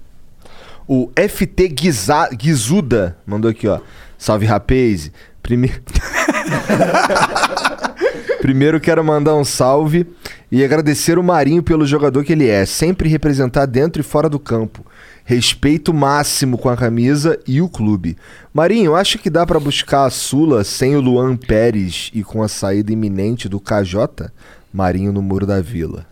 [0.88, 3.80] O FT Guiza- Guizuda mandou aqui, ó.
[4.18, 5.12] Salve, rapaz.
[5.42, 5.82] Primeiro...
[8.42, 10.08] Primeiro quero mandar um salve
[10.52, 14.40] e agradecer o Marinho pelo jogador que ele é, sempre representar dentro e fora do
[14.40, 14.84] campo.
[15.24, 18.18] Respeito máximo com a camisa e o clube.
[18.54, 22.48] Marinho, acha que dá pra buscar a Sula sem o Luan Pérez e com a
[22.48, 24.30] saída iminente do KJ?
[24.74, 26.06] Marinho no Muro da Vila.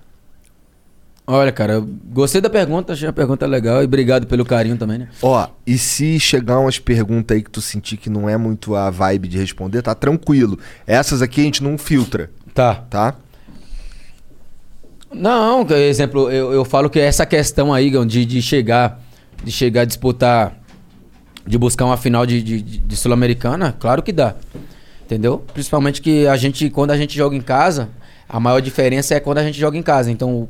[1.26, 5.10] Olha, cara, gostei da pergunta, achei a pergunta legal e obrigado pelo carinho também, né?
[5.22, 8.90] Ó, e se chegar umas perguntas aí que tu sentir que não é muito a
[8.90, 10.58] vibe de responder, tá tranquilo.
[10.88, 12.74] Essas aqui a gente não filtra, Tá.
[12.90, 13.14] tá?
[15.12, 19.02] Não, por exemplo, eu, eu falo que essa questão aí, de, de chegar,
[19.44, 20.56] de chegar a disputar,
[21.46, 24.36] de buscar uma final de, de, de- Sul-Americana, claro que dá.
[25.04, 25.44] Entendeu?
[25.54, 27.90] Principalmente que a gente, quando a gente joga em casa,
[28.28, 30.12] a maior diferença é quando a gente joga em casa.
[30.12, 30.48] Então,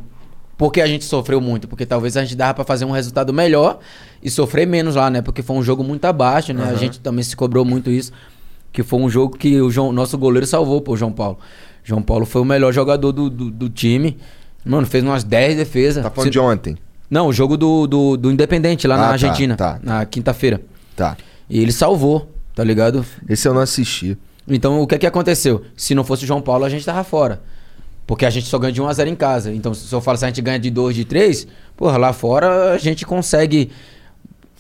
[0.58, 1.66] por que a gente sofreu muito?
[1.66, 3.80] Porque talvez a gente dava pra fazer um resultado melhor
[4.22, 5.22] e sofrer menos lá, né?
[5.22, 6.66] Porque foi um jogo muito abaixo, né?
[6.70, 8.12] A gente também se cobrou muito isso.
[8.74, 11.40] Que foi um jogo que o João- nosso goleiro salvou, pô, João Paulo.
[11.82, 14.18] João Paulo foi o melhor jogador do, do, do time.
[14.66, 16.04] Mano, fez umas 10 defesas.
[16.04, 16.78] Tá falando Se- de ontem.
[17.10, 19.56] Não, o jogo do, do, do Independente lá Ah, na tá, Argentina.
[19.56, 19.80] tá.
[19.82, 20.62] Na quinta-feira.
[20.96, 21.18] Tá.
[21.50, 23.04] E ele salvou, tá ligado?
[23.28, 24.18] Esse eu não assisti.
[24.48, 25.64] Então, o que é que aconteceu?
[25.76, 27.42] Se não fosse o João Paulo, a gente tava fora.
[28.06, 29.54] Porque a gente só ganha de 1x0 em casa.
[29.54, 32.74] Então, se eu falo se a gente ganha de 2, de 3, porra, lá fora
[32.74, 33.72] a gente consegue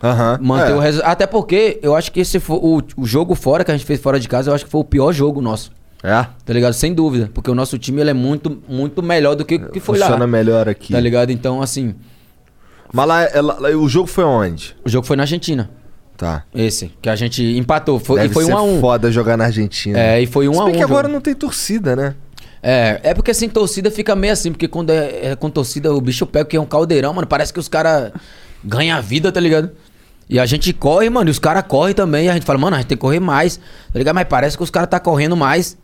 [0.03, 0.39] Aham.
[0.41, 0.75] manter É.
[0.75, 1.11] o resultado.
[1.11, 3.99] Até porque eu acho que esse foi o, o jogo fora que a gente fez
[3.99, 5.71] fora de casa, eu acho que foi o pior jogo nosso.
[6.03, 6.25] É?
[6.45, 6.73] Tá ligado?
[6.73, 7.29] Sem dúvida.
[7.33, 10.19] Porque o nosso time ele é muito, muito melhor do que o que foi Funciona
[10.21, 10.27] lá.
[10.27, 10.93] melhor aqui.
[10.93, 11.29] Tá ligado?
[11.31, 11.93] Então, assim,
[12.93, 14.75] Mas lá, é- lá- o jogo foi onde?
[14.85, 15.69] o jogo foi na Argentina.
[16.17, 16.43] Tá.
[16.53, 16.91] Esse.
[17.01, 17.99] Que a gente empatou.
[17.99, 18.79] Foi, Deve e foi ser um a um.
[18.81, 19.97] foda jogar na Argentina.
[19.99, 20.71] É, e foi um Se a um.
[20.71, 21.13] que agora jogo.
[21.13, 22.15] não tem torcida, né?
[22.61, 26.01] É, é porque sem torcida fica meio assim, porque quando é, é com torcida o
[26.01, 27.25] bicho pega que é um caldeirão, mano.
[27.27, 28.11] Parece que os caras
[28.63, 29.71] ganham a vida, tá ligado?
[30.29, 32.27] E a gente corre, mano, e os caras correm também.
[32.29, 34.13] A gente fala, mano, a gente tem que correr mais, tá ligado?
[34.15, 35.77] Mas parece que os caras tá correndo mais.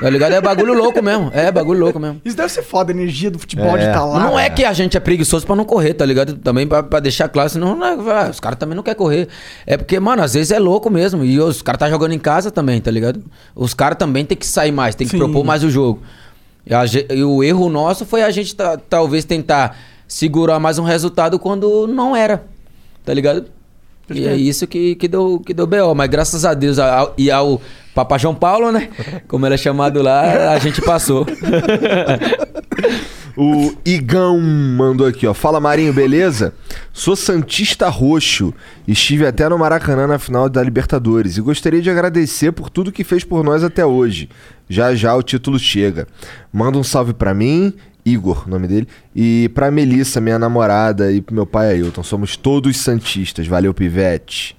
[0.00, 0.32] Tá ligado?
[0.32, 1.30] É bagulho louco mesmo.
[1.32, 2.20] É bagulho louco mesmo.
[2.24, 3.88] Isso deve ser foda, a energia do futebol de É.
[3.88, 4.18] estar lá.
[4.18, 6.34] não é que a gente é preguiçoso pra não correr, tá ligado?
[6.36, 9.28] Também pra, pra deixar claro, senão não é- ah, os caras também não querem correr.
[9.66, 11.24] É porque, mano, às vezes é louco mesmo.
[11.24, 13.22] E os caras tá jogando em casa também, tá ligado?
[13.54, 15.18] Os caras também tem que sair mais, tem que Sim.
[15.18, 16.02] propor mais o jogo.
[16.66, 19.76] E, a e o erro nosso foi a gente ta- talvez tentar
[20.08, 22.44] segurar mais um resultado quando não era,
[23.04, 23.44] tá ligado?
[24.18, 25.94] E é isso que, que, deu, que deu B.O.
[25.94, 27.60] Mas graças a Deus ao- e ao
[27.94, 28.88] Papa João Paulo, né?
[29.28, 31.26] Como ele é chamado lá, a gente passou.
[33.34, 35.32] O Igão mandou aqui, ó.
[35.32, 36.52] Fala Marinho, beleza?
[36.92, 38.52] Sou Santista Roxo.
[38.86, 43.02] Estive até no Maracanã na final da Libertadores e gostaria de agradecer por tudo que
[43.02, 44.28] fez por nós até hoje.
[44.68, 46.06] Já já o título chega.
[46.52, 47.72] Manda um salve pra mim,
[48.04, 52.02] Igor, nome dele, e pra Melissa, minha namorada, e pro meu pai Ailton.
[52.02, 53.46] Somos todos santistas.
[53.46, 54.56] Valeu, Pivete.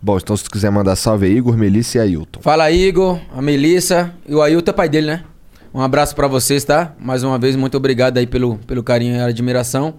[0.00, 2.40] Bom, então se tu quiser mandar salve é Igor, Melissa e Ailton.
[2.42, 5.24] Fala, Igor, a Melissa e o Ailton é pai dele, né?
[5.72, 6.94] Um abraço pra vocês, tá?
[7.00, 9.94] Mais uma vez, muito obrigado aí pelo, pelo carinho e admiração.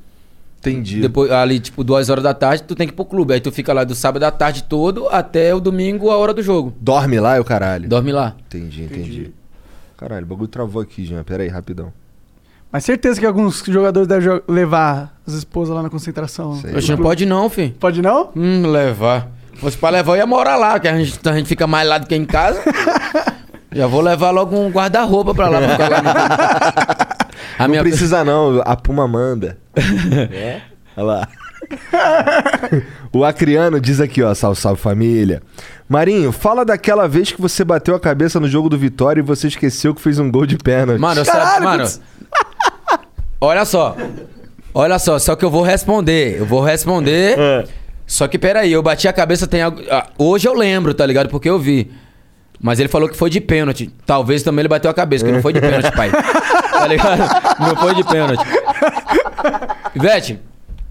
[0.61, 1.01] Entendi.
[1.01, 3.35] depois ali, tipo, duas horas da tarde, tu tem que ir pro clube.
[3.35, 6.43] Aí tu fica lá do sábado à tarde todo até o domingo, a hora do
[6.43, 6.73] jogo.
[6.81, 7.89] Dorme lá, eu caralho.
[7.89, 8.37] Dorme lá.
[8.47, 9.33] Entendi, entendi.
[9.97, 11.25] Caralho, o bagulho travou aqui, Jean.
[11.25, 11.93] Pera aí, rapidão.
[12.73, 16.57] Mas certeza que alguns jogadores devem levar as esposas lá na concentração.
[16.57, 16.71] Sei.
[16.75, 17.75] A gente não pode não, filho.
[17.79, 18.31] Pode não?
[18.35, 19.29] Hum, levar.
[19.55, 21.87] Se fosse pra levar, eu ia morar lá, que a gente, a gente fica mais
[21.87, 22.63] lá do que em casa.
[23.71, 25.59] Já vou levar logo um guarda-roupa pra lá.
[25.59, 27.13] Pra ficar lá no...
[27.59, 29.59] A Não precisa não, a Puma manda.
[30.33, 30.63] É?
[30.97, 31.29] Olha lá.
[33.13, 35.43] o Acriano diz aqui, ó, salve, salve família.
[35.89, 39.49] Marinho, fala daquela vez que você bateu a cabeça no jogo do Vitória e você
[39.49, 41.01] esqueceu que fez um gol de pênalti.
[41.01, 41.91] Mano, eu Caralho, sabe, mano.
[43.45, 43.97] Olha só.
[44.73, 46.39] Olha só, só que eu vou responder.
[46.39, 47.37] Eu vou responder.
[47.37, 47.65] É.
[48.07, 49.83] Só que peraí, eu bati a cabeça tem algo.
[49.91, 51.29] ah, Hoje eu lembro, tá ligado?
[51.29, 51.91] Porque eu vi.
[52.61, 53.91] Mas ele falou que foi de pênalti.
[54.07, 56.11] Talvez também ele bateu a cabeça, que não foi de pênalti, pai.
[56.73, 57.21] Tá ligado?
[57.61, 58.45] Não foi de pênalti.
[59.95, 60.41] Vete,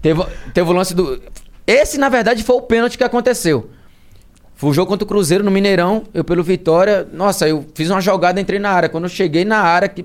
[0.00, 0.22] teve,
[0.54, 1.20] teve o lance do.
[1.66, 3.68] Esse, na verdade, foi o pênalti que aconteceu.
[4.54, 7.06] Foi o jogo contra o Cruzeiro no Mineirão, eu pelo Vitória.
[7.12, 8.88] Nossa, eu fiz uma jogada, entrei na área.
[8.88, 10.04] Quando eu cheguei na área, que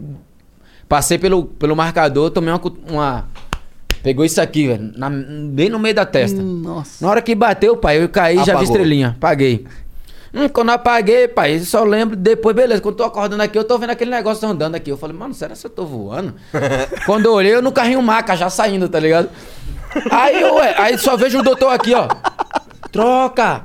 [0.87, 3.25] passei pelo, pelo marcador, tomei uma, uma.
[4.03, 4.91] Pegou isso aqui, velho.
[4.95, 6.41] na- Bem no meio da testa.
[6.41, 7.03] Nossa.
[7.03, 9.17] Na hora que bateu, pai, eu caí e já vi estrelinha.
[9.19, 9.65] Paguei.
[10.33, 12.81] Hum, quando eu apaguei, pai, eu só lembro depois, beleza.
[12.81, 14.91] Quando eu tô acordando aqui, eu tô vendo aquele negócio andando aqui.
[14.91, 16.35] Eu falei, mano, será que eu tô voando?
[17.05, 19.29] quando eu olhei, eu no carrinho maca já saindo, tá ligado?
[20.11, 22.07] Aí eu, ué, aí só vejo o doutor aqui, ó.
[22.91, 23.63] Troca!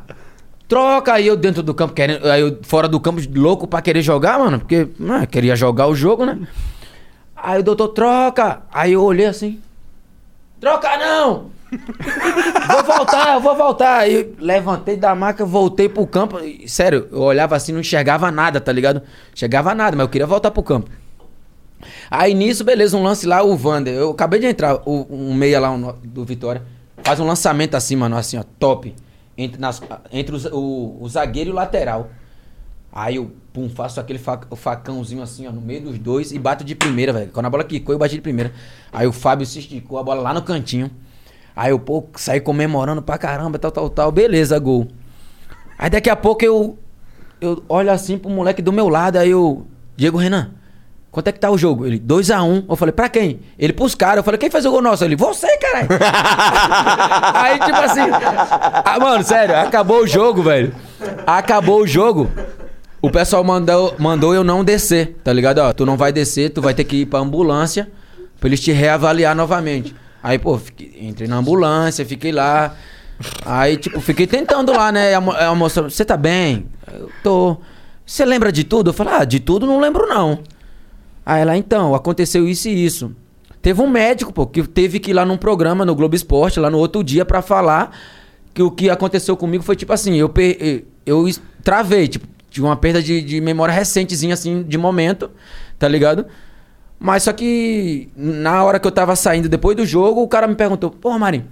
[0.67, 1.13] Troca!
[1.15, 4.39] Aí eu dentro do campo, querendo, aí eu fora do campo, louco pra querer jogar,
[4.39, 6.39] mano, porque ah, queria jogar o jogo, né?
[7.43, 8.63] Aí o doutor, troca!
[8.73, 9.61] Aí eu olhei assim.
[10.61, 11.51] Troca não!
[11.73, 13.99] vou voltar, eu vou voltar.
[13.99, 16.39] Aí levantei da maca, voltei pro campo.
[16.39, 19.03] E, sério, eu olhava assim, não enxergava nada, tá ligado?
[19.35, 20.89] Enxergava nada, mas eu queria voltar pro campo.
[22.11, 23.95] Aí nisso, beleza, um lance lá, o Vander.
[23.95, 26.63] Eu acabei de entrar, o, um meia lá um, do Vitória.
[27.03, 28.95] Faz um lançamento assim, mano, assim, ó, top.
[29.37, 29.83] Entre, nas,
[30.13, 32.11] entre os- o, o zagueiro e o lateral.
[32.93, 34.21] Aí eu, pum, faço aquele
[34.55, 37.31] facãozinho assim, ó, no meio dos dois e bato de primeira, velho.
[37.33, 38.53] Quando a bola quicou, eu bati de primeira.
[38.93, 40.91] Aí o Fábio se esticou a bola lá no cantinho.
[41.57, 44.13] Aí eu, pô, saí comemorando pra caramba, tal, tal, tal.
[44.13, 44.89] Beleza, gol.
[45.79, 46.79] Aí daqui a pouco eu,
[47.41, 49.67] eu olho assim pro moleque do meu lado, aí eu,
[49.97, 50.51] Diego Renan,
[51.11, 51.87] quanto é que tá o jogo?
[51.87, 52.45] Ele, 2x1.
[52.45, 52.65] Um.
[52.69, 53.41] Eu falei, pra quem?
[53.59, 54.19] Ele, pros caras.
[54.19, 55.03] Eu falei, quem fez o gol nosso?
[55.03, 55.89] Ele, você, caralho.
[57.35, 58.01] aí, tipo assim,
[58.85, 60.75] ah, mano, sério, acabou o jogo, velho.
[61.27, 62.31] Acabou o jogo.
[63.03, 65.59] O pessoal mandou, mandou eu não descer, tá ligado?
[65.59, 67.91] Ó, tu não vai descer, tu vai ter que ir pra ambulância
[68.39, 69.93] pra eles te reavaliar novamente.
[70.23, 72.77] Aí, pô, fiquei- entrei na ambulância, fiquei lá.
[73.45, 75.19] Aí, tipo, fiquei tentando lá, né?
[75.19, 76.67] Mo- a moça, você tá bem?
[76.93, 77.57] Eu tô.
[78.07, 78.91] Você lembra de tudo?
[78.91, 80.39] Eu falei, ah, de tudo não lembro não.
[81.27, 83.13] Aí ela, então, aconteceu isso e isso.
[83.61, 86.69] Teve um médico, pô, que teve que ir lá num programa no Globo Esporte, lá
[86.71, 87.97] no outro dia, pra falar
[88.55, 91.29] que o que aconteceu comigo foi tipo assim, eu, per- eu
[91.63, 95.31] travei, tipo, tive uma perda de, de memória recentezinha, assim, de momento,
[95.79, 96.27] tá ligado?
[96.99, 100.55] Mas só que na hora que eu tava saindo depois do jogo, o cara me
[100.55, 101.47] perguntou, pô, Marinho,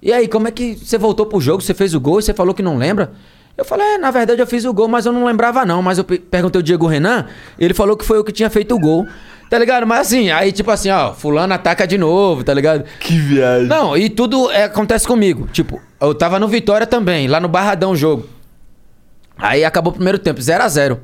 [0.00, 1.60] e aí, como é que você voltou pro jogo?
[1.62, 3.12] Você fez o gol e você falou que não lembra?
[3.56, 5.82] Eu falei, é, na verdade eu fiz o gol, mas eu não lembrava não.
[5.82, 7.26] Mas eu pe- perguntei o Diego Renan,
[7.58, 9.04] ele falou que foi eu que tinha feito o gol.
[9.50, 9.84] Tá ligado?
[9.86, 12.84] Mas assim, aí tipo assim, ó, fulano ataca de novo, tá ligado?
[13.00, 13.66] Que viagem.
[13.66, 15.48] Não, e tudo é, acontece comigo.
[15.52, 18.28] Tipo, eu tava no Vitória também, lá no Barradão o jogo.
[19.38, 21.00] Aí acabou o primeiro tempo, 0 a 0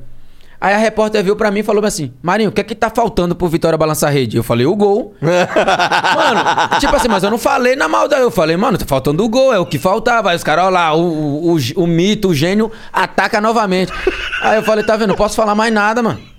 [0.61, 2.89] Aí a repórter veio pra mim e falou assim: Marinho, o que é que tá
[2.89, 4.39] faltando pro Vitória balançar a rede?
[4.39, 5.15] Eu falei, o gol.
[5.21, 8.23] mano, tipo assim, mas eu não falei na maldade.
[8.23, 10.31] Eu falei, mano, tá faltando o gol, é o que faltava.
[10.31, 13.93] Aí os caras, olha lá, o, o, o, o mito, o gênio, ataca novamente.
[14.43, 16.34] Aí eu falei, tá vendo, não posso falar mais nada, mano.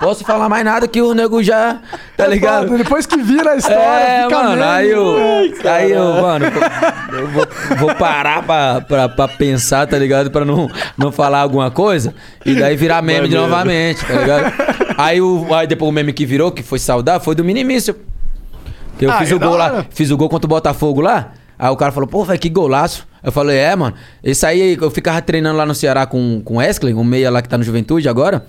[0.00, 1.78] Posso falar mais nada que o nego já.
[2.16, 2.68] Tá ligado?
[2.68, 4.64] Foda, Depois que vira a história, É, fica mano, mesmo.
[4.64, 5.70] aí eu.
[5.70, 6.44] aí eu, mano,
[7.12, 7.46] eu vou,
[7.78, 10.30] vou parar pra, pra, pra pensar, tá ligado?
[10.30, 12.14] Pra não, não falar alguma coisa.
[12.44, 14.52] E daí virar meme de novamente, tá ligado?
[14.98, 17.94] Aí, o, aí depois o meme que virou, que foi saudável, foi do Minimício.
[18.98, 21.32] Que eu Ah, fiz é o gol lá, fiz o gol contra o Botafogo lá.
[21.58, 23.06] Aí o cara falou, pô, velho, que golaço.
[23.22, 23.94] Eu falei, é, mano.
[24.22, 27.42] Esse aí, eu ficava treinando lá no Ceará com, com o Wesley, um meia lá
[27.42, 28.46] que tá no Juventude agora.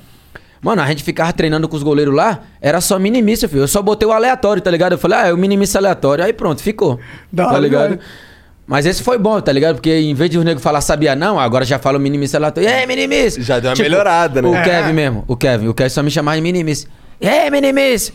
[0.61, 3.61] Mano, a gente ficava treinando com os goleiros lá, era só minimício, filho.
[3.63, 4.93] Eu só botei o aleatório, tá ligado?
[4.93, 6.23] Eu falei, ah, é o minimício aleatório.
[6.23, 6.99] Aí pronto, ficou.
[7.31, 7.89] Da tá hora, ligado?
[7.89, 8.01] velho.
[8.65, 9.75] Mas esse foi bom, tá ligado?
[9.75, 12.67] Porque em vez de o nego falar sabia não, agora já fala o minimício aleatório.
[12.69, 13.41] E aí, minimício?
[13.41, 14.49] Já deu uma melhorada, né?
[14.49, 14.63] O É.
[14.63, 15.67] Kevin mesmo, o Kevin.
[15.69, 16.89] O Kevin só me chamava de minimício.
[17.21, 18.13] E aí, minimício?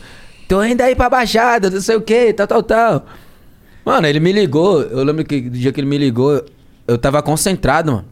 [0.48, 3.06] Tô indo aí pra Baixada, não sei o que, tal, tal, tal.
[3.84, 4.82] Mano, ele me ligou.
[4.82, 6.44] Eu lembro que do dia que ele me ligou,
[6.86, 8.04] eu tava concentrado, mano.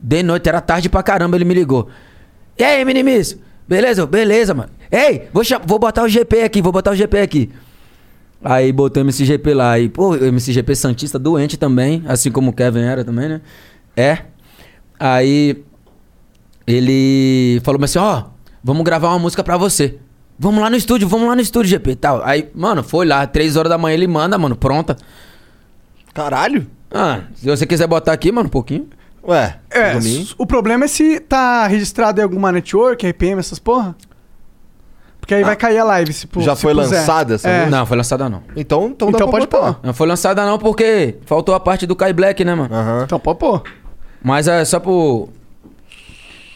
[0.00, 1.88] De noite, era tarde pra caramba, ele me ligou.
[2.56, 3.38] E aí, minimício?
[3.68, 4.02] Beleza?
[4.02, 4.70] Eu, Beleza, mano.
[4.90, 7.50] Ei, vou, vou botar o GP aqui, vou botar o GP aqui.
[8.42, 9.78] Aí botou o MCGP lá.
[9.78, 13.40] E, pô, o MCGP Santista doente também, assim como o Kevin era também, né?
[13.96, 14.18] É.
[15.00, 15.64] Aí
[16.66, 18.24] ele falou assim, ó,
[18.62, 19.98] vamos gravar uma música pra você.
[20.38, 22.22] Vamos lá no estúdio, vamos lá no estúdio, GP tal.
[22.24, 24.96] Aí, mano, foi lá, três horas da manhã ele manda, mano, pronta.
[26.12, 26.66] Caralho.
[26.90, 28.88] Ah, se você quiser botar aqui, mano, um pouquinho.
[29.26, 29.98] Ué, É,
[30.38, 33.94] o problema é se tá registrado em alguma network, RPM, essas porra.
[35.20, 36.98] Porque aí vai cair a live se, Já se foi puser.
[37.00, 37.58] lançada essa É.
[37.60, 37.76] música?
[37.78, 38.42] Não, foi lançada não.
[38.54, 39.72] Então, então, Então pode botar.
[39.74, 39.80] pôr.
[39.82, 42.74] Não foi lançada não porque faltou a parte do Kai Black, né, mano?
[42.74, 43.02] Aham.
[43.04, 43.62] Então pode pôr.
[44.22, 45.28] Mas é só pro,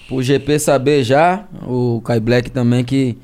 [0.07, 3.17] pro GP saber já, o Kai Black também, que,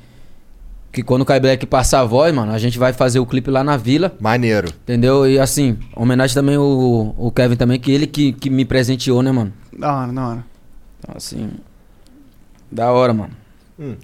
[0.95, 3.51] que quando o Kai Black passar a voz, mano, a gente vai fazer o clipe
[3.51, 4.15] lá na vila.
[4.17, 4.69] Maneiro.
[4.69, 5.27] Entendeu?
[5.27, 9.29] E assim, homenagem também o, o Kevin também, que ele que, que me presenteou, né,
[9.29, 9.51] mano?
[9.77, 10.45] Da hora, da hora.
[10.97, 11.51] Então, assim.
[12.71, 13.33] Da hora, mano.
[13.77, 13.95] Hum.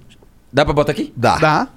[0.52, 1.10] Dá pra botar aqui?
[1.16, 1.38] Dá.
[1.38, 1.68] Dá.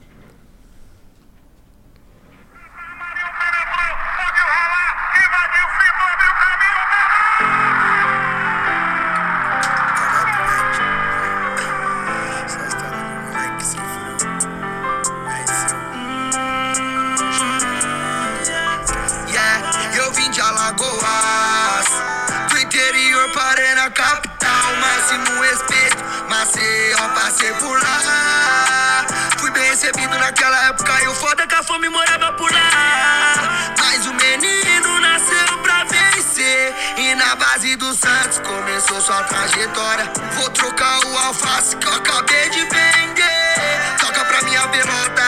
[26.45, 29.05] Respeito, Maceió passei por lá.
[29.37, 33.73] Fui bem recebido naquela época e o foda é que a fome morava por lá.
[33.79, 40.11] Mas o menino nasceu pra vencer e na base do Santos começou sua trajetória.
[40.33, 43.97] Vou trocar o alface que eu acabei de vender.
[43.99, 45.23] Toca pra minha pelota,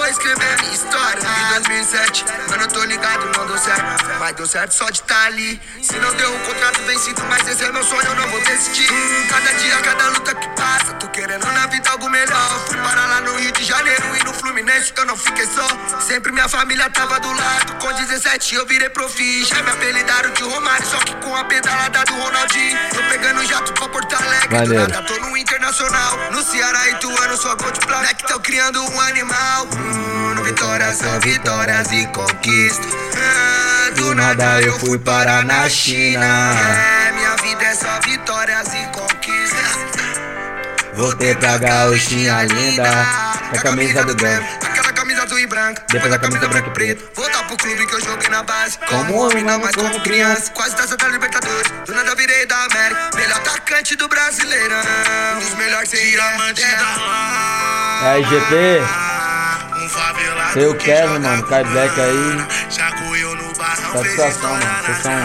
[0.00, 1.20] vou escrever minha história.
[1.20, 4.06] Em 2007, mano, eu tô ligado, não deu certo.
[4.18, 5.60] Mas deu certo só de estar ali.
[5.82, 8.90] Se não deu um contrato vencido, mas esse é meu sonho, eu não vou desistir.
[8.90, 12.66] Hum, cada dia, cada luta que passa, tô querendo na vida algo melhor.
[12.66, 15.68] Fui parar lá no Rio de Janeiro e no Fluminense, eu não fiquei só.
[16.00, 17.74] Sempre minha família tava do lado.
[17.74, 19.44] Com 17 eu virei profi.
[19.44, 22.78] Já me apelidaram de Romário, só que com a pedalada do Ronaldinho.
[22.94, 26.16] Tô pegando jato pra Porto Alegre, do nada tô no Internacional.
[26.32, 28.14] No Ceará e Ituano, só gol de placa.
[28.14, 29.68] que tão criando um animal.
[29.90, 32.92] Hum, no Vitória são vitórias e conquistas.
[33.16, 36.26] Ah, do nada eu fui parar na China.
[36.26, 39.90] É, minha vida é só vitórias e conquistas.
[40.94, 44.46] Voltei pra gauchinha linda, a camisa do Grêmio.
[44.62, 47.04] Aquela camisa azul e branca, Depois a camisa branca e preta.
[47.14, 48.78] Voltar pro clube que eu joguei na base.
[48.88, 50.50] Como homem, não mais como criança.
[50.52, 51.72] Quase taça da Libertadores.
[51.86, 53.10] Do nada virei da América.
[53.14, 54.82] Melhor atacante do Brasileirão.
[55.36, 58.82] Um dos melhores diamante da Aí, GP.
[59.90, 62.16] Favelado Seu que Kevin, mano, com Kai Black aí.
[62.16, 62.48] grana.
[62.70, 64.64] Chacoalhou no barrão, fez Satisfação, mano.
[64.86, 65.12] Vocês na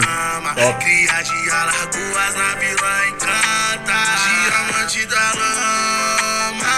[0.54, 0.84] top.
[0.84, 3.94] Cria de Alagoas na Vila Encanta.
[4.26, 6.74] Diamante da lama.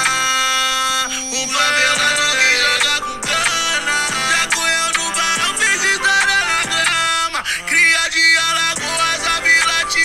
[1.32, 3.98] Um favelado que joga com cana.
[4.32, 7.40] Chacoalhou no barrão, fez história na grama.
[7.66, 10.02] Cria de Alagoas, a vila te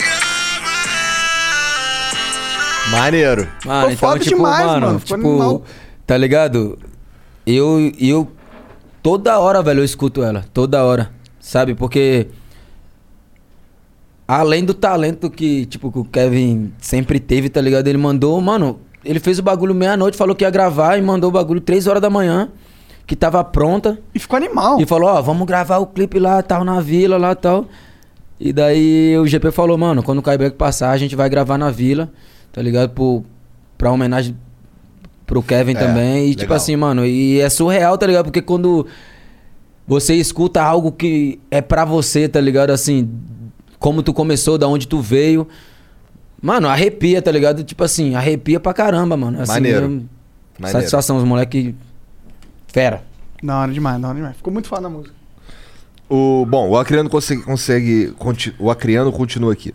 [0.60, 0.78] ama.
[2.98, 3.44] Maneiro.
[3.66, 5.00] Mano, Ficou então, foda tipo, demais, mano, mano.
[5.00, 5.64] Tipo, animal.
[6.08, 6.80] tá ligado?
[7.46, 8.28] Eu, eu,
[9.02, 11.76] toda hora, velho, eu escuto ela, toda hora, sabe?
[11.76, 12.28] Porque,
[14.28, 17.88] além do talento que, tipo, que o Kevin sempre teve, tá ligado?
[17.88, 21.34] Ele mandou, mano, ele fez o bagulho meia-noite, falou que ia gravar e mandou o
[21.34, 22.50] bagulho três horas da manhã,
[23.06, 24.00] que tava pronta.
[24.16, 24.80] E ficou animal.
[24.80, 27.66] E falou, ó, vamos gravar o clipe lá, tal, na vila, lá, tal.
[28.40, 31.70] E daí o GP falou, mano, quando o Kaibeck passar, a gente vai gravar na
[31.70, 32.10] vila,
[32.52, 32.92] tá ligado?
[32.92, 33.24] Pro,
[33.78, 34.36] pra homenagem
[35.34, 36.26] pro Kevin É, também.
[36.28, 36.58] E tipo legal.
[36.58, 38.26] assim, mano, e é surreal, tá ligado?
[38.26, 38.86] Porque quando
[39.88, 42.70] você escuta algo que é pra você, tá ligado?
[42.70, 43.10] Assim,
[43.80, 45.48] como tu começou, da onde tu veio.
[46.42, 47.64] Mano, arrepia, tá ligado?
[47.64, 49.42] Tipo assim, arrepia pra caramba, mano.
[49.42, 49.86] Assim, Maneiro.
[49.86, 49.90] eu-
[50.60, 50.78] Maneiro.
[50.80, 51.74] Satisfação, os moleque
[52.68, 53.02] fera.
[53.42, 54.36] Da hora demais, da hora demais.
[54.38, 55.14] Ficou muito foda a música.
[56.10, 57.42] O, bom, o Acriano consegue.
[57.42, 59.74] consegue conti- o Acriano continua aqui.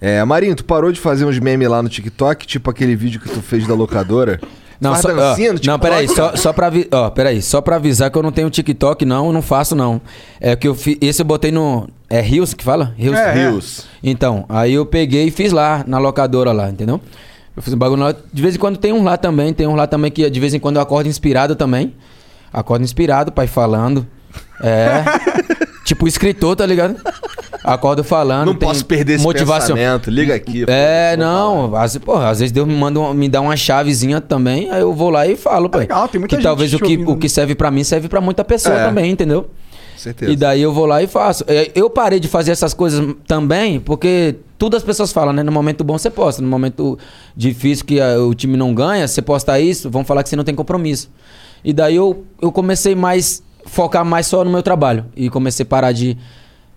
[0.00, 3.28] É, Marinho, tu parou de fazer uns memes lá no TikTok, tipo aquele vídeo que
[3.28, 4.40] tu fez da locadora?
[4.80, 5.80] Não, só, ó, no não, TikTok?
[5.80, 9.04] peraí, só, só pra avi- ó, peraí, só pra avisar que eu não tenho TikTok,
[9.04, 10.00] não, eu não faço, não.
[10.40, 10.98] É que eu fiz.
[11.00, 11.88] Esse eu botei no.
[12.10, 12.92] É Rios que fala?
[12.96, 13.16] Rios.
[13.18, 13.32] É, é.
[13.50, 13.86] Rios.
[14.02, 17.00] Então, aí eu peguei e fiz lá, na locadora lá, entendeu?
[17.56, 18.14] Eu fiz um bagulho lá.
[18.32, 20.52] De vez em quando tem um lá também, tem um lá também que de vez
[20.54, 21.94] em quando eu acordo inspirado também.
[22.52, 24.06] Acordo inspirado, pai, falando.
[24.60, 25.04] É.
[25.84, 26.96] tipo escritor, tá ligado?
[27.64, 28.46] Acordo falando.
[28.48, 29.74] Não tem posso perder esse motivação.
[29.74, 30.10] pensamento.
[30.10, 30.64] Liga aqui.
[30.68, 31.74] É, não.
[31.74, 34.92] Às, porra, às vezes Deus me manda uma- me dá uma chavezinha também, aí eu
[34.92, 35.80] vou lá e falo, pai.
[35.80, 38.20] legal, tem muita que gente talvez o que, o que serve pra mim serve pra
[38.20, 38.84] muita pessoa É.
[38.84, 39.48] também, entendeu?
[39.96, 40.30] Certeza.
[40.30, 41.42] E daí eu vou lá e faço.
[41.46, 45.42] É, Eu parei de fazer essas coisas também, porque tudo as pessoas falam, né?
[45.42, 46.98] No momento bom você posta, no momento
[47.34, 50.44] difícil que ah, o time não ganha, você posta isso, vão falar que você não
[50.44, 51.08] tem compromisso.
[51.64, 55.66] E daí eu, eu comecei mais focar mais só no meu trabalho e comecei a
[55.66, 56.18] parar de,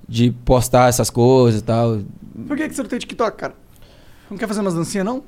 [0.07, 1.99] de postar essas coisas e tal.
[2.47, 3.53] Por que, que você não tem TikTok, cara?
[4.29, 5.23] Não quer fazer umas dancinhas, não?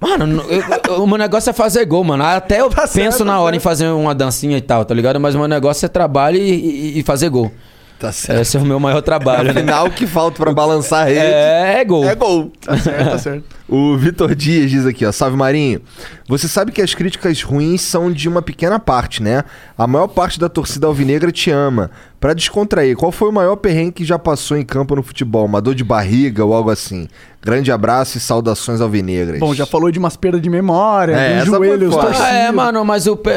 [0.00, 0.62] Mano, eu-
[0.96, 2.22] eu- o meu negócio é fazer gol, mano.
[2.24, 3.64] Até eu Tá penso certo, na tá hora em certo.
[3.64, 5.18] fazer uma dancinha e tal, tá ligado?
[5.20, 7.50] Mas o meu negócio é trabalho e, e- e fazer gol.
[7.98, 8.40] Tá certo.
[8.40, 9.60] Esse é o meu maior trabalho, né?
[9.60, 12.04] Afinal, o que falta pra balançar a rede É, é gol.
[12.04, 12.52] é gol.
[12.64, 13.44] Tá certo, tá certo.
[13.68, 15.10] O Vitor Dias diz aqui, ó.
[15.10, 15.80] Salve Marinho.
[16.28, 19.42] Você sabe que as críticas ruins são de uma pequena parte, né?
[19.76, 21.90] A maior parte da torcida alvinegra te ama.
[22.20, 25.44] Pra descontrair, qual foi o maior perrengue que já passou em campo no futebol?
[25.46, 27.06] Uma dor de barriga ou algo assim?
[27.40, 29.38] Grande abraço e saudações alvinegras.
[29.38, 31.94] Bom, já falou de umas perdas de memória, É, dos joelhos.
[31.96, 33.30] Ah, é, mano, mas o pe-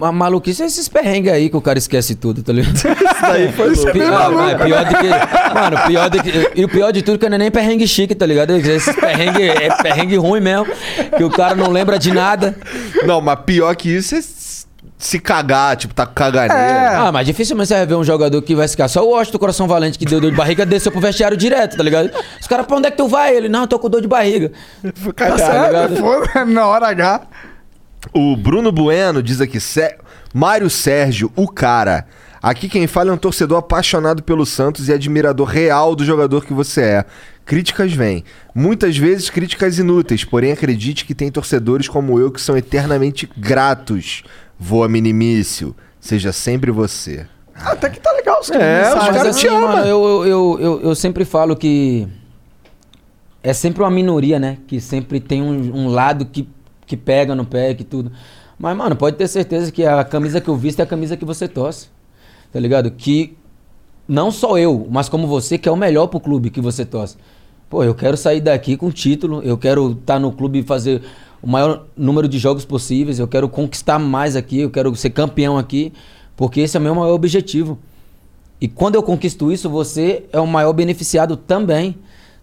[0.00, 2.72] a maluquice é esses perrengues aí que o cara esquece tudo, tá ligado?
[2.74, 2.86] Isso
[3.20, 3.92] daí foi louco.
[3.92, 4.42] bem maluco.
[4.44, 5.54] é pior do que.
[5.54, 6.50] Mano, pior do que.
[6.56, 8.52] E o pior de tudo é que não é nem perrengue chique, tá ligado?
[8.56, 10.66] Esses perrengue é perrengue ruim mesmo.
[11.18, 12.56] Que o cara não lembra de nada.
[13.04, 14.22] Não, mas pior que isso é
[15.00, 16.54] se cagar, tipo, tá com caganeira.
[16.62, 16.94] É.
[16.94, 18.86] Ah, mas dificilmente você vai ver um jogador que vai ficar.
[18.86, 21.82] Só o Washington Coração Valente que deu dor de barriga desceu pro vestiário direto, tá
[21.82, 22.10] ligado?
[22.40, 23.34] Os caras, pra onde é que tu vai?
[23.34, 24.52] Ele, não, tô com dor de barriga.
[25.16, 27.22] Tá certo, foda, na hora H.
[28.14, 29.96] O Bruno Bueno diz aqui, Sé-
[30.32, 32.06] Mário Sérgio, o cara.
[32.42, 36.52] Aqui quem fala é um torcedor apaixonado pelo Santos e admirador real do jogador que
[36.54, 37.04] você é.
[37.44, 38.24] Críticas vêm.
[38.54, 44.22] Muitas vezes críticas inúteis, porém acredite que tem torcedores como eu que são eternamente gratos.
[44.60, 45.74] Voa minimício.
[45.98, 47.26] Seja sempre você.
[47.54, 48.94] Até que tá legal os É, os mensagens.
[48.94, 49.68] Mas caras assim, te amam.
[49.68, 52.06] mano, eu, eu, eu, eu, eu sempre falo que
[53.42, 54.58] é sempre uma minoria, né?
[54.66, 56.46] Que sempre tem um, um lado que,
[56.86, 58.12] que pega no pé, que tudo.
[58.58, 61.24] Mas, mano, pode ter certeza que a camisa que eu visto é a camisa que
[61.24, 61.88] você torce.
[62.52, 62.90] Tá ligado?
[62.90, 63.36] Que
[64.06, 67.16] não só eu, mas como você, que é o melhor pro clube que você torce.
[67.70, 71.00] Pô, eu quero sair daqui com título, eu quero estar no clube e fazer
[71.42, 75.56] o maior número de jogos possíveis, eu quero conquistar mais aqui, eu quero ser campeão
[75.58, 75.92] aqui,
[76.36, 77.78] porque esse é o meu maior objetivo.
[78.60, 81.96] E quando eu conquisto isso, você é o maior beneficiado também,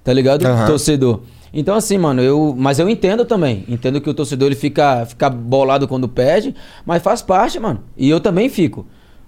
[0.03, 0.45] tá ligado?
[0.45, 0.66] Aham.
[0.66, 1.19] Torcedor.
[1.53, 3.64] Então assim, mano, eu, mas eu entendo também.
[3.67, 7.82] Entendo que o torcedor ele fica, fica bolado quando perde, mas faz parte, mano.
[7.95, 8.85] E eu também fico.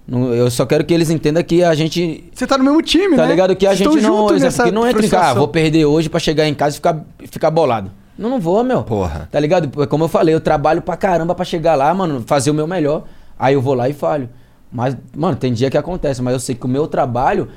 [0.08, 3.22] Eu só quero que eles entendam que a gente Você tá no mesmo time, Tá
[3.22, 3.28] né?
[3.30, 3.54] ligado?
[3.54, 4.28] Que a gente não.
[4.30, 6.78] nessa que não entra em casa, ah, vou perder hoje pra chegar em casa e
[6.78, 7.92] ficar, ficar bolado.
[8.20, 8.82] Não, não vou, meu.
[8.82, 9.26] Porra.
[9.32, 9.86] Tá ligado?
[9.88, 13.04] Como eu falei, eu trabalho pra caramba pra chegar lá, mano, fazer o meu melhor.
[13.38, 14.28] Aí eu vou lá e falho.
[14.70, 17.48] Mas, mano, tem dia que acontece, mas eu sei que o meu trabalho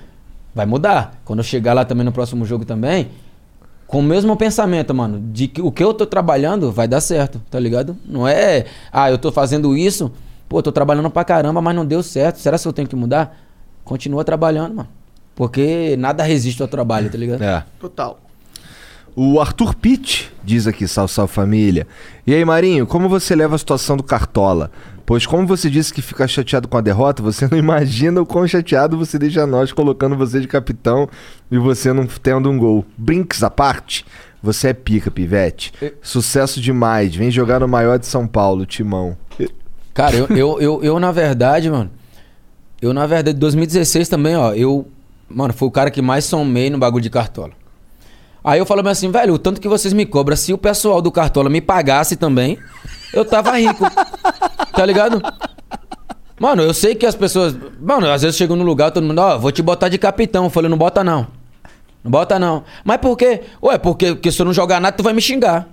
[0.55, 1.19] vai mudar.
[1.25, 3.09] Quando eu chegar lá também no próximo jogo também,
[3.85, 7.41] com o mesmo pensamento, mano, de que o que eu tô trabalhando vai dar certo,
[7.51, 7.97] tá ligado?
[8.05, 10.13] Não é, ah, eu tô fazendo isso,
[10.47, 12.37] pô, tô trabalhando pra caramba, mas não deu certo.
[12.39, 13.37] Será que eu tenho que mudar?
[13.83, 14.89] Continua trabalhando, mano.
[15.35, 17.43] Porque nada resiste ao trabalho, tá ligado?
[17.43, 17.65] É.
[17.79, 18.22] Total.
[19.15, 21.85] O Arthur Pitt diz aqui, salve, salve família.
[22.25, 24.71] E aí, Marinho, como você leva a situação do Cartola?
[25.05, 28.47] Pois como você disse que fica chateado com a derrota, você não imagina o quão
[28.47, 31.07] chateado você deixa nós colocando você de capitão
[31.51, 32.85] e você não tendo um gol.
[32.97, 34.05] Brinks à parte,
[34.41, 35.73] você é pica, pivete.
[36.01, 37.15] Sucesso demais.
[37.15, 39.15] Vem jogar no maior de São Paulo, Timão.
[39.93, 41.91] Cara, eu, eu, eu, eu, na verdade, mano.
[42.81, 44.53] Eu, na verdade, 2016 também, ó.
[44.53, 44.87] Eu,
[45.29, 47.51] mano, foi o cara que mais somei no bagulho de cartola.
[48.43, 51.11] Aí eu falo assim, velho, o tanto que vocês me cobram, se o pessoal do
[51.11, 52.57] cartola me pagasse também,
[53.13, 53.85] eu tava rico.
[54.75, 55.21] tá ligado?
[56.39, 57.55] Mano, eu sei que as pessoas.
[57.79, 60.43] Mano, às vezes chegam no lugar, todo mundo, ó, vou te botar de capitão.
[60.43, 61.27] Eu falei, não bota não.
[62.03, 62.65] Não bota não.
[62.83, 63.41] Mas por quê?
[63.61, 65.69] Ué, porque, porque se eu não jogar nada, tu vai me xingar.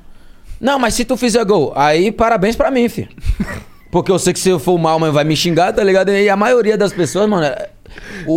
[0.60, 3.08] Não, mas se tu fizer gol, aí parabéns pra mim, filho.
[3.90, 6.10] Porque eu sei que se eu for mal, mas vai me xingar, tá ligado?
[6.12, 7.44] E a maioria das pessoas, mano.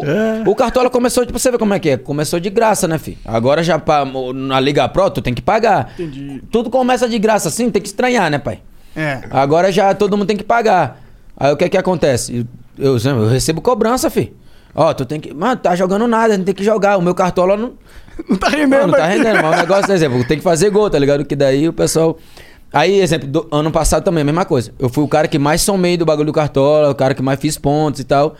[0.06, 1.98] É- O, o Cartola começou, tipo, você vê como é que é?
[1.98, 3.17] Começou de graça, né, filho?
[3.25, 5.91] Agora já pra, na Liga Pro, tu tem que pagar.
[5.93, 6.41] Entendi.
[6.51, 8.59] Tudo começa de graça assim, tem que estranhar, né, pai?
[8.95, 9.22] É.
[9.32, 11.01] Agora já todo mundo tem que pagar.
[11.35, 12.45] Aí o que é que acontece?
[12.77, 14.33] Eu, eu, eu recebo cobrança, fi.
[14.75, 15.33] Ó, tu tem que.
[15.33, 16.98] Mano, tá jogando nada, não tem que jogar.
[16.98, 17.73] O meu cartola não.
[18.30, 20.69] Não tá rendendo, Não, não tá rendendo, mas o negócio, por exemplo, tem que fazer
[20.69, 21.25] gol, tá ligado?
[21.25, 22.15] Que daí o pessoal.
[22.72, 24.72] Aí, exemplo, do- ano passado também, a mesma coisa.
[24.77, 27.40] Eu fui o cara que mais somei do bagulho do cartola, o cara que mais
[27.40, 28.35] fiz pontos e tal.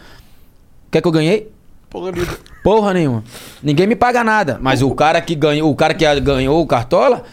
[0.94, 1.52] O que que eu ganhei?
[1.90, 2.38] Porra, nenhuma.
[2.64, 3.24] Porra nenhuma.
[3.64, 4.60] Ninguém me paga nada.
[4.62, 7.24] Mas o cara que ganhou, o cara que ganhou o Cartola,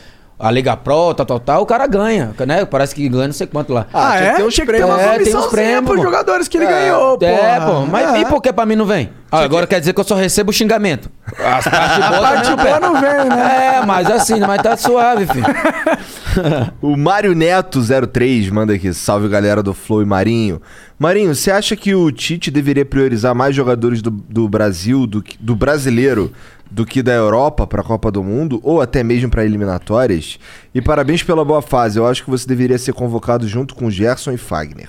[0.40, 2.64] a Liga Pro, tal, tal, tal, o cara ganha, né?
[2.64, 3.86] Parece que ganha não sei quanto lá.
[3.92, 4.30] Ah, tinha é?
[4.32, 4.98] que ter uns Tinha que prêmios.
[4.98, 7.24] É, tem uns prêmios, pros jogadores que ele ganhou, pô.
[7.24, 7.86] É, pô.
[7.86, 8.20] Mas É.
[8.20, 9.10] e por que pra mim não vem?
[9.32, 11.08] Ah, agora quer dizer que eu só recebo xingamento.
[11.38, 13.66] As partes boas A parte boa não vem, né?
[13.82, 15.44] É, mas assim, mas tá suave, filho.
[16.80, 20.60] O Mário Neto 03 manda aqui, salve galera do Flow e Marinho.
[20.98, 25.36] Marinho, você acha que o Tite deveria priorizar mais jogadores do, do Brasil, do, que-
[25.40, 26.32] do brasileiro,
[26.70, 30.38] do que da Europa pra Copa do Mundo, ou até mesmo pra eliminatórias?
[30.74, 34.30] E parabéns pela boa fase, eu acho que você deveria ser convocado junto com Gerson
[34.32, 34.88] e Fagner.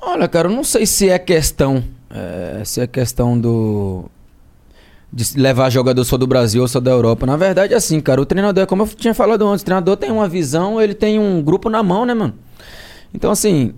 [0.00, 1.84] Olha, cara, eu não sei se é questão.
[2.10, 4.04] é, se é questão do.
[5.12, 7.26] De levar jogador só do Brasil ou só da Europa.
[7.26, 8.20] Na verdade, é assim, cara.
[8.20, 11.18] O treinador, é como eu tinha falado antes, o treinador tem uma visão, ele tem
[11.18, 12.34] um grupo na mão, né, mano?
[13.14, 13.74] Então, assim.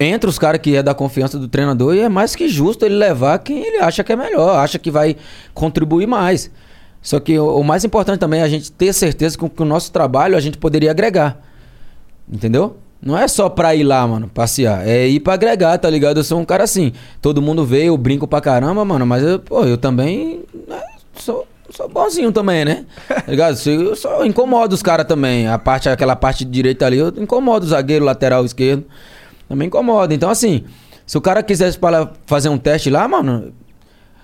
[0.00, 2.94] Entre os caras que é da confiança do treinador, e é mais que justo ele
[2.94, 5.16] levar quem ele acha que é melhor, acha que vai
[5.52, 6.50] contribuir mais.
[7.02, 9.66] Só que o, o mais importante também é a gente ter certeza que, que o
[9.66, 11.38] nosso trabalho a gente poderia agregar.
[12.30, 12.78] Entendeu?
[13.04, 14.88] Não é só pra ir lá, mano, passear.
[14.88, 16.16] É ir pra agregar, tá ligado?
[16.16, 16.92] Eu sou um cara assim.
[17.20, 19.04] Todo mundo vê, eu brinco pra caramba, mano.
[19.04, 20.82] Mas eu, pô, eu também né,
[21.12, 22.86] sou, sou bonzinho também, né?
[23.06, 23.58] Tá ligado?
[23.68, 25.46] Eu só incomodo os caras também.
[25.46, 28.86] A parte, aquela parte direita ali, eu incomodo o zagueiro, lateral esquerdo.
[29.48, 30.14] Também incomoda.
[30.14, 30.64] Então, assim,
[31.06, 31.78] se o cara quisesse
[32.26, 33.52] fazer um teste lá, mano,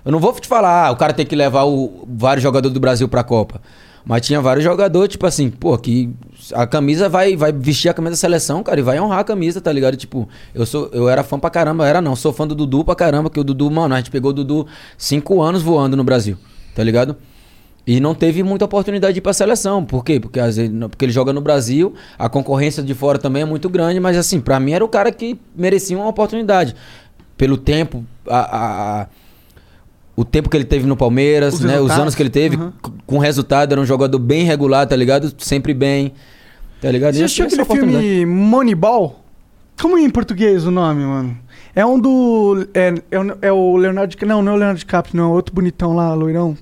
[0.04, 2.80] eu não vou te falar, ah, o cara tem que levar o- vários jogadores do
[2.80, 3.60] Brasil pra Copa.
[4.02, 6.08] Mas tinha vários jogadores, tipo assim, pô, que
[6.54, 9.60] a camisa vai, vai vestir a camisa da seleção, cara, e vai honrar a camisa,
[9.60, 9.94] tá ligado?
[9.94, 12.94] Tipo, eu sou eu era fã pra caramba, era não, sou fã do Dudu pra
[12.94, 14.66] caramba, que o Dudu, mano, a gente pegou o Dudu
[14.96, 16.38] cinco anos voando no Brasil,
[16.74, 17.14] tá ligado?
[17.92, 19.84] E não teve muita oportunidade de ir pra seleção.
[19.84, 20.20] Por quê?
[20.20, 23.68] Porque, às vezes, porque ele joga no Brasil, a concorrência de fora também é muito
[23.68, 26.76] grande, mas assim, pra mim era o cara que merecia uma oportunidade.
[27.36, 29.06] Pelo tempo, a- a- a,
[30.14, 31.80] o tempo que ele teve no Palmeiras, Os né?
[31.80, 32.70] Os anos que ele teve, Uhum.
[33.04, 35.34] com resultado, era um jogador bem regular, tá ligado?
[35.38, 36.12] Sempre bem.
[36.80, 37.14] Tá ligado?
[37.16, 39.18] Você assistiu aquele filme Moneyball?
[39.80, 41.36] Como é em português o nome, mano?
[41.74, 42.68] É um do.
[42.72, 44.14] É, é, o- é o Leonardo.
[44.26, 45.30] Não, não é o Leonardo DiCaprio, não.
[45.32, 46.56] É outro bonitão lá, loirão.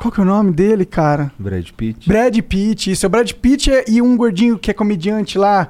[0.00, 1.30] Qual que é o nome dele, cara?
[1.38, 2.90] Brad Pitt, Brad Pitt.
[2.90, 5.68] Isso, é o Brad Pitt é- e um gordinho que é comediante lá.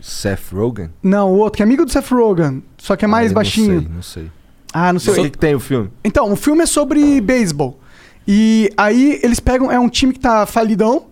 [0.00, 0.90] Seth Rogen?
[1.02, 3.74] Não, o outro, que é amigo do Seth Rogen, só que é mais Ah, baixinho.
[3.74, 4.30] Não sei, não sei.
[4.72, 5.12] Ah, não sei.
[5.14, 5.90] O que, que tem o filme?
[6.04, 7.80] Então, o filme é sobre beisebol.
[8.28, 9.72] E aí eles pegam.
[9.72, 11.06] É um time que tá falidão.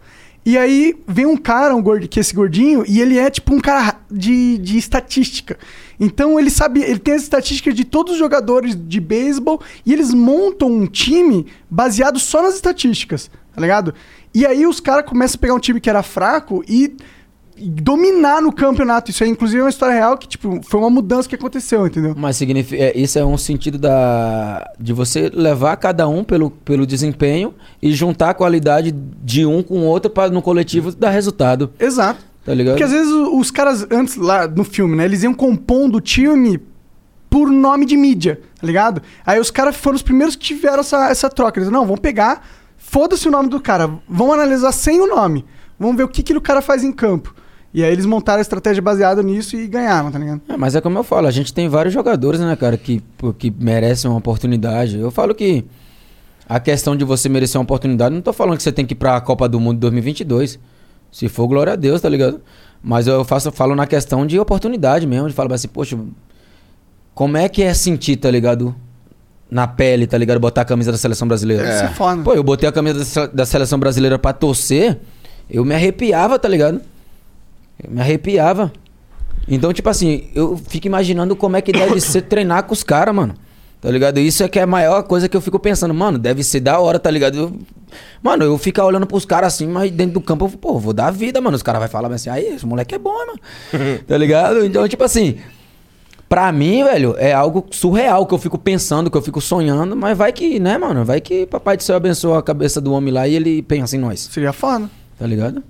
[0.45, 3.53] E aí vem um cara, um gordo, que é esse gordinho, e ele é tipo
[3.53, 5.59] um cara de, de estatística.
[5.99, 10.13] Então ele sabe, ele tem as estatísticas de todos os jogadores de beisebol e eles
[10.13, 13.95] montam um time baseado só nas estatísticas, tá ligado?
[14.35, 16.97] E aí os caras começam a pegar um time que era fraco e
[17.59, 19.11] dominar no campeonato.
[19.11, 22.15] Isso aí, inclusive, é uma história real que, tipo, foi uma mudança que aconteceu, entendeu?
[22.17, 26.87] Mas significa, é, isso é um sentido da de você levar cada um pelo, pelo
[26.87, 31.73] desempenho e juntar a qualidade de um com o outro para no coletivo dar resultado.
[31.79, 32.25] Exato.
[32.47, 32.75] Tá ligado?
[32.75, 36.61] Porque às vezes os caras, antes lá no filme, né, eles iam compondo o time
[37.29, 39.03] por nome de mídia, tá ligado?
[39.27, 41.59] Aí os caras foram os primeiros que tiveram essa, essa troca.
[41.59, 45.45] Eles, não, vamos pegar, foda-se o nome do cara, vamos analisar sem o nome.
[45.77, 47.35] Vamos ver o que, que o cara faz em campo.
[47.75, 50.41] E aí eles montaram a estratégia baseada nisso e ganharam, tá ligado?
[50.49, 53.03] É, mas é como eu falo, a gente tem vários jogadores, né, cara, que,
[53.39, 54.99] que merecem uma oportunidade.
[54.99, 55.65] Eu falo que
[56.49, 58.97] a questão de você merecer uma oportunidade, não tô falando que você tem que ir
[58.97, 60.59] pra Copa do Mundo 2022.
[61.17, 62.43] Se for, glória a Deus, tá ligado?
[62.83, 65.99] Mas eu faço, falo na questão de oportunidade mesmo, de falar assim, poxa,
[67.15, 68.77] como é que é sentir, tá ligado?
[69.51, 70.39] Na pele, tá ligado?
[70.39, 71.67] Botar a camisa da seleção brasileira.
[71.67, 71.89] É.
[72.23, 74.99] Pô, eu botei a camisa da seleção brasileira pra torcer,
[75.49, 76.83] eu me arrepiava, tá ligado?
[77.83, 78.71] Eu me arrepiava.
[79.49, 83.15] Então, tipo assim, eu fico imaginando como é que deve ser treinar com os caras,
[83.15, 83.35] mano.
[83.87, 84.19] Tá ligado?
[84.19, 86.81] Isso é que é a maior coisa que eu fico pensando, mano, deve ser da
[86.81, 87.39] hora, tá ligado?
[87.39, 87.53] Eu-
[88.21, 91.13] mano, eu ficar olhando pros caras assim, mas dentro do campo, eu, pô, vou dar
[91.13, 91.55] vida, mano.
[91.55, 93.39] Os caras vão falar assim, aí, esse moleque é bom, mano.
[94.05, 94.67] tá ligado?
[94.67, 95.37] Então, tipo assim,
[96.29, 100.19] pra mim, velho, é algo surreal que eu fico pensando, que eu fico sonhando, mas
[100.19, 101.05] vai que, né, mano?
[101.05, 104.01] Vai que Papai do Céu abençoa a cabeça do homem lá e ele pensa em
[104.01, 104.19] nós.
[104.33, 104.91] Seria foda.
[105.17, 105.63] Tá ligado?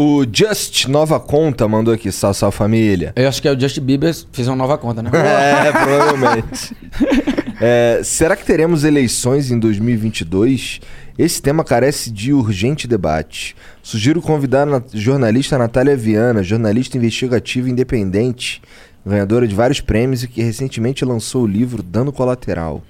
[0.00, 3.12] O Just Nova Conta mandou aqui, sal, sal família.
[3.16, 5.10] Eu acho que é o Justin Bieber fez uma nova conta, né?
[5.66, 6.76] É, provavelmente.
[7.60, 10.80] É, será que teremos eleições em 2022?
[11.18, 13.56] Esse tema carece de urgente debate.
[13.82, 18.62] Sugiro convidar a jornalista Natália Viana, jornalista investigativa independente,
[19.04, 22.84] ganhadora de vários prêmios e que recentemente lançou o livro Dano Colateral.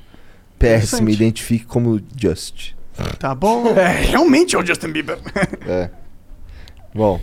[0.58, 2.72] PS, me identifique como Just.
[3.18, 3.72] Tá bom.
[3.78, 5.18] É, realmente é o Justin Bieber.
[5.66, 5.88] É.
[6.94, 7.20] Bom,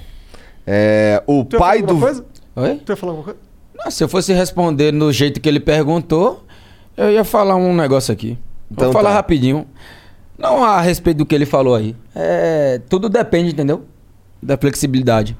[0.65, 1.97] é, o Tu pai do...
[1.99, 2.25] coisa?
[2.55, 2.81] Oi?
[2.85, 3.39] Tu ia falar alguma coisa?
[3.77, 6.43] Não, se eu fosse responder no jeito que ele perguntou,
[6.95, 8.37] eu ia falar um negócio aqui.
[8.71, 9.15] Então Vou falar tá.
[9.15, 9.67] rapidinho.
[10.37, 11.95] Não a respeito do que ele falou aí.
[12.15, 13.85] É, tudo depende, entendeu?
[14.41, 15.35] Da flexibilidade.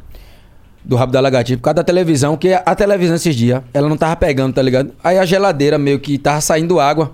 [0.84, 1.58] Do rabo da lagartixa.
[1.58, 4.94] Por causa da televisão, que a televisão esses dias, ela não tava pegando, tá ligado?
[5.04, 7.12] Aí a geladeira meio que tava saindo água.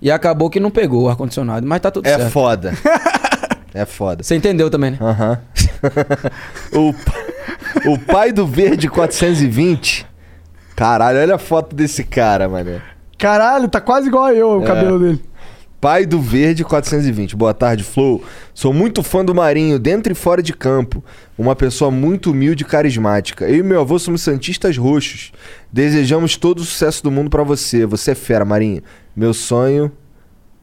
[0.00, 1.66] E acabou que não pegou o ar-condicionado.
[1.66, 2.30] Mas tá tudo É certo.
[2.30, 2.72] foda.
[3.74, 4.22] É foda.
[4.22, 4.98] Você entendeu também, né?
[5.00, 5.38] Aham.
[6.72, 6.94] O,
[7.92, 10.06] o pai do Verde 420.
[10.76, 12.80] Caralho, olha a foto desse cara, mané.
[13.18, 14.66] Caralho, tá quase igual a eu, o É.
[14.66, 15.22] cabelo dele.
[15.80, 17.36] Pai do Verde 420.
[17.36, 18.22] Boa tarde, Flow.
[18.52, 21.04] Sou muito fã do Marinho, dentro e fora de campo.
[21.36, 23.48] Uma pessoa muito humilde e carismática.
[23.48, 25.30] Eu e meu avô somos santistas roxos.
[25.72, 27.86] Desejamos todo o sucesso do mundo pra você.
[27.86, 28.82] Você é fera, Marinho.
[29.14, 29.92] Meu sonho.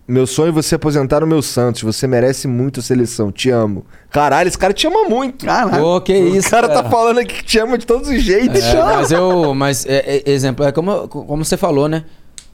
[0.07, 1.81] Meu sonho é você aposentar o meu Santos.
[1.81, 3.31] Você merece muito a seleção.
[3.31, 3.85] Te amo.
[4.11, 5.45] Caralho, esse cara te ama muito.
[5.45, 5.81] Caralho.
[5.83, 6.89] Pô, que isso, O cara tá cara.
[6.89, 8.63] falando aqui que te ama de todos os jeitos.
[8.63, 9.55] É, mas eu.
[9.55, 12.03] Mas, é, é, exemplo, é como, como você falou, né?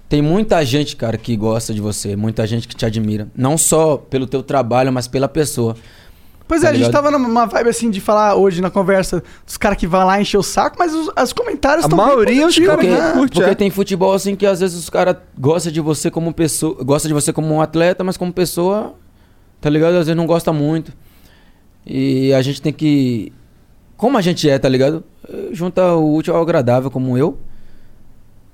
[0.07, 3.27] Tem muita gente, cara, que gosta de você, muita gente que te admira.
[3.35, 5.75] Não só pelo teu trabalho, mas pela pessoa.
[6.51, 7.03] Pois é, Tá a gente ligado?
[7.03, 10.37] tava numa vibe assim de falar hoje na conversa dos caras que vão lá encher
[10.37, 13.13] o saco, mas os, os comentários A estão maioria, os caras Porque, né?
[13.13, 13.55] Porque é.
[13.55, 16.75] tem futebol assim que às vezes os caras gostam de você como pessoa.
[16.83, 18.95] Gosta de você como um atleta, mas como pessoa,
[19.61, 19.91] tá ligado?
[19.93, 20.91] Às vezes não gosta muito.
[21.85, 23.31] E a gente tem que.
[23.95, 25.05] Como a gente é, tá ligado?
[25.53, 27.37] Junta o útil ao agradável, como eu.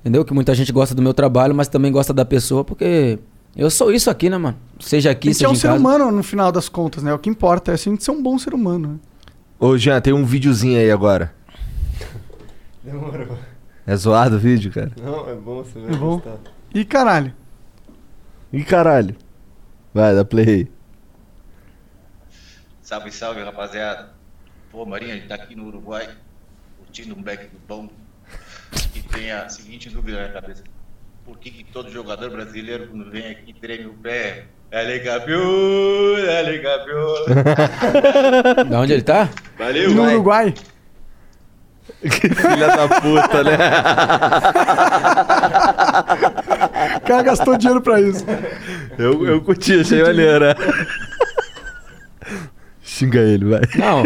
[0.01, 0.23] Entendeu?
[0.23, 3.17] Que muita gente gosta do meu trabalho, mas também gosta da pessoa, porque
[3.57, 4.57] eu sou isso aqui, né, mano?
[4.79, 5.79] Seja aqui, A gente seja é um em ser casa.
[5.79, 7.13] humano no final das contas, né?
[7.13, 8.89] O que importa é assim, a gente ser um bom ser humano.
[8.93, 8.99] né?
[9.59, 11.33] Ô, Jean, tem um videozinho aí agora.
[12.83, 13.37] Demorou.
[13.85, 14.91] É zoado o vídeo, cara?
[15.01, 16.15] Não, é bom, você vai É bom.
[16.17, 16.37] gostar.
[16.73, 17.33] E caralho.
[18.53, 19.15] Ih, caralho.
[19.93, 20.71] Vai, dá play aí.
[22.81, 24.09] Salve, salve, rapaziada.
[24.71, 26.07] Pô, Marinha, a gente tá aqui no Uruguai,
[26.77, 27.89] curtindo um back do bom.
[28.95, 30.63] E tem a seguinte dúvida na cabeça.
[31.27, 34.45] Por que, que todo jogador brasileiro, quando vem aqui, treme o pé?
[34.71, 37.15] É campeão, é campeão.
[38.69, 39.27] Da onde ele tá?
[39.59, 40.13] Valeu, no vai.
[40.13, 40.53] Uruguai.
[42.01, 43.57] Filha da puta, né?
[46.95, 48.25] O cara gastou dinheiro pra isso.
[48.97, 50.45] Eu, eu curti, achei maneiro.
[50.45, 50.55] né?
[52.81, 53.61] Xinga ele, vai.
[53.75, 54.03] Não.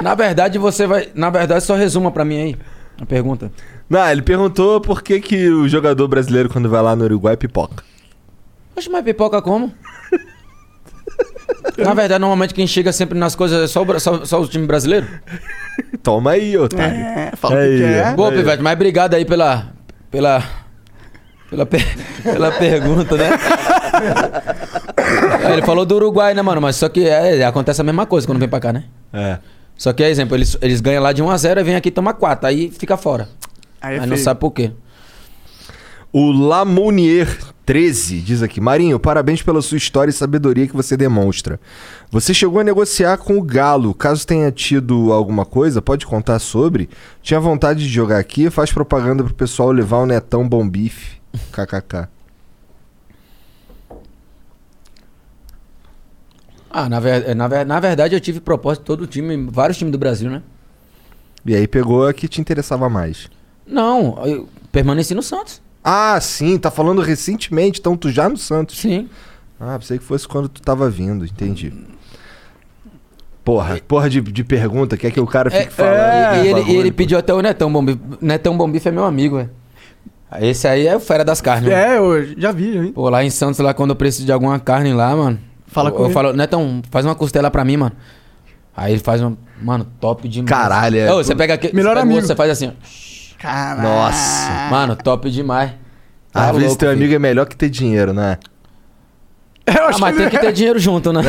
[0.00, 1.10] na verdade, você vai.
[1.14, 2.56] Na verdade, só resuma pra mim aí.
[2.98, 3.52] A pergunta.
[3.90, 7.82] Não, ele perguntou por que, que o jogador brasileiro, quando vai lá no Uruguai, pipoca.
[8.76, 9.74] Oxe, mas pipoca como?
[11.76, 14.66] Na verdade, normalmente quem chega sempre nas coisas é só o, só, só o time
[14.66, 15.06] brasileiro.
[16.02, 16.94] Toma aí, otário.
[16.94, 18.14] É, fala o Aí, que ó.
[18.14, 18.30] Boa.
[18.32, 19.72] Pivete, mas obrigado aí pela.
[20.10, 20.42] pela.
[21.50, 23.30] pela, per- pela pergunta, né?
[25.44, 26.60] É, ele falou do Uruguai, né, mano?
[26.60, 28.84] Mas só que é, acontece a mesma coisa quando vem pra cá, né?
[29.12, 29.38] É.
[29.76, 32.46] Só que, exemplo, eles, eles ganham lá de 1x0 e vem aqui e toma 4.
[32.46, 33.28] Aí fica fora.
[33.80, 34.24] Aí é Aí não feio.
[34.24, 34.72] sabe por quê.
[36.12, 37.28] O Lamounier
[37.64, 41.60] 13 diz aqui: Marinho, parabéns pela sua história e sabedoria que você demonstra.
[42.10, 43.94] Você chegou a negociar com o Galo.
[43.94, 46.90] Caso tenha tido alguma coisa, pode contar sobre?
[47.22, 48.50] Tinha vontade de jogar aqui?
[48.50, 51.20] Faz propaganda pro pessoal levar o Netão Bom Bife.
[51.52, 52.08] KKK.
[56.72, 59.76] Ah, na, ver, na, ver- na verdade eu tive propósito de todo o time, vários
[59.76, 60.42] times do Brasil, né?
[61.44, 63.28] E aí pegou a que te interessava mais.
[63.70, 65.60] Não, eu permaneci no Santos.
[65.82, 68.78] Ah, sim, tá falando recentemente, então tu já no Santos.
[68.78, 69.08] Sim.
[69.58, 71.72] Ah, pensei que fosse quando tu tava vindo, entendi.
[73.44, 75.94] Porra, porra de, de pergunta, quer que o cara fique falando.
[75.94, 77.98] É, e, ele, bagulho, e ele pediu até o Netão Bombife.
[78.20, 79.50] Netão Bombife é meu amigo, velho.
[80.40, 81.68] Esse aí é o fera das carnes.
[81.70, 81.74] mano.
[81.82, 82.92] É, eu já vi, já vi.
[82.92, 85.40] Pô, lá em Santos, lá quando eu preciso de alguma carne lá, mano.
[85.66, 86.14] Fala eu, com eu ele.
[86.14, 87.92] falo, Netão, faz uma costela pra mim, mano.
[88.76, 89.36] Aí ele faz uma.
[89.60, 90.48] Mano, top demais.
[90.48, 91.74] Caralho, é Ô, você pega aqui.
[91.74, 92.14] Melhor você pega o amigo.
[92.16, 92.72] outro, Você faz assim, ó.
[93.40, 93.82] Caralho.
[93.82, 94.50] Nossa.
[94.70, 95.72] Mano, top demais.
[96.32, 97.00] Tá Às vezes louco, teu filho.
[97.00, 98.38] amigo é melhor que ter dinheiro, né?
[99.66, 101.22] Eu Ah, mas que tem que ter dinheiro junto, né?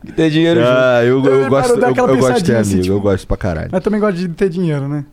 [0.00, 0.72] tem que ter dinheiro junto.
[0.72, 3.00] Ah, eu, eu Ele gosto, eu, eu gosto de ter pensadinha assim, amigo, eu tipo-
[3.08, 3.68] gosto pra caralho.
[3.72, 5.04] Mas também gosta de ter dinheiro, né?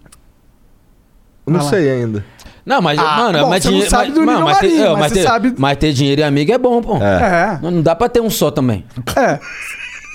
[1.48, 1.70] Não lá.
[1.70, 2.24] sei ainda.
[2.66, 3.90] Não, mas, Ah, mano, bom, mas você dinheiro.
[3.90, 5.94] sabe mas, do nível mas, ter, marinho, é, mas mas você ter- sabe- mas ter
[5.94, 6.98] dinheiro e amigo é bom, pô.
[6.98, 7.54] É.
[7.56, 7.60] É.
[7.62, 8.86] Não, não dá pra ter um só também.
[9.16, 9.40] É.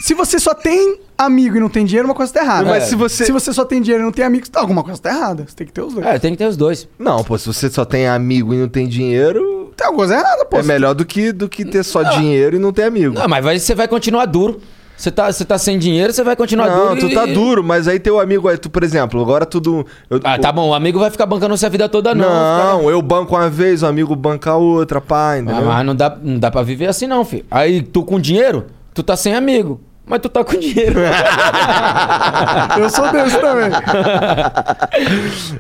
[0.03, 2.69] Se você só tem amigo e não tem dinheiro, uma coisa tá errada.
[2.71, 5.01] Mas se você- Se você só tem dinheiro e não tem amigos, tá, alguma coisa
[5.01, 5.45] tá errada.
[5.49, 6.07] Você tem que ter os dois.
[6.07, 6.89] É, tem que ter os dois.
[6.99, 10.45] Não, pô, se você só tem amigo e não tem dinheiro, Tem alguma coisa errada,
[10.45, 10.57] pô.
[10.59, 13.15] é melhor do que, do que ter só dinheiro e não ter amigo.
[13.19, 14.61] Não, mas vai- você vai continuar duro.
[14.97, 17.01] Você tá, você tá sem dinheiro, você vai continuar Não, duro.
[17.01, 19.85] tu e- tá duro, mas aí teu amigo, aí tu, por exemplo, agora tudo.
[20.09, 22.29] eu- Ah, tá bom, o amigo vai ficar bancando você a vida toda, não.
[22.83, 25.57] Não, eu banco uma vez, o amigo banca a outra, pá, entendeu?
[25.63, 27.45] Ah, mas não dá, não dá pra viver assim, não, filho.
[27.51, 29.81] Aí tu com dinheiro, tu tá sem amigo.
[30.07, 31.01] Mas tu tá com dinheiro.
[32.79, 33.71] Eu sou desse também.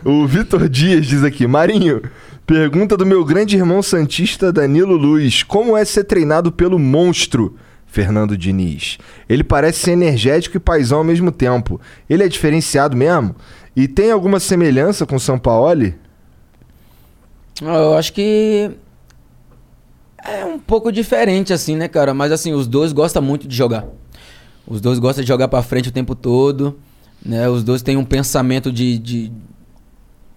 [0.05, 2.03] O Vitor Dias diz aqui: Marinho,
[2.47, 7.57] pergunta do meu grande irmão Santista Danilo Luz: Como é ser treinado pelo monstro
[7.87, 8.99] Fernando Diniz?
[9.29, 11.81] Ele parece ser energético e paisão ao mesmo tempo.
[12.09, 13.35] Ele é diferenciado mesmo?
[13.75, 15.93] E tem alguma semelhança com o São Paulo?
[17.63, 18.71] Eu acho que
[20.23, 22.13] é um pouco diferente, assim, né, cara?
[22.13, 23.87] Mas assim, os dois gostam muito de jogar.
[24.67, 26.79] Os dois gostam de jogar pra frente o tempo todo.
[27.25, 27.49] Né?
[27.49, 29.33] Os dois têm um pensamento de, de.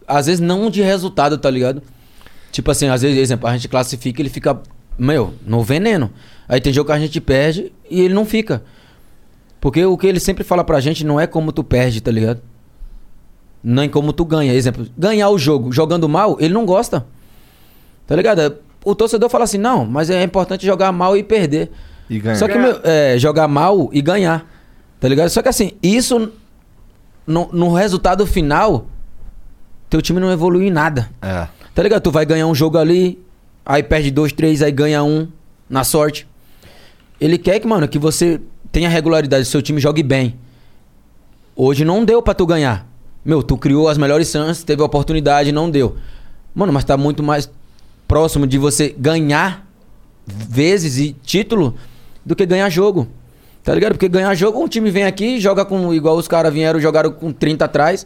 [0.07, 1.81] Às vezes não de resultado, tá ligado?
[2.51, 4.59] Tipo assim, às vezes, exemplo, a gente classifica ele fica,
[4.97, 6.11] meu, no veneno.
[6.47, 8.63] Aí tem jogo que a gente perde e ele não fica.
[9.59, 12.41] Porque o que ele sempre fala pra gente não é como tu perde, tá ligado?
[13.63, 14.53] Nem como tu ganha.
[14.53, 17.05] Exemplo, ganhar o jogo jogando mal, ele não gosta.
[18.05, 18.57] Tá ligado?
[18.85, 21.69] O torcedor fala assim, não, mas é importante jogar mal e perder.
[22.09, 22.37] E ganhar.
[22.37, 24.45] Só que, meu, é, jogar mal e ganhar.
[24.99, 25.29] Tá ligado?
[25.29, 26.31] Só que assim, isso
[27.25, 28.87] no, no resultado final,
[29.89, 31.09] teu time não evolui em nada.
[31.21, 31.47] É.
[31.75, 32.01] Tá ligado?
[32.01, 33.19] Tu vai ganhar um jogo ali,
[33.65, 35.27] aí perde dois, três, aí ganha um
[35.69, 36.27] na sorte.
[37.19, 38.39] Ele quer que, mano, que você
[38.71, 40.35] tenha regularidade, seu time jogue bem.
[41.55, 42.87] Hoje não deu pra tu ganhar.
[43.25, 45.97] Meu, tu criou as melhores chances, teve a oportunidade, não deu.
[46.55, 47.49] Mano, mas tá muito mais
[48.07, 49.67] próximo de você ganhar
[50.25, 51.75] vezes e título
[52.27, 53.07] do que ganhar jogo.
[53.63, 53.93] Tá ligado?
[53.93, 55.93] Porque ganhar jogo, um time vem aqui, joga com.
[55.93, 58.05] Igual os caras vieram, jogaram com 30 atrás.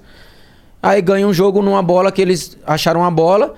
[0.82, 3.54] Aí ganha um jogo numa bola que eles acharam uma bola.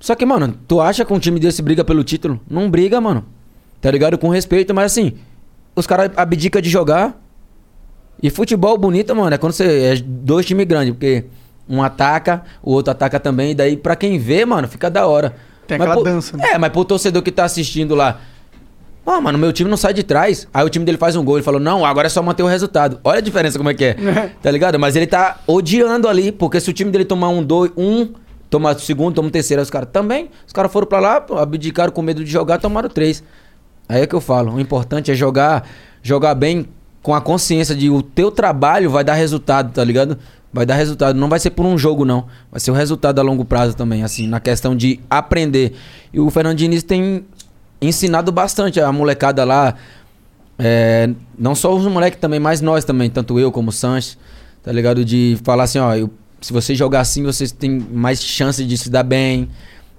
[0.00, 2.40] Só que, mano, tu acha que um time desse briga pelo título?
[2.50, 3.24] Não briga, mano.
[3.80, 4.18] Tá ligado?
[4.18, 5.12] Com respeito, mas assim,
[5.76, 7.18] os caras abdicam de jogar.
[8.22, 11.24] E futebol bonito, mano, é quando você é dois times grandes, porque
[11.68, 15.34] um ataca, o outro ataca também, e daí pra quem vê, mano, fica da hora.
[15.66, 16.50] Tem Mas aquela pro- dança, né?
[16.52, 18.20] É, mas pro torcedor que tá assistindo lá,
[19.06, 20.48] Ó, mano, meu time não sai de trás.
[20.52, 21.36] Aí o time dele faz um gol.
[21.36, 22.98] Ele falou, não, agora é só manter o resultado.
[23.04, 23.94] Olha a diferença como é que é.
[24.42, 24.78] tá ligado?
[24.78, 28.08] Mas ele tá odiando ali, porque se o time dele tomar um, dois, um,
[28.48, 30.30] tomar o segundo, toma o terceiro, aí os caras também.
[30.46, 33.22] Os caras foram pra lá, abdicaram com medo de jogar, tomaram três.
[33.88, 35.68] Aí é que eu falo, o importante é jogar,
[36.02, 36.66] jogar bem
[37.02, 40.16] com a consciência de o teu trabalho vai dar resultado, tá ligado?
[40.50, 43.22] Vai dar resultado, não vai ser por um jogo não, vai ser o resultado a
[43.22, 45.74] longo prazo também, assim, na questão de aprender.
[46.12, 47.26] E o Fernando Diniz tem
[47.86, 49.74] ensinado bastante a molecada lá,
[50.58, 54.16] é, não só os moleques também, mas nós também, tanto eu como o Sanches,
[54.62, 55.04] tá ligado?
[55.04, 58.90] De falar assim, ó, eu- se você jogar assim, vocês têm mais chance de se
[58.90, 59.48] dar bem,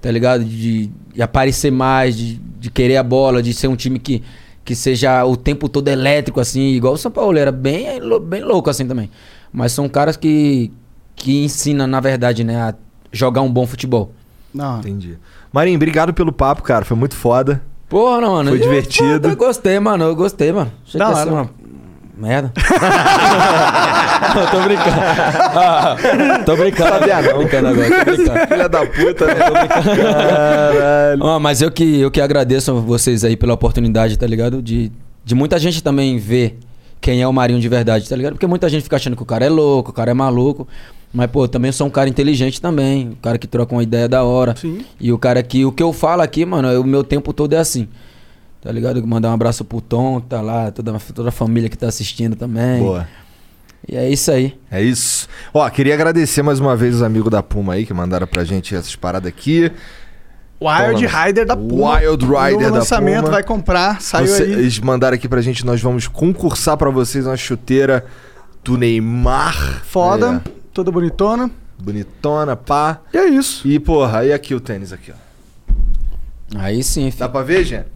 [0.01, 0.43] tá ligado?
[0.45, 4.21] De, de aparecer mais, de, de querer a bola, de ser um time que,
[4.63, 7.87] que seja o tempo todo elétrico, assim, igual o São Paulo, era bem,
[8.21, 9.09] bem louco assim também.
[9.51, 10.71] Mas são caras que,
[11.15, 12.75] que ensinam, na verdade, né, a
[13.11, 14.11] jogar um bom futebol.
[14.53, 14.79] Não.
[14.79, 15.17] Entendi.
[15.51, 16.85] Marinho, obrigado pelo papo, cara.
[16.85, 17.61] Foi muito foda.
[17.95, 18.49] Porra, não, mano.
[18.49, 19.29] Foi eu- divertido.
[19.29, 20.03] Eu gostei, mano.
[20.03, 20.69] Eu gostei, mano.
[20.85, 21.31] Achei Da que hora.
[21.31, 21.49] uma
[22.17, 22.51] merda.
[24.35, 24.97] Não, tô brincando.
[24.99, 25.95] Ah,
[26.45, 26.89] tô brincando.
[26.89, 27.37] Sabia tô não.
[27.37, 27.89] brincando agora.
[27.89, 28.47] Tô brincando.
[28.47, 29.33] Filha da puta, né?
[29.35, 31.23] Caralho.
[31.25, 34.61] Ah, mas eu que, eu que agradeço a vocês aí pela oportunidade, tá ligado?
[34.61, 34.91] De,
[35.23, 36.59] de muita gente também ver
[36.99, 38.33] quem é o Marinho de verdade, tá ligado?
[38.33, 40.67] Porque muita gente fica achando que o cara é louco, o cara é maluco.
[41.15, 43.07] Mas, pô, eu também sou um cara inteligente também.
[43.09, 44.53] Um cara que troca uma ideia da hora.
[44.55, 44.83] Sim.
[44.99, 45.63] E o cara que.
[45.65, 47.87] O que eu falo aqui, mano, é- o meu tempo todo é assim.
[48.61, 49.05] Tá ligado?
[49.07, 52.35] Mandar um abraço pro Tom, que tá lá, toda, toda a família que tá assistindo
[52.35, 52.81] também.
[52.81, 53.07] Boa.
[53.87, 54.57] E é isso aí.
[54.69, 55.27] É isso.
[55.53, 58.75] Ó, queria agradecer mais uma vez os amigos da Puma aí que mandaram pra gente
[58.75, 59.71] essas paradas aqui.
[60.59, 61.99] Wild Então, Rider da Puma.
[61.99, 63.31] Wild Rider da lançamento, Puma.
[63.31, 64.51] vai comprar, saiu Você- aí.
[64.53, 68.03] Eles mandaram aqui pra gente, nós vamos concursar pra vocês uma chuteira
[68.63, 69.83] do Neymar.
[69.85, 71.49] Foda, É, toda bonitona.
[71.79, 72.99] bonitona, pá.
[73.13, 73.65] E é isso.
[73.65, 76.57] E, porra, e aqui o tênis aqui, ó.
[76.59, 77.87] Aí sim, Dá pra ver, gente?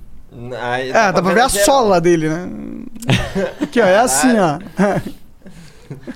[0.62, 2.50] Aí, É, dá pra ver a sola dele, né?
[3.62, 4.60] Aqui, ó, é assim, ó.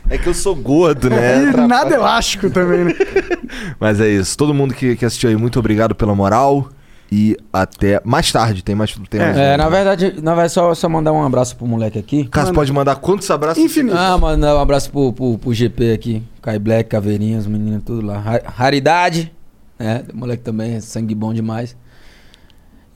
[0.09, 1.43] É que eu sou gordo, né?
[1.51, 2.93] E nada elástico também, né?
[3.80, 4.38] Mas é isso.
[4.38, 6.69] Todo mundo que, que assistiu aí, muito obrigado pela moral.
[7.16, 8.64] E até mais tarde.
[8.64, 8.92] Tem mais.
[9.08, 12.25] Tem mais É, na verdade, na verdade só, só mandar um abraço pro moleque aqui.
[12.25, 13.61] Cássio, pode mandar quantos abraços?
[13.64, 13.95] Infinito.
[13.95, 16.24] Ah, mandar um abraço pro, pro, pro GP aqui.
[16.42, 18.17] Kai Black, Caveirinha, os meninos tudo lá.
[18.17, 19.32] Ra- Raridade,
[19.77, 20.03] né?
[20.11, 21.77] O moleque também é sangue bom demais.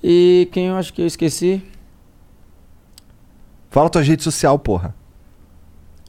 [0.03, 1.61] E quem eu acho que eu esqueci?
[3.69, 4.95] Fala tua rede social, porra.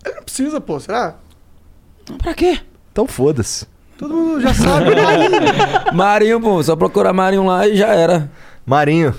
[0.03, 1.17] Ele não precisa, pô, será?
[2.17, 2.61] Pra quê?
[2.91, 3.67] Então foda-se.
[3.99, 4.95] Todo mundo já sabe.
[4.95, 5.41] Marinho.
[5.93, 6.63] Marinho, pô.
[6.63, 8.31] Só procurar Marinho lá e já era.
[8.65, 9.13] Marinho.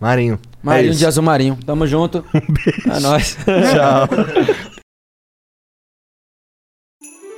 [0.00, 0.38] Marinho.
[0.60, 1.56] Marinho é de Azul Marinho.
[1.64, 2.24] Tamo junto.
[2.34, 2.90] Um beijo.
[2.90, 3.36] É nóis.
[3.44, 4.65] Tchau.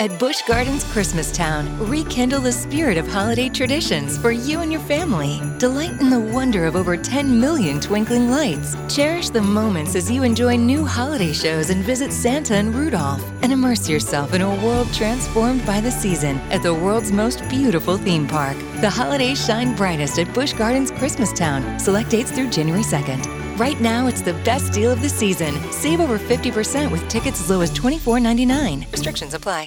[0.01, 5.41] At Busch Gardens Christmastown, rekindle the spirit of holiday traditions for you and your family.
[5.59, 8.77] Delight in the wonder of over 10 million twinkling lights.
[8.89, 13.25] Cherish the moments as you enjoy new holiday shows and visit Santa and Rudolph.
[13.43, 17.97] And immerse yourself in a world transformed by the season at the world's most beautiful
[17.99, 18.57] theme park.
[18.81, 21.81] The holidays shine brightest at Busch Gardens Christmastown.
[21.81, 23.59] Select dates through January 2nd.
[23.59, 25.53] Right now, it's the best deal of the season.
[25.73, 28.93] Save over 50% with tickets as low as $24.99.
[28.93, 29.67] Restrictions apply.